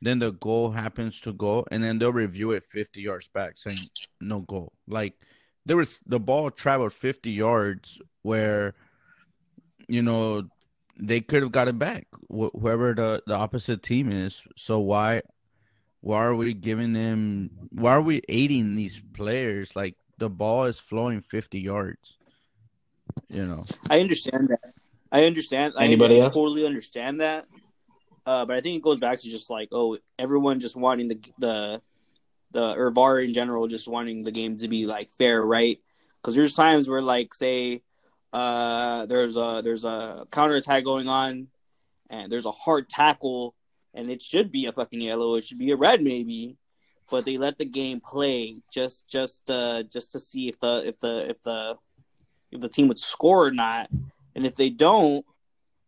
Then 0.00 0.20
the 0.20 0.30
goal 0.30 0.70
happens 0.70 1.20
to 1.22 1.32
go, 1.32 1.66
and 1.72 1.82
then 1.82 1.98
they'll 1.98 2.12
review 2.12 2.52
it 2.52 2.62
50 2.62 3.00
yards 3.00 3.26
back, 3.26 3.56
saying 3.56 3.88
no 4.20 4.40
goal. 4.40 4.72
Like 4.86 5.14
there 5.66 5.76
was 5.76 6.00
the 6.06 6.20
ball 6.20 6.50
traveled 6.52 6.92
50 6.92 7.30
yards 7.30 8.00
where, 8.22 8.74
you 9.88 10.02
know, 10.02 10.44
they 10.98 11.20
could 11.20 11.42
have 11.42 11.52
got 11.52 11.68
it 11.68 11.78
back, 11.78 12.06
wh- 12.30 12.54
whoever 12.58 12.94
the 12.94 13.22
the 13.26 13.34
opposite 13.34 13.82
team 13.82 14.12
is. 14.12 14.42
So 14.56 14.78
why, 14.78 15.22
why 16.00 16.24
are 16.24 16.34
we 16.34 16.54
giving 16.54 16.92
them? 16.92 17.50
Why 17.70 17.92
are 17.92 18.02
we 18.02 18.22
aiding 18.28 18.76
these 18.76 19.00
players? 19.14 19.74
Like 19.74 19.96
the 20.18 20.28
ball 20.28 20.64
is 20.64 20.78
flowing 20.78 21.20
50 21.22 21.60
yards. 21.60 22.16
You 23.30 23.46
know. 23.46 23.64
I 23.90 24.00
understand 24.00 24.48
that. 24.48 24.72
I 25.10 25.24
understand. 25.24 25.74
Anybody 25.78 26.16
I, 26.16 26.18
I 26.18 26.24
else? 26.24 26.34
totally 26.34 26.66
understand 26.66 27.20
that. 27.20 27.46
Uh, 28.26 28.44
but 28.44 28.56
I 28.56 28.60
think 28.60 28.76
it 28.76 28.82
goes 28.82 29.00
back 29.00 29.18
to 29.20 29.30
just 29.30 29.48
like, 29.48 29.70
oh, 29.72 29.96
everyone 30.18 30.60
just 30.60 30.76
wanting 30.76 31.08
the 31.08 31.20
the 31.38 31.82
the 32.50 32.74
or 32.76 32.90
VAR 32.90 33.20
in 33.20 33.32
general 33.32 33.66
just 33.66 33.88
wanting 33.88 34.24
the 34.24 34.32
game 34.32 34.56
to 34.56 34.68
be 34.68 34.86
like 34.86 35.10
fair, 35.16 35.42
right? 35.42 35.78
Because 36.20 36.34
there's 36.34 36.54
times 36.54 36.88
where 36.88 37.00
like 37.00 37.32
say 37.34 37.82
uh 38.32 39.06
there's 39.06 39.36
a 39.36 39.62
there's 39.64 39.84
a 39.84 40.26
counter 40.30 40.56
attack 40.56 40.84
going 40.84 41.08
on 41.08 41.48
and 42.10 42.30
there's 42.30 42.46
a 42.46 42.50
hard 42.50 42.88
tackle 42.88 43.54
and 43.94 44.10
it 44.10 44.22
should 44.22 44.52
be 44.52 44.66
a 44.66 44.72
fucking 44.72 45.00
yellow, 45.00 45.34
it 45.34 45.44
should 45.44 45.58
be 45.58 45.70
a 45.70 45.76
red 45.76 46.02
maybe, 46.02 46.56
but 47.10 47.24
they 47.24 47.38
let 47.38 47.58
the 47.58 47.64
game 47.64 48.00
play 48.00 48.56
just 48.72 49.08
just 49.08 49.48
uh 49.50 49.82
just 49.84 50.12
to 50.12 50.20
see 50.20 50.48
if 50.48 50.58
the 50.60 50.82
if 50.86 50.98
the 51.00 51.30
if 51.30 51.42
the 51.42 51.74
if 52.50 52.60
the 52.60 52.68
team 52.68 52.88
would 52.88 52.98
score 52.98 53.46
or 53.46 53.50
not. 53.50 53.88
And 54.34 54.46
if 54.46 54.54
they 54.54 54.70
don't, 54.70 55.24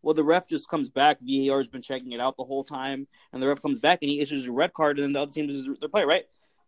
well, 0.03 0.15
the 0.15 0.25
ref 0.25 0.49
just 0.49 0.69
comes 0.69 0.91
back. 0.91 1.19
VAR 1.21 1.59
has 1.59 1.69
been 1.69 1.83
checking 1.83 2.13
it 2.13 2.21
out 2.21 2.37
the 2.37 2.45
whole 2.45 2.65
time, 2.65 3.07
and 3.33 3.43
the 3.43 3.47
ref 3.47 3.63
comes 3.63 3.79
back 3.79 4.01
and 4.03 4.11
he 4.11 4.21
issues 4.21 4.47
a 4.47 4.53
red 4.53 4.73
card, 4.73 4.99
and 4.99 5.05
then 5.05 5.13
the 5.13 5.21
other 5.21 5.33
team 5.33 5.47
does 5.47 5.69
their 5.79 5.89
play, 5.89 6.05
right? 6.05 6.25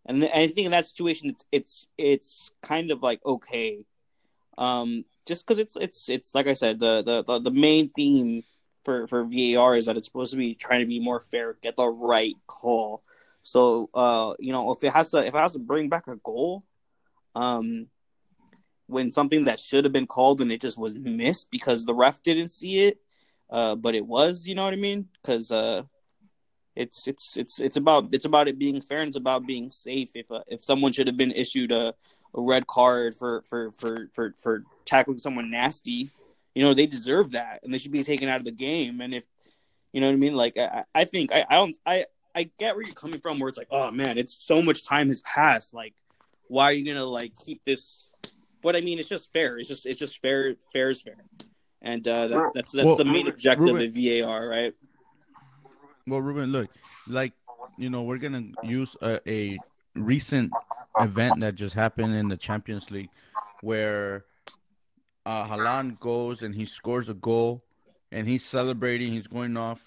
And, 0.07 0.23
and 0.23 0.33
I 0.33 0.47
think 0.49 0.67
in 0.67 0.73
that 0.73 0.87
situation, 0.87 1.31
it's 1.31 1.45
it's 1.51 1.87
it's 1.97 2.51
kind 2.63 2.91
of 2.91 3.03
like 3.03 3.25
okay, 3.25 3.85
um, 4.59 5.05
just 5.27 5.47
because 5.47 5.59
it's 5.59 5.77
it's 5.77 6.09
it's 6.09 6.35
like 6.35 6.47
I 6.47 6.55
said, 6.55 6.79
the, 6.79 7.03
the 7.03 7.41
the 7.41 7.51
main 7.51 7.91
theme 7.91 8.43
for 8.85 9.07
for 9.07 9.25
VAR 9.25 9.77
is 9.77 9.87
that 9.87 9.97
it's 9.97 10.07
supposed 10.07 10.33
to 10.33 10.37
be 10.37 10.55
trying 10.55 10.81
to 10.81 10.87
be 10.87 11.01
more 11.01 11.21
fair, 11.21 11.57
get 11.63 11.77
the 11.77 11.89
right 11.89 12.35
call. 12.47 13.03
So, 13.43 13.91
uh, 13.95 14.35
you 14.39 14.53
know, 14.53 14.73
if 14.73 14.83
it 14.85 14.93
has 14.93 15.11
to 15.11 15.19
if 15.19 15.35
it 15.35 15.39
has 15.39 15.55
to 15.55 15.59
bring 15.59 15.89
back 15.89 16.07
a 16.07 16.17
goal, 16.17 16.65
um, 17.35 17.87
when 18.87 19.11
something 19.11 19.45
that 19.45 19.59
should 19.59 19.85
have 19.85 19.93
been 19.93 20.07
called 20.07 20.41
and 20.41 20.53
it 20.53 20.61
just 20.61 20.79
was 20.79 20.99
missed 20.99 21.51
because 21.51 21.85
the 21.85 21.95
ref 21.95 22.23
didn't 22.23 22.49
see 22.49 22.87
it, 22.87 22.99
uh, 23.51 23.75
but 23.75 23.95
it 23.95 24.07
was, 24.07 24.47
you 24.47 24.55
know 24.55 24.65
what 24.65 24.73
I 24.73 24.77
mean? 24.77 25.09
Because 25.21 25.51
uh, 25.51 25.83
it's 26.77 27.07
it's 27.07 27.37
it's 27.37 27.59
it's 27.59 27.77
about 27.77 28.09
it's 28.13 28.25
about 28.25 28.49
it 28.49 28.59
being 28.59 28.81
fair 28.81 29.01
and 29.01 29.09
it's 29.09 29.17
about 29.17 29.47
being 29.47 29.71
safe. 29.71 30.11
If 30.15 30.31
uh, 30.31 30.43
if 30.47 30.65
someone 30.65 30.93
should 30.93 31.07
have 31.07 31.17
been 31.17 31.33
issued 31.33 31.73
a, 31.73 31.95
a 32.35 32.41
red 32.41 32.67
card 32.67 33.15
for 33.15 33.43
for 33.43 33.71
for 33.73 34.09
for 34.13 34.35
for 34.39 34.65
tackling 34.85 35.19
someone 35.19 35.51
nasty, 35.51 36.11
you 36.55 36.63
know 36.63 36.75
they 36.75 36.87
deserve 36.87 37.33
that 37.33 37.61
and 37.63 37.73
they 37.73 37.79
should 37.79 37.93
be 37.93 38.03
taken 38.03 38.29
out 38.29 38.39
of 38.39 38.45
the 38.45 38.53
game. 38.53 39.01
And 39.01 39.15
if 39.15 39.25
you 39.93 40.01
know 40.01 40.07
what 40.09 40.15
I 40.15 40.17
mean, 40.17 40.35
like 40.35 40.57
I, 40.59 40.85
I 40.95 41.05
think 41.05 41.33
I, 41.33 41.45
I 41.49 41.55
don't 41.57 41.77
I 41.85 42.07
I 42.35 42.51
get 42.59 42.75
where 42.75 42.85
you're 42.85 42.95
coming 42.95 43.21
from, 43.21 43.39
where 43.39 43.49
it's 43.49 43.59
like, 43.59 43.69
oh 43.71 43.91
man, 43.91 44.19
it's 44.19 44.45
so 44.45 44.63
much 44.63 44.85
time 44.85 45.09
has 45.09 45.23
passed. 45.23 45.75
Like, 45.75 45.95
why 46.49 46.65
are 46.65 46.73
you 46.73 46.87
gonna 46.87 47.05
like 47.05 47.33
keep 47.45 47.63
this? 47.65 48.15
But 48.63 48.77
I 48.77 48.81
mean, 48.81 48.99
it's 48.99 49.09
just 49.09 49.33
fair. 49.33 49.59
It's 49.59 49.69
just 49.69 49.87
it's 49.87 49.99
just 49.99 50.21
fair. 50.21 50.55
Fair 50.73 50.91
is 50.91 51.03
fair, 51.03 51.17
and 51.83 52.07
uh, 52.07 52.29
that's 52.29 52.53
that's 52.53 52.73
that's 52.73 52.87
Well, 52.87 52.97
the 52.97 53.05
main 53.05 53.29
objective 53.29 53.75
Ruben- 53.75 53.87
of 53.87 53.95
VAR, 53.95 54.49
right? 54.49 54.75
Well, 56.07 56.21
Ruben, 56.21 56.51
look, 56.51 56.71
like 57.09 57.33
you 57.77 57.91
know, 57.91 58.03
we're 58.03 58.19
gonna 58.19 58.45
use 58.63 58.97
a, 59.03 59.21
a 59.29 59.59
recent 59.95 60.53
event 60.99 61.41
that 61.41 61.55
just 61.55 61.75
happened 61.75 62.15
in 62.15 62.29
the 62.29 62.37
Champions 62.37 62.91
League, 62.91 63.11
where 63.61 64.25
uh, 65.27 65.47
Haaland 65.47 66.01
goes 66.01 66.43
and 66.43 66.55
he 66.55 66.65
scores 66.65 67.09
a 67.09 67.15
goal, 67.15 67.65
and 68.11 68.27
he's 68.27 68.45
celebrating, 68.45 69.13
he's 69.13 69.27
going 69.27 69.57
off, 69.57 69.81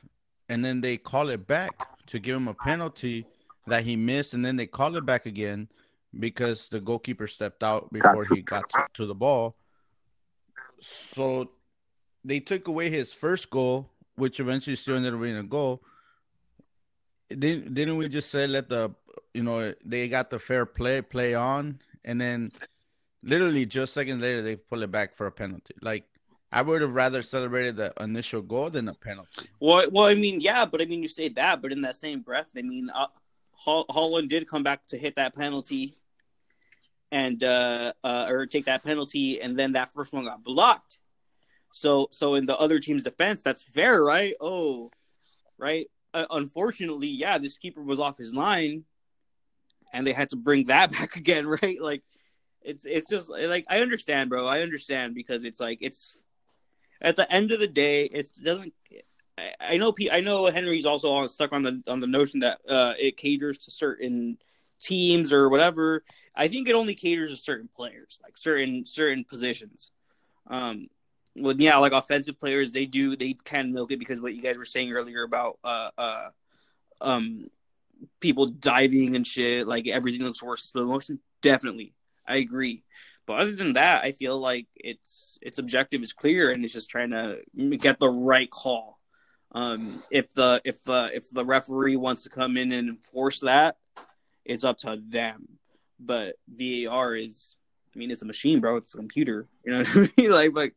and 0.49 0.63
then 0.63 0.81
they 0.81 0.97
call 0.97 1.29
it 1.29 1.47
back 1.47 1.71
to 2.07 2.19
give 2.19 2.35
him 2.35 2.47
a 2.47 2.53
penalty 2.53 3.25
that 3.67 3.83
he 3.83 3.95
missed, 3.95 4.33
and 4.33 4.45
then 4.45 4.55
they 4.55 4.67
call 4.67 4.95
it 4.95 5.05
back 5.05 5.25
again 5.25 5.67
because 6.19 6.69
the 6.69 6.79
goalkeeper 6.79 7.27
stepped 7.27 7.63
out 7.63 7.91
before 7.91 8.25
he 8.33 8.41
got 8.41 8.69
to, 8.69 8.85
to 8.93 9.05
the 9.05 9.15
ball. 9.15 9.55
So 10.79 11.51
they 12.23 12.39
took 12.39 12.67
away 12.67 12.89
his 12.89 13.13
first 13.13 13.49
goal, 13.49 13.89
which 14.15 14.39
eventually 14.39 14.75
still 14.75 14.95
ended 14.95 15.13
up 15.13 15.21
being 15.21 15.37
a 15.37 15.43
goal. 15.43 15.81
Didn't 17.29 17.73
didn't 17.73 17.97
we 17.97 18.07
just 18.07 18.29
say 18.29 18.45
let 18.45 18.69
the 18.69 18.91
you 19.33 19.43
know 19.43 19.73
they 19.83 20.07
got 20.07 20.29
the 20.29 20.39
fair 20.39 20.65
play 20.65 21.01
play 21.01 21.33
on, 21.33 21.79
and 22.03 22.19
then 22.19 22.51
literally 23.23 23.65
just 23.65 23.93
seconds 23.93 24.21
later 24.21 24.41
they 24.41 24.55
pull 24.55 24.83
it 24.83 24.91
back 24.91 25.15
for 25.15 25.27
a 25.27 25.31
penalty. 25.31 25.73
Like 25.81 26.05
I 26.51 26.61
would 26.61 26.81
have 26.81 26.95
rather 26.95 27.21
celebrated 27.21 27.75
the 27.75 27.93
initial 27.99 28.41
goal 28.41 28.69
than 28.69 28.87
a 28.87 28.93
penalty. 28.93 29.49
Well, 29.59 29.89
well, 29.91 30.05
I 30.05 30.15
mean, 30.15 30.39
yeah, 30.39 30.65
but 30.65 30.81
I 30.81 30.85
mean, 30.85 31.01
you 31.01 31.09
say 31.09 31.29
that, 31.29 31.61
but 31.61 31.71
in 31.71 31.81
that 31.81 31.95
same 31.95 32.21
breath, 32.21 32.51
I 32.55 32.61
mean, 32.61 32.89
uh, 32.89 33.07
Hol- 33.51 33.87
Haaland 33.87 34.29
did 34.29 34.47
come 34.47 34.63
back 34.63 34.85
to 34.87 34.97
hit 34.97 35.15
that 35.15 35.35
penalty, 35.35 35.93
and 37.11 37.43
uh, 37.43 37.93
uh, 38.03 38.27
or 38.29 38.45
take 38.45 38.65
that 38.65 38.83
penalty, 38.83 39.41
and 39.41 39.57
then 39.57 39.73
that 39.73 39.91
first 39.91 40.13
one 40.13 40.25
got 40.25 40.43
blocked. 40.43 40.99
So, 41.73 42.07
so 42.11 42.35
in 42.35 42.45
the 42.45 42.57
other 42.57 42.79
team's 42.79 43.03
defense, 43.03 43.41
that's 43.41 43.63
fair, 43.63 44.01
right? 44.01 44.33
Oh, 44.39 44.91
right. 45.57 45.89
Uh, 46.13 46.25
unfortunately, 46.29 47.09
yeah, 47.09 47.37
this 47.37 47.57
keeper 47.57 47.81
was 47.81 47.99
off 47.99 48.17
his 48.17 48.33
line, 48.33 48.85
and 49.93 50.05
they 50.05 50.13
had 50.13 50.29
to 50.31 50.35
bring 50.35 50.65
that 50.65 50.91
back 50.97 51.15
again, 51.15 51.47
right? 51.47 51.81
Like, 51.81 52.03
it's 52.61 52.85
it's 52.85 53.09
just 53.09 53.29
like 53.29 53.65
I 53.69 53.79
understand, 53.79 54.29
bro. 54.29 54.47
I 54.47 54.61
understand 54.61 55.13
because 55.13 55.45
it's 55.45 55.59
like 55.59 55.79
it's 55.81 56.17
at 57.01 57.15
the 57.15 57.31
end 57.31 57.51
of 57.51 57.59
the 57.59 57.67
day, 57.67 58.05
it 58.05 58.29
doesn't. 58.43 58.73
I, 59.37 59.53
I 59.59 59.77
know. 59.77 59.93
I 60.11 60.21
know 60.21 60.47
Henry's 60.47 60.85
also 60.85 61.13
on, 61.13 61.27
stuck 61.27 61.53
on 61.53 61.61
the 61.61 61.83
on 61.87 61.99
the 61.99 62.07
notion 62.07 62.39
that 62.39 62.59
uh, 62.67 62.93
it 62.97 63.17
caters 63.17 63.59
to 63.59 63.71
certain 63.71 64.37
teams 64.79 65.31
or 65.31 65.49
whatever. 65.49 66.03
I 66.35 66.47
think 66.47 66.67
it 66.67 66.75
only 66.75 66.95
caters 66.95 67.31
to 67.31 67.37
certain 67.37 67.69
players, 67.75 68.19
like 68.23 68.37
certain 68.37 68.85
certain 68.85 69.23
positions. 69.23 69.91
Um, 70.47 70.87
well, 71.35 71.55
yeah, 71.57 71.77
like 71.77 71.91
offensive 71.91 72.39
players, 72.39 72.71
they 72.71 72.85
do 72.85 73.15
they 73.15 73.33
can 73.33 73.73
milk 73.73 73.91
it 73.91 73.99
because 73.99 74.21
what 74.21 74.35
you 74.35 74.41
guys 74.41 74.57
were 74.57 74.65
saying 74.65 74.91
earlier 74.91 75.23
about 75.23 75.59
uh 75.63 75.89
uh 75.97 76.29
um 77.01 77.49
people 78.19 78.47
diving 78.47 79.15
and 79.15 79.25
shit, 79.25 79.67
like 79.67 79.87
everything 79.87 80.23
looks 80.23 80.43
worse. 80.43 80.63
Slow 80.63 80.85
motion, 80.85 81.19
definitely, 81.41 81.93
I 82.27 82.37
agree. 82.37 82.83
But 83.25 83.39
other 83.39 83.53
than 83.53 83.73
that, 83.73 84.03
I 84.03 84.11
feel 84.11 84.37
like 84.39 84.67
it's 84.75 85.39
its 85.41 85.57
objective 85.57 86.01
is 86.01 86.13
clear 86.13 86.51
and 86.51 86.63
it's 86.63 86.73
just 86.73 86.89
trying 86.89 87.11
to 87.11 87.37
get 87.77 87.99
the 87.99 88.09
right 88.09 88.49
call. 88.49 88.99
Um, 89.51 90.03
if 90.11 90.29
the 90.33 90.61
if 90.63 90.83
the 90.83 91.11
if 91.13 91.29
the 91.31 91.45
referee 91.45 91.95
wants 91.95 92.23
to 92.23 92.29
come 92.29 92.57
in 92.57 92.71
and 92.71 92.89
enforce 92.89 93.39
that, 93.39 93.77
it's 94.43 94.63
up 94.63 94.77
to 94.79 95.01
them. 95.07 95.47
But 95.99 96.35
VAR 96.47 97.15
is, 97.15 97.55
I 97.95 97.97
mean, 97.97 98.11
it's 98.11 98.21
a 98.21 98.25
machine, 98.27 98.59
bro. 98.59 98.75
It's 98.75 98.93
a 98.93 98.97
computer. 98.97 99.47
You 99.63 99.71
know 99.71 99.77
what 99.79 99.97
I 99.97 100.11
mean? 100.21 100.31
like, 100.31 100.55
like, 100.55 100.75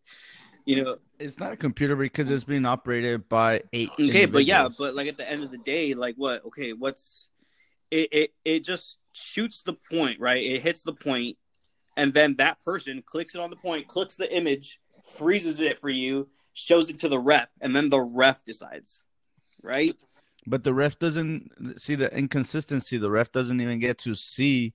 you 0.65 0.83
know, 0.83 0.99
it's 1.19 1.39
not 1.39 1.53
a 1.53 1.57
computer 1.57 1.97
because 1.97 2.31
it's 2.31 2.45
being 2.45 2.65
operated 2.65 3.29
by 3.29 3.63
eight. 3.73 3.91
Okay, 3.99 4.27
but 4.27 4.45
yeah, 4.45 4.69
but 4.77 4.95
like 4.95 5.09
at 5.09 5.17
the 5.17 5.29
end 5.29 5.43
of 5.43 5.51
the 5.51 5.59
day, 5.59 5.95
like 5.95 6.15
what? 6.17 6.45
Okay, 6.47 6.73
what's 6.73 7.31
it? 7.91 8.09
It 8.13 8.31
it 8.45 8.65
just 8.65 8.99
shoots 9.13 9.63
the 9.63 9.75
point, 9.91 10.21
right? 10.21 10.43
It 10.43 10.63
hits 10.63 10.83
the 10.83 10.93
point, 10.93 11.37
and 11.97 12.15
then 12.15 12.37
that 12.37 12.63
person 12.65 13.03
clicks 13.05 13.35
it 13.35 13.41
on 13.41 13.51
the 13.51 13.57
point, 13.57 13.89
clicks 13.89 14.17
the 14.17 14.35
image, 14.35 14.81
freezes 15.17 15.61
it 15.61 15.79
for 15.79 15.89
you, 15.89 16.29
shows 16.55 16.89
it 16.89 17.01
to 17.01 17.09
the 17.09 17.19
ref, 17.19 17.49
and 17.61 17.75
then 17.75 17.89
the 17.89 18.01
ref 18.01 18.45
decides, 18.45 19.05
right? 19.63 19.95
But 20.47 20.65
the 20.65 20.73
ref 20.73 20.99
doesn't 20.99 21.79
see 21.79 21.95
the 21.95 22.17
inconsistency. 22.17 22.97
The 22.97 23.11
ref 23.11 23.31
doesn't 23.31 23.61
even 23.61 23.81
get 23.81 23.99
to 23.99 24.15
see 24.15 24.73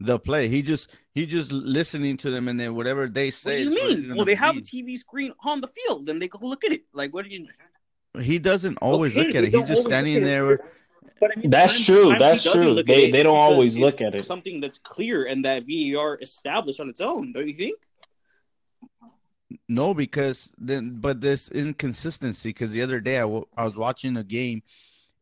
the 0.00 0.18
play. 0.18 0.48
He 0.48 0.62
just 0.62 0.90
he 1.14 1.26
just 1.26 1.50
listening 1.52 2.16
to 2.18 2.30
them, 2.30 2.48
and 2.48 2.58
then 2.58 2.74
whatever 2.74 3.08
they 3.08 3.30
say. 3.30 3.66
What 3.66 3.74
do 3.74 3.80
you 3.80 4.02
mean? 4.02 4.16
Well, 4.16 4.24
they 4.24 4.34
have 4.34 4.56
a 4.56 4.60
TV 4.60 4.98
screen 4.98 5.32
on 5.44 5.60
the 5.60 5.68
field, 5.68 6.08
and 6.08 6.20
they 6.20 6.28
go 6.28 6.38
look 6.42 6.64
at 6.64 6.72
it. 6.72 6.82
Like, 6.92 7.12
what 7.12 7.24
do 7.24 7.30
you? 7.30 7.46
He 8.20 8.38
doesn't 8.38 8.78
always 8.78 9.12
okay, 9.12 9.26
look 9.26 9.34
at 9.34 9.44
it. 9.44 9.54
He's 9.54 9.68
just 9.68 9.84
standing 9.84 10.24
there. 10.24 10.58
But 11.20 11.32
I 11.36 11.40
mean, 11.40 11.50
that's 11.50 11.84
true. 11.84 12.14
That's 12.18 12.50
true. 12.50 12.82
They 12.82 13.10
they 13.10 13.22
don't 13.22 13.36
always 13.36 13.78
look 13.78 14.00
at 14.00 14.14
it. 14.14 14.24
Something 14.24 14.60
that's 14.60 14.78
clear 14.78 15.26
and 15.26 15.44
that 15.44 15.64
VAR 15.68 16.18
established 16.20 16.80
on 16.80 16.88
its 16.88 17.00
own, 17.00 17.32
don't 17.32 17.48
you 17.48 17.54
think? 17.54 17.78
No, 19.68 19.94
because 19.94 20.52
then, 20.58 20.98
but 21.00 21.20
this 21.20 21.48
inconsistency. 21.48 22.50
Because 22.50 22.70
the 22.70 22.82
other 22.82 23.00
day 23.00 23.16
I, 23.16 23.22
w- 23.22 23.46
I 23.56 23.64
was 23.64 23.76
watching 23.76 24.16
a 24.16 24.24
game 24.24 24.62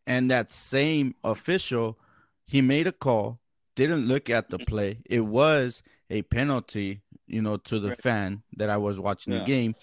and 0.07 0.31
that 0.31 0.53
same 0.53 1.15
official 1.25 1.99
he 2.47 2.61
made 2.61 2.87
a 2.87 2.93
call 2.93 3.41
didn't 3.77 4.09
look 4.09 4.29
at 4.31 4.51
the 4.51 4.59
play 4.59 4.99
it 5.05 5.21
was 5.21 5.83
a 6.11 6.23
penalty 6.23 7.03
you 7.27 7.41
know 7.41 7.57
to 7.57 7.79
the 7.79 7.91
right. 7.91 8.03
fan 8.03 8.43
that 8.57 8.71
i 8.71 8.77
was 8.77 8.99
watching 8.99 9.33
yeah. 9.33 9.41
the 9.41 9.45
game 9.45 9.75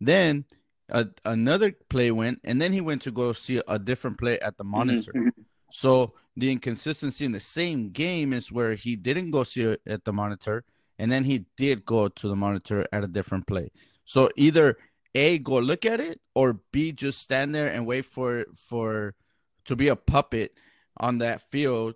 then 0.00 0.44
a, 0.88 1.06
another 1.24 1.72
play 1.88 2.10
went 2.10 2.40
and 2.44 2.60
then 2.60 2.72
he 2.72 2.80
went 2.80 3.02
to 3.02 3.10
go 3.10 3.32
see 3.32 3.60
a 3.68 3.78
different 3.78 4.18
play 4.18 4.38
at 4.40 4.56
the 4.56 4.64
mm-hmm. 4.64 4.70
monitor 4.70 5.12
mm-hmm. 5.12 5.42
so 5.70 6.14
the 6.36 6.50
inconsistency 6.50 7.24
in 7.24 7.32
the 7.32 7.40
same 7.40 7.90
game 7.90 8.32
is 8.32 8.50
where 8.50 8.74
he 8.74 8.96
didn't 8.96 9.30
go 9.30 9.44
see 9.44 9.62
it 9.62 9.80
at 9.86 10.04
the 10.04 10.12
monitor 10.12 10.64
and 10.98 11.10
then 11.10 11.24
he 11.24 11.44
did 11.56 11.84
go 11.84 12.08
to 12.08 12.28
the 12.28 12.36
monitor 12.36 12.86
at 12.92 13.04
a 13.04 13.08
different 13.08 13.46
play 13.46 13.70
so 14.04 14.30
either 14.36 14.76
a 15.14 15.38
go 15.38 15.58
look 15.58 15.84
at 15.84 16.00
it 16.00 16.20
or 16.34 16.60
b 16.72 16.92
just 16.92 17.20
stand 17.20 17.54
there 17.54 17.68
and 17.68 17.86
wait 17.86 18.04
for 18.04 18.44
for 18.54 19.14
to 19.64 19.76
be 19.76 19.88
a 19.88 19.96
puppet 19.96 20.52
on 20.96 21.18
that 21.18 21.42
field, 21.50 21.94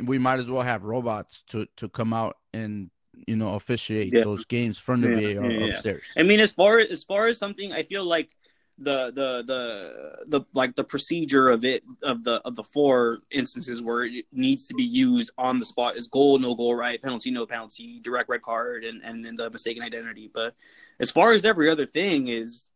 we 0.00 0.18
might 0.18 0.40
as 0.40 0.50
well 0.50 0.62
have 0.62 0.84
robots 0.84 1.42
to 1.48 1.66
to 1.76 1.88
come 1.88 2.12
out 2.12 2.36
and 2.52 2.90
you 3.26 3.36
know 3.36 3.54
officiate 3.54 4.12
yeah. 4.12 4.24
those 4.24 4.44
games 4.44 4.78
from 4.78 5.00
the 5.00 5.08
yeah, 5.08 5.40
VAR 5.40 5.50
yeah, 5.50 5.66
upstairs. 5.66 6.02
I 6.16 6.22
mean, 6.22 6.40
as 6.40 6.52
far 6.52 6.78
as 6.78 7.04
far 7.04 7.26
as 7.26 7.38
something, 7.38 7.72
I 7.72 7.82
feel 7.82 8.04
like 8.04 8.30
the 8.78 9.06
the 9.06 9.42
the 9.46 10.24
the 10.38 10.46
like 10.52 10.76
the 10.76 10.84
procedure 10.84 11.48
of 11.48 11.64
it 11.64 11.82
of 12.02 12.24
the 12.24 12.42
of 12.42 12.56
the 12.56 12.62
four 12.62 13.20
instances 13.30 13.80
where 13.80 14.04
it 14.04 14.26
needs 14.32 14.66
to 14.66 14.74
be 14.74 14.84
used 14.84 15.30
on 15.38 15.58
the 15.58 15.64
spot 15.64 15.96
is 15.96 16.08
goal 16.08 16.38
no 16.38 16.54
goal 16.54 16.74
right 16.74 17.00
penalty 17.00 17.30
no 17.30 17.46
penalty 17.46 18.00
direct 18.00 18.28
red 18.28 18.42
card 18.42 18.84
and 18.84 19.02
and, 19.02 19.24
and 19.24 19.38
the 19.38 19.48
mistaken 19.48 19.82
identity 19.82 20.30
but 20.32 20.54
as 21.00 21.10
far 21.10 21.32
as 21.32 21.46
every 21.46 21.70
other 21.70 21.86
thing 21.86 22.28
is 22.28 22.68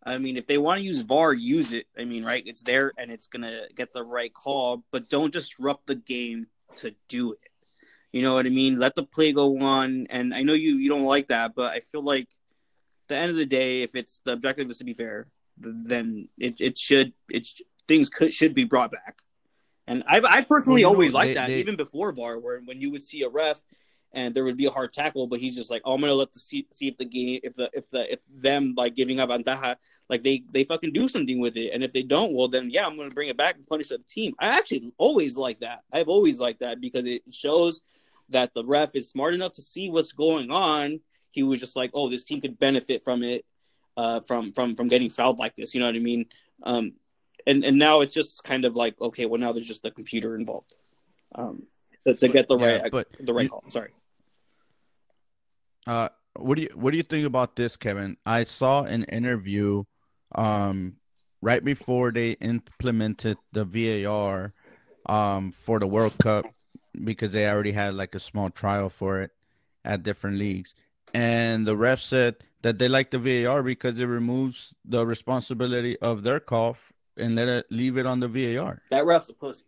I 0.00 0.16
mean, 0.16 0.36
if 0.36 0.46
they 0.46 0.58
want 0.58 0.78
to 0.78 0.84
use 0.84 1.00
VAR, 1.00 1.34
use 1.34 1.72
it. 1.72 1.86
I 1.98 2.04
mean, 2.04 2.24
right? 2.24 2.42
It's 2.46 2.62
there 2.62 2.92
and 2.96 3.10
it's 3.10 3.26
gonna 3.26 3.62
get 3.74 3.92
the 3.92 4.04
right 4.04 4.32
call, 4.32 4.84
but 4.90 5.08
don't 5.10 5.32
disrupt 5.32 5.86
the 5.86 5.96
game 5.96 6.46
to 6.76 6.94
do 7.08 7.32
it. 7.32 7.38
You 8.12 8.22
know 8.22 8.34
what 8.34 8.46
I 8.46 8.50
mean? 8.50 8.78
Let 8.78 8.94
the 8.94 9.02
play 9.02 9.32
go 9.32 9.58
on. 9.60 10.06
And 10.08 10.34
I 10.34 10.42
know 10.42 10.54
you 10.54 10.76
you 10.76 10.88
don't 10.88 11.04
like 11.04 11.28
that, 11.28 11.54
but 11.54 11.72
I 11.72 11.80
feel 11.80 12.02
like 12.02 12.28
the 13.08 13.16
end 13.16 13.30
of 13.30 13.36
the 13.36 13.46
day, 13.46 13.82
if 13.82 13.94
it's 13.94 14.20
the 14.24 14.32
objective 14.32 14.70
is 14.70 14.78
to 14.78 14.84
be 14.84 14.94
fair, 14.94 15.28
then 15.56 16.28
it 16.38 16.60
it 16.60 16.78
should 16.78 17.12
it 17.28 17.46
things 17.86 18.08
could 18.08 18.32
should 18.32 18.54
be 18.54 18.64
brought 18.64 18.90
back. 18.90 19.18
And 19.86 20.04
I've 20.06 20.24
I 20.24 20.42
personally 20.42 20.84
well, 20.84 20.92
always 20.92 21.14
liked 21.14 21.34
that, 21.34 21.48
they... 21.48 21.60
even 21.60 21.76
before 21.76 22.12
VAR, 22.12 22.38
where 22.38 22.60
when 22.60 22.80
you 22.80 22.90
would 22.90 23.02
see 23.02 23.22
a 23.22 23.28
ref 23.28 23.60
and 24.18 24.34
there 24.34 24.42
would 24.42 24.56
be 24.56 24.66
a 24.66 24.70
hard 24.70 24.92
tackle, 24.92 25.28
but 25.28 25.38
he's 25.38 25.54
just 25.54 25.70
like, 25.70 25.82
oh, 25.84 25.94
I'm 25.94 26.00
gonna 26.00 26.12
let 26.12 26.32
the 26.32 26.40
see, 26.40 26.66
see 26.70 26.88
if 26.88 26.98
the 26.98 27.04
game, 27.04 27.38
if 27.44 27.54
the 27.54 27.70
if 27.72 27.88
the 27.88 28.12
if 28.12 28.20
them 28.28 28.74
like 28.76 28.96
giving 28.96 29.20
up 29.20 29.30
Antaha, 29.30 29.76
like 30.08 30.24
they 30.24 30.42
they 30.52 30.64
fucking 30.64 30.92
do 30.92 31.08
something 31.08 31.38
with 31.38 31.56
it, 31.56 31.70
and 31.72 31.84
if 31.84 31.92
they 31.92 32.02
don't, 32.02 32.32
well 32.32 32.48
then 32.48 32.68
yeah, 32.68 32.84
I'm 32.84 32.96
gonna 32.96 33.10
bring 33.10 33.28
it 33.28 33.36
back 33.36 33.54
and 33.54 33.66
punish 33.66 33.88
the 33.88 33.98
team. 33.98 34.34
I 34.40 34.58
actually 34.58 34.92
always 34.98 35.36
like 35.36 35.60
that. 35.60 35.84
I've 35.92 36.08
always 36.08 36.40
liked 36.40 36.60
that 36.60 36.80
because 36.80 37.06
it 37.06 37.22
shows 37.30 37.80
that 38.30 38.54
the 38.54 38.64
ref 38.64 38.96
is 38.96 39.08
smart 39.08 39.34
enough 39.34 39.52
to 39.54 39.62
see 39.62 39.88
what's 39.88 40.12
going 40.12 40.50
on. 40.50 41.00
He 41.30 41.44
was 41.44 41.60
just 41.60 41.76
like, 41.76 41.92
oh, 41.94 42.08
this 42.08 42.24
team 42.24 42.40
could 42.40 42.58
benefit 42.58 43.04
from 43.04 43.22
it, 43.22 43.44
uh, 43.96 44.18
from 44.20 44.52
from 44.52 44.74
from 44.74 44.88
getting 44.88 45.10
fouled 45.10 45.38
like 45.38 45.54
this. 45.54 45.74
You 45.74 45.80
know 45.80 45.86
what 45.86 45.94
I 45.94 46.00
mean? 46.00 46.26
Um, 46.64 46.94
and 47.46 47.64
and 47.64 47.78
now 47.78 48.00
it's 48.00 48.14
just 48.14 48.42
kind 48.42 48.64
of 48.64 48.74
like, 48.74 49.00
okay, 49.00 49.26
well 49.26 49.40
now 49.40 49.52
there's 49.52 49.68
just 49.68 49.84
a 49.84 49.92
computer 49.92 50.34
involved. 50.34 50.74
Um, 51.36 51.68
to 52.04 52.28
get 52.28 52.48
the 52.48 52.58
yeah, 52.58 52.78
right 52.82 52.90
but 52.90 53.08
the 53.20 53.32
right 53.32 53.44
you, 53.44 53.48
call. 53.50 53.62
Sorry. 53.68 53.90
Uh, 55.88 56.10
what 56.36 56.56
do 56.56 56.62
you 56.62 56.68
what 56.74 56.90
do 56.90 56.98
you 56.98 57.02
think 57.02 57.26
about 57.26 57.56
this, 57.56 57.78
Kevin? 57.78 58.18
I 58.26 58.44
saw 58.44 58.82
an 58.82 59.04
interview, 59.04 59.84
um, 60.34 60.96
right 61.40 61.64
before 61.64 62.12
they 62.12 62.32
implemented 62.32 63.38
the 63.52 63.64
VAR, 63.64 64.52
um, 65.06 65.52
for 65.52 65.78
the 65.78 65.86
World 65.86 66.12
Cup 66.18 66.44
because 67.04 67.32
they 67.32 67.48
already 67.48 67.72
had 67.72 67.94
like 67.94 68.14
a 68.14 68.20
small 68.20 68.50
trial 68.50 68.90
for 68.90 69.22
it 69.22 69.30
at 69.82 70.02
different 70.02 70.36
leagues, 70.36 70.74
and 71.14 71.66
the 71.66 71.74
ref 71.74 72.00
said 72.00 72.36
that 72.60 72.78
they 72.78 72.88
like 72.88 73.10
the 73.10 73.18
VAR 73.18 73.62
because 73.62 73.98
it 73.98 74.04
removes 74.04 74.74
the 74.84 75.06
responsibility 75.06 75.98
of 76.00 76.22
their 76.22 76.38
call 76.38 76.76
and 77.16 77.34
let 77.34 77.48
it 77.48 77.66
leave 77.70 77.96
it 77.96 78.04
on 78.04 78.20
the 78.20 78.28
VAR. 78.28 78.82
That 78.90 79.06
ref's 79.06 79.30
a 79.30 79.34
pussy. 79.34 79.64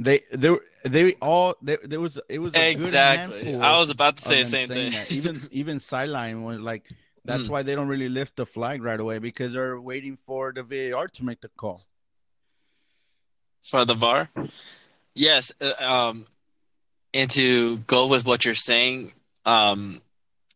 They 0.00 0.22
they 0.32 0.56
they 0.82 1.14
all 1.20 1.56
they, 1.60 1.76
there 1.84 2.00
was 2.00 2.18
it 2.26 2.38
was 2.38 2.54
exactly. 2.54 3.54
I 3.54 3.76
was 3.76 3.90
about 3.90 4.16
to 4.16 4.22
say 4.22 4.38
the 4.38 4.48
same 4.48 4.68
thing. 4.68 4.92
even 5.10 5.46
even 5.52 5.78
sideline 5.78 6.40
was 6.40 6.58
like 6.58 6.84
that's 7.26 7.42
mm. 7.42 7.48
why 7.50 7.62
they 7.62 7.74
don't 7.74 7.86
really 7.86 8.08
lift 8.08 8.36
the 8.36 8.46
flag 8.46 8.82
right 8.82 8.98
away 8.98 9.18
because 9.18 9.52
they're 9.52 9.78
waiting 9.78 10.16
for 10.24 10.54
the 10.54 10.62
VAR 10.62 11.06
to 11.08 11.24
make 11.24 11.42
the 11.42 11.50
call. 11.50 11.82
For 13.62 13.84
the 13.84 13.92
VAR, 13.92 14.30
yes. 15.14 15.52
Uh, 15.60 15.72
um, 15.78 16.26
and 17.12 17.30
to 17.32 17.76
go 17.78 18.06
with 18.06 18.24
what 18.24 18.46
you're 18.46 18.54
saying, 18.54 19.12
um, 19.44 20.00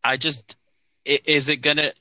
I 0.03 0.17
just 0.17 0.57
is 1.05 1.49
it 1.49 1.57
gonna 1.57 1.91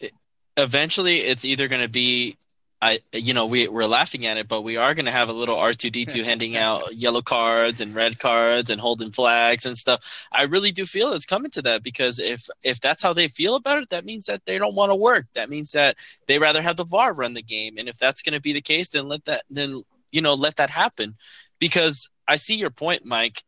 eventually? 0.56 1.18
It's 1.18 1.44
either 1.44 1.68
gonna 1.68 1.88
be 1.88 2.38
I, 2.84 3.00
you 3.14 3.32
know, 3.32 3.46
we 3.46 3.66
we're 3.66 3.86
laughing 3.86 4.26
at 4.26 4.36
it, 4.36 4.46
but 4.46 4.60
we 4.60 4.76
are 4.76 4.92
going 4.92 5.06
to 5.06 5.10
have 5.10 5.30
a 5.30 5.32
little 5.32 5.56
R 5.56 5.72
two 5.72 5.88
D 5.88 6.04
two 6.04 6.22
handing 6.30 6.54
out 6.54 6.94
yellow 6.94 7.22
cards 7.22 7.80
and 7.80 7.94
red 7.94 8.18
cards 8.18 8.68
and 8.68 8.78
holding 8.78 9.10
flags 9.10 9.64
and 9.64 9.78
stuff. 9.78 10.26
I 10.30 10.42
really 10.42 10.70
do 10.70 10.84
feel 10.84 11.14
it's 11.14 11.24
coming 11.24 11.50
to 11.52 11.62
that 11.62 11.82
because 11.82 12.18
if 12.18 12.46
if 12.62 12.82
that's 12.82 13.02
how 13.02 13.14
they 13.14 13.28
feel 13.28 13.56
about 13.56 13.78
it, 13.78 13.88
that 13.88 14.04
means 14.04 14.26
that 14.26 14.44
they 14.44 14.58
don't 14.58 14.74
want 14.74 14.92
to 14.92 14.96
work. 14.96 15.24
That 15.32 15.48
means 15.48 15.72
that 15.72 15.96
they 16.26 16.38
rather 16.38 16.60
have 16.60 16.76
the 16.76 16.84
VAR 16.84 17.14
run 17.14 17.32
the 17.32 17.42
game. 17.42 17.78
And 17.78 17.88
if 17.88 17.96
that's 17.96 18.20
going 18.20 18.34
to 18.34 18.40
be 18.40 18.52
the 18.52 18.60
case, 18.60 18.90
then 18.90 19.08
let 19.08 19.24
that 19.24 19.44
then 19.48 19.82
you 20.12 20.20
know 20.20 20.34
let 20.34 20.56
that 20.56 20.68
happen. 20.68 21.16
Because 21.58 22.10
I 22.28 22.36
see 22.36 22.56
your 22.56 22.70
point, 22.70 23.06
Mike. 23.06 23.42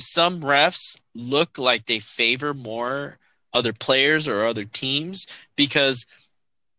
Some 0.00 0.40
refs 0.40 1.00
look 1.14 1.58
like 1.58 1.86
they 1.86 2.00
favor 2.00 2.54
more 2.54 3.18
other 3.52 3.72
players 3.72 4.28
or 4.28 4.44
other 4.44 4.64
teams 4.64 5.28
because 5.54 6.06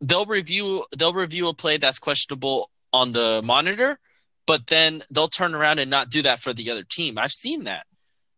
they'll 0.02 0.26
review 0.26 0.86
they'll 0.98 1.14
review 1.14 1.50
a 1.50 1.54
play 1.54 1.78
that's 1.78 2.00
questionable 2.00 2.70
on 2.94 3.12
the 3.12 3.42
monitor, 3.44 4.00
but 4.48 4.68
then 4.68 5.04
they'll 5.12 5.28
turn 5.28 5.54
around 5.56 5.80
and 5.80 5.92
not 5.92 6.10
do 6.10 6.22
that 6.24 6.40
for 6.40 6.54
the 6.54 6.72
other 6.72 6.84
team. 6.84 7.18
I've 7.18 7.32
seen 7.32 7.66
that. 7.66 7.86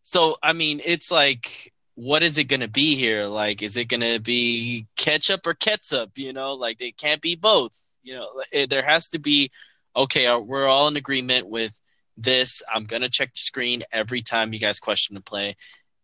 So 0.03 0.37
I 0.41 0.53
mean, 0.53 0.81
it's 0.83 1.11
like 1.11 1.71
what 1.95 2.23
is 2.23 2.37
it 2.37 2.45
going 2.45 2.61
to 2.61 2.69
be 2.69 2.95
here? 2.95 3.25
Like, 3.25 3.61
is 3.61 3.77
it 3.77 3.85
going 3.85 4.01
to 4.01 4.19
be 4.19 4.87
ketchup 4.97 5.45
or 5.45 5.53
ketchup? 5.53 6.17
You 6.17 6.33
know, 6.33 6.53
like 6.53 6.77
they 6.77 6.91
can't 6.91 7.21
be 7.21 7.35
both. 7.35 7.77
You 8.01 8.15
know, 8.15 8.41
it, 8.51 8.69
there 8.69 8.83
has 8.83 9.09
to 9.09 9.19
be. 9.19 9.51
Okay, 9.95 10.25
uh, 10.25 10.39
we're 10.39 10.67
all 10.67 10.87
in 10.87 10.95
agreement 10.95 11.49
with 11.49 11.77
this. 12.17 12.63
I'm 12.73 12.85
gonna 12.85 13.09
check 13.09 13.33
the 13.33 13.39
screen 13.39 13.83
every 13.91 14.21
time 14.21 14.53
you 14.53 14.59
guys 14.59 14.79
question 14.79 15.15
the 15.15 15.21
play, 15.21 15.55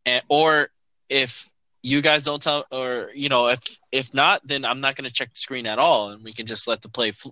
and 0.05 0.21
or 0.27 0.69
if 1.09 1.49
you 1.87 2.01
guys 2.01 2.25
don't 2.25 2.41
tell, 2.41 2.65
or 2.71 3.09
you 3.15 3.29
know, 3.29 3.47
if 3.47 3.61
if 3.91 4.13
not, 4.13 4.41
then 4.45 4.65
I'm 4.65 4.81
not 4.81 4.95
gonna 4.95 5.09
check 5.09 5.33
the 5.33 5.39
screen 5.39 5.67
at 5.67 5.79
all, 5.79 6.09
and 6.09 6.23
we 6.23 6.33
can 6.33 6.45
just 6.45 6.67
let 6.67 6.81
the 6.81 6.89
play, 6.89 7.11
fl- 7.11 7.29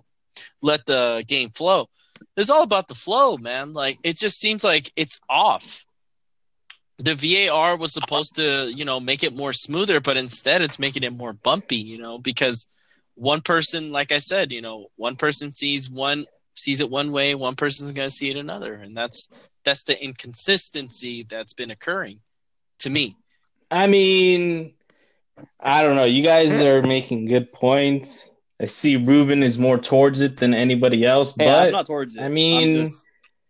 let 0.62 0.86
the 0.86 1.24
game 1.26 1.50
flow. 1.50 1.88
It's 2.36 2.50
all 2.50 2.62
about 2.62 2.88
the 2.88 2.94
flow, 2.94 3.36
man. 3.36 3.72
Like 3.72 3.98
it 4.02 4.16
just 4.16 4.40
seems 4.40 4.64
like 4.64 4.90
it's 4.96 5.20
off 5.28 5.86
the 6.98 7.14
VAR 7.14 7.76
was 7.76 7.92
supposed 7.92 8.36
to, 8.36 8.70
you 8.72 8.84
know, 8.84 9.00
make 9.00 9.22
it 9.22 9.36
more 9.36 9.52
smoother, 9.52 10.00
but 10.00 10.16
instead 10.16 10.62
it's 10.62 10.78
making 10.78 11.02
it 11.02 11.12
more 11.12 11.34
bumpy, 11.34 11.76
you 11.76 11.98
know, 11.98 12.18
because 12.18 12.66
one 13.14 13.40
person, 13.42 13.92
like 13.92 14.12
I 14.12 14.18
said, 14.18 14.52
you 14.52 14.62
know, 14.62 14.86
one 14.96 15.16
person 15.16 15.50
sees 15.50 15.90
one 15.90 16.24
sees 16.54 16.80
it 16.80 16.90
one 16.90 17.12
way, 17.12 17.34
one 17.34 17.54
person's 17.54 17.92
gonna 17.92 18.10
see 18.10 18.30
it 18.30 18.36
another. 18.36 18.74
And 18.74 18.96
that's 18.96 19.28
that's 19.64 19.84
the 19.84 20.02
inconsistency 20.02 21.26
that's 21.28 21.52
been 21.52 21.70
occurring 21.70 22.20
to 22.78 22.90
me. 22.90 23.14
I 23.70 23.86
mean, 23.86 24.72
I 25.60 25.82
don't 25.82 25.96
know. 25.96 26.04
You 26.04 26.22
guys 26.22 26.50
eh. 26.52 26.66
are 26.68 26.82
making 26.82 27.26
good 27.26 27.52
points. 27.52 28.34
I 28.60 28.66
see 28.66 28.96
Ruben 28.96 29.42
is 29.42 29.58
more 29.58 29.76
towards 29.78 30.20
it 30.20 30.38
than 30.38 30.54
anybody 30.54 31.04
else, 31.04 31.34
Hey, 31.36 31.44
but 31.46 31.66
I'm 31.66 31.72
not 31.72 31.86
towards 31.86 32.16
it. 32.16 32.22
I 32.22 32.28
mean- 32.28 32.80
I'm 32.80 32.86
just, 32.86 33.04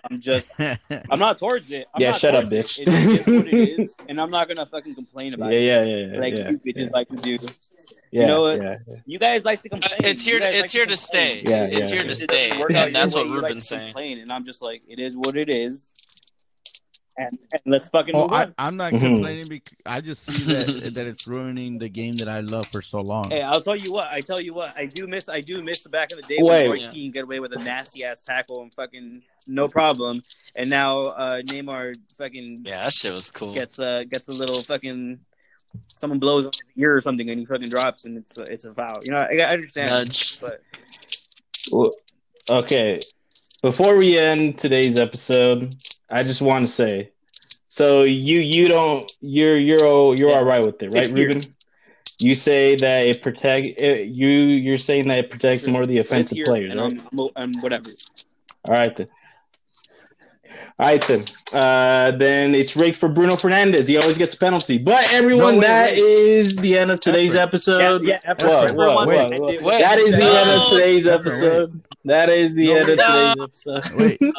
I'm 0.09 0.21
just 0.21 0.61
I'm 1.11 1.19
not 1.19 1.39
towards 1.39 1.71
it. 1.71 1.87
I'm 1.95 2.01
Yeah, 2.03 2.11
not 2.11 2.21
shut 2.21 2.35
up, 2.35 2.45
bitch. 2.47 2.79
It. 2.81 2.89
It 2.89 2.95
is 2.95 3.27
what 3.27 3.47
it 3.49 3.55
is, 3.81 3.95
and 4.09 4.21
I'm 4.21 4.31
not 4.31 4.49
gonna 4.49 4.67
fucking 4.67 4.95
complain 4.95 5.33
yeah, 5.33 5.35
about 5.37 5.53
it. 5.53 5.61
yeah, 5.63 5.83
yeah, 5.85 5.97
yeah, 6.15 6.21
Like 6.21 6.35
yeah, 6.35 6.51
you 6.51 6.59
bitches 6.59 6.85
yeah, 6.87 6.89
like 6.93 7.09
to 7.09 7.17
do. 7.17 7.39
yeah, 8.13 8.27
know 8.27 8.43
what? 8.43 8.63
yeah. 8.63 8.77
You 9.05 9.19
guys 9.19 9.45
like 9.45 9.61
to 9.63 9.69
complain. 9.69 10.01
It's 10.05 10.25
here 10.25 10.39
to- 10.41 10.45
it's 10.47 10.61
like 10.63 10.71
here 10.71 10.87
to 10.87 10.97
stay. 10.97 11.39
complain. 11.43 11.71
Yeah, 11.73 11.79
It's 11.79 11.91
here 11.91 11.99
to 12.01 12.05
yeah. 12.05 12.05
It 12.05 12.09
doesn't 12.09 12.29
stay. 12.31 12.61
work 12.61 12.71
out 12.75 12.87
And 12.89 12.97
that's 12.97 13.15
what 13.15 13.27
you 13.27 13.35
like 13.35 13.43
Ruben's 13.51 13.69
saying. 13.69 13.93
complain, 13.93 14.19
and 14.21 14.33
I'm 14.33 14.45
just 14.45 14.63
like, 14.63 14.83
it 14.89 14.99
is 14.99 15.17
what 15.17 15.37
it 15.37 15.49
is. 15.49 15.93
And, 17.19 17.39
and 17.53 17.63
let's 17.65 17.89
fucking 17.89 18.15
Oh, 18.15 18.23
move 18.23 18.33
I, 18.33 18.43
on. 18.45 18.55
I'm 18.59 18.77
not 18.77 18.93
Mhm. 18.93 19.01
complaining 19.01 19.47
because 19.49 19.79
I 19.87 20.03
just 20.03 20.25
see 20.25 20.53
that 20.53 20.67
that 20.95 21.07
it's 21.07 21.27
ruining 21.27 21.79
the 21.79 21.89
game 21.89 22.13
that 22.19 22.29
I 22.29 22.41
love 22.41 22.67
for 22.67 22.83
so 22.83 23.01
long. 23.01 23.31
Hey, 23.31 23.41
I'll 23.41 23.61
tell 23.63 23.75
you 23.77 23.91
what. 23.91 24.07
I 24.09 24.21
tell 24.21 24.41
you 24.41 24.53
what. 24.53 24.77
I 24.77 24.85
do 24.85 25.07
miss. 25.07 25.29
I 25.29 25.41
do 25.41 25.63
miss 25.63 25.83
the 25.83 25.89
back 25.89 26.13
in 26.13 26.17
the 26.19 26.23
day 26.27 26.39
Wait. 26.43 26.69
when 26.69 26.79
Roy 26.79 26.85
Yeah. 26.85 26.91
Keane 26.91 27.13
get 27.13 27.25
away 27.25 27.41
with 27.41 27.53
a 27.53 27.65
nasty 27.65 28.05
ass 28.05 28.23
tackle 28.25 28.63
and 28.63 28.75
fucking 28.75 29.23
no 29.47 29.67
problem, 29.67 30.21
and 30.57 30.69
now 30.69 31.05
uh 31.05 31.41
Neymar 31.43 31.95
fucking 32.19 32.59
Yeah, 32.65 32.83
that 32.85 32.93
shit 32.93 33.15
was 33.15 33.31
cool. 33.31 33.55
gets 33.55 33.79
uh 33.79 34.05
gets 34.11 34.29
a 34.29 34.33
little 34.33 34.61
fucking 34.63 35.19
someone 35.97 36.19
blows 36.19 36.45
on 36.47 36.53
his 36.53 36.73
ear 36.77 36.95
or 36.97 37.01
something 37.01 37.31
and 37.31 37.39
he 37.41 37.47
fucking 37.47 37.69
drops 37.71 38.05
and 38.07 38.19
it's 38.19 38.39
a, 38.39 38.43
it's 38.43 38.65
a 38.67 38.73
foul. 38.75 38.95
You 39.05 39.13
know, 39.13 39.19
I, 39.19 39.37
I 39.39 39.53
understand, 39.53 39.91
Nudge. 39.91 40.41
but 40.41 40.63
Well, 41.71 41.91
Okay, 42.49 43.01
before 43.63 43.97
we 43.97 44.17
end 44.19 44.59
today's 44.59 44.99
episode, 45.01 45.75
I 46.11 46.23
just 46.23 46.43
want 46.43 46.67
to 46.67 46.73
say, 46.73 47.11
so 47.69 48.03
you 48.03 48.39
you 48.41 48.69
don't 48.69 49.11
you're 49.21 49.57
you're 49.57 49.85
all, 49.85 50.19
you're 50.19 50.31
Yeah. 50.31 50.37
all 50.37 50.45
right 50.45 50.65
with 50.65 50.83
it, 50.83 50.91
right. 50.91 51.11
Ruben? 51.11 51.43
You 52.19 52.35
say 52.35 52.77
that 52.77 53.07
it 53.07 53.23
protect 53.23 53.81
it, 53.81 54.09
you 54.09 54.29
you're 54.29 54.79
saying 54.79 55.09
that 55.09 55.19
it 55.19 55.31
protects 55.31 55.67
more 55.67 55.83
of 55.83 55.89
the 55.89 55.99
offensive 55.99 56.39
players, 56.45 56.73
and 56.73 56.81
right? 56.81 56.93
I'm, 57.13 57.21
I'm, 57.21 57.29
I'm 57.37 57.61
whatever. 57.61 57.91
All 58.65 58.75
right 58.75 58.95
then. 58.97 59.09
All 60.79 60.87
right 60.87 61.03
then. 61.07 61.25
Uh, 61.53 62.11
then 62.17 62.55
it's 62.55 62.77
rigged 62.77 62.97
for 62.97 63.09
Bruno 63.09 63.35
Fernandes. 63.35 63.89
He 63.89 63.97
always 63.97 64.19
gets 64.19 64.35
a 64.35 64.39
penalty. 64.39 64.79
But 64.79 65.13
everyone, 65.13 65.55
No, 65.55 65.61
wait, 65.61 65.67
that 65.67 65.91
wait. 65.93 65.99
is 66.01 66.57
the 66.57 66.77
end 66.79 66.91
of 66.91 67.01
today's 67.01 67.35
Efren. 67.35 67.41
episode. 67.43 68.03
yeah, 68.05 68.19
yeah. 68.25 68.35
Whoa, 68.35 68.35
Efren. 68.35 68.75
whoa, 68.77 68.97
Everyone 69.03 69.07
whoa, 69.09 69.15
whoa. 69.15 69.49
end. 69.49 69.65
Wait. 69.65 69.79
That 69.81 69.99
is 69.99 70.15
the 70.17 70.23
No. 70.23 70.35
end 70.35 70.51
of 70.51 70.69
today's 70.69 71.07
Efren, 71.07 71.15
episode. 71.21 71.73
That 72.05 72.29
is 72.31 72.55
the 72.55 72.67
No, 72.67 72.75
end 72.75 72.89
of 72.91 72.99
today's 72.99 73.37
episode. 73.43 74.01
Wait, 74.01 74.19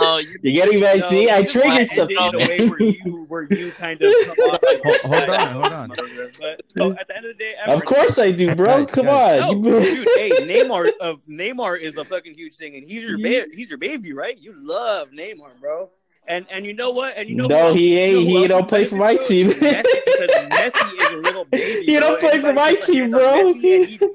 No, 0.00 0.18
you 0.18 0.28
You're 0.42 0.64
getting 0.64 0.80
back. 0.80 0.96
No, 0.96 1.00
See, 1.00 1.28
I 1.28 1.38
you 1.38 1.44
just 1.44 1.56
wanna 1.56 1.68
triggered 1.86 1.88
something. 1.90 2.16
in 2.16 2.34
a 2.34 2.38
way 2.38 2.68
where 2.68 2.82
you 2.82 3.24
where 3.28 3.42
you 3.50 3.70
kind 3.72 4.00
of 4.02 4.12
come 4.26 4.50
off 4.50 4.60
like 4.62 4.82
Hold- 4.82 4.96
hold 5.02 5.30
on, 5.30 5.48
hold 5.60 5.72
on. 5.72 5.88
But 5.88 6.62
so 6.76 6.92
at 6.92 7.08
the 7.08 7.16
end 7.16 7.26
of 7.26 7.36
the 7.36 7.38
day, 7.38 7.54
Of 7.66 7.84
course 7.84 8.18
I 8.18 8.30
do, 8.32 8.54
bro. 8.54 8.84
Guys, 8.84 8.90
Come 8.94 9.06
guys. 9.06 9.40
No, 9.40 9.50
on. 9.50 9.62
dude, 9.62 10.08
hey, 10.16 10.30
Neymar 10.42 10.90
of 11.00 11.20
Neymar 11.28 11.80
is 11.80 11.96
a 11.96 12.04
fucking 12.04 12.34
huge 12.34 12.54
thing, 12.54 12.74
and 12.76 12.84
he's 12.88 13.04
your 13.04 13.18
ba- 13.18 13.46
he's 13.52 13.68
your 13.68 13.78
baby, 13.78 14.12
right? 14.12 14.38
You 14.38 14.54
love 14.62 15.08
Neymar, 15.10 15.60
bro. 15.60 15.90
And 16.28 16.46
and 16.50 16.64
you 16.64 16.72
know 16.74 16.90
what? 16.92 17.16
And 17.16 17.28
you 17.28 17.34
know 17.36 17.46
No, 17.46 17.56
who 17.58 17.62
else- 17.68 17.78
he 17.78 17.94
you 17.94 18.12
know 18.12 18.18
ain't. 18.20 18.28
He 18.28 18.46
don't 18.46 18.68
play 18.68 18.84
for 18.84 18.94
my 18.96 19.16
bro? 19.16 19.24
team. 19.24 19.48
Messi, 19.48 19.82
because 19.82 20.30
Messi 20.50 21.00
is 21.00 21.10
a 21.10 21.16
little 21.16 21.44
baby. 21.46 21.84
He 21.86 21.98
don't 21.98 22.20
play 22.20 22.38
for 22.40 22.52
my 22.52 22.74
team, 22.76 23.10
bro. 23.10 23.52
He- 23.54 23.98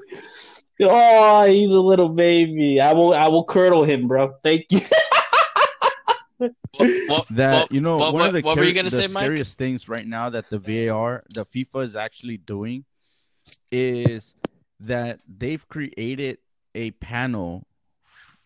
Oh, 0.80 1.44
he's 1.44 1.72
a 1.72 1.80
little 1.80 2.08
baby. 2.08 2.80
I 2.80 2.92
will. 2.92 3.12
I 3.12 3.26
will 3.26 3.42
curdle 3.44 3.82
him, 3.82 4.06
bro. 4.06 4.34
Thank 4.44 4.66
you. 4.70 4.78
what, 6.38 7.26
that 7.30 7.62
what- 7.62 7.72
you 7.72 7.80
know 7.80 7.96
what- 7.96 8.14
one 8.14 8.26
of 8.28 8.32
the, 8.32 8.40
what 8.42 8.56
were 8.56 8.64
you 8.64 8.72
gonna 8.72 8.84
the 8.84 8.90
say, 8.90 9.06
Mike? 9.08 9.24
scariest 9.24 9.58
things 9.58 9.88
right 9.88 10.06
now 10.06 10.30
that 10.30 10.48
the 10.50 10.58
VAR, 10.58 11.24
the 11.34 11.44
FIFA 11.44 11.84
is 11.84 11.96
actually 11.96 12.36
doing, 12.36 12.84
is 13.72 14.34
that 14.80 15.20
they've 15.26 15.66
created 15.68 16.38
a 16.74 16.92
panel 16.92 17.66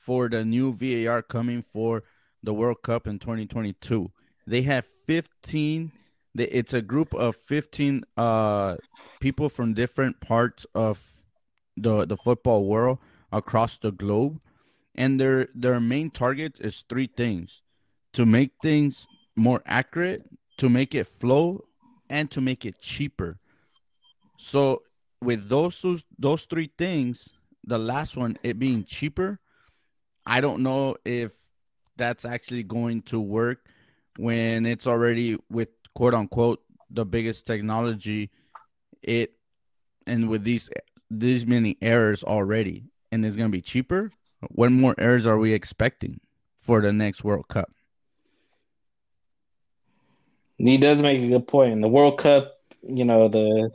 for 0.03 0.29
the 0.29 0.45
new 0.45 0.73
VAR 0.73 1.23
coming 1.23 1.65
for 1.73 2.03
the 2.43 2.53
World 2.53 2.83
Cup 2.83 3.07
in 3.07 3.19
2022. 3.19 4.11
They 4.47 4.63
have 4.63 4.85
15. 5.07 5.93
It's 6.35 6.73
a 6.73 6.83
group 6.83 7.15
of 7.15 7.37
15 7.37 8.05
uh 8.17 8.77
people 9.21 9.49
from 9.49 9.75
different 9.75 10.21
parts 10.21 10.67
of 10.75 10.99
the 11.77 12.07
the 12.07 12.17
football 12.17 12.65
world 12.65 12.99
across 13.31 13.79
the 13.79 13.93
globe, 13.93 14.41
and 14.95 15.21
their 15.21 15.49
their 15.55 15.79
main 15.81 16.11
target 16.11 16.59
is 16.61 16.85
three 16.89 17.07
things: 17.07 17.63
to 18.15 18.27
make 18.27 18.53
things 18.61 19.07
more 19.37 19.63
accurate, 19.67 20.23
to 20.59 20.69
make 20.69 20.95
it 20.95 21.07
flow, 21.07 21.65
and 22.09 22.31
to 22.31 22.41
make 22.41 22.65
it 22.65 22.81
cheaper. 22.81 23.39
So 24.39 24.83
with 25.21 25.49
those 25.49 25.81
those, 25.81 26.05
those 26.19 26.45
three 26.45 26.73
things, 26.77 27.29
the 27.65 27.79
last 27.79 28.17
one 28.17 28.37
it 28.43 28.59
being 28.59 28.85
cheaper, 28.85 29.39
I 30.27 30.41
don't 30.41 30.63
know 30.63 30.97
if 31.05 31.33
that's 31.97 32.25
actually 32.25 32.63
going 32.63 33.03
to 33.03 33.21
work 33.21 33.67
when 34.19 34.67
it's 34.67 34.87
already 34.87 35.39
with 35.51 35.69
quote 35.95 36.15
unquote 36.15 36.63
the 36.91 37.05
biggest 37.05 37.47
technology 37.47 38.31
it 39.03 39.33
and 40.07 40.29
with 40.29 40.45
these 40.45 40.71
these 41.11 41.47
many 41.47 41.77
errors 41.83 42.23
already 42.23 42.85
and 43.11 43.25
it's 43.25 43.37
going 43.37 43.49
to 43.49 43.53
be 43.53 43.63
cheaper 43.63 44.11
what 44.51 44.71
more 44.71 44.95
errors 44.99 45.27
are 45.27 45.39
we 45.39 45.53
expecting 45.53 46.21
for 46.55 46.81
the 46.81 46.93
next 46.93 47.25
world 47.25 47.47
cup 47.49 47.71
He 50.59 50.79
does 50.79 51.03
make 51.03 51.21
a 51.21 51.29
good 51.29 51.49
point. 51.49 51.73
in 51.73 51.81
The 51.81 51.89
World 51.89 52.19
Cup, 52.19 52.55
you 52.83 53.05
know, 53.05 53.29
the 53.29 53.71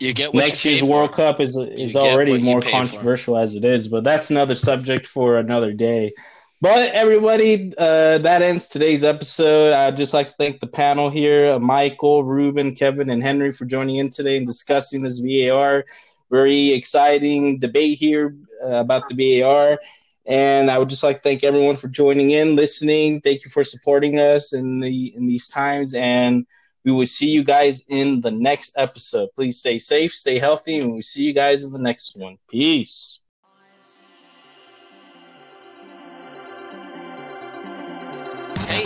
you 0.00 0.12
get 0.12 0.34
next 0.34 0.64
you 0.64 0.72
year's. 0.72 0.82
World 0.84 1.12
Cup 1.12 1.40
is 1.40 1.56
is 1.56 1.92
get 1.92 2.02
already 2.02 2.40
more 2.40 2.60
pay 2.60 2.70
for. 2.70 2.76
controversial 2.76 3.36
as 3.36 3.54
it 3.54 3.64
is, 3.64 3.88
but 3.88 4.04
that's 4.04 4.30
another 4.30 4.54
subject 4.54 5.06
for 5.06 5.38
another 5.38 5.72
day. 5.72 6.12
But 6.60 6.92
everybody, 6.92 7.72
uh, 7.78 8.18
that 8.18 8.42
ends 8.42 8.66
today's 8.66 9.04
episode. 9.04 9.74
I'd 9.74 9.96
just 9.96 10.12
like 10.12 10.26
to 10.26 10.32
thank 10.32 10.58
the 10.58 10.66
panel 10.66 11.08
here, 11.08 11.52
uh, 11.52 11.58
Michael, 11.60 12.24
Ruben, 12.24 12.74
Kevin, 12.74 13.10
and 13.10 13.22
Henry 13.22 13.52
for 13.52 13.64
joining 13.64 13.96
in 13.96 14.10
today 14.10 14.36
and 14.36 14.46
discussing 14.46 15.02
this 15.02 15.20
VAR. 15.20 15.84
Very 16.30 16.72
exciting 16.72 17.60
debate 17.60 17.96
here 17.98 18.34
uh, 18.64 18.74
about 18.74 19.08
the 19.08 19.40
VAR. 19.40 19.78
And 20.26 20.70
I 20.70 20.78
would 20.78 20.90
just 20.90 21.04
like 21.04 21.16
to 21.16 21.22
thank 21.22 21.44
everyone 21.44 21.76
for 21.76 21.88
joining 21.88 22.30
in, 22.30 22.56
listening. 22.56 23.20
Thank 23.20 23.44
you 23.44 23.50
for 23.50 23.64
supporting 23.64 24.18
us 24.18 24.52
in 24.52 24.80
the 24.80 25.14
in 25.14 25.26
these 25.26 25.48
times. 25.48 25.94
And 25.94 26.44
we 26.84 26.92
will 26.92 27.06
see 27.06 27.28
you 27.28 27.44
guys 27.44 27.84
in 27.88 28.20
the 28.20 28.30
next 28.30 28.74
episode. 28.76 29.28
Please 29.34 29.58
stay 29.58 29.78
safe, 29.78 30.12
stay 30.12 30.38
healthy, 30.38 30.78
and 30.78 30.92
we'll 30.92 31.02
see 31.02 31.22
you 31.22 31.32
guys 31.32 31.64
in 31.64 31.72
the 31.72 31.78
next 31.78 32.16
one. 32.16 32.38
Peace. 32.50 33.17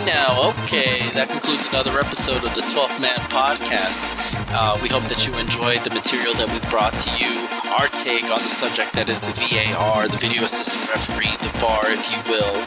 Now, 0.01 0.49
okay, 0.63 1.09
that 1.13 1.29
concludes 1.29 1.65
another 1.67 1.99
episode 1.99 2.43
of 2.43 2.53
the 2.55 2.61
12th 2.61 2.99
Man 2.99 3.17
Podcast. 3.29 4.09
Uh, 4.49 4.77
we 4.81 4.89
hope 4.89 5.03
that 5.03 5.27
you 5.27 5.33
enjoyed 5.37 5.83
the 5.83 5.93
material 5.93 6.33
that 6.33 6.49
we 6.49 6.57
brought 6.69 6.97
to 7.05 7.11
you, 7.21 7.45
our 7.77 7.87
take 7.93 8.25
on 8.33 8.41
the 8.41 8.49
subject 8.49 8.93
that 8.93 9.09
is 9.09 9.21
the 9.21 9.33
VAR, 9.37 10.07
the 10.07 10.17
video 10.17 10.43
assistant 10.43 10.89
referee, 10.89 11.29
the 11.45 11.53
VAR, 11.61 11.85
if 11.93 12.09
you 12.09 12.17
will. 12.25 12.57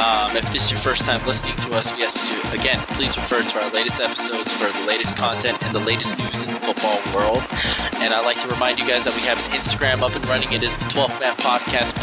Um, 0.00 0.36
if 0.36 0.48
this 0.52 0.64
is 0.64 0.70
your 0.72 0.80
first 0.80 1.04
time 1.04 1.20
listening 1.26 1.56
to 1.68 1.76
us, 1.76 1.94
we 1.94 2.02
ask 2.02 2.32
you 2.32 2.40
to, 2.40 2.56
again, 2.56 2.78
please 2.96 3.16
refer 3.16 3.42
to 3.42 3.54
our 3.60 3.70
latest 3.70 4.00
episodes 4.00 4.52
for 4.52 4.72
the 4.72 4.84
latest 4.86 5.16
content 5.16 5.60
and 5.64 5.74
the 5.74 5.84
latest 5.84 6.16
news 6.18 6.40
in 6.40 6.48
the 6.48 6.60
football 6.60 6.96
world. 7.12 7.44
And 8.00 8.12
I'd 8.12 8.24
like 8.24 8.38
to 8.38 8.48
remind 8.48 8.78
you 8.78 8.86
guys 8.88 9.04
that 9.04 9.14
we 9.14 9.22
have 9.22 9.38
an 9.38 9.52
Instagram 9.52 10.00
up 10.00 10.16
and 10.16 10.26
running. 10.28 10.52
It 10.52 10.62
is 10.62 10.76
the 10.76 10.88
12th 10.88 11.20
Man 11.20 11.36
Podcast. 11.36 11.96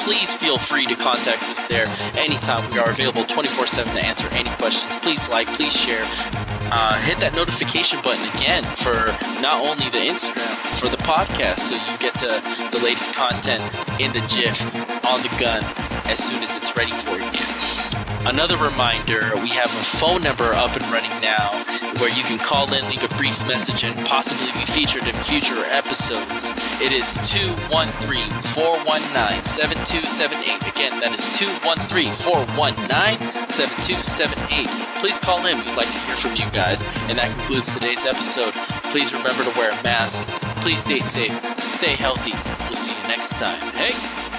Please 0.00 0.34
feel 0.34 0.56
free 0.56 0.86
to 0.86 0.96
contact 0.96 1.48
us 1.48 1.64
there 1.64 1.86
anytime. 2.16 2.68
We 2.70 2.78
are 2.78 2.90
available 2.90 3.24
24 3.24 3.66
7 3.66 3.94
to 3.94 4.13
answer 4.14 4.28
any 4.36 4.50
questions. 4.62 4.96
Please 4.98 5.28
like, 5.28 5.48
please 5.48 5.74
share. 5.74 6.04
uh, 6.70 6.94
hit 7.02 7.18
that 7.18 7.34
notification 7.34 8.00
button 8.02 8.24
again 8.34 8.62
for 8.62 9.10
not 9.42 9.58
only 9.64 9.90
the 9.90 9.98
Instagram, 9.98 10.54
for 10.78 10.88
the 10.88 10.98
podcast, 10.98 11.58
so 11.58 11.74
you 11.74 11.98
get 11.98 12.14
to 12.18 12.28
the 12.70 12.80
latest 12.84 13.12
content 13.12 13.62
in 14.00 14.12
the 14.12 14.20
GIF 14.30 14.64
on 15.04 15.20
the 15.22 15.34
gun 15.38 15.62
as 16.06 16.22
soon 16.22 16.42
as 16.44 16.54
it's 16.54 16.76
ready 16.76 16.92
for 16.92 17.18
you. 17.18 18.03
Another 18.26 18.56
reminder 18.56 19.32
we 19.42 19.50
have 19.50 19.68
a 19.74 19.82
phone 19.82 20.22
number 20.22 20.54
up 20.54 20.74
and 20.76 20.84
running 20.88 21.12
now 21.20 21.52
where 22.00 22.08
you 22.08 22.22
can 22.24 22.38
call 22.38 22.72
in, 22.72 22.88
leave 22.88 23.04
a 23.04 23.16
brief 23.16 23.46
message, 23.46 23.84
and 23.84 23.94
possibly 24.06 24.50
be 24.52 24.64
featured 24.64 25.06
in 25.06 25.14
future 25.16 25.62
episodes. 25.66 26.50
It 26.80 26.90
is 26.90 27.14
213 27.32 28.30
419 28.30 29.44
7278. 29.44 30.72
Again, 30.72 31.00
that 31.00 31.12
is 31.12 31.38
213 31.38 32.12
419 32.12 33.46
7278. 33.46 34.68
Please 34.98 35.20
call 35.20 35.44
in. 35.44 35.58
We'd 35.58 35.76
like 35.76 35.90
to 35.90 36.00
hear 36.00 36.16
from 36.16 36.34
you 36.36 36.48
guys. 36.50 36.82
And 37.08 37.18
that 37.18 37.30
concludes 37.30 37.74
today's 37.74 38.06
episode. 38.06 38.54
Please 38.88 39.12
remember 39.12 39.44
to 39.44 39.52
wear 39.58 39.70
a 39.70 39.82
mask. 39.82 40.24
Please 40.64 40.80
stay 40.80 41.00
safe, 41.00 41.34
stay 41.68 41.94
healthy. 41.94 42.32
We'll 42.64 42.74
see 42.74 42.96
you 42.96 43.02
next 43.06 43.36
time. 43.36 43.60
Hey! 43.76 44.33